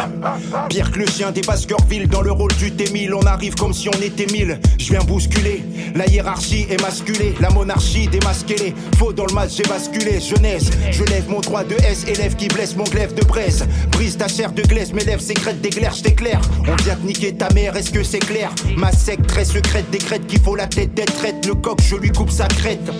Pire 0.68 0.90
que 0.90 0.98
le 0.98 1.06
chien 1.06 1.30
des 1.30 1.40
Baskerville, 1.40 2.06
dans 2.06 2.20
le 2.20 2.30
rôle 2.30 2.52
du 2.56 2.70
T1000, 2.70 3.14
on 3.14 3.24
arrive 3.24 3.54
comme 3.54 3.72
si 3.72 3.88
on 3.88 4.02
était 4.02 4.30
mille. 4.30 4.60
Je 4.78 4.90
viens 4.90 5.02
bousculer, 5.02 5.62
la 5.94 6.06
hiérarchie 6.06 6.66
est 6.68 6.78
masculée, 6.82 7.34
la 7.40 7.48
monarchie 7.48 8.06
démasquée. 8.06 8.74
Faux 8.98 9.14
dans 9.14 9.24
le 9.24 9.32
match, 9.32 9.52
j'ai 9.56 9.62
basculé, 9.62 10.20
jeunesse. 10.20 10.70
Je 10.90 11.02
lève 11.04 11.30
mon 11.30 11.40
droit 11.40 11.64
de 11.64 11.76
S, 11.76 12.04
élève 12.06 12.36
qui 12.36 12.48
blesse 12.48 12.76
mon 12.76 12.84
glaive 12.84 13.14
de 13.14 13.24
braise. 13.24 13.64
Brise 13.92 14.18
ta 14.18 14.28
chair 14.28 14.52
de 14.52 14.60
glaise, 14.60 14.92
mes 14.92 15.04
lèvres 15.04 15.22
sécrètes 15.22 15.62
d'éclair, 15.62 15.94
je 15.94 16.02
t'éclaire. 16.02 16.42
On 16.68 16.76
vient 16.82 16.96
te 16.96 17.06
niquer 17.06 17.32
ta 17.32 17.48
mère, 17.54 17.74
est-ce 17.78 17.92
que 17.92 18.02
c'est 18.02 18.18
clair? 18.18 18.50
Ma 18.76 18.92
secte 18.92 19.26
très 19.26 19.46
secrète 19.46 19.88
décrète 19.90 20.26
qu'il 20.26 20.40
faut 20.40 20.54
la 20.54 20.66
tête 20.66 20.92
d'être 20.92 21.14
traite. 21.14 21.46
Le 21.46 21.54
coq, 21.54 21.78
je 21.80 21.96
lui 21.96 22.10
coupe 22.10 22.30
sa 22.30 22.46
crête. 22.46 22.90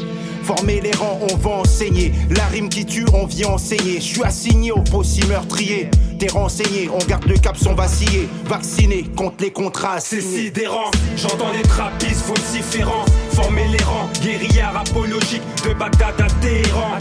Former 0.45 0.81
les 0.83 0.93
rangs, 0.93 1.21
on 1.33 1.37
va 1.37 1.51
enseigner. 1.51 2.13
La 2.31 2.45
rime 2.47 2.69
qui 2.69 2.85
tue, 2.85 3.07
on 3.15 3.25
vient 3.25 3.49
enseigner. 3.49 3.95
Je 3.95 4.05
suis 4.05 4.23
assigné 4.23 4.73
au 4.73 4.81
possible 4.81 5.29
meurtrier. 5.29 5.89
T'es 6.19 6.29
renseigné, 6.29 6.91
on 6.93 7.03
garde 7.07 7.25
le 7.25 7.39
cap 7.39 7.57
sans 7.57 7.75
vaciller. 7.75 8.29
Vacciné 8.45 9.05
contre 9.17 9.37
les 9.41 9.51
contrats. 9.51 10.01
C'est 10.01 10.21
sidérant, 10.21 10.91
j'entends 11.17 11.51
les 11.53 11.63
trappistes 11.63 12.27
vociférants 12.27 13.05
Former 13.31 13.67
les 13.69 13.83
rangs, 13.85 14.09
guérillard 14.23 14.77
apologique 14.77 15.43
de 15.67 15.73
Bagdad 15.73 16.21
à 16.21 16.27
Téhéran 16.41 16.99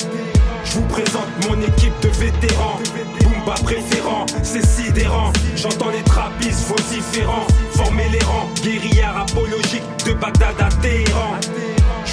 Je 0.65 0.71
vous 0.73 0.85
présente 0.87 1.27
mon 1.47 1.61
équipe 1.61 1.99
de 2.01 2.09
vétérans 2.09 2.79
Boomba 3.21 3.53
préférant, 3.63 4.25
c'est 4.41 4.65
sidérant 4.65 5.31
J'entends 5.55 5.89
les 5.89 6.03
trappistes 6.03 6.67
vociférants 6.67 7.47
Former 7.71 8.09
les 8.09 8.23
rangs, 8.25 8.49
guérillard 8.63 9.25
apologique 9.29 9.83
de 10.05 10.13
Bagdad 10.13 10.55
à 10.59 10.69
Téhéran 10.81 11.37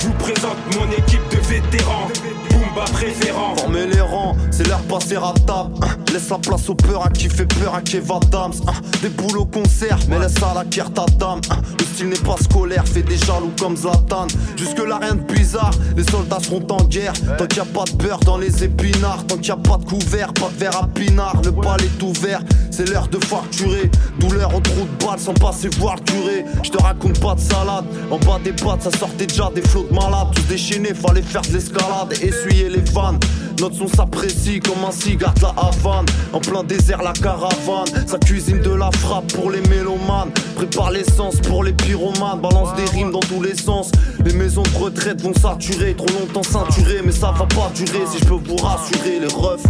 Je 0.01 0.07
vous 0.07 0.15
présente 0.15 0.57
mon 0.79 0.91
équipe 0.93 1.21
de 1.31 1.37
vétérans 1.47 2.09
Boomba 2.51 2.85
préférant 2.93 3.55
Former 3.57 3.87
les 3.87 4.01
rangs, 4.01 4.35
c'est 4.51 4.67
leur 4.67 4.81
passer 4.83 5.17
à 5.17 5.33
table. 5.47 5.75
hein. 5.83 5.97
Laisse 6.13 6.29
la 6.31 6.39
place 6.39 6.69
au 6.69 6.75
peur 6.75 7.05
à 7.07 7.11
qui 7.11 7.29
fait 7.29 7.47
peur 7.47 7.75
à 7.75 7.81
Kev 7.83 8.11
Adams. 8.11 8.53
hein. 8.67 8.73
Des 9.03 9.09
boules 9.11 9.39
au 9.39 9.45
concert, 9.45 9.99
mais 10.09 10.19
laisse 10.19 10.43
à 10.43 10.55
la 10.55 10.65
carte 10.65 10.95
ta 10.95 11.05
dame. 11.19 11.41
hein. 11.51 11.57
Le 11.79 11.85
style 11.85 12.09
n'est 12.09 12.17
pas 12.17 12.37
scolaire, 12.43 12.85
fait 12.87 13.03
des 13.03 13.17
jaloux 13.19 13.53
comme 13.59 13.77
Zlatan. 13.77 14.27
Jusque 14.57 14.79
là, 14.87 14.99
rien 15.01 15.15
de 15.17 15.21
bizarre, 15.33 15.71
les 15.97 16.05
soldats 16.05 16.41
seront 16.41 16.67
en 16.71 16.85
guerre. 16.85 17.13
Tant 17.39 17.47
qu'il 17.47 17.59
y 17.59 17.61
a 17.61 17.65
pas 17.67 17.85
de 17.85 17.97
beurre 17.97 18.21
dans 18.21 18.39
les 18.39 18.65
épinards, 18.65 19.27
tant 19.27 19.37
qu'il 19.37 19.49
y 19.49 19.51
a 19.53 19.57
pas 19.57 19.77
de 19.77 19.85
couvert, 19.85 20.33
pas 20.33 20.49
de 20.53 20.59
verre 20.59 20.77
à 20.83 20.87
pinard, 20.89 21.37
le 21.45 21.51
bal 21.51 21.81
est 21.83 22.03
ouvert. 22.03 22.41
C'est 22.71 22.89
l'heure 22.89 23.09
de 23.09 23.19
facturer. 23.19 23.91
Douleur 24.19 24.55
au 24.55 24.61
trou 24.61 24.81
de 24.99 25.05
balle 25.05 25.19
sans 25.19 25.35
passer 25.35 25.69
voir 25.79 25.97
le 25.97 26.03
curé. 26.13 26.45
Je 26.63 26.71
te 26.71 26.83
raconte 26.83 27.21
pas 27.21 27.35
de 27.35 27.41
salade, 27.41 27.85
en 28.11 28.19
bas 28.19 28.39
des 28.43 28.53
pattes, 28.53 28.83
ça 28.83 28.91
sortait 28.99 29.27
déjà 29.27 29.51
des 29.55 29.63
flots 29.63 29.87
de 29.91 29.95
malades. 29.95 30.29
Tous 30.35 30.43
déchaînés, 30.43 30.95
fallait 30.95 31.23
faire 31.23 31.43
de 31.43 31.53
l'escalade 31.53 32.13
et 32.21 32.27
essuyer 32.27 32.69
les 32.69 32.83
vannes. 32.93 33.19
Notre 33.61 33.77
son 33.77 33.89
s'apprécie 33.89 34.61
comme 34.61 34.85
un 34.89 34.93
cigare 34.93 35.35
de 35.35 35.43
la 35.43 35.55
Havane. 35.57 36.07
En 36.33 36.41
plein 36.41 36.65
désert, 36.65 37.03
la 37.03 37.13
caravane. 37.13 37.87
Sa 38.07 38.19
cuisine 38.19 38.61
de 38.61 38.71
la 38.71 38.91
frappe 38.91 39.33
pour 39.35 39.51
les 39.51 39.61
mélomanes. 39.69 40.31
Prépare 40.57 40.91
l'essence 40.93 41.37
pour 41.41 41.65
les 41.65 41.73
pyromanes. 41.73 42.41
Balance 42.41 42.75
des 42.77 42.91
rimes 42.97 43.11
dans 43.11 43.21
tous 43.21 43.43
les 43.43 43.55
sens. 43.55 43.91
Les 44.25 44.33
maisons 44.33 44.63
de 44.63 44.79
retraite 44.83 45.21
vont 45.21 45.35
saturer. 45.35 45.95
Trop 45.95 46.07
longtemps 46.19 46.43
ceinturé, 46.43 47.01
mais 47.05 47.13
ça 47.13 47.33
va 47.33 47.47
pas 47.47 47.71
durer. 47.75 48.07
Si 48.11 48.19
je 48.19 48.25
peux 48.25 48.35
vous 48.35 48.57
rassurer, 48.57 49.21
les 49.21 49.27
refs. 49.27 49.67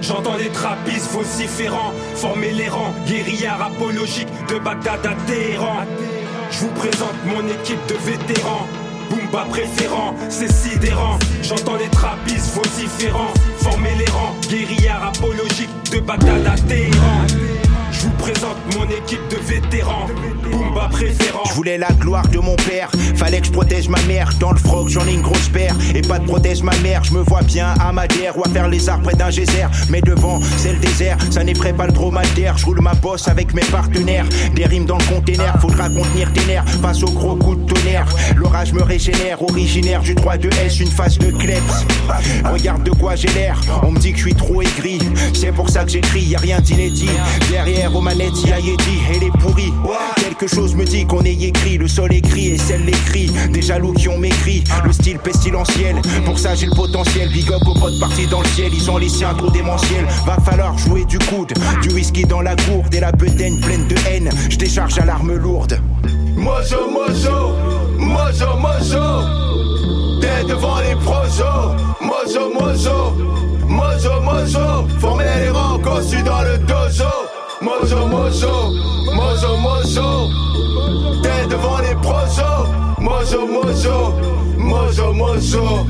J'entends 0.00 0.36
les 0.36 0.48
trappistes 0.48 1.12
vociférants 1.12 1.92
Former 2.16 2.50
les 2.50 2.68
rangs, 2.68 2.92
guérillard 3.06 3.62
apologique 3.62 4.26
de 4.48 4.58
Bagdad 4.58 5.06
à 5.06 5.14
Téhéran 5.26 5.86
Je 6.50 6.58
vous 6.58 6.72
présente 6.72 7.14
mon 7.24 7.46
équipe 7.46 7.78
de 7.86 7.94
vétérans 7.94 8.66
Boomba 9.12 9.44
préférant, 9.50 10.14
c'est 10.30 10.50
sidérant. 10.50 11.18
J'entends 11.42 11.76
les 11.76 11.88
trappistes 11.88 12.54
vociférants 12.54 13.34
Former 13.58 13.94
les 13.98 14.10
rangs, 14.10 14.34
guérillard 14.48 15.08
apologique 15.08 15.68
de 15.92 16.00
Bagdad 16.00 16.46
à 16.46 16.56
Téhéran 16.56 17.26
Je 18.22 18.26
vous 18.26 18.32
présente 18.32 18.56
mon 18.76 18.84
équipe 18.84 19.26
de 19.30 19.36
vétérans 19.36 20.06
Boomba 20.44 20.88
préférant 20.90 21.42
Je 21.44 21.54
voulais 21.54 21.78
la 21.78 21.88
gloire 21.88 22.28
de 22.28 22.38
mon 22.38 22.54
père. 22.54 22.90
Fallait 23.16 23.40
que 23.40 23.46
je 23.46 23.52
protège 23.52 23.88
ma 23.88 24.00
mère. 24.02 24.30
Dans 24.38 24.52
le 24.52 24.58
froc, 24.58 24.88
j'en 24.88 25.06
ai 25.06 25.12
une 25.14 25.22
grosse 25.22 25.48
paire. 25.48 25.74
Et 25.94 26.02
pas 26.02 26.18
de 26.18 26.26
protège 26.26 26.62
ma 26.62 26.76
mère. 26.78 27.02
Je 27.02 27.14
me 27.14 27.20
vois 27.20 27.42
bien 27.42 27.74
à 27.80 27.92
Madère 27.92 28.38
ou 28.38 28.44
à 28.44 28.48
faire 28.48 28.68
les 28.68 28.88
arts 28.88 29.00
près 29.02 29.14
d'un 29.14 29.30
geyser. 29.30 29.66
Mais 29.88 30.00
devant, 30.00 30.40
c'est 30.56 30.72
le 30.72 30.78
désert. 30.78 31.16
Ça 31.30 31.42
n'effraie 31.42 31.72
pas 31.72 31.86
le 31.86 31.92
dromadaire. 31.92 32.56
Je 32.58 32.66
roule 32.66 32.80
ma 32.80 32.94
bosse 32.94 33.26
avec 33.28 33.54
mes 33.54 33.62
partenaires. 33.62 34.26
Des 34.54 34.66
rimes 34.66 34.86
dans 34.86 34.98
le 34.98 35.04
container. 35.04 35.60
Faudra 35.60 35.88
contenir 35.88 36.32
tes 36.32 36.44
nerfs 36.46 36.68
face 36.80 37.02
au 37.02 37.10
gros 37.10 37.36
coup 37.36 37.56
de 37.56 37.72
tonnerre. 37.72 38.06
L'orage 38.36 38.72
me 38.72 38.82
régénère. 38.82 39.42
Originaire 39.42 40.00
du 40.00 40.14
3 40.14 40.36
de 40.36 40.50
S, 40.64 40.80
une 40.80 40.90
face 40.90 41.18
de 41.18 41.30
kleps. 41.30 41.86
Regarde 42.52 42.84
de 42.84 42.90
quoi 42.90 43.16
j'ai 43.16 43.28
l'air. 43.30 43.60
On 43.82 43.90
me 43.90 43.98
dit 43.98 44.12
que 44.12 44.18
je 44.18 44.24
suis 44.24 44.34
trop 44.34 44.62
aigri. 44.62 44.98
C'est 45.34 45.52
pour 45.52 45.70
ça 45.70 45.84
que 45.84 45.90
j'écris. 45.90 46.22
Y 46.22 46.36
a 46.36 46.38
rien 46.38 46.60
d'inédit. 46.60 47.10
Derrière 47.50 47.94
aux 47.94 48.00
manettes, 48.12 48.44
y 48.46 48.52
a 48.52 48.60
Yeti 48.60 48.98
et 49.14 49.20
les 49.20 49.30
pourris. 49.30 49.72
Quelque 50.16 50.46
chose 50.46 50.74
me 50.74 50.84
dit 50.84 51.06
qu'on 51.06 51.22
ait 51.22 51.32
écrit. 51.32 51.78
Le 51.78 51.88
sol 51.88 52.12
écrit 52.12 52.48
et 52.48 52.58
celle 52.58 52.84
l'écrit. 52.84 53.30
Des 53.50 53.62
jaloux 53.62 53.92
qui 53.92 54.08
ont 54.08 54.18
maigri. 54.18 54.64
Le 54.84 54.92
style 54.92 55.18
pestilentiel. 55.18 55.96
Pour 56.24 56.38
ça, 56.38 56.54
j'ai 56.54 56.66
le 56.66 56.74
potentiel. 56.74 57.30
Big 57.30 57.50
up 57.50 57.62
aux 57.66 57.74
potes 57.74 57.98
partis 58.00 58.26
dans 58.26 58.40
le 58.40 58.48
ciel. 58.48 58.72
Ils 58.74 58.90
ont 58.90 58.98
les 58.98 59.08
siens 59.08 59.34
trop 59.34 59.50
démentiels. 59.50 60.06
Va 60.26 60.36
falloir 60.44 60.76
jouer 60.78 61.04
du 61.04 61.18
coude. 61.18 61.52
Du 61.82 61.90
whisky 61.90 62.24
dans 62.24 62.42
la 62.42 62.54
gourde 62.56 62.94
et 62.94 63.00
la 63.00 63.12
bedaine 63.12 63.60
pleine 63.60 63.86
de 63.88 63.96
haine. 64.08 64.30
Je 64.48 64.56
décharge 64.56 64.98
à 64.98 65.04
l'arme 65.04 65.34
lourde. 65.34 65.80
Mojo, 66.36 66.90
mojo, 66.90 67.54
mojo, 67.98 68.56
mojo. 68.58 70.20
T'es 70.20 70.44
devant 70.48 70.78
les 70.80 70.96
projos. 70.96 71.76
Mojo, 72.00 72.52
mojo, 72.52 73.16
mojo, 73.68 74.20
mojo. 74.22 74.88
Former 74.98 75.24
les 75.42 75.50
rangs 75.50 75.78
conçus 75.78 76.22
dans 76.22 76.42
le 76.42 76.58
dojo. 76.58 77.31
Mojo, 77.62 78.06
mojo, 78.08 78.72
mojo, 79.14 79.56
mojo. 79.58 80.28
T'es 81.22 81.46
devant 81.48 81.78
les 81.78 81.94
projos. 82.02 82.66
Mojo, 82.98 83.46
mojo, 83.46 84.14
mojo, 84.58 85.12
mojo. 85.12 85.86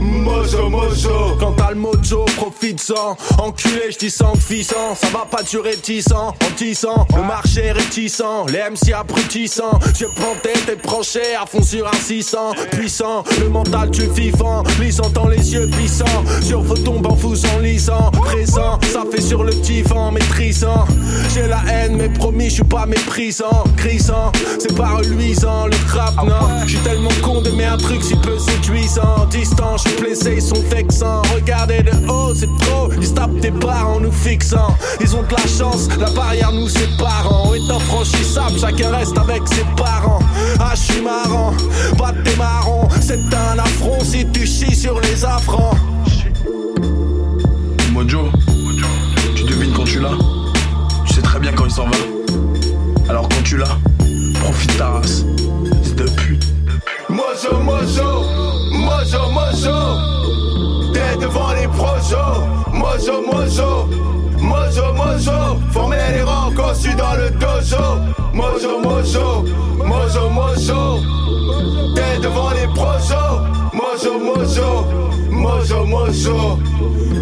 Mojo, 0.00 0.68
mojo. 0.70 1.36
Quand 1.38 1.52
t'as 1.52 1.70
le 1.70 1.76
mojo, 1.76 2.24
profite-en. 2.36 3.16
Enculé, 3.38 3.90
j'dis 3.90 4.10
sans 4.10 4.32
cuisant. 4.32 4.94
Ça 4.94 5.08
va 5.08 5.26
pas 5.30 5.42
durer 5.42 5.76
tissant, 5.76 6.28
en 6.28 6.54
tissant. 6.56 7.06
Le 7.14 7.22
marché 7.22 7.72
réticent, 7.72 8.22
les 8.48 8.58
MC 8.70 8.92
abrutissants. 8.92 9.78
Je 9.98 10.06
prends 10.06 10.34
tête 10.42 10.68
et 10.72 10.76
prends 10.76 11.02
cher, 11.02 11.42
à 11.42 11.46
fond 11.46 11.62
sur 11.62 11.86
un 11.86 11.92
600. 11.92 12.54
Puissant, 12.72 13.24
le 13.40 13.48
mental 13.48 13.90
tu 13.90 14.02
vivant. 14.02 14.62
Lisant 14.80 15.10
dans 15.10 15.28
les 15.28 15.52
yeux 15.52 15.68
puissants. 15.68 16.24
Sur 16.42 16.62
vos 16.62 16.76
tombes 16.76 17.06
en 17.06 17.14
vous 17.14 17.44
en 17.46 17.58
lisant. 17.58 18.10
Présent, 18.12 18.78
ça 18.92 19.04
fait 19.10 19.20
sur 19.20 19.44
le 19.44 19.52
divan, 19.52 20.12
maîtrisant. 20.12 20.86
J'ai 21.34 21.46
la 21.46 21.60
haine, 21.70 21.96
mais 21.96 22.08
promis, 22.08 22.48
je 22.48 22.54
suis 22.54 22.64
pas 22.64 22.86
méprisant. 22.86 23.64
Grisant, 23.76 24.32
c'est 24.58 24.74
pas 24.74 24.96
reluisant. 24.96 25.66
Le 25.66 25.76
crap, 25.88 26.16
non. 26.16 26.66
J'suis 26.66 26.78
tellement 26.78 27.10
con 27.22 27.42
d'aimer 27.42 27.66
un 27.66 27.76
truc 27.76 28.02
si 28.02 28.16
peu 28.16 28.38
séduisant. 28.38 29.26
Distant, 29.30 29.76
j'suis 29.90 30.02
blessé, 30.02 30.34
ils 30.36 30.42
sont 30.42 30.62
vexants. 30.70 31.22
Regardez 31.34 31.82
de 31.82 31.92
haut, 32.08 32.34
c'est 32.34 32.48
trop. 32.60 32.90
Ils 32.96 33.06
se 33.06 33.12
tapent 33.12 33.38
des 33.40 33.50
barres 33.50 33.88
en 33.88 34.00
nous 34.00 34.12
fixant. 34.12 34.76
Ils 35.00 35.14
ont 35.16 35.22
de 35.22 35.32
la 35.32 35.46
chance, 35.46 35.88
la 35.98 36.10
barrière 36.10 36.52
nous 36.52 36.68
sépare. 36.68 37.30
En 37.32 37.54
étant 37.54 37.80
franchissable, 37.80 38.58
chacun 38.58 38.90
reste 38.90 39.16
avec 39.18 39.42
ses 39.48 39.64
parents. 39.76 40.20
Ah, 40.58 40.72
je 40.74 40.92
suis 40.92 41.02
marrant, 41.02 41.52
pas 41.98 42.12
tes 42.24 42.36
marrons. 42.36 42.88
C'est 43.00 43.20
un 43.34 43.58
affront 43.58 44.00
si 44.00 44.26
tu 44.32 44.46
chies 44.46 44.74
sur 44.74 45.00
les 45.00 45.24
affronts. 45.24 45.76
Mojo, 47.92 48.28
tu 49.34 49.44
devines 49.44 49.72
quand 49.72 49.84
tu 49.84 50.00
l'as. 50.00 50.16
Tu 51.06 51.14
sais 51.14 51.22
très 51.22 51.40
bien 51.40 51.52
quand 51.52 51.66
il 51.66 51.72
s'en 51.72 51.86
va. 51.86 51.96
Alors 53.08 53.28
quand 53.28 53.42
tu 53.44 53.56
l'as, 53.56 53.78
profite 54.40 54.76
ta 54.76 54.90
race. 54.90 55.24
C'est 55.82 55.96
de 55.96 56.08
pute. 56.10 56.46
Mojo, 57.08 57.58
mojo, 57.58 58.39
projos. 62.10 62.42
Mojo, 62.72 63.22
mojo, 63.22 63.88
mojo, 64.38 64.92
mojo. 64.94 65.60
Former 65.72 65.98
les 66.12 66.22
rangs 66.22 66.52
conçus 66.54 66.94
dans 66.94 67.14
le 67.14 67.30
dojo. 67.30 67.98
Mojo, 68.32 68.80
mojo, 68.80 69.44
mojo, 69.84 70.30
mojo. 70.30 71.00
T'es 71.94 72.20
devant 72.20 72.50
les 72.50 72.66
projos. 72.74 73.42
Mojo, 73.72 74.18
mojo, 74.18 74.86
mojo, 75.30 75.84
mojo. 75.86 76.58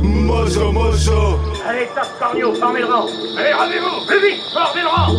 Mojo, 0.03 0.73
mojo. 0.73 1.39
Allez, 1.69 1.89
top 1.95 2.09
corneau, 2.19 2.55
formez 2.55 2.81
le 2.81 2.87
rang. 2.87 3.07
Allez, 3.37 3.53
rendez-vous, 3.53 4.07
plus 4.07 4.21
vite, 4.21 4.41
formez 4.55 4.83
le 4.83 4.89
rang. 4.89 5.13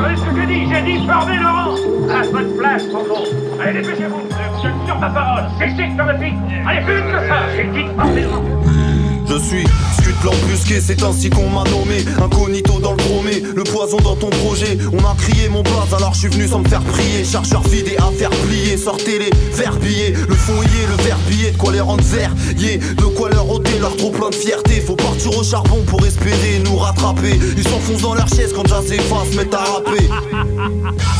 Voyez 0.00 0.16
ce 0.16 0.22
que 0.22 0.40
je 0.40 0.46
dis 0.46 0.68
J'ai 0.68 0.82
dit 0.82 1.06
formez 1.06 1.36
le 1.36 1.46
rang. 1.46 1.74
À 2.10 2.22
votre 2.22 2.56
place, 2.56 2.88
Tonton. 2.90 3.24
Allez, 3.60 3.80
dépêchez-vous. 3.80 4.22
Je 4.62 4.86
sur 4.86 4.96
ma 4.98 5.10
parole. 5.10 5.44
C'est 5.58 5.68
chic 5.70 5.94
sur 5.94 6.06
le 6.06 6.18
pic. 6.18 6.34
Allez, 6.66 6.84
plus 6.84 6.96
vite 6.96 7.06
que 7.06 7.28
ça. 7.28 7.36
J'ai 7.56 7.64
dit 7.64 7.86
formez 7.96 8.22
le 8.22 8.28
rang. 8.28 8.59
Je 9.30 9.38
suis 9.38 9.64
scute 10.00 10.24
l'embusqué, 10.24 10.80
c'est 10.80 11.04
ainsi 11.04 11.30
qu'on 11.30 11.48
m'a 11.48 11.62
nommé. 11.70 12.04
Incognito 12.20 12.80
dans 12.80 12.90
le 12.90 12.96
bromé, 12.96 13.40
le 13.54 13.62
poison 13.62 13.98
dans 13.98 14.16
ton 14.16 14.28
projet. 14.28 14.76
On 14.92 14.98
a 14.98 15.14
crié 15.14 15.48
mon 15.48 15.62
blaze 15.62 15.94
alors 15.96 16.14
je 16.14 16.20
suis 16.20 16.28
venu 16.28 16.48
sans 16.48 16.58
me 16.58 16.68
faire 16.68 16.82
prier. 16.82 17.24
Chargeur 17.24 17.62
vide 17.62 17.86
et 17.88 17.96
affaire 17.96 18.30
pliée, 18.30 18.76
sortez 18.76 19.20
les 19.20 19.30
verbillés 19.54 20.14
Le 20.28 20.34
fouiller, 20.34 20.86
le 20.88 21.02
verbier, 21.04 21.52
de 21.52 21.56
quoi 21.56 21.72
les 21.72 21.80
rendre 21.80 22.02
yeah. 22.58 22.76
De 22.96 23.04
quoi 23.04 23.30
leur 23.30 23.48
ôter 23.48 23.78
leur 23.80 23.94
trop 23.96 24.10
plein 24.10 24.30
de 24.30 24.34
fierté. 24.34 24.80
Faut 24.80 24.96
partir 24.96 25.36
au 25.38 25.44
charbon 25.44 25.80
pour 25.86 26.04
espérer 26.04 26.60
nous 26.64 26.76
rattraper. 26.76 27.38
Ils 27.56 27.68
s'enfoncent 27.68 28.02
dans 28.02 28.14
leur 28.14 28.28
chaise 28.28 28.52
quand 28.52 28.66
jazz 28.66 28.90
et 28.90 28.98
fin 28.98 29.24
se 29.30 29.36
mettent 29.36 29.54
à 29.54 29.58
rapper 29.58 30.08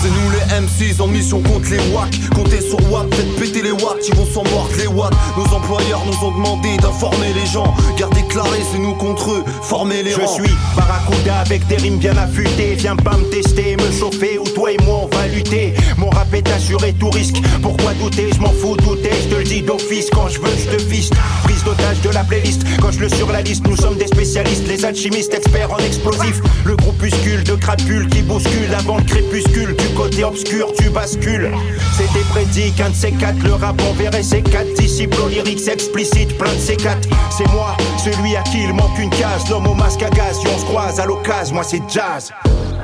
C'est 0.03 0.09
nous 0.09 0.31
les 0.33 0.67
M6 0.67 1.01
en 1.01 1.07
mission 1.07 1.41
contre 1.43 1.71
les 1.71 1.95
WAC 1.95 2.11
Comptez 2.35 2.61
sur 2.61 2.79
Watt, 2.91 3.07
faites 3.15 3.37
péter 3.37 3.63
les 3.63 3.71
watts, 3.71 4.09
ils 4.09 4.15
vont 4.15 4.27
s'en 4.27 4.43
mordre 4.51 4.75
les 4.79 4.87
watts 4.89 5.15
Nos 5.37 5.55
employeurs 5.55 6.03
nous 6.07 6.27
ont 6.27 6.33
demandé 6.33 6.77
d'informer 6.79 7.33
les 7.35 7.47
gens 7.47 7.75
C'est 8.73 8.79
nous 8.79 8.95
contre 8.95 9.31
eux, 9.31 9.45
les 9.93 10.11
Je 10.11 10.21
rangs 10.21 10.27
suis 10.27 10.55
Barracuda 10.75 11.41
avec 11.41 11.67
des 11.67 11.77
rimes 11.77 11.99
bien 11.99 12.17
affûtées. 12.17 12.75
Viens 12.77 12.97
pas 12.97 13.17
me 13.17 13.25
tester, 13.25 13.77
me 13.77 13.93
chauffer, 13.93 14.39
ou 14.39 14.45
toi 14.45 14.73
et 14.73 14.79
moi 14.85 15.01
on 15.03 15.17
va 15.17 15.27
lutter. 15.27 15.75
Mon 15.99 16.09
rap 16.09 16.33
est 16.33 16.49
assuré, 16.49 16.95
tout 16.95 17.11
risque. 17.11 17.37
Pourquoi 17.61 17.93
douter? 17.95 18.31
Je 18.33 18.41
m'en 18.41 18.53
fous, 18.53 18.77
douter. 18.77 19.11
Je 19.25 19.29
te 19.29 19.35
le 19.35 19.45
dis 19.45 19.63
d'office 19.63 20.09
quand 20.11 20.29
je 20.29 20.41
veux, 20.41 20.51
je 20.57 20.77
te 20.77 20.79
fiste. 20.79 21.13
Prise 21.61 21.65
d'otage 21.65 22.01
de 22.01 22.11
la 22.11 22.25
playlist. 22.25 22.63
Quand 22.81 22.91
je 22.91 23.01
le 23.01 23.09
sur 23.09 23.31
la 23.31 23.43
liste, 23.43 23.67
nous 23.67 23.77
sommes 23.77 23.97
des 23.97 24.07
spécialistes, 24.07 24.67
les 24.69 24.85
alchimistes 24.85 25.35
experts 25.35 25.73
en 25.73 25.79
explosifs. 25.79 26.41
Le 26.65 26.77
groupuscule 26.77 27.43
de 27.45 27.55
crapules 27.55 28.09
qui 28.09 28.23
bouscule 28.23 28.75
avant 28.79 28.97
le 28.97 29.03
crépuscule. 29.03 29.75
Du 29.77 29.89
côté 29.95 30.25
obscur, 30.25 30.73
tu 30.79 30.91
bascules. 30.91 31.51
C'était 31.97 32.25
prédit 32.31 32.73
qu'un 32.73 32.91
de 32.91 32.95
ces 32.95 33.13
quatre, 33.13 33.43
le 33.43 33.55
rap 33.55 33.81
enverrait 33.91 34.23
ses 34.23 34.43
quatre 34.43 34.73
disciples 34.75 35.29
lyrics 35.29 35.69
explicites, 35.69 36.37
plein 36.39 36.53
de 36.53 36.59
ces 36.59 36.77
quatre. 36.77 37.09
C'est 37.31 37.49
moi, 37.53 37.77
celui 38.03 38.37
à 38.37 38.43
qui 38.43 38.63
il 38.63 38.73
manque 38.73 38.99
une 38.99 39.11
case, 39.11 39.49
l'homme 39.51 39.67
au 39.67 39.75
masque 39.75 40.03
à 40.03 40.11
gaz. 40.11 40.39
Si 40.41 40.47
on 40.47 40.59
se 40.59 40.65
croise 40.65 41.01
à 41.01 41.07
l'occasion, 41.07 41.55
moi 41.55 41.65
c'est 41.65 41.83
jazz. 41.89 42.33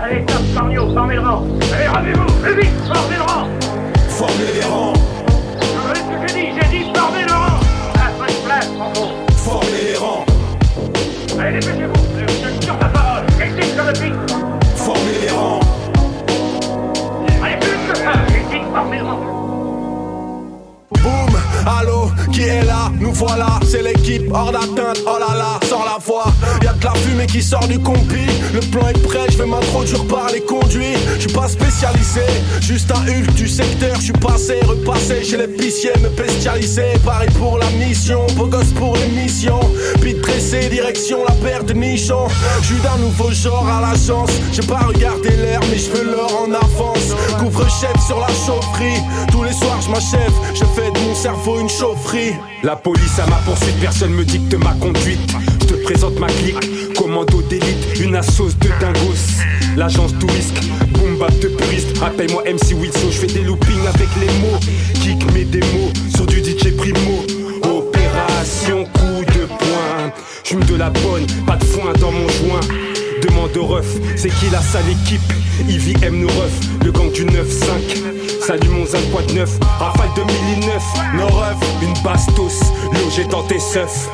Allez, 0.02 0.24
top 0.26 0.42
formez 0.54 1.14
le 1.14 1.20
rang. 1.20 1.46
Allez, 1.74 1.88
rendez-vous, 1.88 2.32
plus 2.42 2.60
vite, 2.60 2.70
formez 2.86 3.16
le 3.16 3.22
rang. 3.22 3.48
Formez 4.08 4.52
les 4.54 4.64
rangs, 4.64 4.92
Allez, 11.46 11.60
dépêchez-vous. 11.60 11.85
Qui 22.32 22.42
est 22.42 22.64
là 22.64 22.90
Nous 22.98 23.12
voilà, 23.12 23.60
c'est 23.68 23.82
l'équipe 23.82 24.30
hors 24.32 24.52
d'atteinte, 24.52 25.00
oh 25.06 25.18
là 25.18 25.36
là, 25.36 25.60
sans 25.68 25.84
la 25.84 25.98
voix. 26.04 26.26
Y'a 26.62 26.72
de 26.72 26.84
la 26.84 26.94
fumée 26.94 27.26
qui 27.26 27.42
sort 27.42 27.66
du 27.66 27.78
compi. 27.78 28.26
Le 28.54 28.60
plan 28.60 28.88
est 28.88 29.02
prêt, 29.06 29.26
je 29.30 29.38
vais 29.38 29.46
m'introduire 29.46 30.04
par 30.06 30.28
les 30.32 30.40
conduits. 30.40 30.96
Je 31.16 31.22
suis 31.22 31.32
pas 31.32 31.48
spécialisé, 31.48 32.22
juste 32.60 32.90
un 32.90 33.02
Hulk 33.06 33.34
du 33.34 33.48
secteur. 33.48 33.96
Je 33.96 34.04
suis 34.04 34.12
passé, 34.12 34.60
repassé 34.66 35.22
chez 35.24 35.36
l'épicier, 35.36 35.90
me 36.02 36.08
bestialisé. 36.08 36.84
Pareil 37.04 37.30
pour 37.38 37.58
la 37.58 37.70
mission, 37.70 38.26
beau 38.36 38.46
gosse 38.46 38.72
pour 38.74 38.96
l'émission. 38.96 39.60
Pete 40.00 40.20
dressé, 40.20 40.68
direction 40.68 41.18
la 41.28 41.34
paire 41.34 41.64
de 41.64 41.72
nichons. 41.72 42.28
Je 42.62 42.66
suis 42.66 42.82
d'un 42.82 42.96
nouveau 42.98 43.30
genre 43.32 43.66
à 43.68 43.80
l'agence. 43.80 44.30
J'ai 44.52 44.66
pas 44.66 44.80
regardé 44.80 45.30
l'air, 45.30 45.60
mais 45.70 45.78
je 45.78 45.90
veux 45.90 46.10
l'or 46.10 46.46
en 46.46 46.52
avance. 46.52 47.14
Couvre-chef 47.38 47.96
sur 48.06 48.18
la 48.20 48.28
chaufferie. 48.28 49.00
Tous 49.30 49.44
les 49.44 49.52
soirs, 49.52 49.80
je 49.82 49.90
m'achève, 49.90 50.32
je 50.54 50.64
fais 50.74 50.90
de 50.90 50.98
mon 51.06 51.14
cerveau 51.14 51.60
une 51.60 51.68
La 52.62 52.74
police 52.74 53.18
à 53.18 53.26
ma 53.26 53.36
poursuite, 53.36 53.78
personne 53.78 54.12
me 54.12 54.24
dicte 54.24 54.54
ma 54.54 54.72
conduite. 54.80 55.20
Je 55.60 55.66
te 55.66 55.74
présente 55.82 56.18
ma 56.18 56.28
clique, 56.28 56.94
commando 56.94 57.42
d'élite, 57.42 58.00
une 58.00 58.16
assos 58.16 58.54
de 58.60 58.68
dingos. 58.80 59.42
L'agence 59.76 60.12
tout 60.18 60.26
risque, 60.26 60.58
boom 60.92 61.18
de 61.18 61.48
puriste. 61.48 61.98
Rappelle-moi 61.98 62.44
MC 62.44 62.72
Wilson, 62.80 63.10
je 63.10 63.18
fais 63.18 63.26
des 63.26 63.42
loopings 63.42 63.86
avec 63.86 64.08
les 64.18 64.32
mots. 64.40 64.58
Kick 64.94 65.30
mes 65.34 65.44
démos 65.44 65.92
sur 66.14 66.24
du 66.24 66.38
DJ 66.38 66.74
Primo. 66.78 67.26
Opération 67.62 68.84
coup 68.94 69.24
de 69.34 69.44
poing. 69.44 70.12
J'fume 70.44 70.64
de 70.64 70.76
la 70.76 70.88
bonne, 70.88 71.26
pas 71.46 71.56
de 71.56 71.64
foin 71.64 71.92
dans 72.00 72.10
mon 72.10 72.28
joint. 72.28 72.60
Demande 73.20 73.54
au 73.58 73.66
ref, 73.66 73.86
c'est 74.16 74.30
qui 74.30 74.48
la 74.50 74.62
sale 74.62 74.88
équipe? 74.90 75.20
Ivy 75.68 75.94
aime 76.02 76.20
nos 76.20 76.28
refs, 76.28 76.84
le 76.84 76.90
gang 76.90 77.12
du 77.12 77.26
9-5. 77.26 78.25
Salut 78.46 78.68
mon 78.68 78.86
zinc 78.86 79.00
quoi 79.10 79.22
de 79.22 79.32
neuf, 79.32 79.58
rafale 79.80 80.08
2009. 80.14 80.80
Nos 81.16 81.26
refs, 81.26 81.82
une 81.82 81.92
bastos, 82.04 82.60
logé 82.92 83.24
dans 83.24 83.42
tes 83.42 83.58
seufs. 83.58 84.08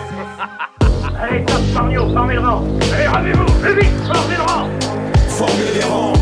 Allez, 1.21 1.45
top, 1.45 1.61
formez 1.75 1.97
formez 1.97 2.35
le 2.37 2.41
rang. 2.41 2.65
Allez, 2.95 3.09
rendez-vous, 3.09 3.45
plus 3.61 3.75
vite, 3.75 3.93
formez 4.07 4.37
le 4.37 4.43
rang. 4.51 4.69
Formez 5.29 5.73
les 5.75 5.85
rangs, 5.85 6.15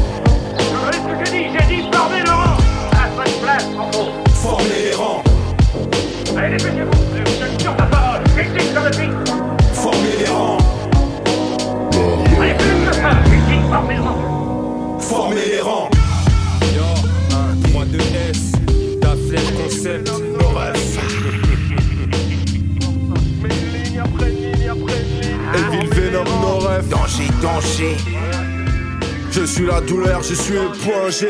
Je 29.33 29.45
suis 29.45 29.67
la 29.67 29.81
douleur, 29.81 30.23
je 30.23 30.35
suis 30.35 30.55
le 30.55 30.69
point 30.85 31.11
G. 31.11 31.27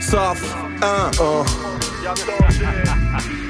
Saf, 0.00 0.42
1, 0.82 1.10
1. 1.20 1.70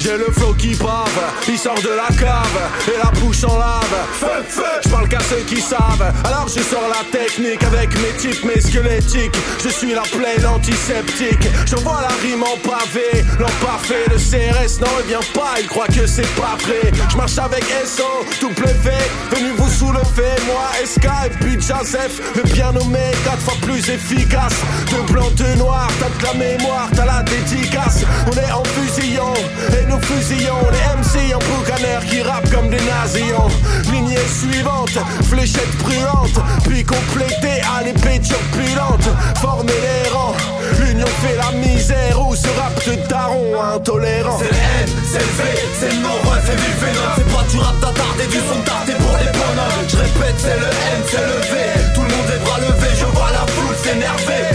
J'ai 0.00 0.16
le 0.16 0.32
flow 0.32 0.54
qui 0.54 0.74
bave, 0.76 1.20
il 1.46 1.58
sort 1.58 1.74
de 1.74 1.90
la 1.90 2.08
cave 2.16 2.58
et 2.88 2.96
la 2.96 3.10
bouche 3.20 3.44
en 3.44 3.58
lave. 3.58 3.96
Feu, 4.14 4.42
feu, 4.48 4.62
je 4.82 4.88
parle 4.88 5.06
qu'à 5.08 5.20
ceux 5.20 5.44
qui 5.46 5.60
savent. 5.60 6.10
Alors 6.24 6.48
je 6.48 6.62
sors 6.62 6.88
la 6.88 7.04
technique 7.18 7.62
avec 7.64 7.90
mes 8.00 8.16
types, 8.16 8.42
mes 8.44 8.62
squelettiques. 8.62 9.36
Je 9.62 9.68
suis 9.68 9.92
la 9.92 10.00
plaie, 10.00 10.38
l'antiseptique. 10.42 11.46
J'envoie 11.66 12.00
la 12.00 12.14
rime 12.26 12.42
en 12.42 12.56
pavé, 12.66 13.24
l'emparfait. 13.38 14.06
Le 14.08 14.16
CRS 14.16 14.80
n'en 14.80 14.88
revient 14.96 15.26
pas, 15.34 15.60
il 15.60 15.68
croit 15.68 15.88
que 15.88 16.06
c'est 16.06 16.34
pas 16.34 16.56
vrai. 16.64 16.90
Je 17.10 17.16
marche 17.18 17.36
avec 17.36 17.64
SO, 17.84 18.24
W, 18.40 18.90
venu 19.32 19.50
vous 19.58 19.68
soulever. 19.68 20.32
Moi, 20.46 20.64
SK 20.82 21.08
et 21.26 21.30
puis 21.40 21.60
Joseph, 21.60 22.22
le 22.36 22.42
bien 22.54 22.72
nommé, 22.72 23.12
quatre 23.24 23.42
fois 23.42 23.54
plus 23.60 23.86
efficace. 23.90 24.56
De 24.90 25.12
blanc, 25.12 25.30
de 25.36 25.58
noir, 25.58 25.88
t'as 25.98 26.08
de 26.08 26.24
la 26.24 26.34
mémoire, 26.34 26.88
t'as 26.96 27.04
la 27.04 27.22
dédicace. 27.22 28.04
On 28.26 28.32
est 28.32 28.50
en 28.50 28.64
fusillon 28.64 29.34
et 29.78 29.89
nous 29.90 30.00
fusillons 30.02 30.62
les 30.70 30.84
MC 31.00 31.34
en 31.34 31.38
boucanère 31.38 32.04
qui 32.06 32.22
rappent 32.22 32.48
comme 32.50 32.70
des 32.70 32.80
nazillons. 32.80 33.48
Lignée 33.92 34.16
suivante, 34.28 34.96
fléchette 35.28 35.76
brûlante, 35.78 36.38
puis 36.64 36.84
complétée 36.84 37.60
à 37.76 37.82
l'épée 37.82 38.20
turbulente. 38.20 39.08
Former 39.40 39.72
les 39.72 40.08
rangs, 40.10 40.36
l'union 40.78 41.06
fait 41.22 41.36
la 41.36 41.50
misère 41.58 42.20
où 42.20 42.34
ce 42.34 42.48
rap 42.58 42.74
de 42.86 42.94
daron 43.08 43.60
intolérant? 43.74 44.38
C'est 44.38 44.52
le 44.52 44.62
N, 44.82 44.88
c'est 45.10 45.18
le 45.18 45.32
V, 45.38 45.42
c'est 45.80 45.92
le 45.92 46.30
ref 46.30 46.48
et 46.48 46.56
vive 46.56 46.78
Venom. 46.80 47.10
C'est 47.16 47.32
pas 47.34 47.44
du 47.50 47.58
rap 47.58 47.80
d'attardé, 47.80 48.26
du 48.30 48.38
son 48.38 48.60
tardé 48.64 48.92
pour 48.94 49.16
les 49.18 49.32
bonhommes. 49.32 49.86
Je 49.88 49.96
répète, 49.96 50.38
c'est 50.38 50.58
le 50.58 50.70
N, 50.70 51.00
c'est 51.10 51.26
le 51.26 51.38
V. 51.50 51.54
Tout 51.94 52.02
le 52.02 52.08
monde 52.08 52.30
est 52.34 52.44
bras 52.44 52.60
levés, 52.60 52.94
je 52.98 53.06
vois 53.06 53.30
la 53.32 53.44
foule 53.52 53.76
s'énerver. 53.82 54.46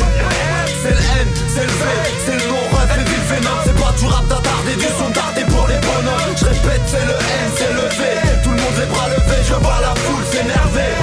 C'est 0.82 0.92
le 0.92 1.04
N, 1.22 1.28
c'est 1.54 1.66
le 1.66 1.76
V, 1.82 1.84
c'est 2.26 2.40
le 2.40 2.54
ref 2.72 2.92
et 2.96 3.04
vive 3.10 3.28
Venom. 3.30 3.58
C'est 3.66 3.76
pas 3.76 3.94
du 4.00 4.06
rap 4.06 4.35
d'attardé, 4.66 4.76
du 4.76 4.92
son 4.98 5.12
tardé 5.12 5.42
pour 5.46 5.68
les 5.68 5.80
bonhommes. 5.80 6.36
Je 6.38 6.46
répète, 6.46 6.82
c'est 6.86 7.06
le 7.06 7.14
N, 7.14 7.52
c'est 7.56 7.74
le 7.74 7.82
V. 7.82 8.25
Tout 8.76 8.82
le 8.82 8.88
monde 8.88 8.92
est 8.92 8.94
bras 8.94 9.10
levés, 9.10 9.44
je 9.48 9.54
vois 9.54 9.80
la 9.82 9.96
foule 9.96 10.26
s'énerver. 10.26 10.96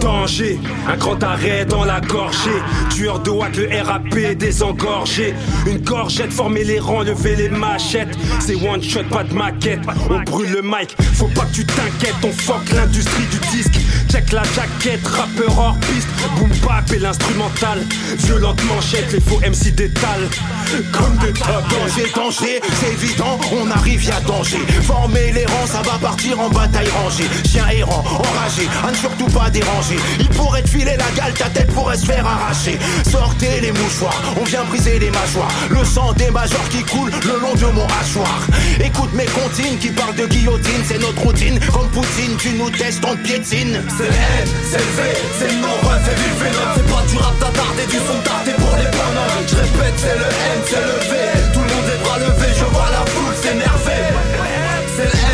Danger, 0.00 0.60
un 0.86 0.96
grand 0.96 1.22
arrêt 1.22 1.64
dans 1.64 1.84
la 1.84 2.00
gorgée. 2.00 2.62
Tueur 2.90 3.18
de 3.20 3.30
wack, 3.30 3.56
le 3.56 3.68
RAP 3.82 4.36
désengorgé. 4.36 5.34
Une 5.66 5.78
gorgette, 5.78 6.32
former 6.32 6.64
les 6.64 6.78
rangs, 6.78 7.02
lever 7.02 7.36
les 7.36 7.48
machettes. 7.48 8.16
C'est 8.38 8.54
one 8.54 8.82
shot, 8.82 9.04
pas 9.10 9.24
de 9.24 9.34
maquette. 9.34 9.80
On 10.10 10.20
brûle 10.20 10.50
le 10.50 10.62
mic, 10.62 10.96
faut 11.14 11.28
pas 11.28 11.44
que 11.46 11.54
tu 11.54 11.64
t'inquiètes. 11.64 12.14
On 12.22 12.32
fuck 12.32 12.70
l'industrie 12.74 13.26
du 13.26 13.38
disque. 13.56 13.74
Check 14.10 14.32
la 14.32 14.42
jaquette, 14.44 15.06
rappeur 15.06 15.58
hors 15.58 15.76
piste. 15.80 16.08
Boom 16.36 16.50
bap 16.66 16.90
et 16.92 16.98
l'instrumental. 16.98 17.78
Violente 18.18 18.62
manchette, 18.64 19.12
les 19.12 19.20
faux 19.20 19.40
MC 19.40 19.74
d'étal. 19.74 20.20
Comme 20.92 21.16
des 21.18 21.32
tables. 21.32 21.64
Danger, 21.70 22.10
danger, 22.14 22.60
c'est 22.80 22.92
évident, 22.92 23.38
on 23.52 23.70
arrive, 23.70 24.04
y'a 24.04 24.20
danger. 24.20 24.58
Former 24.82 25.32
les 25.32 25.46
rangs, 25.46 25.66
ça 25.66 25.82
va 25.82 25.98
partir 25.98 26.38
en 26.40 26.48
bataille 26.58 26.90
rangée. 27.00 27.28
Chien 27.50 27.66
errant, 27.68 28.04
enragé, 28.26 28.68
à 28.86 28.90
ne 28.90 28.96
surtout 28.96 29.30
pas 29.38 29.48
déranger. 29.50 29.98
Il 30.18 30.28
pourrait 30.30 30.62
te 30.62 30.70
filer 30.70 30.96
la 30.96 31.10
gale, 31.16 31.34
ta 31.34 31.48
tête 31.48 31.70
pourrait 31.72 31.96
se 31.96 32.06
faire 32.06 32.26
arracher. 32.26 32.78
Sortez 33.10 33.60
les 33.60 33.72
mouchoirs, 33.72 34.20
on 34.40 34.44
vient 34.44 34.64
briser 34.64 34.98
les 34.98 35.10
mâchoires. 35.10 35.52
Le 35.70 35.84
sang 35.84 36.12
des 36.14 36.30
majors 36.30 36.68
qui 36.70 36.82
coule 36.84 37.10
le 37.24 37.36
long 37.40 37.54
de 37.54 37.68
mon 37.76 37.86
hachoir. 38.00 38.38
Écoute 38.80 39.12
mes 39.14 39.26
comptines 39.26 39.78
qui 39.78 39.90
parlent 39.90 40.16
de 40.16 40.26
guillotine, 40.26 40.82
c'est 40.84 40.98
notre 40.98 41.22
routine. 41.22 41.58
Comme 41.72 41.88
Poutine, 41.88 42.36
tu 42.38 42.50
nous 42.52 42.70
testes, 42.70 43.02
on 43.06 43.14
te 43.16 43.22
piétine. 43.22 43.80
C'est 43.96 44.10
le 44.14 44.18
N, 44.42 44.48
c'est 44.70 44.78
le 44.78 44.92
V, 44.96 45.00
c'est 45.38 45.48
le 45.52 45.60
non 45.62 45.76
ref 45.82 46.04
et 46.10 46.18
Venom. 46.40 46.68
C'est 46.74 46.88
pas 46.92 47.04
du 47.10 47.16
rap 47.18 47.38
d'attardé, 47.38 47.82
du 47.86 47.98
son 48.08 48.18
tardé 48.24 48.52
pour 48.52 48.74
les 48.76 48.90
bonhommes. 48.96 49.46
Je 49.46 49.56
répète, 49.56 49.96
c'est 49.96 50.18
le 50.22 50.30
N, 50.54 50.58
c'est 50.66 50.84
le 50.90 50.98
V. 51.10 51.12
Tout 51.54 51.60
le 51.60 51.70
monde 51.72 51.88
est 51.94 52.02
bras 52.04 52.18
levés, 52.18 52.54
je 52.60 52.64
vois 52.74 52.90
la 52.90 53.04
foule 53.12 53.34
s'énerver. 53.42 54.04
C'est 54.96 55.04
le 55.04 55.27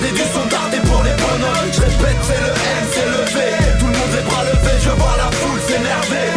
d'attardé, 0.00 0.12
du 0.12 0.24
son 0.32 0.48
tardé 0.48 0.78
pour 0.88 1.02
les 1.02 1.12
bonhommes. 1.12 1.72
Je 1.72 1.80
répète, 1.80 2.16
c'est 2.22 2.40
le 2.40 2.48
N, 2.48 2.84
c'est 2.92 3.06
le 3.06 3.24
V. 3.34 3.78
Tout 3.78 3.86
le 3.86 3.92
monde 3.92 4.14
est 4.18 4.24
bras 4.24 4.44
levés, 4.44 4.78
je 4.82 4.90
vois 4.90 5.16
la 5.16 5.30
foule 5.30 5.60
s'énerver. 5.60 6.30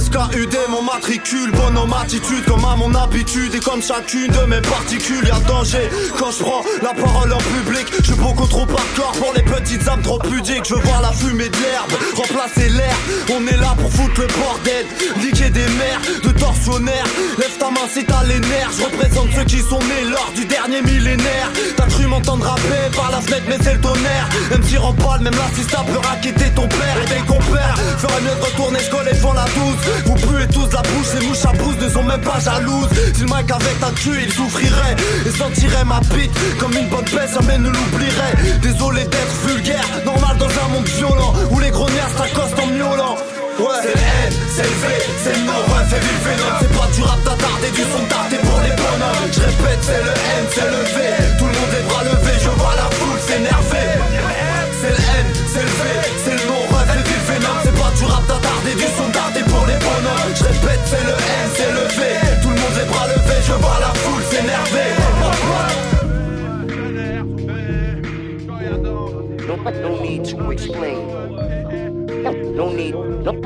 SKUD, 0.00 0.56
mon 0.68 0.81
matricule, 0.94 1.50
bonhomme 1.52 1.92
attitude 1.92 2.44
comme 2.44 2.64
à 2.64 2.76
mon 2.76 2.94
habitude 2.94 3.54
Et 3.54 3.60
comme 3.60 3.82
chacune 3.82 4.30
de 4.30 4.44
mes 4.46 4.60
particules, 4.60 5.26
y'a 5.26 5.38
danger. 5.46 5.88
Quand 6.18 6.30
je 6.30 6.42
prends 6.42 6.62
la 6.82 6.92
parole 6.94 7.32
en 7.32 7.38
public 7.38 7.86
Je 8.04 8.14
beaucoup 8.14 8.46
trop 8.46 8.62
hardcore 8.62 9.12
pour 9.18 9.32
les 9.34 9.42
petites 9.42 9.86
âmes 9.88 10.02
trop 10.02 10.18
pudiques. 10.18 10.66
Je 10.68 10.74
veux 10.74 10.80
voir 10.80 11.00
la 11.02 11.12
fumée 11.12 11.48
de 11.48 11.56
l'herbe, 11.56 11.92
remplacer 12.16 12.68
l'air. 12.68 12.96
On 13.30 13.46
est 13.46 13.56
là 13.56 13.74
pour 13.78 13.90
foutre 13.92 14.20
le 14.20 14.26
bordel 14.26 14.86
Niquer 15.18 15.50
des 15.50 15.66
mères 15.78 16.00
de 16.22 16.30
tortionnaires 16.38 17.06
Lève 17.38 17.56
ta 17.58 17.70
main 17.70 17.86
si 17.88 18.04
t'as 18.04 18.24
les 18.24 18.40
nerfs 18.40 18.70
Je 18.76 18.84
représente 18.84 19.28
ceux 19.34 19.44
qui 19.44 19.58
sont 19.58 19.78
nés 19.78 20.08
lors 20.10 20.30
du 20.34 20.44
dernier 20.44 20.82
millénaire. 20.82 21.50
T'as 21.76 21.86
cru 21.86 22.06
m'entendre 22.06 22.44
rapper 22.44 22.94
par 22.94 23.10
la 23.10 23.20
fenêtre 23.20 23.44
mais 23.48 23.58
c'est 23.62 23.74
le 23.74 23.80
tonnerre. 23.80 24.28
Même 24.50 24.62
si 24.62 24.76
pas 24.76 25.18
même 25.18 25.34
l'assistant 25.34 25.84
peut 25.84 26.06
raqueter 26.06 26.50
ton 26.54 26.68
père. 26.68 26.96
Et 27.02 27.06
tes 27.06 27.26
compères 27.26 27.76
Ferait 27.98 28.20
mieux 28.22 28.36
de 28.36 28.44
retourner 28.44 28.78
se 28.80 28.90
coller 28.90 29.12
devant 29.12 29.32
la 29.32 29.44
douce. 29.44 29.82
Vous 30.06 30.14
puez 30.14 30.46
tous 30.48 30.72
la 30.72 30.81
bouche, 30.82 31.14
les 31.18 31.26
mouches 31.26 31.44
à 31.44 31.52
pouce 31.52 31.78
ne 31.80 31.88
sont 31.88 32.02
même 32.02 32.20
pas 32.20 32.38
jalouses. 32.40 32.88
Si 33.14 33.22
le 33.22 33.26
mec 33.26 33.50
avec 33.50 33.80
ta 33.80 33.90
queue 33.90 34.18
il 34.24 34.32
souffrirait 34.32 34.96
Et 35.26 35.30
sentirait 35.30 35.84
ma 35.84 36.00
bite 36.00 36.32
comme 36.58 36.72
une 36.72 36.88
bonne 36.88 37.04
baisse 37.04 37.34
jamais 37.34 37.58
ne 37.58 37.68
l'oublierait 37.68 38.34
Désolé 38.60 39.04
d'être 39.04 39.36
vulgaire, 39.46 39.84
normal 40.04 40.36
dans 40.38 40.46
un 40.46 40.68
monde 40.68 40.88
violent 40.88 41.32
Où 41.50 41.58
les 41.60 41.70
grognards 41.70 42.10
s'accostent 42.16 42.58
en 42.58 42.66
miaulant. 42.66 43.16
Ouais. 43.58 43.68
C'est 43.82 43.94
le 43.94 44.00
N, 44.26 44.32
c'est 44.48 44.62
le 44.62 44.76
V, 44.80 44.86
c'est 45.22 45.36
le 45.36 45.52
ref 45.52 45.92
et 45.92 46.00
vive 46.00 46.22
Venom 46.24 46.52
C'est 46.60 46.72
pas 46.72 46.88
du 46.94 47.02
rap 47.02 47.22
d'attardé, 47.22 47.70
du 47.70 47.82
son 47.82 48.04
tardé 48.08 48.36
pour 48.38 48.58
les 48.64 48.74
bonhommes. 48.74 49.28
Je 49.30 49.40
répète, 49.40 49.82
c'est 49.82 50.02
le 50.02 50.14
N, 50.14 50.44
c'est 50.50 50.70
le 50.72 50.82
V 50.82 51.36
Tout 51.38 51.44
le 51.44 51.52
monde 51.52 51.74
est 51.78 51.86
bras 51.88 52.04
levés, 52.04 52.38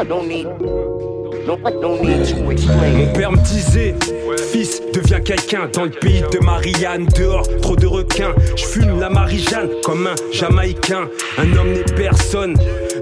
Mon 0.08 1.56
père 3.12 3.32
me 3.32 3.38
disait, 3.38 3.94
fils, 4.52 4.82
deviens 4.92 5.20
quelqu'un 5.20 5.68
dans 5.72 5.84
le 5.84 5.90
pays 5.90 6.22
de 6.32 6.38
Marianne. 6.44 7.06
Dehors, 7.16 7.46
trop 7.60 7.76
de 7.76 7.86
requins. 7.86 8.34
Je 8.56 8.64
fume 8.64 9.00
la 9.00 9.10
Marie-Jeanne 9.10 9.68
comme 9.84 10.06
un 10.06 10.14
Jamaïcain. 10.32 11.08
Un 11.38 11.56
homme 11.56 11.72
n'est 11.72 11.94
personne. 11.94 12.54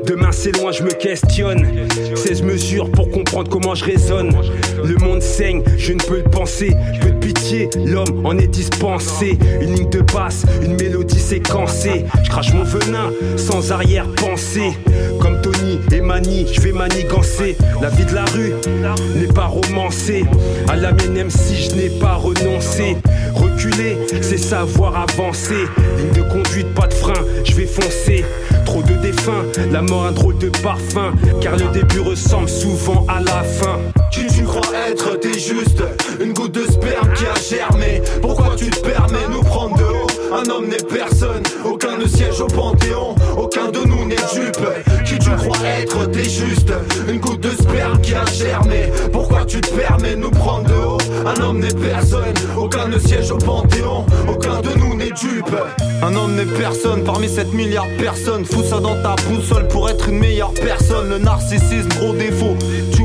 Demain 0.06 0.32
c'est 0.32 0.56
loin, 0.58 0.72
je 0.72 0.82
me 0.82 0.90
questionne. 0.90 1.66
16 2.14 2.42
mesures 2.42 2.90
pour 2.90 3.10
comprendre 3.10 3.48
comment 3.48 3.74
je 3.74 3.84
raisonne. 3.84 4.36
Le 4.84 4.96
monde 4.96 5.22
saigne, 5.22 5.62
je 5.78 5.92
ne 5.94 5.98
peux 5.98 6.18
le 6.18 6.30
penser. 6.30 6.74
Peu 7.00 7.10
de 7.10 7.18
pitié, 7.18 7.70
l'homme 7.86 8.26
en 8.26 8.36
est 8.36 8.48
dispensé. 8.48 9.38
Une 9.60 9.74
ligne 9.74 9.90
de 9.90 10.00
basse, 10.00 10.44
une 10.62 10.76
mélodie 10.76 11.18
séquencée. 11.18 12.04
Je 12.22 12.28
crache 12.28 12.52
mon 12.52 12.64
venin 12.64 13.10
sans 13.36 13.72
arrière-pensée. 13.72 14.72
Comme 15.24 15.40
Tony 15.40 15.80
et 15.90 16.02
Mani, 16.02 16.46
je 16.52 16.60
vais 16.60 16.72
manigancer. 16.72 17.56
La 17.80 17.88
vie 17.88 18.04
de 18.04 18.14
la 18.14 18.26
rue 18.26 18.52
n'est 19.16 19.32
pas 19.32 19.46
romancée. 19.46 20.26
À 20.68 20.76
la 20.76 20.92
mienne, 20.92 21.14
même 21.14 21.30
si 21.30 21.62
je 21.62 21.74
n'ai 21.74 21.88
pas 21.88 22.16
renoncé. 22.16 22.98
Reculer, 23.32 23.96
c'est 24.20 24.36
savoir 24.36 24.94
avancer. 25.08 25.64
Ligne 25.96 26.12
de 26.12 26.28
conduite, 26.30 26.74
pas 26.74 26.88
de 26.88 26.92
frein, 26.92 27.24
je 27.42 27.54
vais 27.54 27.64
foncer. 27.64 28.22
Trop 28.66 28.82
de 28.82 28.92
défunts, 28.96 29.46
la 29.72 29.80
mort 29.80 30.04
un 30.04 30.12
drôle 30.12 30.36
de 30.36 30.50
parfum. 30.62 31.14
Car 31.40 31.56
le 31.56 31.72
début 31.72 32.00
ressemble 32.00 32.50
souvent 32.50 33.06
à 33.08 33.20
la 33.20 33.42
fin. 33.44 33.78
Tu 34.10 34.26
crois 34.44 34.76
être, 34.90 35.18
t'es 35.20 35.38
juste 35.38 35.82
une 36.20 36.34
goutte 36.34 36.52
de 36.52 36.70
sperme 36.70 37.14
qui 37.14 37.24
a 37.24 37.34
germé. 37.56 38.02
Pourquoi 38.20 38.56
tu 38.56 38.68
te 38.68 38.80
permets 38.80 39.26
nous 39.30 39.42
prendre 39.42 39.78
de 39.78 39.84
haut? 39.84 40.13
Un 40.34 40.50
homme 40.50 40.66
n'est 40.66 40.82
personne, 40.82 41.44
aucun 41.64 41.96
ne 41.96 42.08
siège 42.08 42.40
au 42.40 42.48
panthéon, 42.48 43.14
aucun 43.38 43.70
de 43.70 43.78
nous 43.86 44.04
n'est 44.04 44.16
dupe. 44.16 45.04
Qui 45.04 45.16
tu 45.16 45.30
crois 45.30 45.56
être, 45.78 46.06
t'es 46.06 46.24
juste 46.24 46.72
une 47.08 47.20
goutte 47.20 47.40
de 47.40 47.50
sperme 47.50 48.00
qui 48.00 48.14
a 48.14 48.24
germé. 48.24 48.90
Pourquoi 49.12 49.44
tu 49.44 49.60
te 49.60 49.72
permets 49.72 50.16
nous 50.16 50.32
prendre 50.32 50.64
de 50.64 50.74
haut? 50.74 50.98
Un 51.24 51.40
homme 51.40 51.60
n'est 51.60 51.68
personne, 51.68 52.34
aucun 52.56 52.88
ne 52.88 52.98
siège 52.98 53.30
au 53.30 53.38
panthéon, 53.38 54.06
aucun 54.28 54.60
de 54.60 54.76
nous 54.76 54.96
n'est 54.96 55.12
dupe. 55.12 55.54
Un 56.02 56.14
homme 56.16 56.34
n'est 56.34 56.58
personne 56.58 57.04
parmi 57.04 57.28
7 57.28 57.54
milliards 57.54 57.86
de 57.86 58.02
personnes. 58.02 58.44
Fous 58.44 58.64
ça 58.64 58.80
dans 58.80 59.00
ta 59.02 59.14
boussole 59.28 59.68
pour 59.68 59.88
être 59.88 60.08
une 60.08 60.18
meilleure 60.18 60.52
personne. 60.52 61.10
Le 61.10 61.18
narcissisme, 61.18 61.88
gros 62.00 62.12
défaut. 62.12 62.56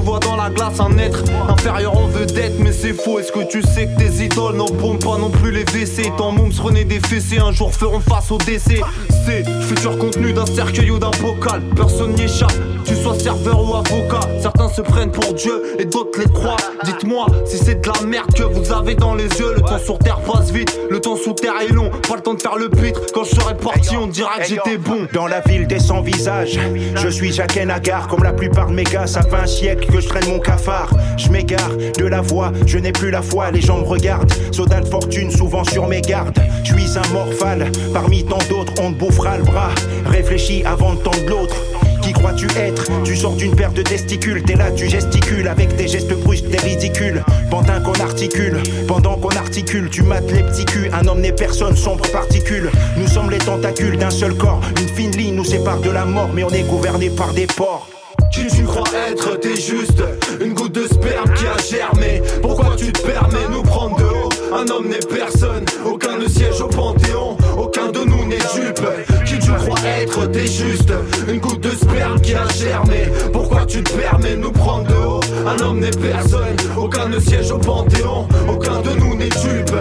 Dans 0.10 0.36
la 0.36 0.50
glace 0.50 0.80
un 0.80 0.98
être 0.98 1.24
inférieur 1.48 1.96
en 1.96 2.08
vedette, 2.08 2.54
mais 2.58 2.72
c'est 2.72 2.94
faux. 2.94 3.20
Est-ce 3.20 3.32
que 3.32 3.44
tu 3.48 3.62
sais 3.62 3.88
que 3.88 4.00
tes 4.00 4.26
idoles 4.26 4.56
n'en 4.56 4.66
pas 4.66 5.18
non 5.18 5.30
plus 5.30 5.52
les 5.52 5.64
WC? 5.64 6.12
Ton 6.18 6.32
moums 6.32 6.52
renaît 6.60 6.84
des 6.84 7.00
fessées, 7.00 7.38
un 7.38 7.52
jour 7.52 7.72
feront 7.72 8.00
face 8.00 8.32
au 8.32 8.38
décès. 8.38 8.82
C'est 9.26 9.46
futur 9.62 9.98
contenu 9.98 10.34
d'un 10.34 10.48
cercueil 10.48 10.90
ou 10.90 10.98
d'un 10.98 11.12
bocal. 11.22 11.62
Personne 11.76 12.14
n'y 12.14 12.24
échappe, 12.24 12.52
tu 12.86 12.96
sois 12.96 13.18
serveur 13.20 13.62
ou 13.62 13.76
avocat. 13.76 14.22
Certains 14.42 14.70
se 14.70 14.82
prennent 14.82 15.12
pour 15.12 15.34
Dieu 15.34 15.76
et 15.78 15.86
d'autres 15.86 16.20
les 16.20 16.32
croient. 16.32 16.58
Dites-moi 16.84 17.28
si 17.46 17.58
c'est 17.58 17.82
de 17.82 17.88
la 17.88 18.02
merde 18.06 18.34
que 18.34 18.44
vous 18.44 18.72
avez 18.72 18.96
dans 18.96 19.14
les 19.14 19.28
yeux. 19.28 19.54
Le 19.56 19.62
temps 19.62 19.78
sur 19.78 20.00
terre 20.00 20.20
passe 20.22 20.52
vite, 20.52 20.78
le 20.90 21.00
temps 21.00 21.18
sous 21.18 21.34
terre 21.34 21.54
est 21.62 21.72
long. 21.72 21.92
Pas 22.08 22.16
le 22.16 22.22
temps 22.22 22.34
de 22.34 22.42
faire 22.42 22.58
le 22.58 22.70
pitre. 22.70 23.02
Quand 23.14 23.24
je 23.24 23.36
serai 23.36 23.56
parti, 23.56 23.96
on 23.96 24.08
dira 24.08 24.40
que 24.40 24.46
j'étais 24.46 24.78
bon. 24.78 25.08
Dans 25.14 25.28
la 25.28 25.42
ville 25.42 25.68
des 25.68 25.80
sans 25.80 26.02
visages, 26.02 26.60
je 26.96 27.08
suis 27.10 27.32
Jacques 27.32 27.64
Nagar 27.64 28.08
comme 28.08 28.24
la 28.24 28.34
plupart 28.34 28.68
de 28.68 28.74
mes 28.74 28.84
gars. 28.84 29.06
Ça 29.06 29.22
fait 29.22 29.36
un 29.36 29.46
siècle 29.48 29.88
que 29.92 29.99
je 30.00 30.08
traîne 30.08 30.30
mon 30.30 30.40
cafard. 30.40 30.90
Je 31.18 31.30
m'égare 31.30 31.72
de 31.98 32.06
la 32.06 32.22
voix, 32.22 32.52
je 32.66 32.78
n'ai 32.78 32.92
plus 32.92 33.12
la 33.12 33.22
foi. 33.22 33.52
Les 33.52 33.62
gens 33.62 33.80
me 33.80 33.86
regardent, 33.86 34.32
soda 34.52 34.82
de 34.82 34.88
fortune 34.88 35.32
souvent 35.32 35.64
sur 35.64 35.88
mes 35.88 36.02
gardes. 36.02 36.38
Je 36.64 36.74
suis 36.74 36.98
un 36.98 37.14
morphale, 37.14 37.72
parmi 37.94 38.24
tant 38.24 38.40
d'autres, 38.50 38.74
on 38.82 38.92
te 38.92 38.98
bouffera 38.98 39.38
le 39.38 39.44
bras. 39.44 39.72
Réfléchis 40.06 40.64
avant 40.66 40.94
de 40.94 41.00
tendre 41.00 41.26
l'autre. 41.28 41.56
Qui 42.02 42.14
crois-tu 42.14 42.48
être? 42.58 42.86
Tu 43.04 43.16
sors 43.16 43.36
d'une 43.36 43.56
paire 43.56 43.74
de 43.74 43.82
testicules, 43.82 44.42
t'es 44.44 44.56
là, 44.56 44.72
tu 44.72 44.90
gesticules 44.90 45.48
avec 45.48 45.76
tes 45.76 45.88
gestes 45.88 46.14
brusques, 46.14 46.50
t'es 46.50 46.58
ridicule. 46.58 47.24
Pendant 47.52 47.82
qu'on 47.82 48.00
articule, 48.02 48.58
pendant 48.88 49.16
qu'on 49.16 49.36
articule, 49.36 49.90
tu 49.90 50.04
mates 50.04 50.32
les 50.32 50.44
petits 50.44 50.66
culs. 50.66 50.90
Un 50.94 51.08
homme 51.08 51.22
n'est 51.22 51.34
personne, 51.34 51.76
sombre 51.76 52.10
particule. 52.12 52.72
Nous 52.98 53.08
sommes 53.08 53.30
les 53.30 53.38
tentacules 53.38 53.98
d'un 53.98 54.10
seul 54.10 54.34
corps. 54.36 54.62
Une 54.80 54.88
fine 54.88 55.12
ligne 55.12 55.36
nous 55.36 55.44
sépare 55.44 55.82
de 55.82 55.90
la 55.90 56.06
mort, 56.06 56.30
mais 56.34 56.44
on 56.44 56.50
est 56.50 56.64
gouverné 56.64 57.10
par 57.10 57.34
des 57.34 57.48
porcs. 57.48 57.99
Qui 58.32 58.48
tu 58.48 58.64
crois 58.64 58.88
être, 59.10 59.40
t'es 59.40 59.56
juste 59.56 60.04
une 60.40 60.54
goutte 60.54 60.74
de 60.74 60.86
sperme 60.86 61.34
qui 61.34 61.46
a 61.46 61.58
germé. 61.58 62.22
Pourquoi 62.42 62.76
tu 62.78 62.92
te 62.92 63.02
permets 63.02 63.48
nous 63.52 63.64
prendre 63.64 63.98
de 63.98 64.04
haut? 64.04 64.30
Un 64.54 64.68
homme 64.70 64.88
n'est 64.88 65.00
personne, 65.00 65.66
aucun 65.86 66.18
ne 66.18 66.28
siège 66.28 66.62
au 66.62 66.68
panthéon, 66.68 67.38
aucun 67.58 67.92
de 67.92 68.00
nous 68.00 68.26
n'est 68.26 68.38
dupe. 68.38 69.26
Qui 69.26 69.40
tu 69.40 69.52
crois 69.52 69.80
être, 70.02 70.26
t'es 70.28 70.48
juste 70.48 70.94
une 71.28 71.40
goutte 71.40 71.62
de 71.62 71.72
sperme 71.72 72.22
qui 72.22 72.34
a 72.34 72.48
germé. 72.50 73.10
Pourquoi 73.34 73.66
tu 73.66 73.84
te 73.84 73.92
permets 73.94 74.36
nous 74.36 74.52
prendre 74.52 74.88
de 74.88 74.96
haut? 74.96 75.20
Un 75.48 75.62
homme 75.64 75.80
n'est 75.80 75.90
personne, 75.92 76.56
aucun 76.78 77.10
ne 77.10 77.20
siège 77.20 77.52
au 77.52 77.58
panthéon, 77.58 78.28
aucun 78.48 78.82
de 78.82 78.92
nous 79.00 79.16
n'est 79.16 79.30
dupe. 79.30 79.76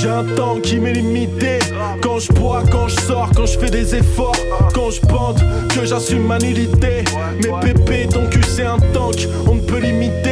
J'ai 0.00 0.08
un 0.08 0.24
temps 0.24 0.60
qui 0.60 0.78
m'est 0.78 0.92
limité. 0.92 1.58
Quand 2.02 2.18
je 2.18 2.30
bois, 2.32 2.62
quand 2.70 2.88
je 2.88 3.00
sors, 3.00 3.30
quand 3.34 3.46
je 3.46 3.58
fais 3.58 3.70
des 3.70 3.94
efforts. 3.94 4.36
Quand 4.74 4.90
je 4.90 5.00
bande, 5.06 5.40
que 5.74 5.86
j'assume 5.86 6.26
ma 6.26 6.38
nullité 6.38 7.04
Mais 7.42 7.72
pépé, 7.72 8.06
ton 8.08 8.26
cul 8.28 8.42
c'est 8.44 8.66
un 8.66 8.78
tank, 8.92 9.26
on 9.46 9.54
ne 9.54 9.60
peut 9.60 9.78
limiter 9.78 10.25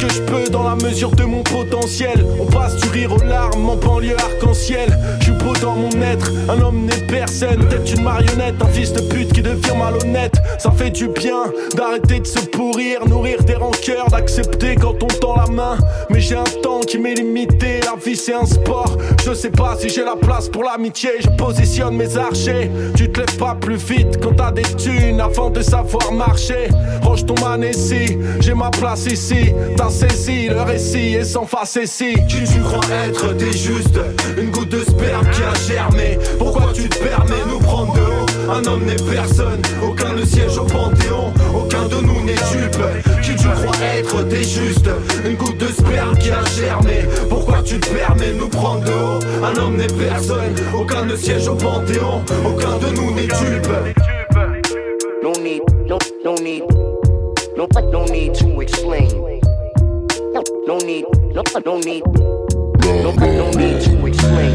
que 0.00 0.12
je 0.12 0.20
peux 0.22 0.48
dans 0.50 0.62
la 0.62 0.76
mesure 0.76 1.10
de 1.10 1.24
mon 1.24 1.42
potentiel. 1.42 2.24
On 2.40 2.46
passe 2.46 2.76
du 2.76 2.88
rire 2.88 3.12
aux 3.12 3.22
larmes 3.22 3.68
en 3.68 3.76
banlieue 3.76 4.16
arc-en-ciel. 4.16 4.88
Je 5.20 5.32
beau 5.32 5.52
dans 5.60 5.74
mon 5.74 5.90
être, 6.02 6.30
un 6.48 6.60
homme 6.60 6.86
n'est 6.86 7.06
personne. 7.06 7.66
Peut-être 7.66 7.94
une 7.94 8.02
marionnette, 8.02 8.54
un 8.62 8.68
fils 8.68 8.92
de 8.92 9.00
pute 9.02 9.32
qui 9.32 9.42
devient 9.42 9.76
malhonnête. 9.76 10.36
Ça 10.58 10.70
fait 10.70 10.90
du 10.90 11.08
bien 11.08 11.44
d'arrêter 11.76 12.20
de 12.20 12.26
se 12.26 12.40
pourrir, 12.40 13.06
nourrir 13.06 13.42
des 13.44 13.54
rancœurs, 13.54 14.06
d'accepter 14.10 14.74
quand 14.74 15.02
on 15.02 15.06
tend 15.06 15.36
la 15.36 15.46
main. 15.46 15.76
Mais 16.08 16.20
j'ai 16.20 16.36
un 16.36 16.44
temps 16.62 16.80
qui 16.80 16.98
m'est 16.98 17.14
limité, 17.14 17.80
la 17.80 17.96
vie 18.02 18.16
c'est 18.16 18.34
un 18.34 18.46
sport. 18.46 18.96
Je 19.24 19.34
sais 19.34 19.50
pas 19.50 19.76
si 19.78 19.90
j'ai 19.90 20.04
la 20.04 20.16
place 20.16 20.48
pour 20.48 20.64
l'amitié, 20.64 21.10
je 21.20 21.28
positionne 21.36 21.96
mes 21.96 22.16
archers. 22.16 22.70
Tu 22.96 23.10
te 23.12 23.20
lèves 23.20 23.36
pas 23.36 23.54
plus 23.54 23.76
vite 23.76 24.18
quand 24.22 24.34
t'as 24.36 24.52
des 24.52 24.62
thunes 24.62 25.20
avant 25.20 25.50
de 25.50 25.60
savoir 25.60 26.10
marcher. 26.12 26.68
Range 27.02 27.26
ton 27.26 27.34
man 27.40 27.64
j'ai 28.40 28.54
ma 28.54 28.70
place 28.70 29.06
ici. 29.06 29.52
Saisi 29.90 30.48
le 30.48 30.62
récit 30.62 31.14
et 31.14 31.24
sans 31.24 31.44
face 31.44 31.78
ici. 31.82 32.14
Qui 32.28 32.44
tu 32.44 32.60
crois 32.60 32.80
être, 33.04 33.36
t'es 33.36 33.52
juste 33.52 33.98
une 34.38 34.50
goutte 34.50 34.70
de 34.70 34.80
sperme 34.80 35.28
qui 35.30 35.42
a 35.42 35.74
germé. 35.74 36.18
Pourquoi 36.38 36.72
tu 36.72 36.88
te 36.88 36.98
permets 36.98 37.44
nous 37.48 37.58
prendre 37.58 37.92
de 37.94 38.00
haut? 38.00 38.52
Un 38.52 38.64
homme 38.64 38.84
n'est 38.84 38.96
personne, 38.96 39.60
aucun 39.82 40.14
ne 40.14 40.24
siège 40.24 40.58
au 40.58 40.64
panthéon, 40.64 41.32
aucun 41.54 41.86
de 41.86 42.00
nous 42.04 42.24
n'est 42.24 42.34
dupe. 42.34 43.22
Qui 43.22 43.36
tu 43.36 43.48
crois 43.48 43.76
être, 43.94 44.22
t'es 44.28 44.42
juste 44.42 44.88
une 45.24 45.36
goutte 45.36 45.58
de 45.58 45.66
sperme 45.66 46.16
qui 46.18 46.30
a 46.30 46.44
germé. 46.56 47.04
Pourquoi 47.28 47.62
tu 47.62 47.78
te 47.78 47.88
permets 47.90 48.32
nous 48.32 48.48
prendre 48.48 48.84
de 48.84 48.90
haut? 48.90 49.44
Un 49.44 49.56
homme 49.60 49.76
n'est 49.76 49.86
personne, 49.86 50.54
aucun 50.74 51.04
ne 51.04 51.16
siège 51.16 51.48
au 51.48 51.54
panthéon, 51.54 52.22
aucun 52.44 52.78
de 52.78 52.94
nous 52.96 53.14
n'est 53.14 53.22
dupe. 53.22 53.68
No 55.22 55.32
need, 55.42 55.62
no, 55.86 55.98
no 56.24 56.34
need, 56.36 56.64
no, 57.56 57.68
no 57.92 58.04
need 58.06 58.34
to 58.34 58.60
explain. 58.62 59.29
No 60.70 60.78
need, 60.78 61.04
no, 61.34 61.42
no 61.66 61.78
need, 61.80 62.04
no, 62.84 63.10
no 63.10 63.50
need 63.58 63.80
to 63.82 64.06
explain. 64.06 64.49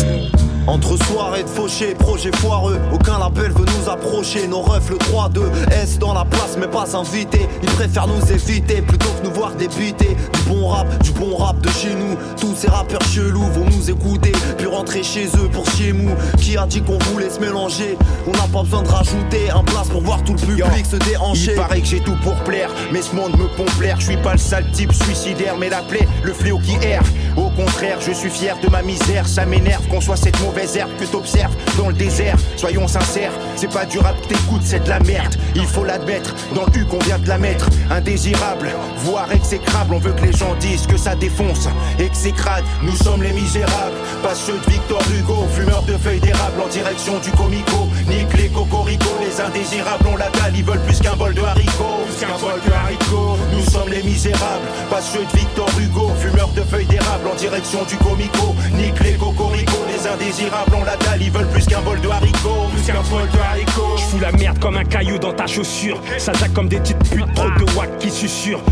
Entre 0.68 0.98
soirées 1.06 1.44
de 1.44 1.48
fauchés, 1.48 1.94
projets 1.94 2.36
foireux, 2.38 2.80
aucun 2.92 3.20
label 3.20 3.52
veut 3.52 3.66
nous 3.66 3.90
approcher. 3.90 4.48
Nos 4.48 4.62
refs, 4.62 4.90
le 4.90 4.98
3-2, 4.98 5.42
S 5.72 6.00
dans 6.00 6.14
la 6.14 6.26
place, 6.26 6.58
mais 6.60 6.68
pas 6.68 6.96
invité. 6.96 7.48
Ils 7.62 7.70
préfèrent 7.70 8.08
nous 8.08 8.32
éviter 8.32 8.82
plutôt 8.82 9.10
que 9.10 9.28
nous 9.28 9.32
voir 9.32 9.54
débuter. 9.54 10.18
Du 10.34 10.42
bon 10.48 10.68
rap, 10.68 10.88
du 11.04 11.12
bon 11.12 11.36
rap 11.36 11.62
de 11.62 11.70
chez 11.70 11.94
nous. 11.94 12.18
Tous 12.40 12.56
ces 12.56 12.68
rappeurs 12.68 13.04
chelous 13.04 13.46
vont 13.54 13.66
nous 13.66 13.92
écouter, 13.92 14.32
puis 14.58 14.66
rentrer 14.66 15.04
chez 15.04 15.28
eux 15.38 15.50
pour 15.54 15.70
chez 15.70 15.94
nous. 15.94 16.16
Qui 16.40 16.58
a 16.58 16.66
dit 16.66 16.82
qu'on 16.82 16.98
voulait 16.98 17.30
se 17.30 17.40
mélanger? 17.40 17.96
On 18.26 18.32
n'a 18.32 18.48
pas 18.52 18.64
besoin 18.64 18.82
de 18.82 18.90
rajouter 18.90 19.52
un 19.52 19.64
place 19.64 19.90
pour 19.90 20.02
voir 20.02 20.24
tout 20.24 20.34
le 20.34 20.40
public 20.40 20.86
se 20.86 20.96
déhancher. 20.96 21.52
Il 21.52 21.58
paraît 21.58 21.82
que 21.82 21.88
j'ai 21.88 22.00
tout 22.00 22.18
pour 22.24 22.36
plaire, 22.44 22.72
mais 22.92 23.04
ce 23.04 23.16
monde 23.16 23.38
me 23.38 23.48
pompe 23.56 23.80
l'air. 23.80 24.00
Je 24.00 24.08
suis 24.08 24.18
pas 24.18 24.32
le 24.32 24.40
sale 24.40 24.66
type 24.72 24.94
suicidaire, 24.94 25.58
mais 25.60 25.70
la 25.70 25.84
plaie, 25.84 26.08
le 26.24 26.34
fléau 26.34 26.58
qui 26.58 26.76
erre. 26.84 27.04
Au 27.38 27.50
contraire, 27.50 28.00
je 28.02 28.14
suis 28.14 28.32
fier 28.32 28.58
de 28.64 28.70
ma 28.70 28.82
misère. 28.82 29.28
Ça 29.28 29.46
m'énerve 29.46 29.86
qu'on 29.90 30.02
soit 30.02 30.16
cette 30.16 30.40
mauvaise 30.42 30.55
que 30.56 31.06
t'observes 31.06 31.54
dans 31.78 31.90
le 31.90 31.94
désert. 31.94 32.38
Soyons 32.56 32.88
sincères, 32.88 33.32
c'est 33.56 33.72
pas 33.72 33.86
du 33.86 34.00
rap 34.00 34.20
que 34.22 34.28
t'écoutes, 34.28 34.62
c'est 34.64 34.84
de 34.84 34.90
la 34.90 35.00
merde. 35.02 35.36
Il 35.54 35.66
faut 35.66 35.84
l'admettre, 35.84 36.34
dans 36.54 36.66
le 36.66 36.80
U 36.80 36.86
qu'on 36.86 37.00
vient 37.00 37.20
de 37.20 37.28
la 37.28 37.38
mettre. 37.38 37.68
Indésirable, 37.92 38.72
voire 39.00 39.32
exécrable. 39.32 39.94
On 39.94 40.00
veut 40.00 40.14
que 40.14 40.26
les 40.26 40.32
gens 40.32 40.56
disent 40.60 40.88
que 40.88 40.98
ça 40.98 41.16
défonce 41.16 41.68
et 42.00 42.08
que 42.08 42.16
c'est 42.16 42.32
crade. 42.32 42.64
Nous 42.84 42.96
sommes 42.96 43.22
les 43.22 43.34
misérables, 43.34 43.96
pas 44.24 44.34
ceux 44.34 44.58
de 44.58 44.72
Victor 44.72 45.02
Hugo, 45.14 45.46
fumeurs 45.52 45.84
de 45.84 45.98
feuilles 45.98 46.22
d'érable 46.22 46.62
en 46.64 46.70
direction 46.70 47.20
du 47.20 47.32
comico. 47.32 47.90
Nique 48.08 48.34
les 48.38 48.48
cocoricots, 48.48 49.20
les 49.22 49.42
indésirables 49.42 50.08
ont 50.08 50.18
la 50.18 50.30
dalle, 50.30 50.56
ils 50.56 50.64
veulent 50.64 50.84
plus 50.86 51.00
qu'un 51.02 51.16
bol 51.16 51.34
de 51.34 51.42
haricots. 51.42 52.06
Plus 52.06 52.26
qu'un 52.26 52.38
bol 52.40 52.62
de 52.66 52.72
haricots. 52.72 53.38
Nous 53.52 53.72
sommes 53.72 53.90
les 53.90 54.04
misérables, 54.04 54.68
pas 54.90 55.02
ceux 55.02 55.26
de 55.26 55.38
Victor 55.38 55.68
Hugo, 55.80 56.12
fumeurs 56.20 56.52
de 56.56 56.62
feuilles 56.62 56.86
d'érable 56.86 57.28
en 57.32 57.36
direction 57.36 57.84
du 57.84 57.98
comico. 57.98 58.56
Nique 58.74 59.00
les 59.02 59.14
cocoricots, 59.14 59.86
les 59.92 60.08
indésirables 60.08 60.45
la 60.50 60.96
dalle, 60.98 61.22
ils 61.22 61.32
veulent 61.32 61.50
plus 61.50 61.66
qu'un 61.66 61.82
bol 61.82 62.00
de 62.02 62.08
haricots. 62.08 62.68
Plus 62.72 62.86
qu'un 62.86 63.02
bol 63.10 63.28
de 63.30 63.40
haricots. 63.40 63.98
Je 63.98 64.04
fous 64.04 64.20
la 64.20 64.32
merde 64.32 64.60
comme 64.60 64.78
un 64.78 64.84
caillou 64.84 65.18
dans 65.18 65.34
ta 65.34 65.48
chaussure. 65.48 66.00
Ça 66.18 66.34
jaque 66.34 66.54
comme 66.54 66.68
des 66.68 66.78
petites 66.78 67.04
putes, 67.10 67.34
trop 67.34 67.50
de 67.50 67.72
wack 67.76 67.98
qui 68.00 68.12
susurrent. 68.12 68.64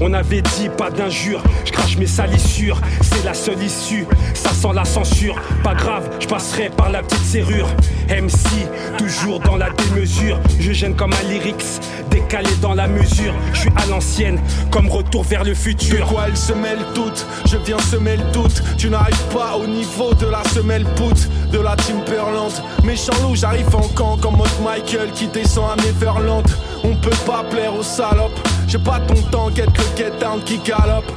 On 0.00 0.12
avait 0.12 0.42
dit 0.42 0.68
pas 0.76 0.90
d'injures, 0.90 1.42
je 1.64 1.72
crache 1.72 1.96
mes 1.96 2.06
salissures, 2.06 2.80
c'est 3.02 3.24
la 3.24 3.34
seule 3.34 3.62
issue. 3.62 4.06
Ça 4.34 4.50
sent 4.50 4.72
la 4.74 4.84
censure, 4.84 5.36
pas 5.62 5.74
grave, 5.74 6.08
je 6.20 6.26
passerai 6.26 6.70
par 6.70 6.90
la 6.90 7.02
petite 7.02 7.24
serrure. 7.24 7.68
MC, 8.08 8.68
toujours 8.98 9.40
dans 9.40 9.56
la 9.56 9.70
démesure, 9.70 10.38
je 10.60 10.72
gêne 10.72 10.94
comme 10.94 11.12
un 11.12 11.28
lyrics, 11.28 11.80
décalé 12.10 12.50
dans 12.60 12.74
la 12.74 12.86
mesure. 12.86 13.34
Je 13.52 13.60
suis 13.60 13.70
à 13.76 13.86
l'ancienne, 13.86 14.38
comme 14.70 14.88
retour 14.88 15.24
vers 15.24 15.44
le 15.44 15.54
futur. 15.54 16.06
De 16.06 16.26
elles 16.26 16.36
se 16.36 16.52
mêlent 16.52 16.86
toutes 16.94 17.26
Je 17.46 17.56
viens 17.56 17.78
semer 17.78 18.16
le 18.16 18.32
doute. 18.32 18.62
Tu 18.76 18.88
n'arrives 18.90 19.24
pas 19.32 19.56
au 19.56 19.66
niveau 19.66 20.14
de 20.14 20.26
la 20.26 20.42
semelle 20.44 20.84
poutre 20.96 21.28
de 21.52 21.58
la 21.58 21.76
Timberland. 21.76 22.52
Méchant 22.84 23.12
loup, 23.22 23.34
j'arrive 23.34 23.74
en 23.74 23.88
camp 23.88 24.16
comme 24.18 24.36
mode 24.36 24.48
Michael 24.64 25.10
qui 25.12 25.26
descend 25.28 25.70
à 25.70 25.82
Neverland. 25.82 26.46
On 26.84 26.94
peut 26.96 27.10
pas 27.26 27.44
plaire 27.50 27.74
aux 27.74 27.82
salopes. 27.82 28.38
J'ai 28.68 28.78
pas 28.78 29.00
ton 29.00 29.14
temps, 29.30 29.50
get 29.54 29.66
le 29.66 29.96
get 29.96 30.10
down 30.18 30.42
qui 30.42 30.58
galope. 30.58 31.10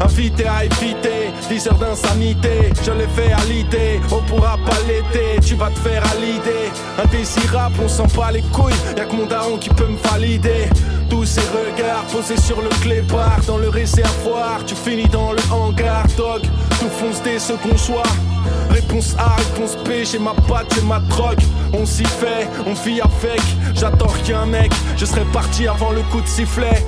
Invité 0.00 0.46
à 0.46 0.64
éviter 0.64 1.30
10 1.48 1.68
heures 1.68 1.78
d'insanité, 1.78 2.72
je 2.82 2.92
l'ai 2.92 3.08
fait 3.08 3.32
à 3.32 3.44
l'idée. 3.44 4.00
On 4.10 4.22
pourra 4.22 4.56
pas 4.64 4.78
l'été, 4.86 5.40
tu 5.44 5.54
vas 5.54 5.70
te 5.70 5.78
faire 5.78 6.02
à 6.04 6.14
l'idée. 6.16 6.70
Indésirable, 7.02 7.76
on 7.84 7.88
sent 7.88 8.08
pas 8.14 8.32
les 8.32 8.42
couilles, 8.42 8.74
y'a 8.96 9.04
que 9.04 9.14
mon 9.14 9.26
daron 9.26 9.58
qui 9.58 9.68
peut 9.70 9.86
me 9.86 9.96
valider. 10.10 10.68
Tous 11.08 11.24
ces 11.24 11.40
regards 11.40 12.04
posés 12.04 12.40
sur 12.40 12.60
le 12.62 12.70
clébard, 12.80 13.40
dans 13.46 13.58
le 13.58 13.68
réservoir, 13.68 14.64
tu 14.64 14.74
finis 14.74 15.08
dans 15.08 15.32
le 15.32 15.42
hangar, 15.50 16.06
dog. 16.16 16.42
Tout 16.80 16.88
fonce 16.88 17.22
dès 17.22 17.38
ce 17.38 17.52
qu'on 17.52 17.76
soit. 17.76 18.02
Réponse 18.70 19.14
A, 19.18 19.36
réponse 19.36 19.76
B, 19.84 20.04
j'ai 20.04 20.18
ma 20.18 20.32
patte, 20.48 20.74
j'ai 20.74 20.82
ma 20.82 21.00
drogue. 21.00 21.42
On 21.74 21.86
s'y 21.86 22.04
fait, 22.04 22.48
on 22.66 22.72
vit 22.72 23.00
avec. 23.00 23.42
J'attends 23.74 24.12
rien, 24.24 24.46
mec. 24.46 24.72
Je 24.96 25.04
serais 25.04 25.26
parti 25.32 25.68
avant 25.68 25.90
le 25.90 26.00
coup 26.10 26.20
de 26.20 26.26
sifflet. 26.26 26.82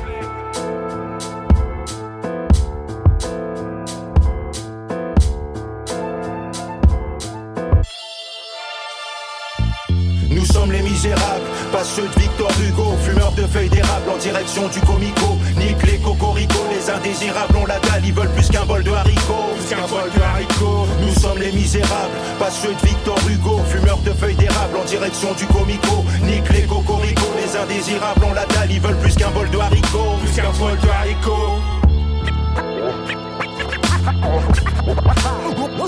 Misérables, 11.04 11.44
pas 11.72 11.84
ceux 11.84 12.08
de 12.08 12.20
Victor 12.20 12.50
Hugo, 12.60 12.94
fumeurs 13.02 13.32
de 13.32 13.42
feuilles 13.42 13.68
d'érable 13.68 14.10
en 14.10 14.16
direction 14.16 14.68
du 14.68 14.80
comico. 14.80 15.36
Nique 15.56 15.82
les 15.82 15.98
cocoricots, 15.98 16.66
les 16.70 16.90
indésirables 16.90 17.56
ont 17.56 17.66
la 17.66 17.78
dalle, 17.80 18.04
ils 18.04 18.12
veulent 18.12 18.30
plus 18.30 18.48
qu'un 18.48 18.64
bol 18.64 18.82
de 18.82 18.90
haricots. 18.90 19.52
Plus 19.54 19.68
qu'un 19.68 19.86
bol 19.86 20.10
de 20.14 20.22
haricots. 20.22 20.86
Nous 21.00 21.14
sommes 21.20 21.38
les 21.38 21.52
misérables, 21.52 22.16
pas 22.38 22.50
ceux 22.50 22.74
de 22.74 22.86
Victor 22.86 23.18
Hugo, 23.28 23.60
fumeurs 23.68 23.98
de 23.98 24.12
feuilles 24.12 24.36
d'érable 24.36 24.76
en 24.76 24.84
direction 24.84 25.32
du 25.34 25.46
comico. 25.46 26.04
Nique 26.22 26.48
les 26.50 26.62
cocoricots, 26.62 27.34
les 27.36 27.56
indésirables 27.56 28.24
ont 28.24 28.34
la 28.34 28.46
dalle, 28.46 28.70
ils 28.70 28.80
veulent 28.80 28.98
plus 28.98 29.14
qu'un 29.14 29.30
bol 29.30 29.48
de 29.50 29.58
haricots. 29.58 30.16
Plus 30.22 30.34
qu'un 30.34 30.50
bol 30.58 30.78
de 30.78 30.88
haricots. 30.88 31.60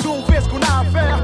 On 0.08 0.22
fait 0.22 0.40
ce 0.40 0.48
qu'on 0.48 0.60
a 0.60 0.80
à 0.80 0.84
faire. 0.84 1.18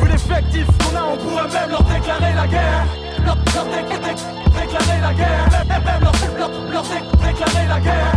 Vu 0.00 0.08
l'effectif 0.08 0.66
qu'on 0.78 0.96
a, 0.96 1.02
on 1.12 1.16
pourrait 1.16 1.48
même 1.52 1.70
leur 1.70 1.82
déclarer 1.84 2.32
la 2.34 2.46
guerre. 2.46 2.86
Leur, 3.24 3.36
leur 3.54 3.64
dé- 3.64 3.84
dé- 3.88 4.60
déclarer 4.60 5.00
la 5.00 5.14
guerre. 5.14 5.48
Même 5.68 6.02
leur, 6.02 6.12
leur, 6.38 6.50
leur 6.72 6.82
dé- 6.82 7.04
déclarer 7.26 7.66
la 7.68 7.80
guerre. 7.80 8.14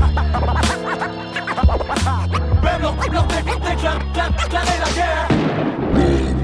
Même 2.63 2.81
leur, 2.81 2.95
leur 3.11 3.23
dé- 3.27 3.35
déclarer 3.43 3.99
déclarer 4.13 4.77
la 4.79 4.91
guerre. 4.95 6.36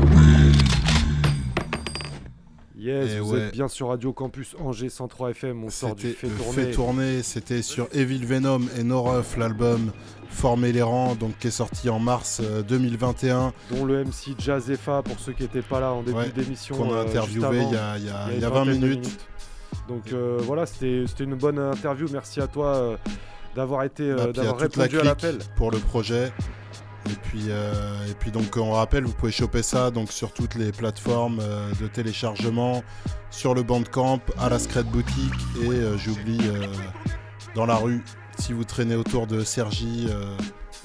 Yes, 2.83 3.11
Et 3.13 3.19
vous 3.19 3.33
ouais. 3.35 3.39
êtes 3.43 3.53
bien 3.53 3.69
sur 3.69 3.87
Radio 3.89 4.11
Campus 4.11 4.57
Angers 4.59 4.89
103 4.89 5.29
FM, 5.31 5.63
on 5.63 5.69
sort 5.69 5.95
du 5.95 6.09
fait 6.11 6.27
tourner. 6.27 6.51
fait 6.51 6.71
tourner, 6.71 7.23
c'était 7.23 7.61
sur 7.61 7.87
Evil 7.93 8.25
Venom 8.25 8.59
et 8.77 8.83
No 8.83 9.01
Rough, 9.01 9.37
l'album 9.37 9.91
Former 10.29 10.73
les 10.73 10.81
rangs, 10.81 11.15
donc 11.15 11.37
qui 11.37 11.47
est 11.47 11.51
sorti 11.51 11.89
en 11.89 11.99
mars 11.99 12.41
euh, 12.43 12.61
2021. 12.63 13.53
dont 13.71 13.85
le 13.85 14.03
MC 14.03 14.35
Jazzefa, 14.37 15.01
pour 15.01 15.17
ceux 15.19 15.31
qui 15.31 15.43
n'étaient 15.43 15.61
pas 15.61 15.79
là 15.79 15.93
en 15.93 16.01
début 16.03 16.17
Ouais, 16.17 16.29
d'émission. 16.35 16.75
qu'on 16.75 16.91
a 16.93 16.97
euh, 16.97 17.05
interviewé 17.05 17.61
il 17.61 17.71
y 17.71 17.75
a- 17.77 17.97
il 17.97 18.05
y 18.05 18.09
a- 18.09 18.27
une 18.31 18.35
il 18.35 18.41
y 18.41 18.45
a 18.45 18.49
20 18.49 18.65
vingtaine 18.65 18.79
de 18.81 18.87
minutes. 18.87 19.19
Donc 19.87 20.11
euh, 20.11 20.39
voilà, 20.41 20.65
c'était 20.65 21.05
une 21.23 21.35
bonne 21.35 21.59
interview. 21.59 22.07
Merci 22.11 22.41
à 22.41 22.47
toi 22.47 22.75
euh, 22.75 22.97
d'avoir 23.55 23.83
été, 23.83 24.03
euh, 24.03 24.15
Bah, 24.17 24.31
d'avoir 24.33 24.57
répondu 24.57 24.99
à 24.99 25.03
l'appel. 25.03 25.37
pour 25.55 25.71
le 25.71 25.77
projet. 25.77 26.33
Et 27.09 27.15
puis, 27.21 27.45
euh, 27.49 28.07
et 28.09 28.13
puis 28.13 28.31
donc 28.31 28.55
on 28.55 28.71
rappelle, 28.71 29.03
vous 29.03 29.13
pouvez 29.13 29.31
choper 29.31 29.61
ça 29.61 29.91
donc 29.91 30.11
sur 30.11 30.31
toutes 30.33 30.55
les 30.55 30.71
plateformes 30.71 31.39
euh, 31.41 31.71
de 31.81 31.87
téléchargement, 31.87 32.83
sur 33.29 33.53
le 33.53 33.63
Bandcamp, 33.63 34.21
à 34.39 34.49
la 34.49 34.59
Scred 34.59 34.87
Boutique 34.87 35.33
et 35.61 35.67
euh, 35.67 35.97
j'oublie 35.97 36.39
dans 37.55 37.65
la 37.65 37.75
rue 37.75 38.03
si 38.39 38.53
vous 38.53 38.63
traînez 38.63 38.95
autour 38.95 39.27
de 39.27 39.43
Sergi. 39.43 40.07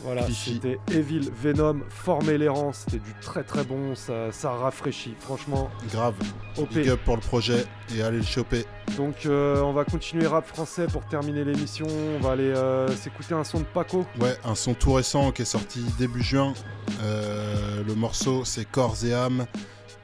Voilà, 0.03 0.27
c'était 0.31 0.79
Evil 0.93 1.31
Venom, 1.43 1.81
formé 1.89 2.39
l'errant, 2.39 2.73
c'était 2.73 2.99
du 2.99 3.13
très 3.21 3.43
très 3.43 3.65
bon, 3.65 3.95
ça, 3.97 4.31
ça 4.31 4.53
rafraîchit, 4.53 5.15
franchement. 5.19 5.71
Grave. 5.93 6.15
OP. 6.57 6.73
Big 6.73 6.89
up 6.89 7.01
pour 7.05 7.17
le 7.17 7.21
projet 7.21 7.65
et 7.95 8.03
allez 8.03 8.19
le 8.19 8.25
choper. 8.25 8.65
Donc 8.97 9.27
euh, 9.27 9.61
on 9.61 9.73
va 9.73 9.85
continuer 9.85 10.27
rap 10.27 10.47
français 10.47 10.87
pour 10.87 11.05
terminer 11.07 11.45
l'émission, 11.45 11.87
on 12.17 12.21
va 12.21 12.33
aller 12.33 12.45
euh, 12.45 12.89
s'écouter 12.97 13.35
un 13.35 13.45
son 13.45 13.61
de 13.61 13.65
Paco. 13.65 14.07
Ouais, 14.21 14.37
un 14.45 14.55
son 14.55 14.75
tout 14.75 14.93
récent 14.93 15.33
qui 15.33 15.43
est 15.43 15.47
sorti 15.47 15.85
début 15.99 16.23
juin. 16.23 16.55
Euh, 17.03 17.83
le 17.85 17.95
morceau 17.95 18.45
c'est 18.45 18.65
Corps 18.65 18.97
et 19.05 19.15
âme 19.15 19.47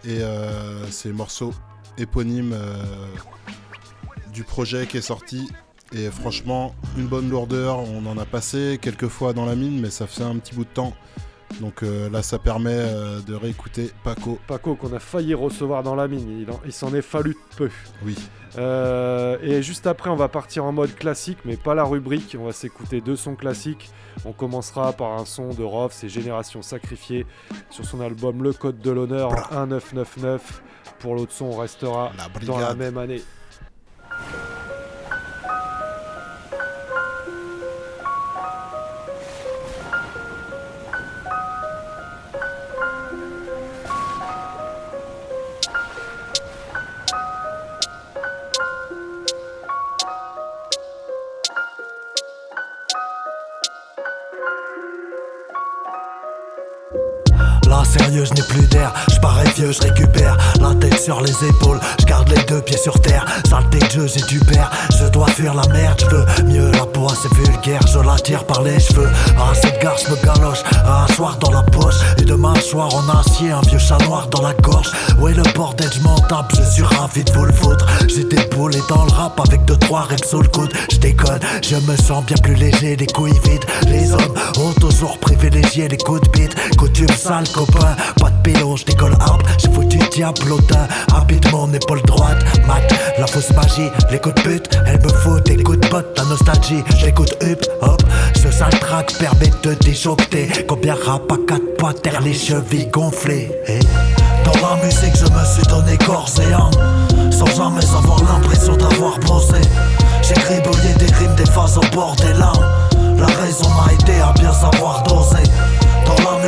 et 0.05 0.21
c'est 0.91 1.09
le 1.09 1.15
morceau 1.15 1.55
éponyme 1.97 2.55
du 4.33 4.45
projet 4.45 4.87
qui 4.87 4.99
est 4.99 5.03
sorti. 5.03 5.49
Et 5.95 6.11
franchement, 6.11 6.75
une 6.99 7.07
bonne 7.07 7.31
lourdeur. 7.31 7.79
On 7.79 8.05
en 8.07 8.19
a 8.19 8.25
passé 8.25 8.79
quelques 8.83 9.09
fois 9.09 9.33
dans 9.33 9.47
la 9.47 9.55
mine, 9.55 9.81
mais 9.81 9.91
ça 9.91 10.07
fait 10.07 10.25
un 10.25 10.37
petit 10.39 10.55
bout 10.55 10.65
de 10.65 10.71
temps. 10.71 10.93
Donc 11.61 11.85
euh, 11.85 12.11
là, 12.11 12.21
ça 12.23 12.41
permet 12.41 12.73
euh, 12.75 13.21
de 13.21 13.33
réécouter 13.35 13.93
Paco. 14.03 14.41
Paco 14.49 14.75
qu'on 14.75 14.93
a 14.93 14.99
failli 14.99 15.35
recevoir 15.35 15.85
dans 15.85 15.95
la 15.95 16.09
mine, 16.09 16.41
il, 16.41 16.51
en- 16.51 16.61
il 16.67 16.73
s'en 16.73 16.93
est 16.95 17.03
fallu 17.03 17.37
peu. 17.57 17.71
Oui. 18.05 18.17
Euh, 18.59 19.39
et 19.41 19.63
juste 19.63 19.87
après, 19.87 20.11
on 20.11 20.17
va 20.17 20.27
partir 20.29 20.65
en 20.65 20.73
mode 20.73 20.97
classique, 20.97 21.39
mais 21.45 21.57
pas 21.57 21.75
la 21.77 21.85
rubrique. 21.85 22.37
On 22.41 22.47
va 22.47 22.53
s'écouter 22.53 23.01
deux 23.01 23.15
sons 23.15 23.37
classiques. 23.37 23.91
On 24.25 24.33
commencera 24.33 24.93
par 24.95 25.13
un 25.13 25.25
son 25.25 25.51
de 25.51 25.63
Rof, 25.63 25.93
c'est 25.95 26.09
Génération 26.09 26.61
Sacrifiée, 26.63 27.25
sur 27.71 27.85
son 27.85 28.01
album 28.01 28.43
Le 28.43 28.53
Code 28.53 28.81
de 28.81 28.91
l'Honneur 28.91 29.31
en 29.53 29.67
1999. 29.67 30.63
Pour 30.99 31.15
l'autre 31.15 31.33
son, 31.33 31.47
on 31.47 31.57
restera 31.59 32.11
dans 32.47 32.59
la 32.59 32.75
même 32.75 32.99
année. 32.99 33.23
Sérieux 57.83 58.25
je 58.25 58.35
n'ai 58.35 58.47
plus 58.49 58.67
d'air, 58.69 58.93
je 59.11 59.19
parais 59.19 59.49
vieux, 59.57 59.73
je 59.73 59.81
récupère 59.81 60.37
La 60.61 60.75
tête 60.75 61.01
sur 61.01 61.21
les 61.21 61.33
épaules, 61.45 61.81
je 62.01 62.05
garde 62.07 62.29
les 62.29 62.43
deux 62.45 62.61
pieds 62.61 62.79
sur 62.79 63.01
terre. 63.01 63.25
Saleté 63.49 63.79
de 63.79 63.91
jeu, 63.91 64.07
j'ai 64.07 64.25
du 64.27 64.39
père, 64.41 64.71
je 64.99 65.07
dois 65.07 65.27
fuir 65.29 65.55
la 65.55 65.67
merde 65.73 66.01
Je 66.01 66.17
veux 66.17 66.45
mieux 66.45 66.71
la 66.71 66.87
peau, 66.87 67.07
c'est 67.09 67.33
vulgaire, 67.35 67.81
je 67.87 67.99
la 67.99 68.17
tire 68.17 68.45
par 68.45 68.63
les 68.63 68.79
cheveux. 68.79 69.09
Ah 69.39 69.53
cette 69.55 69.81
gare, 69.83 69.97
je 69.99 70.11
me 70.11 70.17
galoche, 70.25 70.63
un 70.87 71.13
soir 71.15 71.37
dans 71.39 71.51
la 71.51 71.63
poche. 71.63 71.97
Et 72.19 72.23
demain 72.23 72.55
soir 72.61 72.89
en 72.95 73.19
acier, 73.19 73.51
un 73.51 73.61
vieux 73.63 73.79
chat 73.79 73.99
noir 74.07 74.29
dans 74.29 74.43
la 74.43 74.55
gorge. 74.55 74.91
Ouais 75.19 75.33
le 75.35 75.43
bordel, 75.55 75.91
je 75.95 76.01
m'en 76.01 76.19
tape, 76.21 76.53
je 76.57 76.63
suis 76.63 76.83
ravi 76.83 77.25
de 77.25 77.33
vous 77.33 77.45
le 77.45 77.53
foutre. 77.53 77.87
J'ai 78.09 78.25
déboulé 78.25 78.79
dans 78.89 79.05
le 79.05 79.13
rap 79.13 79.41
avec 79.41 79.65
deux 79.65 79.77
trois 79.77 80.03
règles 80.03 80.25
sous 80.25 80.41
le 80.43 80.49
coude. 80.49 80.73
Je 80.93 80.99
déconne, 80.99 81.41
je 81.63 81.77
me 81.77 81.97
sens 81.97 82.25
bien 82.25 82.37
plus 82.43 82.55
léger, 82.55 82.97
les 82.97 83.07
couilles 83.07 83.39
vides. 83.45 83.65
Les 83.87 84.13
hommes 84.13 84.35
ont 84.59 84.73
toujours 84.81 85.19
privilégié 85.19 85.89
les 85.89 85.99
coups 85.99 86.21
de 86.23 86.29
bite. 86.31 86.77
Coutume 86.77 87.09
sale 87.09 87.49
pas 87.67 88.31
de 88.31 88.43
pélo, 88.43 88.77
je 88.77 88.85
décolle 88.85 89.13
hop 89.13 89.43
J'ai 89.59 89.71
foutu 89.71 89.99
diablotin, 90.13 90.87
habite 91.15 91.51
mon 91.53 91.73
épaule 91.73 92.03
droite 92.03 92.43
Mat, 92.67 92.83
la 93.19 93.27
fausse 93.27 93.51
magie, 93.51 93.91
les 94.11 94.19
coups 94.19 94.35
de 94.37 94.41
pute 94.43 94.79
Elle 94.87 95.01
me 95.01 95.09
faut 95.09 95.41
des 95.41 95.63
coups 95.63 95.81
de 95.81 95.89
pote, 95.89 96.07
la 96.17 96.25
nostalgie. 96.25 96.83
J'écoute 96.99 97.37
hip 97.43 97.67
hop, 97.83 98.03
ce 98.35 98.51
sale 98.51 98.79
track 98.81 99.15
permet 99.19 99.51
de 99.63 99.75
déjoncter 99.75 100.49
Combien 100.69 100.95
rap 100.95 101.31
à 101.31 101.37
quatre 101.49 101.77
pattes, 101.79 102.03
terre 102.03 102.21
les 102.23 102.35
chevilles 102.35 102.89
gonflées. 102.89 103.51
Et 103.67 103.81
dans 104.45 104.69
la 104.69 104.85
musique 104.85 105.17
je 105.17 105.25
me 105.25 105.45
suis 105.45 105.67
donné 105.69 105.97
corps 105.99 106.29
et 106.41 106.53
âme 106.53 107.31
Sans 107.31 107.47
jamais 107.47 107.85
avoir 107.85 108.23
l'impression 108.25 108.77
d'avoir 108.77 109.19
bossé 109.21 109.61
J'ai 110.23 110.35
gribouillé 110.35 110.95
des 110.99 111.13
rimes, 111.15 111.35
des 111.37 111.47
phases 111.47 111.79
au 111.79 111.95
bord 111.95 112.15
des 112.17 112.33
larmes. 112.39 112.65
La 113.19 113.27
raison 113.27 113.69
m'a 113.71 113.93
aidé 113.93 114.21
à 114.21 114.33
bien 114.33 114.53
savoir 114.53 115.03
doser 115.05 115.43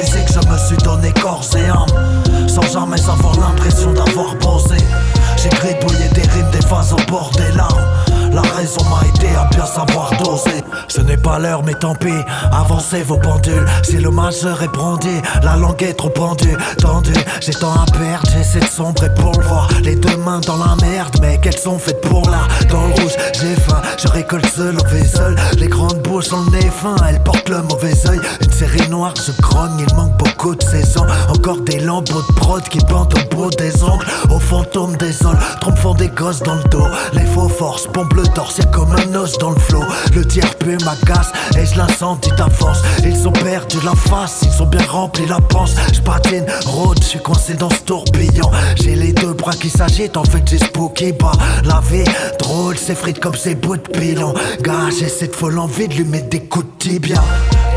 je 0.02 0.48
me 0.48 0.59
suis 0.59 0.77
donné 0.78 1.12
corps 1.12 1.44
et 1.56 1.68
âme. 1.68 2.48
Sans 2.48 2.62
jamais 2.62 3.01
avoir 3.09 3.39
l'impression 3.39 3.93
d'avoir 3.93 4.35
bossé 4.36 4.77
J'ai 5.36 5.48
gribouillé 5.48 6.09
des 6.12 6.23
rimes, 6.23 6.51
des 6.51 6.66
phases 6.66 6.93
au 6.93 7.10
bord 7.10 7.31
des 7.36 7.56
larmes 7.56 8.05
La 8.36 8.42
raison 8.42 8.84
m'a 8.90 9.00
aidé 9.08 9.34
à 9.34 9.48
bien 9.48 9.64
savoir 9.64 10.10
doser. 10.22 10.62
Ce 10.88 11.00
n'est 11.00 11.16
pas 11.16 11.38
l'heure, 11.38 11.62
mais 11.64 11.72
tant 11.72 11.94
pis. 11.94 12.20
Avancez 12.52 13.02
vos 13.02 13.16
pendules. 13.16 13.64
Si 13.82 13.96
le 13.96 14.10
majeur 14.10 14.62
est 14.62 14.68
brandi, 14.68 15.22
la 15.42 15.56
langue 15.56 15.82
est 15.82 15.94
trop 15.94 16.10
pendue, 16.10 16.54
tendue. 16.78 17.14
J'ai 17.40 17.54
tant 17.54 17.72
à 17.72 17.86
perdre, 17.86 18.28
j'essaie 18.30 18.60
de 18.60 18.66
sombrer 18.66 19.08
pour 19.14 19.32
le 19.40 19.42
voir. 19.42 19.70
Les 19.82 19.96
deux 19.96 20.18
mains 20.18 20.40
dans 20.40 20.58
la 20.58 20.76
merde, 20.82 21.16
mais 21.22 21.38
qu'elles 21.38 21.56
sont 21.56 21.78
faites 21.78 22.02
pour 22.02 22.28
là. 22.28 22.40
Dans 22.68 22.86
le 22.88 22.92
rouge, 23.00 23.16
j'ai 23.40 23.54
faim, 23.54 23.80
je 23.96 24.08
récolte 24.08 24.46
seul 24.54 24.76
au 24.76 25.16
seul. 25.16 25.34
Les 25.56 25.68
grandes 25.68 26.02
bouches 26.02 26.30
ont 26.34 26.44
le 26.50 26.58
nez 26.58 26.70
fin, 26.70 26.94
elles 27.08 27.22
portent 27.22 27.48
le 27.48 27.62
mauvais 27.62 27.94
oeil. 28.06 28.20
Une 28.42 28.52
série 28.52 28.86
noire, 28.90 29.14
je 29.16 29.32
grogne, 29.40 29.82
il 29.88 29.94
manque 29.94 30.14
beaucoup 30.18 30.54
de 30.54 30.62
saisons. 30.62 31.06
Encore 31.30 31.62
des 31.62 31.80
lambeaux 31.80 32.20
de 32.20 32.34
prod 32.34 32.62
qui 32.68 32.80
pendent 32.80 33.14
au 33.14 33.34
bout 33.34 33.50
des 33.56 33.82
ongles. 33.82 34.04
Au 34.28 34.38
fantôme 34.38 34.94
des 34.98 35.12
sols, 35.12 35.38
font 35.76 35.94
des 35.94 36.08
gosses 36.08 36.40
dans 36.40 36.54
le 36.54 36.64
dos. 36.64 36.86
Les 37.12 37.24
faux 37.26 37.48
forces 37.48 37.86
pompent 37.86 38.14
le 38.14 38.26
torse, 38.28 38.61
comme 38.73 38.93
un 38.93 39.15
os 39.15 39.39
dans 39.39 39.51
le 39.51 39.59
flot. 39.59 39.85
Le 40.15 40.23
ma 40.77 40.93
m'agace 40.93 41.32
et 41.57 41.66
je 41.66 41.77
l'incendie 41.77 42.31
d'avance. 42.36 42.78
Ils 43.05 43.27
ont 43.27 43.32
perdu 43.32 43.78
la 43.85 43.94
face, 43.94 44.43
ils 44.43 44.62
ont 44.62 44.66
bien 44.66 44.85
rempli 44.89 45.27
la 45.27 45.40
panse. 45.40 45.74
Je 45.93 46.01
patine, 46.01 46.47
road, 46.66 46.98
je 47.01 47.07
suis 47.07 47.19
coincé 47.20 47.55
dans 47.55 47.70
ce 47.70 47.81
tourbillon. 47.81 48.51
J'ai 48.77 48.94
les 48.94 49.12
deux 49.12 49.32
bras 49.32 49.53
qui 49.53 49.70
s'agitent, 49.70 50.16
en 50.16 50.24
fait 50.24 50.43
j'ai 50.47 50.59
spooky 50.59 51.12
bas. 51.12 51.32
La 51.65 51.81
vie, 51.90 52.05
drôle, 52.39 52.77
c'est 52.78 52.94
frite 52.94 53.20
comme 53.20 53.35
ces 53.35 53.55
bouts 53.55 53.77
de 53.77 53.82
pilon. 53.82 54.35
Gars, 54.62 54.90
j'ai 54.98 55.09
cette 55.09 55.35
folle 55.35 55.59
envie 55.59 55.89
de 55.89 55.94
lui 55.94 56.05
mettre 56.05 56.28
des 56.28 56.40
coups 56.40 56.66
de 56.66 56.78
tibia. 56.78 57.23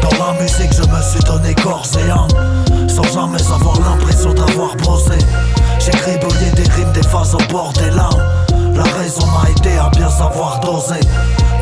Dans 0.01 0.25
la 0.25 0.41
musique, 0.41 0.71
je 0.71 0.81
me 0.81 1.01
suis 1.01 1.23
donné 1.25 1.53
corps 1.55 1.85
et 1.99 2.09
âme, 2.09 2.87
sans 2.87 3.03
jamais 3.03 3.41
avoir 3.43 3.79
l'impression 3.79 4.33
d'avoir 4.33 4.75
posé. 4.77 5.17
J'ai 5.79 5.91
gribouillé 5.91 6.51
des 6.55 6.69
rimes, 6.71 6.91
des 6.93 7.03
phases 7.03 7.35
au 7.35 7.51
bord 7.51 7.73
des 7.73 7.89
larmes. 7.91 8.23
La 8.79 8.85
raison 8.97 9.27
m'a 9.27 9.49
aidé 9.49 9.77
à 9.77 9.89
bien 9.89 10.09
savoir 10.09 10.61
doser. 10.61 11.01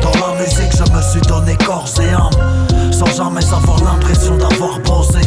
Dans 0.00 0.12
la 0.24 0.40
musique, 0.40 0.70
je 0.70 0.92
me 0.92 1.02
suis 1.02 1.20
donné 1.22 1.56
corps 1.56 1.88
et 2.00 2.10
âme, 2.10 2.92
sans 2.92 3.06
jamais 3.06 3.44
avoir 3.52 3.82
l'impression 3.82 4.36
d'avoir 4.36 4.80
posé. 4.82 5.18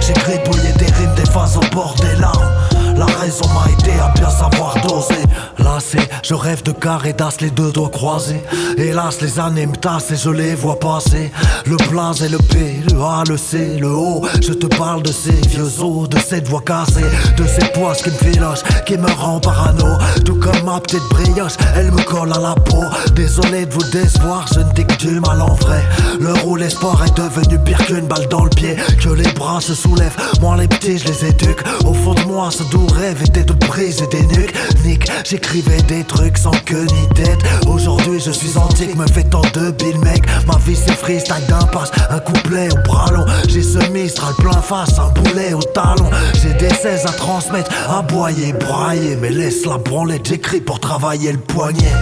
J'ai 0.00 0.14
gribouillé 0.14 0.72
des 0.72 0.86
rimes, 0.86 1.14
des 1.14 1.30
phases 1.30 1.56
au 1.56 1.74
bord 1.74 1.94
des 2.00 2.20
larmes. 2.20 2.50
La 2.96 3.06
raison 3.20 3.44
m'a 3.54 3.70
aidé 3.70 3.92
à 4.00 4.10
bien 4.18 4.28
savoir 4.28 4.74
doser. 4.88 5.22
Lassé, 5.58 5.98
je 6.22 6.34
rêve 6.34 6.62
de 6.62 6.72
carré 6.72 7.12
d'as, 7.12 7.36
les 7.40 7.50
deux 7.50 7.72
doigts 7.72 7.90
croisés. 7.90 8.42
Hélas, 8.76 9.20
les 9.20 9.38
années 9.40 9.66
me 9.66 9.76
tassent 9.76 10.10
et 10.10 10.16
je 10.16 10.30
les 10.30 10.54
vois 10.54 10.78
passer. 10.78 11.32
Le 11.66 11.76
plein 11.76 12.12
et 12.12 12.28
le 12.28 12.38
P, 12.38 12.80
le 12.92 13.00
A, 13.02 13.24
le 13.28 13.36
C, 13.36 13.76
le 13.78 13.88
O. 13.88 14.24
Je 14.40 14.52
te 14.52 14.66
parle 14.66 15.02
de 15.02 15.12
ces 15.12 15.32
vieux 15.48 15.82
os, 15.82 16.08
de 16.08 16.18
cette 16.18 16.48
voix 16.48 16.62
cassée, 16.62 17.04
de 17.36 17.44
ces 17.46 17.66
poches 17.72 18.02
qui 18.02 18.10
me 18.10 18.32
filochent, 18.32 18.62
qui 18.86 18.96
me 18.96 19.10
rend 19.10 19.40
parano. 19.40 19.98
Tout 20.24 20.38
comme 20.38 20.62
ma 20.64 20.80
petite 20.80 21.02
brioche, 21.10 21.56
elle 21.76 21.90
me 21.90 22.02
colle 22.02 22.32
à 22.32 22.38
la 22.38 22.54
peau. 22.54 22.84
Désolé 23.14 23.66
de 23.66 23.72
vous 23.72 23.90
décevoir, 23.90 24.46
je 24.54 24.60
ne 24.60 24.72
dis 24.72 24.86
que 24.86 24.96
du 24.96 25.20
mal 25.20 25.42
en 25.42 25.54
vrai. 25.54 25.82
Le 26.20 26.34
roule 26.34 26.62
espoir 26.62 27.02
est 27.04 27.16
devenu 27.16 27.58
pire 27.64 27.84
qu'une 27.86 28.06
balle 28.06 28.28
dans 28.28 28.44
le 28.44 28.50
pied. 28.50 28.76
Que 29.02 29.10
les 29.10 29.30
bras 29.32 29.60
se 29.60 29.74
soulèvent, 29.74 30.16
moi 30.40 30.56
les 30.56 30.68
petits 30.68 30.98
je 30.98 31.06
les 31.06 31.24
éduque. 31.26 31.62
Au 31.84 31.92
fond 31.94 32.14
de 32.14 32.22
moi, 32.22 32.50
ce 32.50 32.62
doux 32.64 32.86
rêve 32.86 33.22
était 33.22 33.44
de 33.44 33.52
briser 33.52 34.06
des 34.08 34.22
nuques. 34.22 34.54
Nick, 34.84 35.10
j'écrivais 35.48 35.82
des 35.82 36.04
trucs 36.04 36.36
sans 36.36 36.50
queue 36.64 36.84
ni 36.84 37.08
tête. 37.14 37.38
Aujourd'hui, 37.66 38.20
je 38.20 38.30
suis 38.30 38.56
antique, 38.58 38.94
me 38.96 39.06
fait 39.06 39.24
tant 39.24 39.42
de 39.54 39.70
bill, 39.70 39.98
mec. 40.00 40.22
Ma 40.46 40.56
vie, 40.58 40.76
c'est 40.76 40.94
freestyle 40.94 41.46
d'impasse, 41.48 41.90
un 42.10 42.18
couplet 42.18 42.68
au 42.72 42.88
bras 42.88 43.10
long. 43.12 43.24
J'ai 43.48 43.62
ce 43.62 43.78
mistral 43.90 44.34
plein 44.38 44.60
face, 44.60 44.98
un 44.98 45.08
boulet 45.10 45.54
au 45.54 45.62
talon. 45.62 46.10
J'ai 46.42 46.54
des 46.54 46.72
16 46.72 47.06
à 47.06 47.12
transmettre, 47.12 47.70
à 47.90 48.02
boyer, 48.02 48.52
brailler. 48.52 49.16
Mais 49.16 49.30
laisse 49.30 49.64
la 49.64 49.78
branlette, 49.78 50.26
j'écris 50.28 50.60
pour 50.60 50.80
travailler 50.80 51.32
le 51.32 51.38
poignet. 51.38 51.92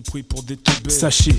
Pris 0.00 0.22
pour 0.22 0.42
des 0.42 0.56
Sachez 0.88 1.34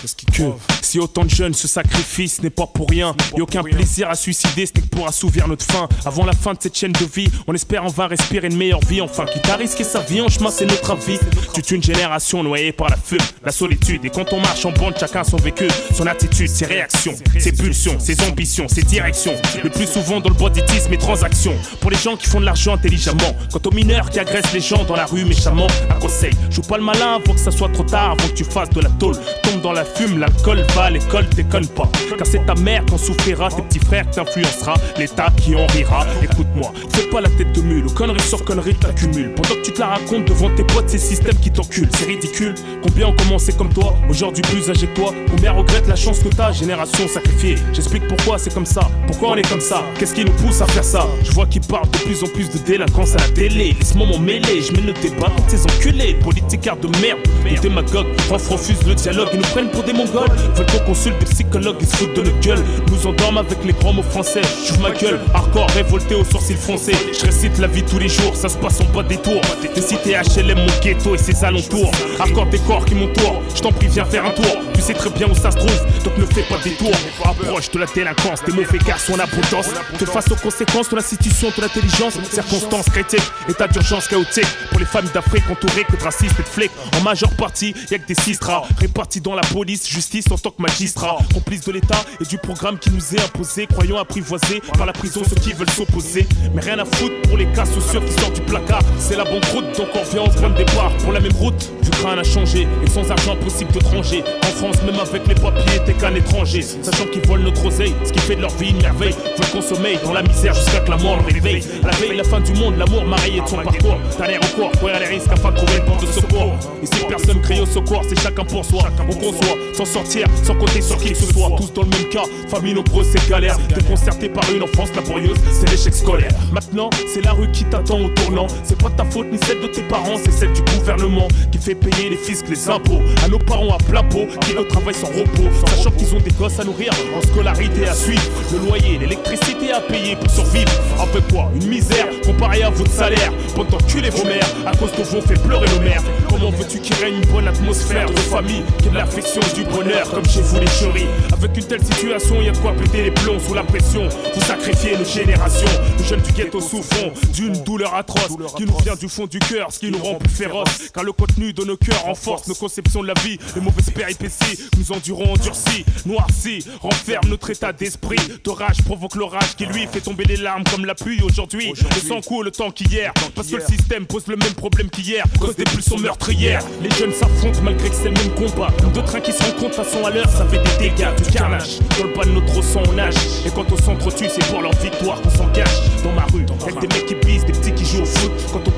que 0.00 0.42
si 0.82 0.98
autant 0.98 1.24
de 1.24 1.30
jeunes 1.30 1.54
se 1.54 1.68
sacrifient, 1.68 2.28
ce 2.28 2.42
n'est 2.42 2.50
pas 2.50 2.66
pour 2.66 2.88
rien. 2.88 3.10
a 3.10 3.40
aucun 3.40 3.62
plaisir 3.62 4.08
à 4.10 4.14
suicider, 4.14 4.66
ce 4.66 4.72
n'est 4.74 4.82
que 4.82 4.88
pour 4.88 5.06
assouvir 5.06 5.46
notre 5.46 5.64
faim. 5.64 5.88
Avant 6.04 6.24
la 6.24 6.32
fin 6.32 6.52
de 6.52 6.58
cette 6.60 6.76
chaîne 6.76 6.92
de 6.92 7.04
vie, 7.04 7.30
on 7.46 7.54
espère 7.54 7.84
on 7.84 7.88
va 7.88 8.06
respirer 8.06 8.48
une 8.48 8.56
meilleure 8.56 8.84
vie. 8.84 9.00
Enfin, 9.00 9.24
quitte 9.26 9.48
à 9.48 9.56
risquer 9.56 9.84
sa 9.84 10.00
vie, 10.00 10.20
en 10.20 10.28
chemin, 10.28 10.50
c'est 10.50 10.66
notre 10.66 10.90
avis. 10.90 11.18
Toute 11.54 11.70
une 11.70 11.82
génération 11.82 12.42
noyée 12.42 12.72
par 12.72 12.88
la 12.88 12.96
fume, 12.96 13.18
la 13.44 13.52
solitude. 13.52 14.04
Et 14.04 14.10
quand 14.10 14.32
on 14.32 14.40
marche 14.40 14.64
en 14.64 14.72
bande, 14.72 14.94
chacun 14.98 15.24
son 15.24 15.36
vécu, 15.36 15.68
son 15.94 16.06
attitude, 16.06 16.48
ses 16.48 16.66
réactions, 16.66 17.14
ses 17.38 17.52
pulsions, 17.52 17.98
ses 17.98 18.20
ambitions, 18.28 18.68
ses 18.68 18.82
directions. 18.82 19.34
Le 19.62 19.70
plus 19.70 19.86
souvent 19.86 20.20
dans 20.20 20.30
le 20.30 20.34
banditisme 20.34 20.92
et 20.92 20.98
transactions. 20.98 21.54
Pour 21.80 21.90
les 21.90 21.98
gens 21.98 22.16
qui 22.16 22.26
font 22.26 22.40
de 22.40 22.46
l'argent 22.46 22.74
intelligemment. 22.74 23.36
Quant 23.52 23.60
aux 23.64 23.74
mineurs 23.74 24.10
qui 24.10 24.18
agressent 24.18 24.52
les 24.52 24.60
gens 24.60 24.84
dans 24.84 24.96
la 24.96 25.06
rue 25.06 25.24
méchamment, 25.24 25.66
un 25.88 26.00
conseil, 26.00 26.32
joue 26.50 26.62
pas 26.62 26.78
le 26.78 26.84
malin 26.84 27.16
avant 27.16 27.34
que 27.34 27.40
ça 27.40 27.50
soit 27.50 27.68
trop 27.68 27.84
tard, 27.84 28.12
avant 28.12 28.28
que 28.28 28.34
tu 28.34 28.44
fasses 28.44 28.70
de 28.70 28.80
la 28.80 28.90
tôle. 28.90 29.16
Tombe 29.42 29.60
dans 29.60 29.72
la 29.72 29.84
fume, 29.94 30.18
l'alcool 30.18 30.64
va, 30.74 30.90
l'école 30.90 31.28
déconne 31.30 31.66
pas. 31.68 31.88
Car 32.16 32.26
c'est 32.26 32.44
ta 32.46 32.54
mère 32.54 32.84
qui 32.84 32.94
en 32.94 32.98
souffrira, 32.98 33.48
tes 33.48 33.62
petits 33.62 33.78
frères 33.78 34.08
t'influencera, 34.10 34.74
l'État 34.98 35.28
qui 35.36 35.54
en 35.54 35.66
rira. 35.66 36.06
Écoute-moi, 36.22 36.72
fais 36.92 37.08
pas 37.10 37.20
la 37.20 37.28
tête 37.28 37.52
de 37.52 37.60
mule, 37.62 37.86
conneries 37.94 38.20
sur 38.20 38.44
conneries 38.44 38.74
t'accumules. 38.74 39.32
Pendant 39.34 39.54
que 39.54 39.62
tu 39.62 39.72
te 39.72 39.80
la 39.80 39.88
racontes 39.88 40.26
devant 40.26 40.54
tes 40.54 40.64
potes, 40.64 40.88
ces 40.88 40.98
systèmes 40.98 41.36
qui 41.36 41.50
t'enculent, 41.50 41.90
c'est 41.96 42.06
ridicule. 42.06 42.54
Combien 42.82 43.08
ont 43.08 43.16
commencé 43.16 43.52
comme 43.52 43.72
toi, 43.72 43.94
aujourd'hui 44.08 44.42
plus 44.42 44.70
âgé 44.70 44.86
que 44.86 44.96
toi? 44.96 45.14
Combien 45.30 45.52
regrettent 45.52 45.88
la 45.88 45.96
chance 45.96 46.18
que 46.20 46.28
t'as, 46.28 46.52
génération 46.52 47.08
sacrifiée? 47.08 47.56
J'explique 47.72 48.06
pourquoi 48.08 48.38
c'est 48.38 48.52
comme 48.52 48.66
ça, 48.66 48.82
pourquoi 49.06 49.30
on 49.30 49.36
est 49.36 49.48
comme 49.48 49.60
ça, 49.60 49.84
qu'est-ce 49.98 50.14
qui 50.14 50.24
nous 50.24 50.32
pousse 50.32 50.60
à 50.60 50.66
faire 50.66 50.84
ça? 50.84 51.06
Je 51.22 51.32
vois 51.32 51.46
qu'ils 51.46 51.62
parlent 51.62 51.90
de 51.90 51.98
plus 51.98 52.22
en 52.22 52.26
plus 52.28 52.50
de 52.50 52.58
délinquance 52.58 53.14
à 53.14 53.18
la 53.18 53.28
télé, 53.28 53.76
laisse-moi 53.78 54.06
m'en 54.06 54.18
mêler, 54.18 54.62
je 54.62 54.72
mets 54.72 54.86
le 54.86 54.92
débat 54.94 55.30
contre 55.36 55.50
ces 55.50 55.64
enculés, 55.64 56.14
politicards 56.14 56.78
de 56.78 56.88
merde, 57.00 57.18
les 57.44 57.58
démagogues, 57.58 58.06
refusent 58.30 58.86
le 58.86 58.94
dialogue, 58.94 59.28
ils 59.32 59.38
nous 59.38 59.46
prennent 59.46 59.70
pour 59.70 59.79
des 59.82 59.92
mongols 59.92 60.28
Veulent 60.54 60.66
qu'on 60.66 60.84
consulte 60.86 61.18
des 61.18 61.26
psychologues, 61.26 61.76
ils 61.80 61.86
se 61.86 61.96
foutent 61.96 62.14
de 62.14 62.22
notre 62.22 62.40
gueule. 62.40 62.64
Nous 62.90 63.06
endorment 63.06 63.38
avec 63.38 63.64
les 63.64 63.72
grands 63.72 63.92
mots 63.92 64.02
français. 64.02 64.42
J'ouvre 64.66 64.80
ma 64.80 64.90
gueule, 64.90 65.20
hardcore, 65.34 65.68
révolté 65.70 66.14
aux 66.14 66.24
sourcils 66.24 66.54
foncés. 66.54 66.96
Je 67.18 67.26
récite 67.26 67.58
la 67.58 67.66
vie 67.66 67.82
tous 67.82 67.98
les 67.98 68.08
jours, 68.08 68.34
ça 68.34 68.48
se 68.48 68.56
passe 68.56 68.80
en 68.80 68.84
bas 68.94 69.02
des 69.02 69.16
tours. 69.16 69.40
Des 69.74 69.80
cités 69.82 70.12
HLM, 70.14 70.58
mon 70.58 70.80
ghetto 70.82 71.14
et 71.14 71.18
ses 71.18 71.44
alentours. 71.44 71.90
Hardcore 72.18 72.46
des 72.46 72.58
corps 72.60 72.84
qui 72.84 72.94
m'entourent, 72.94 73.42
je 73.54 73.60
t'en 73.60 73.72
prie, 73.72 73.88
viens 73.88 74.04
faire 74.04 74.24
un 74.24 74.30
tour. 74.30 74.56
Tu 74.74 74.80
sais 74.80 74.94
très 74.94 75.10
bien 75.10 75.28
où 75.28 75.34
ça 75.34 75.50
se 75.50 75.56
trouve, 75.56 75.86
donc 76.04 76.16
ne 76.18 76.26
fais 76.26 76.42
pas 76.42 76.58
des 76.62 76.72
tours. 76.72 76.90
Approche 77.24 77.70
de 77.70 77.78
la 77.78 77.86
délinquance, 77.86 78.42
des 78.44 78.52
mauvais 78.52 78.78
garçons 78.78 79.14
en 79.14 79.18
abondance. 79.18 79.68
Te 79.98 80.04
face 80.04 80.30
aux 80.30 80.36
conséquences 80.36 80.88
de 80.88 80.96
l'institution, 80.96 81.48
de 81.56 81.62
l'intelligence, 81.62 82.18
circonstances 82.30 82.88
critiques, 82.88 83.30
état 83.48 83.68
d'urgence 83.68 84.08
chaotique. 84.08 84.46
Pour 84.70 84.80
les 84.80 84.86
femmes 84.86 85.08
d'Afrique 85.12 85.44
entourées 85.50 85.84
que 85.84 85.96
de 85.96 86.02
racistes 86.02 86.38
et 86.38 86.42
de 86.42 86.48
flics. 86.48 86.70
En 86.98 87.02
majeure 87.02 87.30
partie, 87.30 87.74
y'a 87.90 87.98
que 87.98 88.06
des 88.06 88.14
sistras 88.14 88.62
répartis 88.78 89.20
dans 89.20 89.34
la 89.34 89.42
police, 89.42 89.69
justice 89.76 90.30
en 90.30 90.38
tant 90.38 90.50
que 90.50 90.62
magistrat, 90.62 91.18
complice 91.32 91.64
de 91.64 91.72
l'État 91.72 92.04
et 92.20 92.24
du 92.24 92.38
programme 92.38 92.78
qui 92.78 92.90
nous 92.90 93.14
est 93.14 93.20
imposé, 93.20 93.66
croyant 93.66 93.98
apprivoisés 93.98 94.60
par 94.76 94.86
la 94.86 94.92
prison 94.92 95.22
ceux 95.28 95.36
qui 95.36 95.52
veulent 95.52 95.70
s'opposer. 95.70 96.26
Mais 96.54 96.62
rien 96.62 96.78
à 96.78 96.84
foutre 96.84 97.14
pour 97.28 97.36
les 97.36 97.46
cas 97.52 97.64
sociaux 97.64 98.00
qui 98.00 98.12
sortent 98.20 98.34
du 98.34 98.42
placard. 98.42 98.82
C'est 98.98 99.16
la 99.16 99.24
bonne 99.24 99.44
route, 99.52 99.76
donc 99.76 99.88
on 99.94 100.00
revient 100.00 100.18
au 100.18 100.38
point 100.38 100.50
de 100.50 100.56
départ. 100.56 100.92
Pour 100.98 101.12
la 101.12 101.20
même 101.20 101.32
route, 101.34 101.70
du 101.82 101.90
crâne 101.90 102.18
a 102.18 102.24
changé 102.24 102.66
et 102.84 102.90
sans 102.90 103.08
argent 103.10 103.36
possible 103.36 103.72
de 103.72 103.78
tranger. 103.80 104.24
En 104.42 104.56
France, 104.56 104.82
même 104.82 104.98
avec 104.98 105.26
les 105.26 105.34
papiers, 105.34 105.80
t'es 105.84 105.92
qu'un 105.94 106.14
étranger. 106.14 106.62
Sachant 106.62 107.06
qu'ils 107.06 107.26
volent 107.26 107.44
notre 107.44 107.64
oseille, 107.66 107.94
ce 108.04 108.12
qui 108.12 108.20
fait 108.20 108.36
de 108.36 108.42
leur 108.42 108.54
vie 108.56 108.70
une 108.70 108.82
merveille. 108.82 109.14
Veulent 109.38 109.50
consommer 109.52 109.98
dans 110.04 110.12
la 110.12 110.22
misère 110.22 110.54
jusqu'à 110.54 110.80
que 110.80 110.90
la 110.90 110.96
mort 110.96 111.16
le 111.16 111.32
réveille. 111.32 111.62
À 111.82 111.86
la 111.88 111.96
veille, 111.96 112.16
la 112.16 112.24
fin 112.24 112.40
du 112.40 112.52
monde, 112.54 112.76
l'amour 112.76 113.04
marié 113.04 113.40
de 113.40 113.46
son 113.46 113.56
parcours. 113.56 113.98
T'as 114.18 114.26
l'air 114.26 114.40
au 114.42 114.56
corps, 114.56 114.72
courir 114.72 114.98
les 114.98 115.06
risques 115.06 115.32
afin 115.32 115.50
de 115.50 115.56
trouver 115.56 115.76
une 115.78 115.84
porte 115.84 116.02
de 116.02 116.12
secours. 116.12 116.54
Ici, 116.82 117.04
personne 117.08 117.40
crie 117.40 117.60
au 117.60 117.66
secours, 117.66 118.02
c'est 118.08 118.18
chacun 118.20 118.44
pour 118.44 118.64
soi. 118.64 118.90
On 119.08 119.14
conçoit, 119.14 119.56
sans 119.74 119.84
sortir, 119.84 120.26
sans 120.42 120.54
compter 120.54 120.80
sur 120.80 120.96
qui 120.98 121.12
que 121.12 121.18
ce 121.18 121.32
soit. 121.32 121.50
Tous 121.56 121.72
dans 121.72 121.82
le 121.82 121.88
même 121.88 122.08
cas, 122.08 122.24
famille 122.48 122.74
nombreuse, 122.74 123.06
c'est 123.12 123.28
galère. 123.28 123.58
Déconcerté 123.74 124.28
par 124.28 124.44
une 124.54 124.62
enfance 124.62 124.94
laborieuse, 124.94 125.36
c'est 125.52 125.70
l'échec 125.70 125.94
scolaire. 125.94 126.32
Maintenant, 126.52 126.90
c'est 127.06 127.24
la 127.24 127.32
rue 127.32 127.50
qui 127.50 127.64
t'attend 127.64 128.00
au 128.00 128.08
tournant. 128.10 128.46
C'est 128.62 128.80
pas 128.80 128.90
ta 128.90 129.04
faute 129.04 129.30
ni 129.30 129.38
celle 129.46 129.60
de 129.60 129.66
tes 129.66 129.82
parents, 129.82 130.16
c'est 130.22 130.32
celle 130.32 130.52
du 130.52 130.62
gouvernement 130.62 131.28
qui 131.52 131.58
fait 131.58 131.74
payer 131.74 132.10
les 132.10 132.16
fiscs, 132.16 132.48
les 132.48 132.68
impôts. 132.68 133.00
À 133.24 133.28
nos 133.28 133.38
parents 133.38 133.74
à 133.74 133.78
plein 133.78 134.02
pot, 134.04 134.26
qui 134.40 134.52
le 134.54 134.66
travail 134.66 134.94
sans 134.94 135.08
repos. 135.08 135.48
Sachant 135.66 135.90
qu'ils 135.92 136.14
ont 136.14 136.20
des 136.20 136.32
gosses 136.32 136.58
à 136.58 136.64
nourrir, 136.64 136.92
en 137.16 137.22
scolarité 137.22 137.86
à 137.86 137.94
suivre. 137.94 138.22
Le 138.52 138.58
loyer, 138.58 138.98
l'électricité 138.98 139.72
à 139.72 139.80
payer 139.80 140.16
pour 140.16 140.30
survivre. 140.30 140.70
Un 141.00 141.06
peu 141.06 141.20
quoi 141.32 141.50
Une 141.54 141.68
misère 141.68 142.06
comparée 142.24 142.62
à 142.62 142.70
votre 142.70 142.90
salaire. 142.90 143.32
Pendant 143.54 143.78
les 144.02 144.10
vos 144.10 144.24
mères, 144.24 144.48
à 144.66 144.76
cause 144.76 144.92
de 144.92 145.02
vous, 145.02 145.20
fait 145.20 145.40
pleurer 145.42 145.66
nos 145.74 145.80
mères. 145.80 146.02
Comment 146.28 146.50
veux-tu 146.50 146.78
qu'il 146.78 146.94
règne 146.96 147.16
une 147.16 147.30
bonne 147.30 147.48
atmosphère 147.48 148.08
de 148.08 148.18
famille 148.18 148.62
Qui 148.78 148.88
de 148.88 148.94
l'affection, 148.94 149.40
du 149.54 149.64
bonheur, 149.64 150.08
comme 150.10 150.24
chez 150.26 150.40
vous 150.40 150.58
les 150.58 150.66
chéris 150.66 151.06
Avec 151.32 151.56
une 151.56 151.64
telle 151.64 151.84
situation, 151.84 152.40
y 152.42 152.48
a 152.48 152.52
de 152.52 152.58
quoi 152.58 152.72
péter 152.72 153.04
les 153.04 153.10
plombs 153.10 153.38
sous 153.38 153.54
la 153.54 153.62
pression? 153.62 154.08
Vous 154.34 154.40
sacrifiez 154.40 154.96
nos 154.96 155.04
générations. 155.04 155.68
Les 155.98 156.04
jeunes 156.04 156.20
du 156.20 156.32
ghetto 156.32 156.60
souffront 156.60 157.12
d'une 157.32 157.52
douleur 157.64 157.94
atroce 157.94 158.28
qui 158.56 158.64
nous 158.64 158.76
vient 158.78 158.94
du 158.94 159.08
fond 159.08 159.26
du 159.26 159.38
cœur, 159.38 159.72
ce 159.72 159.78
qui 159.78 159.90
nous 159.90 159.98
rend 159.98 160.14
plus 160.14 160.28
féroces. 160.28 160.90
Car 160.92 161.04
le 161.04 161.12
contenu 161.12 161.52
de 161.52 161.64
nos 161.64 161.76
cœurs 161.76 162.02
renforce 162.02 162.46
nos 162.48 162.54
conceptions 162.54 163.02
de 163.02 163.08
la 163.08 163.14
vie. 163.24 163.38
Les 163.54 163.60
mauvaises 163.60 163.90
péripéties 163.90 164.58
nous 164.78 164.92
endurons 164.92 165.32
endurcis, 165.32 165.84
noircis, 166.06 166.64
renferme 166.80 167.28
notre 167.28 167.50
état 167.50 167.72
d'esprit. 167.72 168.18
De 168.44 168.50
rage 168.50 168.82
provoque 168.84 169.16
l'orage 169.16 169.56
qui 169.56 169.66
lui 169.66 169.86
fait 169.90 170.00
tomber 170.00 170.24
les 170.24 170.36
larmes 170.36 170.64
comme 170.70 170.84
la 170.84 170.94
pluie 170.94 171.20
aujourd'hui. 171.22 171.72
Le 171.76 172.08
sang 172.08 172.20
coule 172.20 172.46
le 172.46 172.50
temps 172.50 172.70
qu'hier. 172.70 173.12
Parce 173.34 173.48
que 173.48 173.56
le 173.56 173.64
système 173.64 174.06
pose 174.06 174.26
le 174.26 174.36
même 174.36 174.54
problème 174.54 174.90
qu'hier. 174.90 175.24
Cause 175.38 175.56
des 175.56 175.64
pulsions 175.64 175.98
meurtrières. 175.98 176.64
Les 176.82 176.90
jeunes 176.90 177.12
s'affrontent 177.12 177.60
malgré 177.62 177.88
que 177.88 177.94
c'est 177.94 178.10
le 178.10 178.12
même 178.12 178.34
combat. 178.34 178.68
Trains 179.10 179.20
qui 179.30 179.36
se 179.36 179.44
rencontrent 179.44 179.76
façon 179.76 180.04
à 180.04 180.10
l'heure, 180.10 180.28
ça 180.28 180.44
fait 180.46 180.58
des 180.58 180.88
dégâts, 180.88 181.14
du 181.22 181.30
carnage. 181.30 181.78
Dans 181.98 182.04
le 182.04 182.14
bas 182.14 182.24
de 182.24 182.30
notre 182.30 182.62
sang, 182.62 182.82
on 182.88 182.92
nage. 182.92 183.14
Et 183.46 183.50
quand 183.50 183.70
on 183.70 183.76
s'entretue, 183.76 184.26
c'est 184.28 184.44
pour 184.46 184.62
leur 184.62 184.74
victoire 184.76 185.20
qu'on 185.20 185.30
s'engage. 185.30 186.02
Dans 186.02 186.12
ma 186.12 186.24
rue, 186.32 186.46
avec 186.62 186.80
des 186.80 186.88
mecs 186.88 187.06
qui 187.06 187.14
bisent, 187.14 187.44
des 187.44 187.52
petits 187.52 187.72
qui 187.72 187.84
jouent 187.84 188.02
au 188.02 188.06
foot. 188.06 188.32
Quand 188.52 188.60
on 188.66 188.70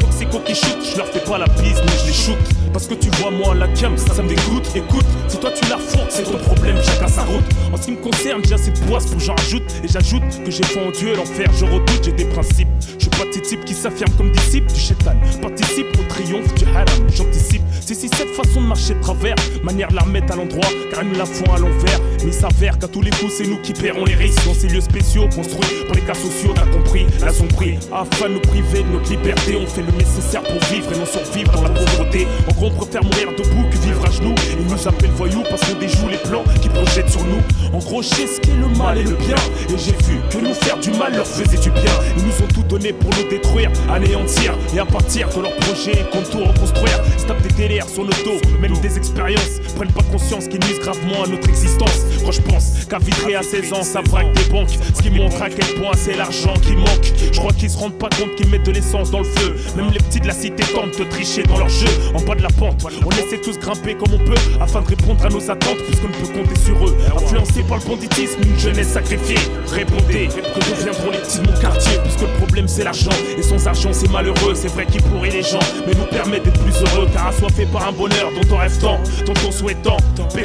qui 0.44 0.54
shoot, 0.54 0.78
je 0.82 0.96
leur 0.96 1.06
fais 1.06 1.20
pas 1.20 1.38
la 1.38 1.46
bise, 1.46 1.80
mais 1.84 1.92
je 2.02 2.06
les 2.06 2.12
shoot. 2.12 2.38
Parce 2.72 2.86
que 2.86 2.94
tu 2.94 3.10
vois, 3.20 3.30
moi, 3.30 3.54
la 3.54 3.68
cam, 3.68 3.96
ça, 3.98 4.14
ça 4.14 4.22
me 4.22 4.28
dégoûte. 4.28 4.70
Écoute, 4.74 5.04
si 5.28 5.36
toi 5.38 5.50
tu 5.50 5.68
la 5.68 5.78
fourques, 5.78 6.10
c'est 6.10 6.22
ton 6.22 6.38
problème, 6.38 6.76
chacun 6.82 7.08
sa 7.08 7.24
route. 7.24 7.44
En 7.72 7.76
ce 7.76 7.82
qui 7.82 7.92
me 7.92 7.96
concerne, 7.96 8.40
j'ai 8.46 8.54
assez 8.54 8.70
de 8.70 8.78
poisse 8.80 9.06
pour 9.06 9.20
j'en 9.20 9.34
rajoute. 9.34 9.62
Et 9.84 9.88
j'ajoute 9.88 10.22
que 10.44 10.50
j'ai 10.50 10.64
foi 10.64 10.82
en 10.82 10.90
Dieu, 10.90 11.14
l'enfer, 11.14 11.50
je 11.54 11.64
redoute, 11.64 12.04
j'ai 12.04 12.12
des 12.12 12.24
principes. 12.24 12.68
Je 12.98 13.02
suis 13.02 13.10
pas 13.10 13.24
de 13.24 13.40
type 13.40 13.64
qui 13.64 13.74
s'affirme 13.74 14.10
comme 14.16 14.32
disciple 14.32 14.72
du 14.72 14.80
chétan. 14.80 15.14
Participe 15.40 15.86
au 15.98 16.08
triomphe 16.08 16.54
du 16.54 16.64
haram, 16.74 16.86
j'anticipe. 17.14 17.62
C'est 17.80 17.94
si 17.94 18.08
cette 18.08 18.30
façon 18.30 18.62
de 18.62 18.66
marcher 18.66 18.94
de 18.94 19.00
travers, 19.00 19.34
manière 19.62 19.88
de 19.88 19.96
la 19.96 20.02
remettre 20.02 20.32
à 20.32 20.36
l'endroit, 20.36 20.68
car 20.90 21.04
nous 21.04 21.16
la 21.16 21.26
font 21.26 21.52
à 21.52 21.58
l'envers. 21.58 22.00
Mais 22.20 22.28
il 22.28 22.32
s'avère 22.32 22.78
qu'à 22.78 22.88
tous 22.88 23.02
les 23.02 23.10
coups, 23.10 23.34
c'est 23.36 23.46
nous 23.46 23.60
qui 23.60 23.72
paierons 23.72 24.04
les 24.04 24.14
risques. 24.14 24.44
Dans 24.46 24.54
ces 24.54 24.68
lieux 24.68 24.80
spéciaux 24.80 25.28
construits 25.34 25.84
pour 25.86 25.94
les 25.94 26.02
cas 26.02 26.14
sociaux, 26.14 26.52
t'as 26.54 26.66
compris, 26.66 27.06
la 27.20 27.32
son 27.32 27.46
prix. 27.48 27.78
Afin 27.92 28.28
de 28.28 28.34
nous 28.34 28.40
priver 28.40 28.82
de 28.82 28.88
notre 28.88 29.10
liberté, 29.10 29.56
on 29.56 29.66
fait 29.66 29.82
le 29.82 29.92
nécessaire 30.14 30.42
pour 30.42 30.60
vivre 30.70 30.92
et 30.92 30.98
non 30.98 31.06
survivre 31.06 31.52
dans 31.52 31.62
la 31.62 31.70
pauvreté. 31.70 32.26
En 32.48 32.52
gros, 32.52 32.66
on 32.66 32.70
préfère 32.70 33.02
mourir 33.02 33.28
debout 33.30 33.68
que 33.70 33.76
vivre 33.78 34.04
à 34.06 34.10
genoux. 34.10 34.34
Ils 34.58 34.66
nous 34.66 34.88
appellent 34.88 35.10
voyous 35.12 35.42
parce 35.48 35.62
qu'on 35.62 35.78
déjoue 35.78 36.08
les 36.08 36.18
plans 36.18 36.44
qui 36.60 36.68
projettent 36.68 37.08
sur 37.08 37.24
nous. 37.24 37.40
En 37.72 37.78
gros, 37.78 38.02
je 38.02 38.08
sais 38.08 38.26
ce 38.26 38.40
qu'est 38.40 38.54
le 38.54 38.68
mal 38.76 38.98
et 38.98 39.04
le 39.04 39.14
bien. 39.14 39.36
Et 39.68 39.78
j'ai 39.78 39.92
vu 40.04 40.20
que 40.30 40.38
nous 40.38 40.54
faire 40.54 40.78
du 40.78 40.90
mal 40.90 41.14
leur 41.14 41.26
faisait 41.26 41.58
du 41.58 41.70
bien. 41.70 41.92
Ils 42.16 42.24
nous 42.24 42.44
ont 42.44 42.48
tout 42.52 42.62
donné 42.62 42.92
pour 42.92 43.10
nous 43.10 43.28
détruire, 43.28 43.70
anéantir. 43.90 44.54
Et 44.74 44.78
à 44.78 44.84
partir 44.84 45.28
de 45.30 45.40
leurs 45.40 45.56
projets, 45.56 46.04
qu'on 46.12 46.22
tout 46.22 46.44
reconstruire. 46.44 47.00
Ils 47.18 47.48
des 47.48 47.54
délires 47.54 47.88
sur 47.88 48.04
nos 48.04 48.10
dos, 48.10 48.40
même 48.60 48.78
des 48.80 48.96
expériences. 48.96 49.60
Prennent 49.76 49.92
pas 49.92 50.02
conscience 50.02 50.48
qu'ils 50.48 50.60
nuisent 50.60 50.80
gravement 50.80 51.24
à 51.24 51.28
notre 51.28 51.48
existence. 51.48 52.02
Quand 52.24 52.32
je 52.32 52.42
pense 52.42 52.84
qu'à 52.88 52.98
Vitré 52.98 53.34
à 53.34 53.42
16 53.42 53.72
ans, 53.72 53.82
ça 53.82 54.02
braque 54.02 54.32
des 54.32 54.44
banques. 54.50 54.78
Ce 54.94 55.02
qui 55.02 55.10
montre 55.10 55.40
à 55.40 55.48
quel 55.48 55.80
point 55.80 55.92
c'est 55.96 56.16
l'argent 56.16 56.54
qui 56.62 56.76
manque. 56.76 57.12
Je 57.32 57.38
crois 57.38 57.52
qu'ils 57.52 57.70
se 57.70 57.78
rendent 57.78 57.98
pas 57.98 58.08
compte 58.10 58.34
qu'ils 58.36 58.48
mettent 58.48 58.66
de 58.66 58.72
l'essence 58.72 59.10
dans 59.10 59.20
le 59.20 59.24
feu. 59.24 59.56
Les 59.92 59.98
petits 59.98 60.20
de 60.20 60.26
la 60.26 60.34
cité 60.34 60.62
tentent 60.72 60.98
de 60.98 61.04
tricher 61.04 61.42
dans 61.42 61.58
leur 61.58 61.68
jeu. 61.68 61.88
En 62.14 62.20
bas 62.22 62.34
de 62.34 62.42
la 62.42 62.48
pente, 62.48 62.84
on 63.04 63.10
essaie 63.10 63.38
tous 63.38 63.58
grimper 63.58 63.94
comme 63.94 64.14
on 64.14 64.24
peut 64.24 64.40
afin 64.60 64.80
de 64.80 64.88
répondre 64.88 65.24
à 65.24 65.28
nos 65.28 65.50
attentes, 65.50 65.78
puisqu'on 65.86 66.08
ne 66.08 66.12
peut 66.14 66.32
compter 66.32 66.60
sur 66.60 66.86
eux. 66.86 66.96
Influencés 67.16 67.62
par 67.62 67.78
le 67.78 67.84
banditisme, 67.84 68.40
une 68.42 68.58
jeunesse 68.58 68.88
sacrifiée. 68.88 69.38
Répondez 69.70 70.28
que 70.28 70.70
deviendront 70.70 71.10
les 71.10 71.18
petits 71.18 71.38
de 71.38 71.50
mon 71.50 71.58
quartier, 71.58 71.98
puisque 72.02 72.22
le 72.22 72.38
problème 72.38 72.68
c'est 72.68 72.84
l'argent. 72.84 73.10
Et 73.36 73.42
sans 73.42 73.66
argent 73.66 73.90
c'est 73.92 74.10
malheureux, 74.10 74.54
c'est 74.54 74.68
vrai 74.68 74.86
qu'il 74.86 75.02
pourrit 75.02 75.30
les 75.30 75.42
gens, 75.42 75.60
mais 75.86 75.94
nous 75.94 76.06
permet 76.06 76.40
d'être 76.40 76.60
plus 76.60 76.74
heureux, 76.80 77.08
car 77.12 77.28
assoiffé 77.28 77.66
par 77.66 77.88
un 77.88 77.92
bonheur 77.92 78.30
dont 78.34 78.54
on 78.54 78.58
rêve 78.58 78.78
tant, 78.78 78.98
dont 79.26 79.34
on 79.46 79.52
souhaite 79.52 79.82
tant. 79.82 79.96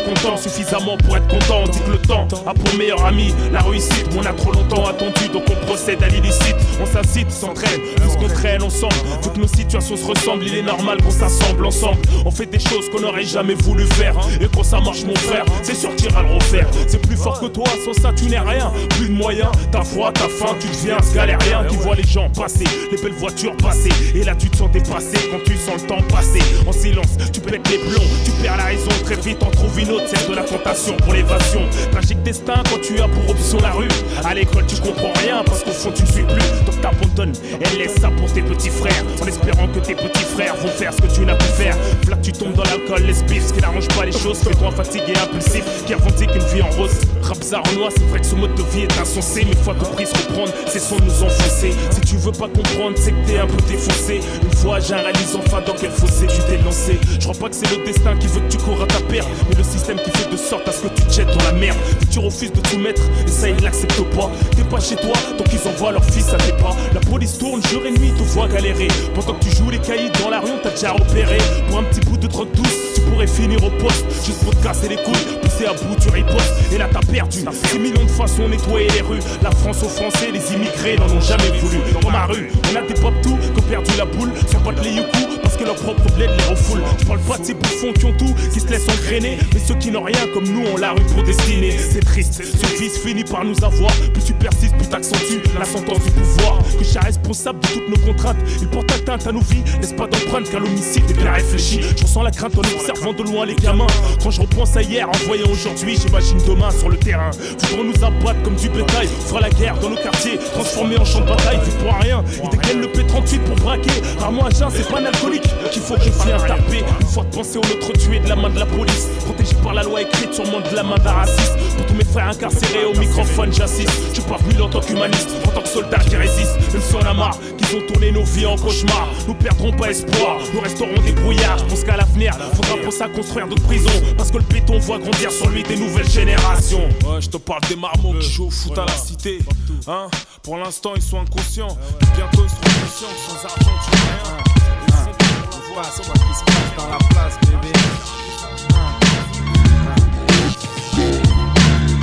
Content 0.08 0.38
suffisamment 0.38 0.96
pour 0.96 1.18
être 1.18 1.28
content, 1.28 1.64
on 1.66 1.68
dit 1.68 1.82
que 1.82 1.92
le 1.92 1.98
temps 1.98 2.28
a 2.46 2.54
pour 2.54 2.78
meilleur 2.78 3.04
ami 3.04 3.34
la 3.52 3.60
réussite. 3.60 4.08
On 4.18 4.26
a 4.26 4.32
trop 4.32 4.54
longtemps 4.54 4.86
attendu, 4.86 5.28
donc 5.34 5.44
on 5.50 5.66
procède 5.66 6.02
à 6.02 6.08
l'illicite. 6.08 6.56
On 6.82 6.86
s'incite, 6.86 7.30
s'entraîne, 7.30 7.82
puisqu'on 7.98 8.28
traîne 8.28 8.64
ensemble. 8.64 8.94
Nos 9.38 9.48
situations 9.48 9.96
se 9.96 10.06
ressemblent, 10.06 10.46
il 10.46 10.56
est 10.56 10.62
normal 10.62 10.98
qu'on 11.02 11.12
s'assemble 11.12 11.66
ensemble. 11.66 12.00
On 12.26 12.32
fait 12.32 12.46
des 12.46 12.60
choses 12.60 12.90
qu'on 12.90 13.02
n'aurait 13.02 13.24
jamais 13.24 13.54
voulu 13.54 13.86
faire. 13.86 14.16
Et 14.42 14.48
quand 14.54 14.64
ça 14.64 14.80
marche, 14.80 15.04
mon 15.04 15.16
frère, 15.16 15.46
c'est 15.62 15.76
sûr 15.76 15.96
qu'il 15.96 16.12
ira 16.12 16.24
le 16.24 16.34
refaire. 16.34 16.68
C'est 16.88 17.02
plus 17.02 17.16
fort 17.16 17.40
que 17.40 17.48
toi, 17.48 17.66
sans 17.86 17.94
ça 17.94 18.12
tu 18.14 18.26
n'es 18.26 18.40
rien. 18.40 18.72
Plus 18.98 19.10
de 19.10 19.14
moyens, 19.14 19.52
ta 19.72 19.82
foi, 19.82 20.12
ta 20.12 20.28
faim, 20.28 20.56
tu 20.60 20.68
deviens 20.68 20.98
ce 21.02 21.16
galérien 21.16 21.66
qui 21.66 21.76
voit 21.78 21.96
les 21.96 22.08
gens 22.08 22.30
passer, 22.30 22.66
les 22.92 22.98
belles 22.98 23.14
voitures 23.14 23.56
passer. 23.58 23.92
Et 24.16 24.24
là 24.24 24.36
tu 24.36 24.50
te 24.50 24.58
sens 24.58 24.72
dépassé 24.72 25.18
quand 25.32 25.44
tu 25.46 25.56
sens 25.58 25.82
le 25.82 25.88
temps 25.88 26.02
passer. 26.10 26.42
En 26.68 26.72
silence, 26.72 27.18
tu 27.32 27.40
pètes 27.42 27.70
les 27.70 27.78
plombs, 27.78 28.08
tu 28.26 28.32
perds 28.44 28.58
la 28.58 28.66
raison. 28.66 28.92
Très 29.04 29.16
vite, 29.16 29.38
on 29.42 29.52
trouve 29.52 29.80
une 29.80 29.92
autre, 29.92 30.08
celle 30.08 30.30
de 30.30 30.36
la 30.36 30.44
tentation 30.44 30.96
pour 30.98 31.14
l'évasion. 31.14 31.62
Tragique 31.92 32.24
destin 32.24 32.64
quand 32.70 32.82
tu 32.82 33.00
as 33.00 33.08
pour 33.08 33.30
option 33.30 33.60
la 33.60 33.72
rue. 33.72 33.88
À 34.24 34.34
l'école, 34.34 34.66
tu 34.66 34.76
comprends 34.78 35.14
rien 35.22 35.44
parce 35.46 35.64
qu'au 35.64 35.72
fond, 35.72 35.92
tu 35.96 36.04
ne 36.04 36.08
suis 36.08 36.24
plus. 36.24 36.66
Donc 36.66 36.82
t'abandonnes 36.82 37.34
et 37.62 37.78
laisse 37.78 37.96
ça 38.02 38.10
pour 38.10 38.32
tes 38.32 38.42
petits 38.42 38.70
frères. 38.70 39.04
En 39.28 39.30
espérant 39.30 39.68
que 39.68 39.80
tes 39.80 39.94
petits 39.94 40.24
frères 40.24 40.56
vont 40.56 40.70
faire 40.70 40.94
ce 40.94 41.02
que 41.02 41.14
tu 41.14 41.26
n'as 41.26 41.36
pu 41.36 41.44
faire. 41.44 41.76
Là, 42.08 42.16
tu 42.24 42.32
tombes 42.32 42.54
dans 42.54 42.64
l'alcool, 42.64 43.04
les 43.06 43.14
spiffs, 43.14 43.48
ce 43.48 43.54
qui 43.54 43.60
n'arrange 43.60 43.90
pas 43.90 44.06
les 44.06 44.14
choses. 44.14 44.38
Fais-toi 44.38 44.72
fatigué, 44.72 45.16
impulsif, 45.22 45.66
qui 45.86 45.94
revendique 45.96 46.30
une 46.34 46.46
vie 46.56 46.62
en 46.62 46.70
rose. 46.70 46.96
Rap 47.24 47.40
noir, 47.76 47.92
c'est 47.94 48.08
vrai 48.08 48.22
que 48.22 48.26
ce 48.26 48.36
mode 48.36 48.56
de 48.56 48.64
vie 48.72 48.84
est 48.84 49.00
insensé. 49.02 49.46
Mais 49.46 49.56
fois 49.58 49.74
que 49.74 49.84
prise 49.84 50.14
reprendre, 50.14 50.54
c'est 50.68 50.80
sans 50.80 50.96
nous 51.00 51.24
enfoncer. 51.24 51.74
Si 51.92 52.02
tu 52.02 52.16
veux 52.16 52.32
pas 52.32 52.48
comprendre, 52.48 52.96
c'est 52.96 53.12
que 53.12 53.28
t'es 53.28 53.38
un 53.38 53.48
peu 53.48 53.62
défoncé. 53.68 54.22
Une 54.42 54.58
fois, 54.60 54.80
j'ai 54.80 54.96
réalise 54.96 55.36
enfin 55.36 55.60
dans 55.60 55.74
quel 55.74 55.92
fossé 55.92 56.26
tu 56.28 56.42
t'es 56.48 56.64
lancé. 56.64 56.98
Je 57.20 57.28
crois 57.28 57.38
pas 57.38 57.50
que 57.50 57.56
c'est 57.56 57.70
le 57.76 57.84
destin 57.84 58.16
qui 58.16 58.28
veut 58.28 58.40
que 58.40 58.52
tu 58.52 58.58
cours 58.60 58.82
à 58.82 58.88
ta 58.88 59.02
perte, 59.02 59.28
mais 59.50 59.56
le 59.56 59.64
système 59.64 59.98
qui 59.98 60.12
fait 60.12 60.32
de 60.32 60.38
sorte 60.38 60.66
à 60.70 60.72
ce 60.72 60.84
que 60.84 60.88
tu 60.88 61.04
te 61.04 61.12
jettes 61.12 61.38
dans 61.38 61.44
la 61.44 61.52
merde. 61.52 61.78
Que 62.00 62.06
tu 62.06 62.20
refuses 62.20 62.54
de 62.54 62.62
tout 62.62 62.80
mettre, 62.80 63.02
et 63.26 63.30
ça, 63.30 63.50
ils 63.50 63.62
l'acceptent 63.62 64.10
pas. 64.16 64.32
T'es 64.56 64.64
pas 64.64 64.80
chez 64.80 64.96
toi, 64.96 65.16
donc 65.38 65.48
ils 65.52 65.68
envoient 65.68 65.92
leur 65.92 66.06
fils 66.06 66.30
à 66.34 66.38
tes 66.38 66.54
pas. 66.54 66.74
La 66.94 67.02
police 67.02 67.38
tourne 67.38 67.62
jour 67.68 67.86
et 67.86 67.92
nuit, 67.92 68.14
te 68.18 68.24
voit 68.24 68.48
galérer. 68.48 68.88
Pendant 69.18 69.34
que 69.34 69.46
tu 69.46 69.56
joues 69.56 69.72
les 69.72 69.80
caïds 69.80 70.12
dans 70.22 70.30
la 70.30 70.40
rue, 70.40 70.52
on 70.54 70.62
t'a 70.62 70.70
déjà 70.70 70.92
repéré. 70.92 71.40
Pour 71.68 71.80
un 71.80 71.84
petit 71.84 72.02
bout 72.02 72.18
de 72.18 72.28
drogue 72.28 72.52
douce, 72.54 72.94
tu 72.94 73.02
pourrais 73.02 73.26
finir 73.26 73.58
au 73.64 73.72
poste. 73.72 74.06
Juste 74.24 74.44
pour 74.44 74.56
te 74.56 74.64
casser 74.64 74.90
les 74.90 74.98
couilles, 74.98 75.40
pousser 75.42 75.66
à 75.66 75.74
bout, 75.74 75.96
tu 76.00 76.10
ripostes. 76.10 76.54
Et 76.72 76.78
là, 76.78 76.88
t'as 76.92 77.00
perdu. 77.12 77.40
6 77.52 77.80
millions 77.80 78.04
de 78.04 78.10
façons 78.10 78.48
nettoyer 78.48 78.88
les 78.92 79.02
rues. 79.02 79.20
La 79.42 79.50
France 79.50 79.82
aux 79.82 79.90
Français, 79.90 80.30
les 80.32 80.54
immigrés 80.54 80.98
n'en 80.98 81.08
ont 81.08 81.20
jamais 81.20 81.50
voulu. 81.60 81.80
Dans 82.00 82.12
ma 82.12 82.28
rue, 82.28 82.52
on 82.72 82.76
a 82.76 82.82
des 82.82 82.94
pop 82.94 83.14
tout 83.24 83.38
qui 83.38 83.60
ont 83.60 83.68
perdu 83.68 83.92
la 83.98 84.06
boule. 84.06 84.32
Sans 84.52 84.60
pas 84.60 84.72
les 84.84 84.92
youcous, 84.92 85.40
parce 85.42 85.58
que 85.58 85.64
leur 85.64 85.76
propre 85.76 86.04
bled 86.16 86.30
les 86.38 86.44
refoule. 86.44 86.82
Je 87.00 87.06
parle 87.06 87.20
pas 87.22 87.40
de 87.40 87.46
ces 87.46 87.56
bouffons 87.56 87.94
qui 87.94 88.06
ont 88.06 88.14
tout, 88.20 88.36
qui 88.54 88.60
se 88.60 88.68
laissent 88.68 88.88
engrainer. 88.88 89.40
Mais 89.52 89.60
ceux 89.60 89.76
qui 89.76 89.90
n'ont 89.90 90.04
rien 90.04 90.28
comme 90.32 90.48
nous 90.48 90.68
ont 90.68 90.78
la 90.78 90.92
rue 90.92 91.06
pour 91.16 91.24
destiner. 91.24 91.72
C'est 91.72 92.06
triste, 92.06 92.44
ce 92.44 92.80
vice 92.80 93.00
finit 93.00 93.24
par 93.24 93.44
nous 93.44 93.58
avoir. 93.64 93.92
Plus 94.14 94.26
tu 94.26 94.34
persistes, 94.34 94.78
plus 94.78 94.88
t'accentues 94.88 95.42
la 95.58 95.66
sentence 95.66 96.04
du 96.04 96.12
pouvoir. 96.12 96.60
Que 96.78 96.84
je 96.84 96.90
suis 96.90 97.00
responsable 97.00 97.60
de 97.62 97.68
toutes 97.68 97.90
nos 97.90 98.06
contraintes. 98.06 98.38
Il 98.62 98.68
porte 98.68 98.92
à 99.10 99.32
nos 99.32 99.40
vies, 99.40 99.64
laisse 99.80 99.94
pas 99.94 100.06
d'empreinte 100.06 100.50
car 100.52 100.60
l'homicide 100.60 101.10
est 101.10 101.14
bien 101.14 101.32
réfléchi. 101.32 101.82
Je 101.82 102.04
ressens 102.04 102.24
la 102.24 102.32
crainte 102.32 102.58
en 102.58 102.60
observant 102.60 103.14
de 103.14 103.24
loin 103.24 103.46
les 103.46 103.56
gamins. 103.56 103.88
Quand 104.22 104.32
je 104.32 104.42
repense 104.42 104.76
à 104.76 104.82
hier, 104.82 105.08
en 105.08 105.18
voyant 105.26 105.48
aujourd'hui, 105.50 105.98
j'imagine 105.98 106.38
demain 106.46 106.70
sur 106.72 106.90
le 106.90 106.98
terrain. 106.98 107.32
Voudront 107.32 107.86
nous 107.86 108.04
abattre 108.04 108.42
comme 108.44 108.56
du 108.56 108.68
bétail. 108.68 109.08
Fera 109.26 109.40
la 109.40 109.50
guerre 109.50 109.80
dans 109.80 109.92
nos 109.92 109.96
quartiers, 109.96 110.38
transformés 110.54 110.98
en 111.00 111.06
champ 111.06 111.22
de 111.22 111.28
bataille. 111.28 111.60
Fait 111.64 111.86
pour 111.86 111.94
rien, 112.02 112.22
ils 112.44 112.50
dégainent 112.50 112.82
le 112.82 112.88
P38 112.88 113.40
pour 113.46 113.56
braquer. 113.56 114.02
Rarement 114.20 114.46
un 114.46 114.50
jeun, 114.50 114.70
c'est 114.74 114.92
pas 114.92 115.00
un 115.00 115.06
alcoolique 115.06 115.50
qu'il 115.72 115.82
faut 115.82 115.96
confier 115.96 116.34
un 116.34 116.40
tapé. 116.40 116.84
Une 117.00 117.08
fois 117.08 117.24
de 117.24 117.34
penser 117.34 117.58
au 117.60 117.62
autre 117.62 117.94
tué 117.94 118.20
de 118.20 118.28
la 118.28 118.36
main 118.36 118.50
de 118.50 118.60
la 118.60 118.66
police. 118.66 119.08
Protégé 119.24 119.56
par 119.64 119.74
la 119.74 119.84
loi 119.84 120.02
écrite, 120.02 120.34
sûrement 120.34 120.60
de 120.60 120.76
la 120.76 120.84
main 120.84 120.98
d'un 120.98 121.12
raciste. 121.12 121.56
Pour 121.78 121.86
tous 121.86 121.94
mes 121.94 122.04
frères 122.04 122.28
incarcérés 122.28 122.86
au 122.86 123.00
microphone, 123.00 123.54
j'assiste. 123.54 123.92
Je 124.10 124.20
suis 124.20 124.30
pas 124.30 124.38
venu 124.38 124.62
en 124.62 124.70
tant 124.70 124.82
qu'humaniste, 124.82 125.30
en 125.46 125.52
tant 125.52 125.62
que 125.62 125.70
soldat 125.70 126.00
qui 126.00 126.18
résiste. 126.18 126.58
Même 126.74 126.82
si 126.82 126.96
on 126.96 127.06
a 127.06 127.14
marre 127.14 127.40
qu'ils 127.58 127.78
ont 127.78 128.12
nos 128.12 128.24
vies 128.24 128.46
en 128.46 128.56
cauchemar. 128.56 128.97
Nous 129.28 129.34
perdrons 129.34 129.72
pas 129.74 129.90
espoir, 129.90 130.38
nous 130.54 130.62
resterons 130.62 131.02
des 131.06 131.12
brouillards. 131.12 131.58
Je 131.60 131.66
pense 131.66 131.84
qu'à 131.84 131.98
l'avenir, 131.98 132.34
faudra 132.54 132.78
pour 132.84 132.94
ça 132.94 133.08
construire 133.10 133.48
d'autres 133.48 133.64
prisons. 133.64 133.90
Parce 134.18 134.32
que 134.32 134.38
le 134.38 134.44
béton 134.44 134.80
voit 134.80 135.00
grandir 135.00 135.32
sur 135.32 135.50
lui 135.50 135.64
des 135.64 135.76
nouvelles 135.76 136.10
générations. 136.10 136.88
Ouais, 137.06 137.22
je 137.22 137.30
te 137.30 137.38
parle 137.38 137.62
des 137.70 137.76
marmots 137.76 138.14
qui 138.20 138.30
jouent 138.30 138.48
au 138.48 138.52
foot 138.52 138.78
à 138.78 138.86
la 138.86 138.94
cité. 138.94 139.40
Hein? 139.88 140.08
Pour 140.44 140.58
l'instant, 140.58 140.94
ils 140.96 141.02
sont 141.02 141.20
inconscients. 141.20 141.78
Bientôt, 142.16 142.44
ils 142.44 142.50
seront 142.50 142.62
conscients 142.82 143.08
que 143.10 143.20
sans 143.32 143.46
argent, 143.46 143.78
tu 143.84 143.98
n'as 143.98 144.08
rien. 144.24 145.12
On 145.52 145.74
voit 145.74 145.84
ce 145.84 146.02
qui 146.02 146.06
se 146.06 146.44
passe 146.46 146.72
dans 146.78 146.90
la 146.90 146.98
place, 147.10 147.38
bébé. 147.42 147.74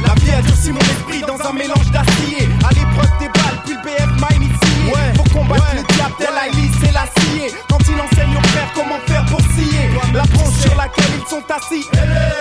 La 0.06 0.14
vie 0.14 0.30
a 0.30 0.42
durci 0.42 0.70
mon 0.72 0.80
esprit 0.80 1.20
dans 1.26 1.48
un 1.48 1.52
mélange 1.52 1.90
d'acier. 1.90 2.48
À 2.64 2.70
l'épreuve 2.70 3.18
des 3.18 3.28
balles, 3.28 3.60
puis 3.64 3.74
le 3.74 3.80
BF 3.82 4.20
m'a 4.20 4.28
initié. 4.36 4.54
Pour 5.14 5.23
combattre 5.34 5.74
le 5.74 5.82
diable 5.94 6.14
tel 6.18 6.36
Alice 6.38 6.78
et 6.88 6.92
la 6.92 7.06
scier. 7.18 7.50
Quand 7.68 7.82
il 7.90 7.98
enseigne 8.00 8.36
aux 8.36 8.48
frères 8.48 8.72
comment 8.74 9.00
faire 9.06 9.24
pour 9.26 9.40
scier. 9.40 9.90
La 10.14 10.22
bronze 10.22 10.54
sont 11.28 11.42
assis. 11.50 11.86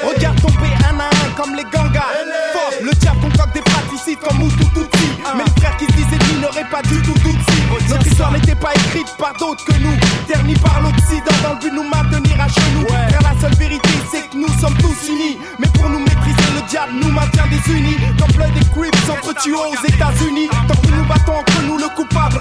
Regarde 0.06 0.40
tomber 0.42 0.70
un 0.90 1.00
à 1.00 1.08
un 1.08 1.30
comme 1.36 1.56
les 1.56 1.64
gangas. 1.64 2.14
Fort, 2.54 2.74
le 2.84 2.92
diable 2.92 3.20
concocte 3.22 3.54
des 3.54 3.64
fratricides 3.72 4.20
comme 4.20 4.38
Moutou 4.38 4.66
Tutsi. 4.76 5.10
Mais 5.36 5.44
les 5.44 5.62
frères 5.62 5.78
qui 5.78 5.86
se 5.86 5.92
disaient 5.92 6.16
ennemis 6.16 6.42
n'auraient 6.42 6.70
pas 6.70 6.82
du 6.84 7.02
tout 7.02 7.14
Tutsi. 7.14 7.60
Notre 7.90 8.08
histoire 8.08 8.32
n'était 8.32 8.56
pas 8.56 8.74
écrite 8.74 9.16
par 9.18 9.34
d'autres 9.40 9.66
que 9.66 9.74
nous. 9.80 9.96
Ternis 10.28 10.56
par 10.56 10.82
l'Occident 10.82 11.38
dans 11.44 11.54
le 11.54 11.60
but 11.60 11.72
de 11.72 11.76
nous 11.76 11.90
maintenir 11.90 12.40
à 12.40 12.48
genoux. 12.48 12.88
Car 13.10 13.22
la 13.24 13.40
seule 13.42 13.56
vérité, 13.56 13.90
c'est 14.12 14.30
que 14.30 14.38
nous 14.38 14.54
sommes 14.60 14.78
tous 14.78 15.10
unis. 15.10 15.38
Mais 15.60 15.68
pour 15.74 15.90
nous 15.90 16.00
maîtriser, 16.00 16.50
le 16.54 16.62
diable 16.70 16.94
nous 17.02 17.12
maintient 17.12 17.48
désunis. 17.48 17.98
Comme 18.20 18.34
plein 18.34 18.50
des 18.50 18.66
Crips 18.74 19.10
entre 19.10 19.34
tueurs 19.42 19.70
aux 19.70 19.88
États-Unis. 19.88 20.50
Tant 20.68 20.76
que 20.76 20.92
nous 20.92 21.06
battons 21.06 21.38
entre 21.40 21.62
nous, 21.64 21.78
le 21.78 21.90
coupable 21.96 22.40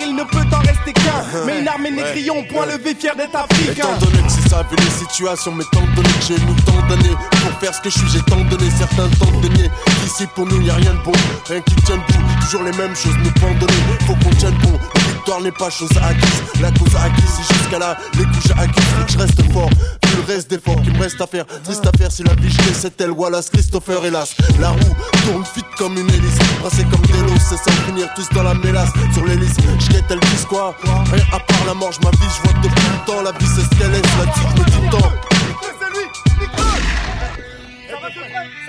il 0.00 0.14
ne 0.14 0.24
peut 0.24 0.46
en 0.54 0.60
rester 0.60 0.92
qu'un. 0.92 1.44
Mais 1.46 1.60
une 1.60 1.68
armée 1.68 1.90
négrion, 1.90 2.44
point 2.44 2.66
levé, 2.66 2.94
fier 2.94 3.14
d'être 3.16 3.34
africain. 3.36 3.72
Étant 3.72 4.06
donné 4.06 4.22
que 4.22 4.32
c'est 4.32 4.48
ça, 4.48 4.64
vu 4.70 4.76
les 4.76 5.06
situations, 5.06 5.52
mais 5.54 5.64
tant 5.72 5.86
donné 5.96 6.08
que 6.08 6.24
j'ai 6.28 6.38
nous 6.46 6.54
tant 6.66 6.80
d'années 6.88 7.16
pour 7.30 7.52
faire 7.60 7.74
ce 7.74 7.80
que 7.80 7.90
je 7.90 7.98
suis, 7.98 8.08
j'ai 8.10 8.22
tant 8.22 8.40
donné, 8.44 8.70
certains 8.78 9.08
tant 9.18 9.30
de 9.40 9.48
nier. 9.48 9.70
Ici 10.04 10.26
pour 10.34 10.46
nous, 10.46 10.60
y 10.60 10.70
a 10.70 10.74
rien 10.74 10.92
de 10.92 11.04
bon, 11.04 11.12
rien 11.48 11.60
qui 11.60 11.74
tient 11.76 11.96
debout, 11.96 12.22
toujours 12.42 12.62
les 12.64 12.72
mêmes 12.72 12.94
choses 12.96 13.16
nous 13.22 13.32
pendonner. 13.40 13.72
Faut 14.06 14.14
qu'on 14.14 14.34
tienne 14.36 14.56
bon, 14.62 14.78
la 14.94 15.00
victoire 15.12 15.40
n'est 15.40 15.52
pas 15.52 15.70
chose 15.70 15.90
acquise, 15.96 16.42
la 16.60 16.70
cause 16.70 16.96
acquise, 16.96 17.30
c'est 17.36 17.54
jusqu'à 17.54 17.78
là, 17.78 17.96
les 18.18 18.24
couches 18.24 18.52
acquises, 18.58 18.84
faut 18.98 19.04
que 19.04 19.12
je 19.12 19.18
reste 19.18 19.52
fort. 19.52 19.70
Vu 19.70 20.16
le 20.16 20.34
reste 20.34 20.50
d'efforts 20.50 20.82
qu'il 20.82 20.92
me 20.94 21.00
reste 21.02 21.20
à 21.20 21.26
faire, 21.26 21.46
triste 21.64 21.86
à 21.86 21.96
faire 21.96 22.10
si 22.10 22.22
la 22.24 22.34
vie 22.34 22.50
je 22.50 22.60
c'est 22.72 23.00
elle, 23.00 23.10
Wallace, 23.10 23.50
Christopher, 23.50 24.04
hélas. 24.04 24.34
La 24.58 24.70
roue 24.70 24.78
tourne 25.24 25.44
vite 25.54 25.66
comme 25.78 25.96
une 25.96 26.08
hélice, 26.10 26.38
brassée 26.60 26.84
comme 26.90 27.02
des 27.02 27.20
lots, 27.22 27.38
c'est 27.38 27.56
sans 27.56 27.76
finir 27.86 28.08
tous 28.14 28.28
dans 28.34 28.42
la 28.42 28.54
mélasse. 28.54 28.90
Sur 29.12 29.24
l'hélice, 29.24 29.54
je 29.80 29.90
elle 30.10 30.20
disent 30.20 30.46
quoi 30.46 30.74
Rien 31.12 31.24
à 31.32 31.40
part 31.40 31.64
la 31.66 31.74
mort, 31.74 31.92
je 31.92 32.00
ma 32.00 32.10
vie, 32.10 32.18
je 32.36 32.42
vois 32.42 32.60
depuis 32.62 32.88
le 32.88 33.06
temps, 33.06 33.22
la 33.22 33.32
vie 33.32 33.46
c'est 33.46 33.62
ce 33.62 33.78
qu'elle 33.78 33.94
est, 33.94 34.02
je 34.06 34.60
me 34.60 34.64
dis 34.64 34.90
tant. 34.90 35.10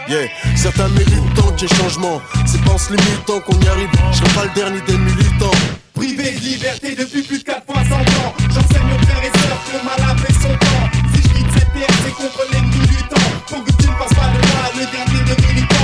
Yeah, 0.07 0.27
certains 0.57 0.89
méritent 0.89 1.33
tant 1.35 1.51
qu'il 1.53 1.69
changement. 1.69 2.21
C'est 2.45 2.61
pas 2.63 2.71
en 2.71 2.77
se 2.77 2.91
limitant 2.91 3.39
qu'on 3.39 3.57
y 3.61 3.67
arrive. 3.67 3.89
Je 4.11 4.35
pas 4.35 4.43
le 4.43 4.53
dernier 4.53 4.81
des 4.81 4.97
militants. 4.97 5.51
Privé 5.93 6.31
de 6.31 6.39
liberté 6.39 6.95
depuis 6.95 7.21
plus 7.21 7.39
de 7.39 7.43
4 7.43 7.65
fois 7.65 7.81
100 7.83 7.95
ans. 7.95 8.33
J'enseigne 8.49 8.91
aux 8.93 9.05
frères 9.05 9.23
et 9.23 9.39
sœurs 9.39 9.61
que 9.65 9.71
le 9.77 9.83
mal 9.85 10.17
son 10.41 10.49
temps. 10.57 10.89
Si 11.13 11.21
je 11.21 11.29
quitte 11.29 11.51
cette 11.53 11.73
terre, 11.73 11.95
c'est 12.03 12.11
contre 12.11 12.43
l'ennemi 12.51 12.87
du 12.87 13.03
temps. 13.07 13.31
Pour 13.47 13.63
que 13.63 13.71
tu 13.71 13.87
ne 13.87 13.93
fasses 13.93 14.13
pas 14.13 14.27
de 14.27 14.47
moi 14.47 14.63
le 14.75 14.85
dernier 14.91 15.23
de 15.23 15.47
militants. 15.47 15.80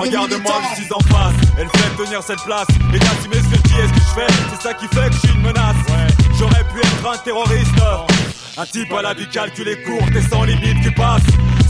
Regarde-moi, 0.00 0.54
je 0.70 0.82
suis 0.82 0.92
en 0.92 1.00
face. 1.00 1.34
Elle 1.58 1.68
fait 1.68 2.04
tenir 2.04 2.22
cette 2.22 2.42
place. 2.44 2.66
Et 2.94 2.98
d'assumer 2.98 3.36
ce 3.36 3.50
que 3.50 3.56
je 3.56 3.62
dis 3.62 3.80
et 3.80 3.86
ce 3.86 3.92
que 3.92 4.00
je 4.00 4.14
fais. 4.20 4.32
C'est 4.50 4.62
ça 4.62 4.74
qui 4.74 4.86
fait 4.88 5.08
que 5.08 5.14
je 5.14 5.18
suis 5.18 5.34
une 5.36 5.42
menace. 5.42 5.76
J'aurais 6.38 6.64
pu 6.72 6.78
être 6.78 7.12
un 7.12 7.18
terroriste. 7.18 7.74
Un 8.56 8.66
type 8.66 8.92
à 8.92 9.02
la 9.02 9.14
vie 9.14 9.28
calculée 9.28 9.82
courte 9.82 10.14
et 10.16 10.22
sans 10.22 10.44
limite 10.44 10.80
qui 10.82 10.90
passe. 10.92 11.22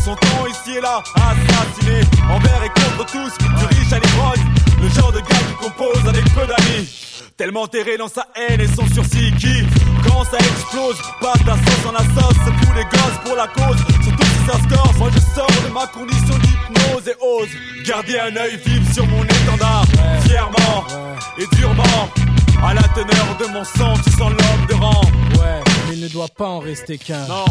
Son 0.05 0.15
temps 0.15 0.47
ici 0.48 0.77
et 0.78 0.81
là, 0.81 1.02
assassiné. 1.16 2.02
Envers 2.31 2.62
et 2.62 2.69
contre 2.69 3.11
tous, 3.11 3.36
du 3.39 3.65
riche 3.66 3.93
à 3.93 3.98
l'ivrogne. 3.98 4.44
Le 4.81 4.89
genre 4.89 5.12
de 5.12 5.20
gars 5.20 5.44
qui 5.48 5.69
compose 5.69 6.09
avec 6.09 6.24
peu 6.32 6.47
d'amis. 6.47 6.89
Tellement 7.36 7.62
enterré 7.62 7.97
dans 7.97 8.09
sa 8.09 8.27
haine 8.36 8.61
et 8.61 8.69
son 8.69 8.86
sursis 8.94 9.32
qui, 9.40 9.65
quand 10.07 10.24
ça 10.24 10.39
explose, 10.39 10.97
passe 11.20 11.44
la 11.47 11.55
sauce 11.55 11.86
en 11.89 11.93
la 11.93 12.01
sauce. 12.01 12.36
C'est 12.44 12.66
tous 12.66 12.73
les 12.74 12.85
gosses 12.85 13.20
pour 13.24 13.35
la 13.35 13.48
cause, 13.48 13.78
surtout 14.05 14.30
Moi 14.98 15.09
je 15.14 15.20
sors 15.35 15.47
de 15.47 15.72
ma 15.72 15.86
condition 15.86 16.35
d'hypnose 16.39 17.06
et 17.06 17.16
ose 17.24 17.48
garder 17.86 18.18
un 18.18 18.36
œil 18.36 18.56
vif 18.66 18.93
sur 18.93 19.06
mon 19.06 19.22
étendard. 19.22 19.85
Fièrement 20.24 20.85
et 21.39 21.56
durement, 21.56 22.09
à 22.62 22.74
la 22.74 22.82
teneur 22.82 23.36
de 23.39 23.47
mon 23.52 23.64
sang, 23.64 23.94
tu 24.02 24.10
sens 24.10 24.31
l'homme 24.31 24.66
de 24.68 24.74
rang. 24.74 25.02
Ouais, 25.40 25.62
mais 25.89 25.94
il 25.94 26.02
ne 26.02 26.09
doit 26.09 26.28
pas 26.36 26.48
en 26.48 26.59
rester 26.59 26.98
qu'un. 26.98 27.27
Non, 27.28 27.44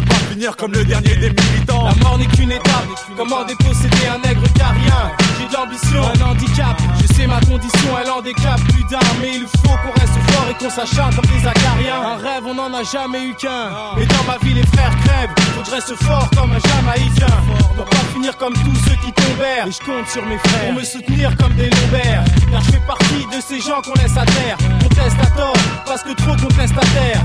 veux 0.00 0.06
pas 0.06 0.14
finir 0.30 0.56
comme 0.56 0.72
le 0.72 0.84
dernier 0.84 1.16
des 1.16 1.30
militants. 1.30 1.84
La 1.84 1.94
mort 2.02 2.18
n'est 2.18 2.26
qu'une 2.26 2.52
étape. 2.52 2.86
Comment 3.16 3.44
déposséder 3.44 4.06
un 4.12 4.18
nègre 4.26 4.42
carien 4.54 5.12
J'ai 5.38 5.46
de 5.48 5.52
l'ambition, 5.52 6.02
un 6.02 6.30
handicap. 6.30 6.80
Je 7.00 7.14
sais 7.14 7.26
ma 7.26 7.40
condition, 7.40 7.90
elle 8.02 8.10
en 8.10 8.22
décape 8.22 8.60
plus 8.68 8.84
d'un. 8.84 8.98
Mais 9.20 9.36
il 9.36 9.46
faut 9.46 9.76
qu'on 9.82 10.00
reste 10.00 10.18
fort 10.30 10.46
et 10.50 10.54
qu'on 10.54 10.70
s'acharne 10.70 11.14
comme 11.14 11.26
des 11.26 11.46
acariens. 11.46 12.02
Un 12.02 12.16
rêve, 12.16 12.44
on 12.46 12.54
n'en 12.54 12.72
a 12.74 12.82
jamais 12.82 13.26
eu 13.26 13.34
qu'un. 13.34 13.70
Et 14.00 14.06
dans 14.06 14.24
ma 14.26 14.38
vie, 14.38 14.54
les 14.54 14.66
frères 14.66 14.94
crèvent. 15.04 15.30
Faut 15.54 15.60
que 15.60 15.66
je 15.66 15.72
reste 15.72 15.94
fort 16.02 16.28
comme 16.36 16.52
un 16.52 16.60
jamaïcain. 16.68 17.36
Pour 17.76 17.84
pas 17.84 18.04
finir 18.14 18.36
comme 18.36 18.54
tous 18.54 18.76
ceux 18.86 18.96
qui 19.04 19.12
tombèrent. 19.12 19.66
Et 19.66 19.72
je 19.72 19.80
compte 19.80 20.08
sur 20.08 20.24
mes 20.26 20.38
frères 20.38 20.64
pour 20.66 20.74
me 20.74 20.84
soutenir 20.84 21.36
comme 21.36 21.54
des 21.54 21.70
lombaires. 21.70 22.24
Car 22.50 22.62
je 22.62 22.70
fais 22.72 22.82
partie 22.86 23.26
de 23.34 23.40
ces 23.40 23.60
gens 23.60 23.80
qu'on 23.82 23.94
laisse 24.00 24.16
à 24.16 24.24
terre. 24.24 24.56
Conteste 24.82 25.16
à 25.22 25.26
tort, 25.36 25.56
parce 25.84 26.02
que 26.02 26.12
trop 26.14 26.36
conteste 26.36 26.76
à 26.76 26.86
terre. 26.98 27.22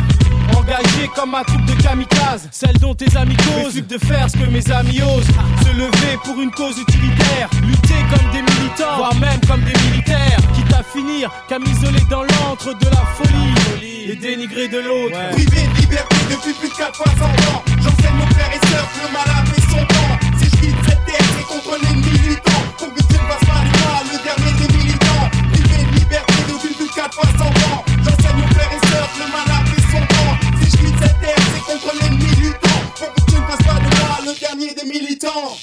Engagé 0.54 1.10
comme 1.16 1.32
ma 1.32 1.44
troupe 1.44 1.66
de 1.66 1.74
kamikazes, 1.82 2.48
celle 2.52 2.78
dont 2.78 2.94
tes 2.94 3.16
amis 3.18 3.38
causent. 3.38 3.76
De 3.76 3.98
faire 3.98 4.30
ce 4.30 4.38
que 4.38 4.50
mes 4.50 4.72
amis 4.72 5.02
osent. 5.02 5.28
Se 5.64 5.72
lever 5.76 6.18
pour 6.24 6.40
une 6.42 6.52
cause 6.52 6.78
utilitaire. 6.80 7.50
Lutter 7.64 8.02
comme 8.10 8.32
des 8.32 8.42
militants, 8.42 8.98
voire 8.98 9.16
même 9.16 9.40
comme 9.48 9.62
des 9.62 9.78
militaires. 9.90 10.40
Quitte 10.56 10.74
à 10.74 10.84
finir 10.84 11.32
qu'à 11.48 11.60
m'isoler 11.60 12.04
dans 12.10 12.24
l'antre 12.24 12.74
de 12.74 12.86
la 12.86 13.04
folie. 13.16 13.54
Et 14.08 14.16
dénigrer 14.16 14.68
de 14.68 14.78
l'autre. 14.80 15.18
Privé 15.32 15.68
de 15.68 15.82
liberté 15.82 16.16
depuis 16.30 16.54
plus 16.54 16.70
de 16.70 16.76
4 16.76 16.96
fois 16.96 17.12
100 17.18 17.26
ans. 17.26 17.64
J'enseigne 17.82 18.22
aux 18.22 18.34
frères 18.34 18.54
et 18.54 18.68
sœurs 18.68 18.88
que 18.94 19.08
le 19.08 19.14
mal 19.14 19.30
a 19.30 19.46
fait 19.46 19.62
son 19.62 19.86
temps. 19.86 20.14
Si 20.38 20.46
je 20.46 20.56
quitte 20.62 20.76
cette 20.88 21.06
terre, 21.06 21.28
c'est 21.38 21.46
contre 21.46 21.78
l'ennemi 21.82 22.12
militant. 22.22 22.62
Pour 22.78 22.94
que 22.94 23.02
tu 23.02 23.14
ne 23.14 24.12
le 24.12 24.18
dernier 24.24 24.54
des 24.62 24.78
militants. 24.78 25.30
Privé 25.54 25.84
de 25.86 25.96
liberté 26.00 26.34
depuis 26.48 26.74
plus 26.76 26.88
de 26.88 26.94
4 26.94 27.14
fois 27.14 27.30
100 27.38 27.46
ans. 27.46 27.84
J'enseigne 28.04 28.44
aux 28.44 28.54
frères 28.54 28.74
et 28.74 28.85
son 30.00 30.06
temps. 30.08 30.60
Si 30.62 30.72
je 30.72 30.78
quitte 30.78 31.00
cette 31.02 31.20
terre, 31.22 31.36
c'est 31.54 31.74
contre 31.74 31.96
l'ennemi 32.02 32.26
militant. 32.26 32.80
Pour 32.96 33.14
que 33.14 33.22
tu 33.32 33.36
ne 33.36 33.42
fasses 33.46 33.66
pas 33.68 33.80
de 33.80 33.96
moi 34.00 34.18
le 34.26 34.40
dernier 34.40 34.74
des 34.74 34.86
militants. 34.90 35.58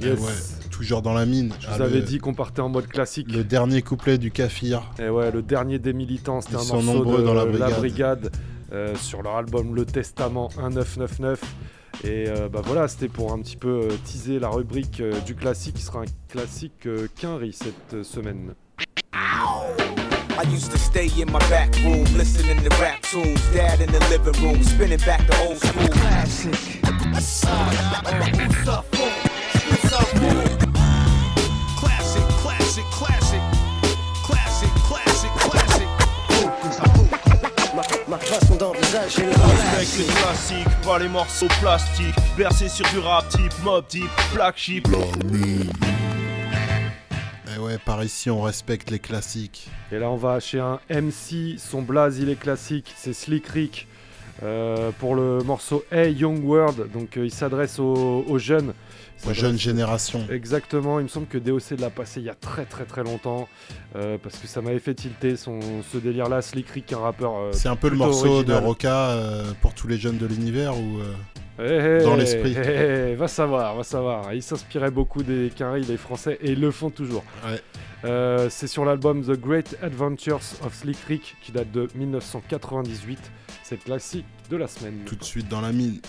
Yes. 0.00 0.20
Ouais, 0.20 0.68
toujours 0.70 1.00
dans 1.02 1.14
la 1.14 1.24
mine. 1.24 1.52
Je 1.60 1.66
Ah, 1.70 1.76
vous 1.76 1.82
avais 1.82 2.00
le- 2.00 2.02
dit 2.04 2.18
qu'on 2.18 2.34
partait 2.34 2.60
en 2.60 2.68
mode 2.68 2.86
classique. 2.88 3.32
Le 3.32 3.42
dernier 3.44 3.80
couplet 3.82 4.18
du 4.18 4.30
Kafir. 4.30 4.90
Et 4.98 5.08
ouais, 5.08 5.30
le 5.30 5.42
dernier 5.42 5.78
des 5.78 5.92
militants, 5.92 6.40
c'était 6.40 6.56
un 6.56 6.60
sont 6.60 6.82
morceau 6.82 6.98
nombreux 6.98 7.18
de 7.18 7.22
dans 7.26 7.34
la 7.34 7.44
La 7.46 7.70
brigade. 7.70 8.30
Euh, 8.72 8.94
sur 8.96 9.22
leur 9.22 9.36
album 9.36 9.74
Le 9.74 9.84
Testament 9.86 10.48
1999. 10.56 11.40
Et 12.02 12.24
euh, 12.28 12.48
bah 12.48 12.60
voilà, 12.64 12.88
c'était 12.88 13.08
pour 13.08 13.32
un 13.32 13.38
petit 13.38 13.56
peu 13.56 13.82
euh, 13.84 13.88
teaser 14.04 14.40
la 14.40 14.48
rubrique 14.48 15.00
euh, 15.00 15.12
du 15.20 15.36
classique 15.36 15.76
qui 15.76 15.82
sera 15.82 16.00
un 16.00 16.04
classique 16.28 16.86
euh, 16.86 17.06
quinri 17.14 17.52
cette 17.52 17.94
euh, 17.94 18.02
semaine. 19.14 20.38
I 20.38 20.42
used 20.50 20.70
to 20.72 20.78
stay 20.78 21.08
in 21.20 21.30
my 21.30 21.38
back 21.50 21.74
room, 21.76 22.04
listening 22.16 22.58
to 22.62 22.68
rap 22.80 23.02
tunes. 23.02 23.40
Dad 23.52 23.80
in 23.80 23.90
the 23.92 24.00
living 24.10 24.40
room, 24.42 24.62
spinning 24.62 24.98
back 24.98 25.26
the 25.26 25.36
old 25.46 25.58
school. 25.58 25.88
Classic. 25.88 26.52
Classic, 31.80 32.24
classic, 32.42 32.84
classic. 32.90 33.42
Classic, 34.22 34.70
classic, 34.82 35.30
classic. 35.50 35.88
Ma 38.06 38.18
façon 38.18 38.56
d'envisager 38.56 39.24
Respecte 39.26 39.98
les 39.98 40.04
classiques, 40.04 40.80
pas 40.84 40.98
les 40.98 41.08
morceaux 41.08 41.48
plastiques. 41.60 42.14
Bercé 42.36 42.68
sur 42.68 42.86
du 42.90 42.98
rap 42.98 43.28
type, 43.28 43.52
mob 43.64 43.86
type, 43.88 44.10
black 44.32 44.56
sheep. 44.56 44.86
Eh 47.54 47.60
ouais, 47.60 47.78
par 47.78 48.02
ici, 48.02 48.30
on 48.30 48.42
respecte 48.42 48.90
les 48.90 48.98
classiques. 48.98 49.68
Et 49.92 49.98
là, 49.98 50.10
on 50.10 50.16
va 50.16 50.40
chez 50.40 50.58
un 50.60 50.80
MC. 50.90 51.58
Son 51.58 51.82
blaze, 51.82 52.18
il 52.18 52.28
est 52.28 52.38
classique. 52.40 52.92
C'est 52.96 53.12
Slick 53.12 53.46
Rick 53.48 53.86
euh, 54.42 54.90
pour 54.98 55.14
le 55.14 55.38
morceau 55.44 55.84
Hey 55.92 56.12
Young 56.14 56.44
World. 56.44 56.90
Donc, 56.92 57.16
euh, 57.16 57.24
il 57.26 57.30
s'adresse 57.30 57.78
aux, 57.78 58.24
aux 58.26 58.38
jeunes. 58.38 58.72
Aux 59.28 59.32
jeunes 59.32 59.58
générations. 59.58 60.26
Exactement. 60.30 60.98
Il 60.98 61.04
me 61.04 61.08
semble 61.08 61.26
que 61.26 61.38
DOC 61.38 61.78
l'a 61.78 61.90
passé 61.90 62.20
il 62.20 62.26
y 62.26 62.30
a 62.30 62.34
très 62.34 62.64
très 62.64 62.84
très 62.84 63.04
longtemps. 63.04 63.48
euh, 63.96 64.18
parce 64.22 64.36
que 64.38 64.46
ça 64.48 64.60
m'avait 64.60 64.80
fait 64.80 64.94
tilter 64.94 65.36
son, 65.36 65.60
ce 65.92 65.98
délire-là. 65.98 66.42
Slick 66.42 66.68
Rick, 66.70 66.92
un 66.92 66.98
rappeur. 66.98 67.34
C'est 67.52 67.68
un 67.68 67.76
peu 67.76 67.88
le 67.88 67.96
morceau 67.96 68.26
original. 68.26 68.62
de 68.62 68.66
Roca 68.66 69.16
pour 69.60 69.74
tous 69.74 69.86
les 69.86 69.96
jeunes 69.98 70.18
de 70.18 70.26
l'univers 70.26 70.76
ou 70.76 70.98
euh, 71.60 71.98
Eh, 71.98 72.02
eh, 72.02 72.04
dans 72.04 72.16
l'esprit. 72.16 72.54
eh, 72.56 73.10
eh, 73.12 73.14
va 73.14 73.28
savoir, 73.28 73.74
va 73.76 73.82
savoir. 73.84 74.32
Ils 74.34 74.42
s'inspiraient 74.42 74.90
beaucoup 74.90 75.22
des 75.22 75.50
Quinry, 75.54 75.82
les 75.82 75.96
Français, 75.96 76.38
et 76.40 76.52
ils 76.52 76.60
le 76.60 76.70
font 76.70 76.90
toujours. 76.90 77.24
Euh, 78.04 78.48
c'est 78.50 78.66
sur 78.66 78.84
l'album 78.84 79.22
The 79.22 79.38
Great 79.40 79.76
Adventures 79.82 80.40
of 80.64 80.74
Slick 80.74 80.98
Rick 81.08 81.36
qui 81.40 81.52
date 81.52 81.70
de 81.72 81.88
1998. 81.94 83.18
C'est 83.62 83.76
le 83.76 83.80
classique 83.82 84.26
de 84.50 84.56
la 84.56 84.66
semaine. 84.68 85.00
Tout 85.06 85.16
de 85.16 85.24
suite 85.24 85.48
dans 85.48 85.60
la 85.62 85.72
mine. 85.72 86.00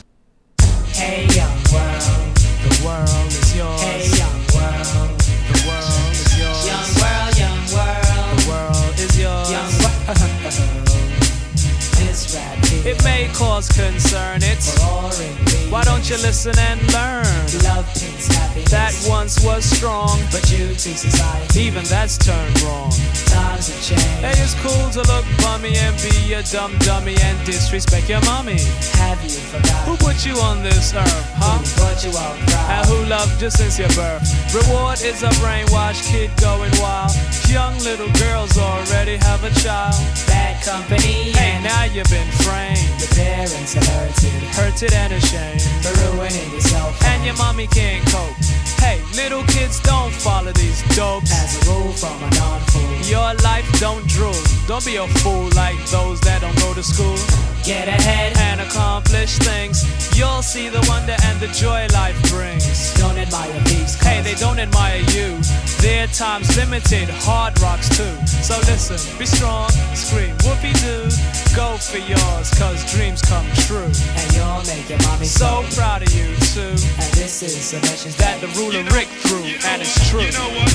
Hey 0.94 1.26
young 1.36 1.48
world, 1.72 2.36
the 2.64 2.84
world 2.84 3.08
is 3.30 3.56
yours. 3.58 3.82
Hey 3.82 4.08
young 4.18 4.40
world, 4.54 5.18
the 5.52 5.68
world 5.68 6.12
is 6.14 6.38
yours. 6.40 6.66
Young 6.68 6.90
world, 7.00 7.38
young 7.38 7.60
world, 7.74 8.04
the 8.38 8.50
world 8.50 8.96
is 8.98 9.20
yours. 9.20 9.52
Young 9.52 9.72
world, 9.82 9.94
this 11.98 12.34
rap 12.36 12.56
here. 12.65 12.65
It 12.84 13.04
may 13.04 13.30
cause 13.34 13.70
concern, 13.70 14.40
it's 14.44 14.74
boring. 14.80 15.72
Why 15.72 15.84
don't 15.84 16.10
you 16.10 16.18
listen 16.18 16.58
and 16.58 16.82
learn? 16.94 17.26
Love 17.64 17.86
happiness. 17.86 18.72
That 18.72 18.94
once 19.08 19.44
was 19.44 19.66
strong, 19.66 20.20
but 20.32 20.50
you 20.52 20.70
to 20.70 20.78
society. 20.98 21.60
even 21.62 21.84
that's 21.86 22.18
turned 22.18 22.62
wrong. 22.62 22.92
Times 23.26 23.70
have 23.70 23.82
changed. 23.84 24.04
Hey, 24.22 24.36
it's 24.38 24.54
cool 24.62 24.90
to 24.92 25.02
look 25.12 25.26
bummy 25.42 25.76
and 25.78 25.96
be 26.02 26.34
a 26.34 26.44
dumb 26.44 26.78
dummy 26.80 27.16
and 27.22 27.46
disrespect 27.46 28.10
your 28.10 28.22
mommy. 28.26 28.60
Have 29.00 29.22
you 29.24 29.30
forgotten? 29.30 29.95
Put 30.06 30.24
you 30.24 30.38
on 30.38 30.62
this 30.62 30.94
earth, 30.94 31.28
huh? 31.42 31.58
Who 31.58 31.66
brought 31.82 32.04
you 32.06 32.14
out 32.14 32.38
proud? 32.46 32.70
And 32.70 32.86
who 32.86 33.10
loved 33.10 33.42
you 33.42 33.50
since 33.50 33.80
your 33.80 33.90
birth? 33.98 34.22
Reward 34.54 35.02
is 35.02 35.24
a 35.24 35.34
brainwashed 35.42 36.06
kid 36.06 36.30
going 36.38 36.72
wild. 36.78 37.10
Young 37.50 37.74
little 37.82 38.12
girls 38.22 38.56
already 38.56 39.18
have 39.18 39.44
a 39.44 39.50
child. 39.66 39.98
Bad 40.30 40.62
company. 40.64 41.34
Hey, 41.34 41.58
now 41.64 41.84
you've 41.90 42.10
been 42.14 42.30
framed. 42.46 42.78
Your 43.02 43.10
parents 43.18 43.76
are 43.76 43.86
hurted. 43.98 44.42
Hurted 44.54 44.94
and 44.94 45.14
ashamed. 45.14 45.66
For 45.82 45.94
ruining 46.14 46.54
yourself. 46.54 46.94
And 47.10 47.26
your 47.26 47.36
mommy 47.42 47.66
can't 47.66 48.06
cope. 48.14 48.38
Hey, 48.78 49.02
little 49.18 49.44
kids 49.50 49.82
don't 49.82 50.14
follow 50.14 50.54
these 50.54 50.86
dopes. 50.96 51.34
As 51.34 51.58
a 51.66 51.72
rule 51.72 51.92
from 51.92 52.22
a 52.22 52.30
non-fool. 52.38 53.10
Your 53.10 53.34
life 53.42 53.66
don't 53.82 54.06
drool. 54.08 54.38
Don't 54.68 54.86
be 54.86 54.98
a 54.98 55.08
fool 55.26 55.50
like 55.58 55.78
those 55.90 56.22
that 56.22 56.42
don't 56.42 56.56
go 56.62 56.74
to 56.74 56.84
school. 56.84 57.18
Get 57.66 57.88
ahead 57.88 58.38
and 58.38 58.62
accomplish 58.62 59.40
things. 59.40 59.82
You'll 60.16 60.42
see 60.42 60.70
the 60.70 60.84
wonder 60.88 61.16
and 61.24 61.40
the 61.40 61.48
joy 61.48 61.88
life 61.92 62.16
brings. 62.32 62.94
Don't 62.96 63.18
admire 63.18 63.60
these. 63.68 64.00
Hey, 64.00 64.22
they 64.22 64.36
don't 64.36 64.60
admire 64.60 65.02
you. 65.12 65.40
Their 65.84 66.08
time's 66.08 66.56
limited, 66.56 67.10
hard 67.10 67.60
rocks 67.62 67.90
too. 67.90 68.16
So 68.42 68.56
listen, 68.72 68.96
be 69.20 69.26
strong, 69.26 69.70
scream 69.94 70.36
whoopee 70.48 70.74
doo. 70.80 71.12
Go 71.56 71.76
for 71.78 72.00
yours, 72.00 72.48
cause 72.56 72.80
dreams 72.92 73.22
come 73.22 73.46
true. 73.68 73.92
And 74.16 74.28
you'll 74.34 74.64
make 74.72 74.88
your 74.90 75.00
mommy 75.04 75.26
so 75.26 75.66
proud 75.76 76.02
of 76.02 76.12
you 76.16 76.32
too. 76.56 76.74
And 77.02 77.12
this 77.20 77.44
is 77.44 77.74
a 77.74 77.82
message 77.82 78.16
that 78.16 78.40
the 78.40 78.48
ruler 78.56 78.84
Rick 78.96 79.08
threw, 79.28 79.44
and 79.44 79.82
it's 79.82 79.96
true. 80.10 80.24
You 80.24 80.32
know 80.32 80.50
what? 80.56 80.72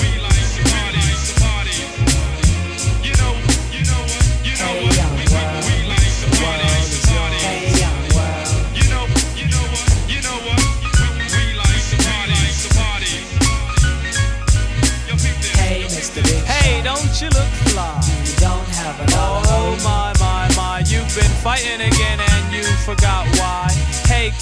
We 0.00 0.16
like 0.16 0.32
to 0.32 1.34
party. 1.44 1.76
You 3.04 3.12
know, 3.20 3.36
you 3.68 3.84
know 3.84 4.00
what? 4.00 4.24
You 4.42 4.54
know 4.56 4.72
hey, 4.72 4.86
what? 4.86 5.11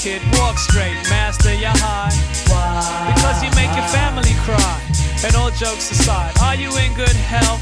Kid, 0.00 0.22
walk 0.40 0.56
straight, 0.56 0.96
master 1.12 1.52
your 1.52 1.76
high. 1.76 2.08
Why? 2.48 3.12
Because 3.12 3.44
you 3.44 3.52
make 3.52 3.68
your 3.76 3.84
family 3.92 4.32
cry. 4.48 4.80
And 5.20 5.36
all 5.36 5.52
jokes 5.52 5.92
aside, 5.92 6.32
are 6.40 6.56
you 6.56 6.72
in 6.80 6.94
good 6.96 7.12
health? 7.28 7.60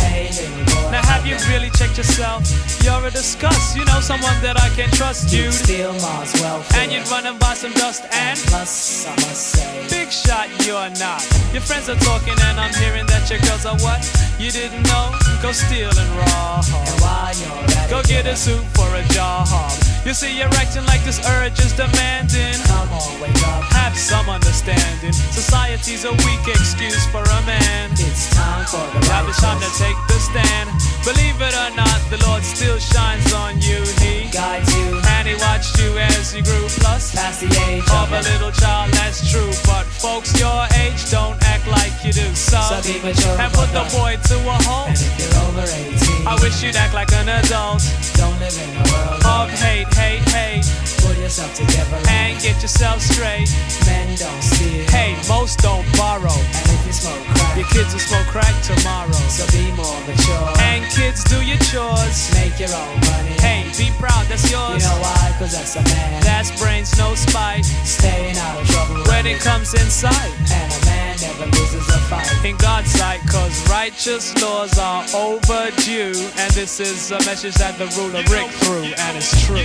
Hey, 0.00 0.32
boy. 0.64 0.88
Now 0.88 1.04
have 1.04 1.26
you 1.28 1.36
really 1.52 1.68
checked 1.76 1.98
yourself? 1.98 2.48
You're 2.82 3.04
a 3.04 3.10
disgust, 3.10 3.76
you 3.76 3.84
know 3.84 4.00
someone 4.00 4.32
that 4.40 4.56
I 4.56 4.72
can 4.72 4.88
trust 4.96 5.28
You'd 5.28 5.44
you. 5.44 5.52
steal 5.52 5.92
Mars 6.00 6.32
welfare. 6.40 6.80
And 6.80 6.90
you'd 6.90 7.04
run 7.12 7.26
and 7.26 7.38
buy 7.38 7.52
some 7.52 7.72
dust 7.72 8.08
and 8.12 8.38
Plus, 8.48 9.04
I 9.04 9.12
must 9.20 9.44
say. 9.52 9.86
Big 9.90 10.08
shot, 10.08 10.48
you're 10.64 10.88
not. 10.96 11.20
Your 11.52 11.60
friends 11.60 11.92
are 11.92 12.00
talking 12.00 12.36
and 12.48 12.56
I'm 12.56 12.72
hearing 12.80 13.04
that 13.12 13.28
your 13.28 13.40
girls 13.44 13.68
are 13.68 13.76
what? 13.84 14.00
You 14.40 14.50
didn't 14.50 14.88
know? 14.88 15.12
Go 15.44 15.52
steal 15.52 15.92
and 15.92 16.10
rob. 16.16 16.64
And 16.64 16.96
while 17.04 17.34
you're 17.36 17.76
at 17.76 17.90
Go 17.90 18.00
it, 18.00 18.08
get 18.08 18.24
a 18.24 18.36
suit 18.36 18.64
for 18.72 18.88
a 18.96 19.04
job. 19.12 19.93
You 20.04 20.12
see, 20.12 20.36
you're 20.36 20.52
acting 20.60 20.84
like 20.84 21.02
this 21.02 21.18
urge 21.26 21.58
is 21.60 21.72
demanding. 21.72 22.60
Come 22.68 22.92
on, 22.92 23.20
wake 23.22 23.40
up. 23.48 23.64
Have 23.72 23.96
some 23.96 24.28
understanding. 24.28 25.14
Society's 25.14 26.04
a 26.04 26.12
weak 26.12 26.44
excuse 26.46 27.06
for 27.06 27.22
a 27.24 27.40
man. 27.46 27.90
It's 27.92 28.28
time 28.36 28.66
for 28.66 28.84
the 28.92 29.00
Now 29.08 29.26
it's 29.26 29.40
time 29.40 29.58
to 29.60 29.70
take 29.80 29.96
the 30.06 30.20
stand. 30.20 30.68
Believe 31.08 31.40
it 31.40 31.56
or 31.56 31.74
not, 31.74 32.00
the 32.10 32.20
Lord 32.28 32.42
still 32.44 32.78
shines 32.78 33.32
on 33.32 33.56
you. 33.62 33.80
He 34.04 34.28
Guides 34.28 34.68
you 34.76 35.03
and 35.26 35.40
watched 35.40 35.78
you 35.80 35.96
as 35.98 36.34
you 36.34 36.42
grew. 36.42 36.66
Plus, 36.80 37.14
past 37.14 37.40
the 37.40 37.48
age 37.68 37.84
of 37.90 38.12
a 38.12 38.20
little 38.32 38.52
child, 38.52 38.92
that's 38.92 39.24
true. 39.30 39.50
But 39.64 39.84
folks 39.86 40.38
your 40.38 40.66
age 40.80 41.10
don't 41.10 41.36
act 41.48 41.66
like 41.66 41.92
you 42.04 42.12
do. 42.12 42.26
So, 42.34 42.60
So 42.60 42.76
be 42.84 43.00
mature 43.00 43.36
and 43.40 43.52
put 43.52 43.70
the 43.72 43.84
boy 43.96 44.16
to 44.28 44.36
a 44.36 44.56
halt. 44.68 44.88
And 44.88 44.98
if 45.00 45.12
you're 45.18 45.36
over 45.48 45.64
18, 45.64 46.26
I 46.26 46.34
wish 46.42 46.62
you'd 46.62 46.76
act 46.76 46.94
like 46.94 47.12
an 47.12 47.28
adult. 47.28 47.80
don't 48.16 48.36
live 48.38 48.56
in 48.56 48.70
a 48.76 48.84
world 48.92 49.20
Of 49.24 49.48
hate, 49.60 49.88
hate, 49.96 50.24
hate, 50.28 50.64
Pull 51.00 51.14
yourself 51.16 51.54
together 51.54 51.98
and 52.08 52.40
get 52.40 52.60
yourself 52.60 53.00
straight. 53.00 53.48
Men 53.86 54.14
don't 54.16 54.42
steal. 54.42 54.84
Hey, 54.92 55.16
most 55.28 55.58
don't 55.60 55.84
borrow. 55.96 56.32
And 56.32 56.66
if 56.76 56.86
you 56.86 56.92
smoke 56.92 57.24
crack, 57.32 57.56
Your 57.56 57.68
kids 57.72 57.92
will 57.92 58.00
smoke 58.04 58.26
crack 58.28 58.54
tomorrow. 58.62 59.12
so 59.32 59.44
be 59.56 59.70
more 59.72 59.98
mature. 60.04 60.48
And 60.60 60.84
kids, 60.92 61.24
do 61.24 61.40
your 61.44 61.58
chores. 61.70 62.28
Make 62.34 62.58
your 62.60 62.72
own 62.76 62.96
money. 63.08 63.36
Hey, 63.40 63.64
be 63.76 63.90
proud, 63.98 64.26
that's 64.28 64.44
You 64.50 64.56
yours. 64.58 64.84
know 64.84 64.98
why? 65.00 65.13
Cause 65.38 65.52
that's 65.52 65.74
a 65.76 65.82
man. 65.82 66.22
That's 66.22 66.50
brains, 66.62 66.96
no 66.96 67.14
spite. 67.14 67.64
Staying 67.64 68.36
out 68.38 68.60
of 68.60 68.68
trouble. 68.68 69.02
When 69.10 69.26
it 69.26 69.40
comes 69.40 69.74
in 69.74 69.90
sight. 69.90 70.32
And 70.52 70.72
a 70.72 70.86
man 70.86 71.16
never 71.20 71.46
loses 71.46 71.88
a 71.88 71.98
fight. 72.08 72.44
In 72.44 72.56
God's 72.56 72.90
sight, 72.92 73.20
cause 73.28 73.68
righteous 73.68 74.40
laws 74.40 74.78
are 74.78 75.04
overdue. 75.12 76.14
And 76.38 76.50
this 76.52 76.78
is 76.78 77.10
a 77.10 77.18
message 77.26 77.54
that 77.56 77.76
the 77.78 77.86
ruler 77.98 78.22
Rick 78.30 78.50
threw, 78.62 78.84
and 78.84 79.16
it's 79.16 79.44
true. 79.44 79.56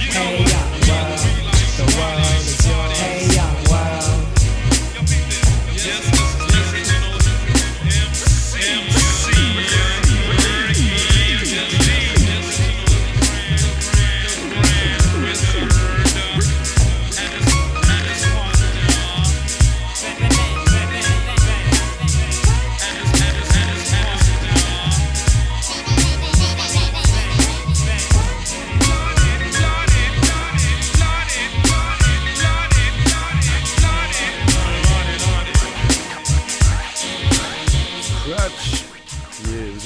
You 0.00 0.12
know 0.12 0.42
what? 0.42 0.49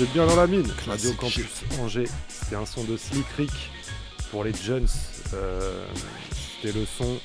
Êtes 0.05 0.12
bien 0.12 0.26
dans 0.26 0.36
la 0.36 0.47
mine. 0.47 0.66
Radio 0.86 1.12
Campus 1.14 1.62
Angers. 1.81 2.09
C'était 2.28 2.56
un 2.56 2.66
son 2.66 2.85
de 2.85 2.97
Slick 2.97 3.26
Rick 3.36 3.51
pour 4.31 4.44
les 4.44 4.52
Jones. 4.55 4.86
Euh, 5.35 5.85
C'était 6.62 6.78
le 6.78 6.85
son 6.86 7.18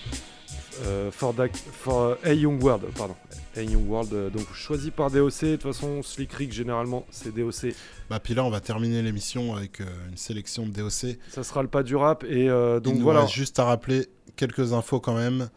euh, 0.86 1.12
for, 1.12 1.34
Da- 1.34 1.48
for 1.54 2.18
Hey 2.24 2.40
Young 2.40 2.62
World. 2.64 2.86
Pardon. 2.96 3.16
Hey 3.56 3.68
Young 3.68 3.90
World. 3.90 4.14
euh, 4.14 4.30
donc 4.30 4.46
choisi 4.54 4.92
par 4.92 5.10
DOC. 5.12 5.42
De 5.44 5.56
toute 5.56 5.64
façon, 5.74 6.02
Slick 6.04 6.32
Rick 6.34 6.54
généralement 6.54 7.06
c'est 7.12 7.34
DOC. 7.34 7.74
Bah, 8.10 8.20
puis 8.20 8.34
là, 8.34 8.44
on 8.44 8.50
va 8.50 8.60
terminer 8.62 9.02
l'émission 9.02 9.56
avec 9.56 9.82
euh, 9.82 9.86
une 10.10 10.18
sélection 10.18 10.66
de 10.66 10.72
DOC. 10.72 11.18
Ça 11.30 11.44
sera 11.44 11.62
le 11.62 11.68
pas 11.70 11.84
du 11.84 11.96
rap. 11.96 12.24
Et 12.24 12.50
euh, 12.50 12.80
donc 12.80 12.94
Il 12.94 13.00
nous 13.00 13.04
voilà. 13.04 13.22
reste 13.22 13.34
juste 13.34 13.60
à 13.60 13.66
rappeler 13.66 14.08
quelques 14.36 14.74
infos 14.74 15.00
quand 15.00 15.16
même. 15.16 15.50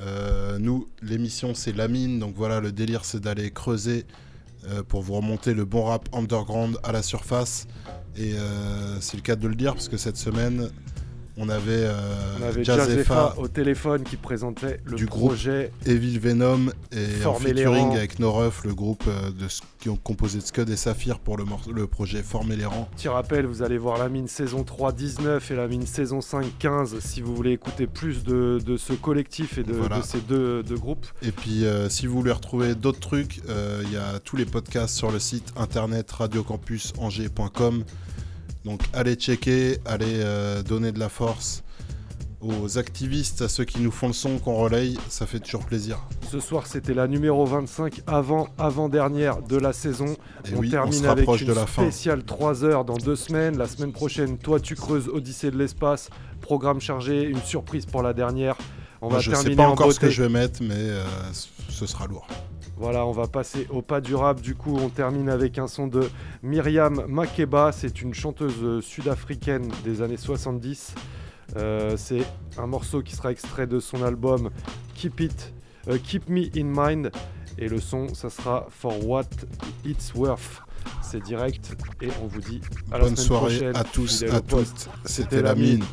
Euh, 0.00 0.58
nous, 0.58 0.88
l'émission, 1.02 1.54
c'est 1.54 1.72
la 1.76 1.88
mine. 1.88 2.18
Donc 2.18 2.34
voilà, 2.36 2.60
le 2.60 2.72
délire, 2.72 3.04
c'est 3.04 3.20
d'aller 3.20 3.50
creuser 3.52 3.98
euh, 4.00 4.12
pour 4.88 5.02
vous 5.02 5.14
remonter 5.14 5.54
le 5.54 5.64
bon 5.64 5.84
rap 5.84 6.08
underground 6.12 6.78
à 6.82 6.92
la 6.92 7.02
surface. 7.02 7.66
Et 8.16 8.34
euh, 8.34 9.00
c'est 9.00 9.16
le 9.16 9.22
cas 9.22 9.36
de 9.36 9.48
le 9.48 9.54
dire, 9.54 9.74
parce 9.74 9.88
que 9.88 9.96
cette 9.96 10.16
semaine, 10.16 10.70
on 11.36 11.48
avait, 11.48 11.72
euh, 11.72 12.36
On 12.40 12.44
avait 12.44 12.64
Jazz 12.64 12.78
Jazzefa 12.78 13.00
Effa 13.00 13.34
au 13.38 13.48
téléphone 13.48 14.04
qui 14.04 14.16
présentait 14.16 14.80
le 14.84 14.96
du 14.96 15.06
groupe 15.06 15.30
projet. 15.30 15.72
Evil 15.84 16.18
Venom 16.18 16.70
et 16.92 17.24
en 17.24 17.34
featuring 17.34 17.96
avec 17.96 18.18
No 18.18 18.32
Ruff, 18.32 18.64
le 18.64 18.74
groupe 18.74 19.04
euh, 19.08 19.30
de, 19.30 19.46
qui 19.80 19.88
ont 19.88 19.96
composé 19.96 20.38
de 20.38 20.44
Scud 20.44 20.70
et 20.70 20.76
Saphir 20.76 21.18
pour 21.18 21.36
le, 21.36 21.44
projet 21.86 22.22
Former 22.22 22.56
les 22.56 22.64
rangs. 22.64 22.88
Petit 22.96 23.08
rappel, 23.08 23.46
vous 23.46 23.62
allez 23.62 23.78
voir 23.78 23.98
la 23.98 24.08
mine 24.08 24.28
saison 24.28 24.62
3 24.62 24.92
19 24.92 25.50
et 25.50 25.56
la 25.56 25.66
mine 25.66 25.86
saison 25.86 26.20
5 26.20 26.46
15 26.58 26.98
si 27.00 27.20
vous 27.20 27.34
voulez 27.34 27.52
écouter 27.52 27.86
plus 27.86 28.22
de, 28.24 28.60
de 28.64 28.76
ce 28.76 28.92
collectif 28.92 29.58
et 29.58 29.62
de, 29.64 29.72
Voilà. 29.72 29.98
de 29.98 30.02
ces 30.02 30.20
deux, 30.20 30.62
deux 30.62 30.78
groupes. 30.78 31.06
Et 31.22 31.32
puis, 31.32 31.64
euh, 31.64 31.88
si 31.88 32.06
vous 32.06 32.14
voulez 32.16 32.32
retrouver 32.32 32.74
d'autres 32.74 33.00
trucs, 33.00 33.40
euh, 33.48 33.82
il 33.84 33.92
y 33.92 33.96
a 33.96 34.18
tous 34.20 34.36
les 34.36 34.46
podcasts 34.46 34.94
sur 34.94 35.10
le 35.10 35.18
site 35.18 35.52
internet 35.56 36.10
radiocampusangers.com. 36.12 37.84
Donc, 38.64 38.80
allez 38.92 39.14
checker, 39.14 39.78
allez 39.84 40.06
euh, 40.06 40.62
donner 40.62 40.92
de 40.92 40.98
la 40.98 41.08
force 41.08 41.64
aux 42.44 42.78
activistes, 42.78 43.42
à 43.42 43.48
ceux 43.48 43.64
qui 43.64 43.80
nous 43.80 43.90
font 43.90 44.08
le 44.08 44.12
son, 44.12 44.38
qu'on 44.38 44.56
relaye, 44.56 44.98
ça 45.08 45.26
fait 45.26 45.40
toujours 45.40 45.64
plaisir. 45.64 45.98
Ce 46.30 46.40
soir, 46.40 46.66
c'était 46.66 46.94
la 46.94 47.06
numéro 47.06 47.44
25, 47.46 48.02
avant, 48.06 48.48
avant-dernière 48.58 49.40
de 49.42 49.56
la 49.56 49.72
saison. 49.72 50.16
Et 50.44 50.54
on 50.54 50.58
oui, 50.58 50.68
on 50.68 50.70
termine 50.70 50.92
se 50.92 51.06
avec 51.06 51.26
une 51.40 51.46
de 51.46 51.52
la 51.52 51.66
fin. 51.66 51.82
spéciale 51.82 52.24
3 52.24 52.64
heures 52.64 52.84
dans 52.84 52.96
deux 52.96 53.16
semaines. 53.16 53.56
La 53.56 53.66
semaine 53.66 53.92
prochaine, 53.92 54.36
Toi 54.38 54.60
tu 54.60 54.74
creuses 54.74 55.08
Odyssée 55.08 55.50
de 55.50 55.56
l'espace, 55.56 56.10
programme 56.40 56.80
chargé, 56.80 57.22
une 57.22 57.42
surprise 57.42 57.86
pour 57.86 58.02
la 58.02 58.12
dernière. 58.12 58.56
On 59.04 59.08
Moi, 59.08 59.16
va 59.16 59.20
je 59.20 59.30
terminer 59.30 59.50
sais 59.50 59.56
pas 59.56 59.68
en 59.68 59.72
encore 59.72 59.92
ce 59.92 60.00
que 60.00 60.08
je 60.08 60.22
vais 60.22 60.28
mettre, 60.30 60.62
mais 60.62 60.72
euh, 60.74 61.04
ce 61.68 61.84
sera 61.84 62.06
lourd. 62.06 62.26
Voilà, 62.78 63.04
on 63.06 63.12
va 63.12 63.26
passer 63.26 63.66
au 63.70 63.82
pas 63.82 64.00
durable. 64.00 64.40
Du 64.40 64.54
coup, 64.54 64.76
on 64.76 64.88
termine 64.88 65.28
avec 65.28 65.58
un 65.58 65.68
son 65.68 65.86
de 65.86 66.08
Myriam 66.42 67.04
Makeba. 67.06 67.70
C'est 67.72 68.00
une 68.00 68.14
chanteuse 68.14 68.54
euh, 68.62 68.80
sud-africaine 68.80 69.70
des 69.84 70.00
années 70.00 70.16
70. 70.16 70.94
Euh, 71.56 71.96
c'est 71.98 72.24
un 72.56 72.66
morceau 72.66 73.02
qui 73.02 73.14
sera 73.14 73.30
extrait 73.30 73.66
de 73.66 73.78
son 73.78 74.02
album 74.02 74.48
Keep 74.94 75.20
It, 75.20 75.52
euh, 75.88 75.98
Keep 76.02 76.30
Me 76.30 76.46
in 76.56 76.64
Mind. 76.64 77.12
Et 77.58 77.68
le 77.68 77.80
son, 77.80 78.12
ça 78.14 78.30
sera 78.30 78.66
For 78.70 79.06
What 79.06 79.28
It's 79.84 80.14
Worth. 80.14 80.62
C'est 81.02 81.22
direct 81.22 81.76
et 82.00 82.08
on 82.22 82.26
vous 82.26 82.40
dit 82.40 82.62
à 82.90 82.98
la 82.98 83.04
Bonne 83.04 83.16
semaine 83.16 83.26
soirée 83.26 83.56
prochaine. 83.56 83.76
à 83.76 83.84
tous, 83.84 84.22
à 84.24 84.40
toutes. 84.40 84.88
C'était 85.04 85.42
la 85.42 85.54
mine. 85.54 85.84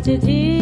What 0.00 0.08
it 0.08 0.24
is 0.24 0.59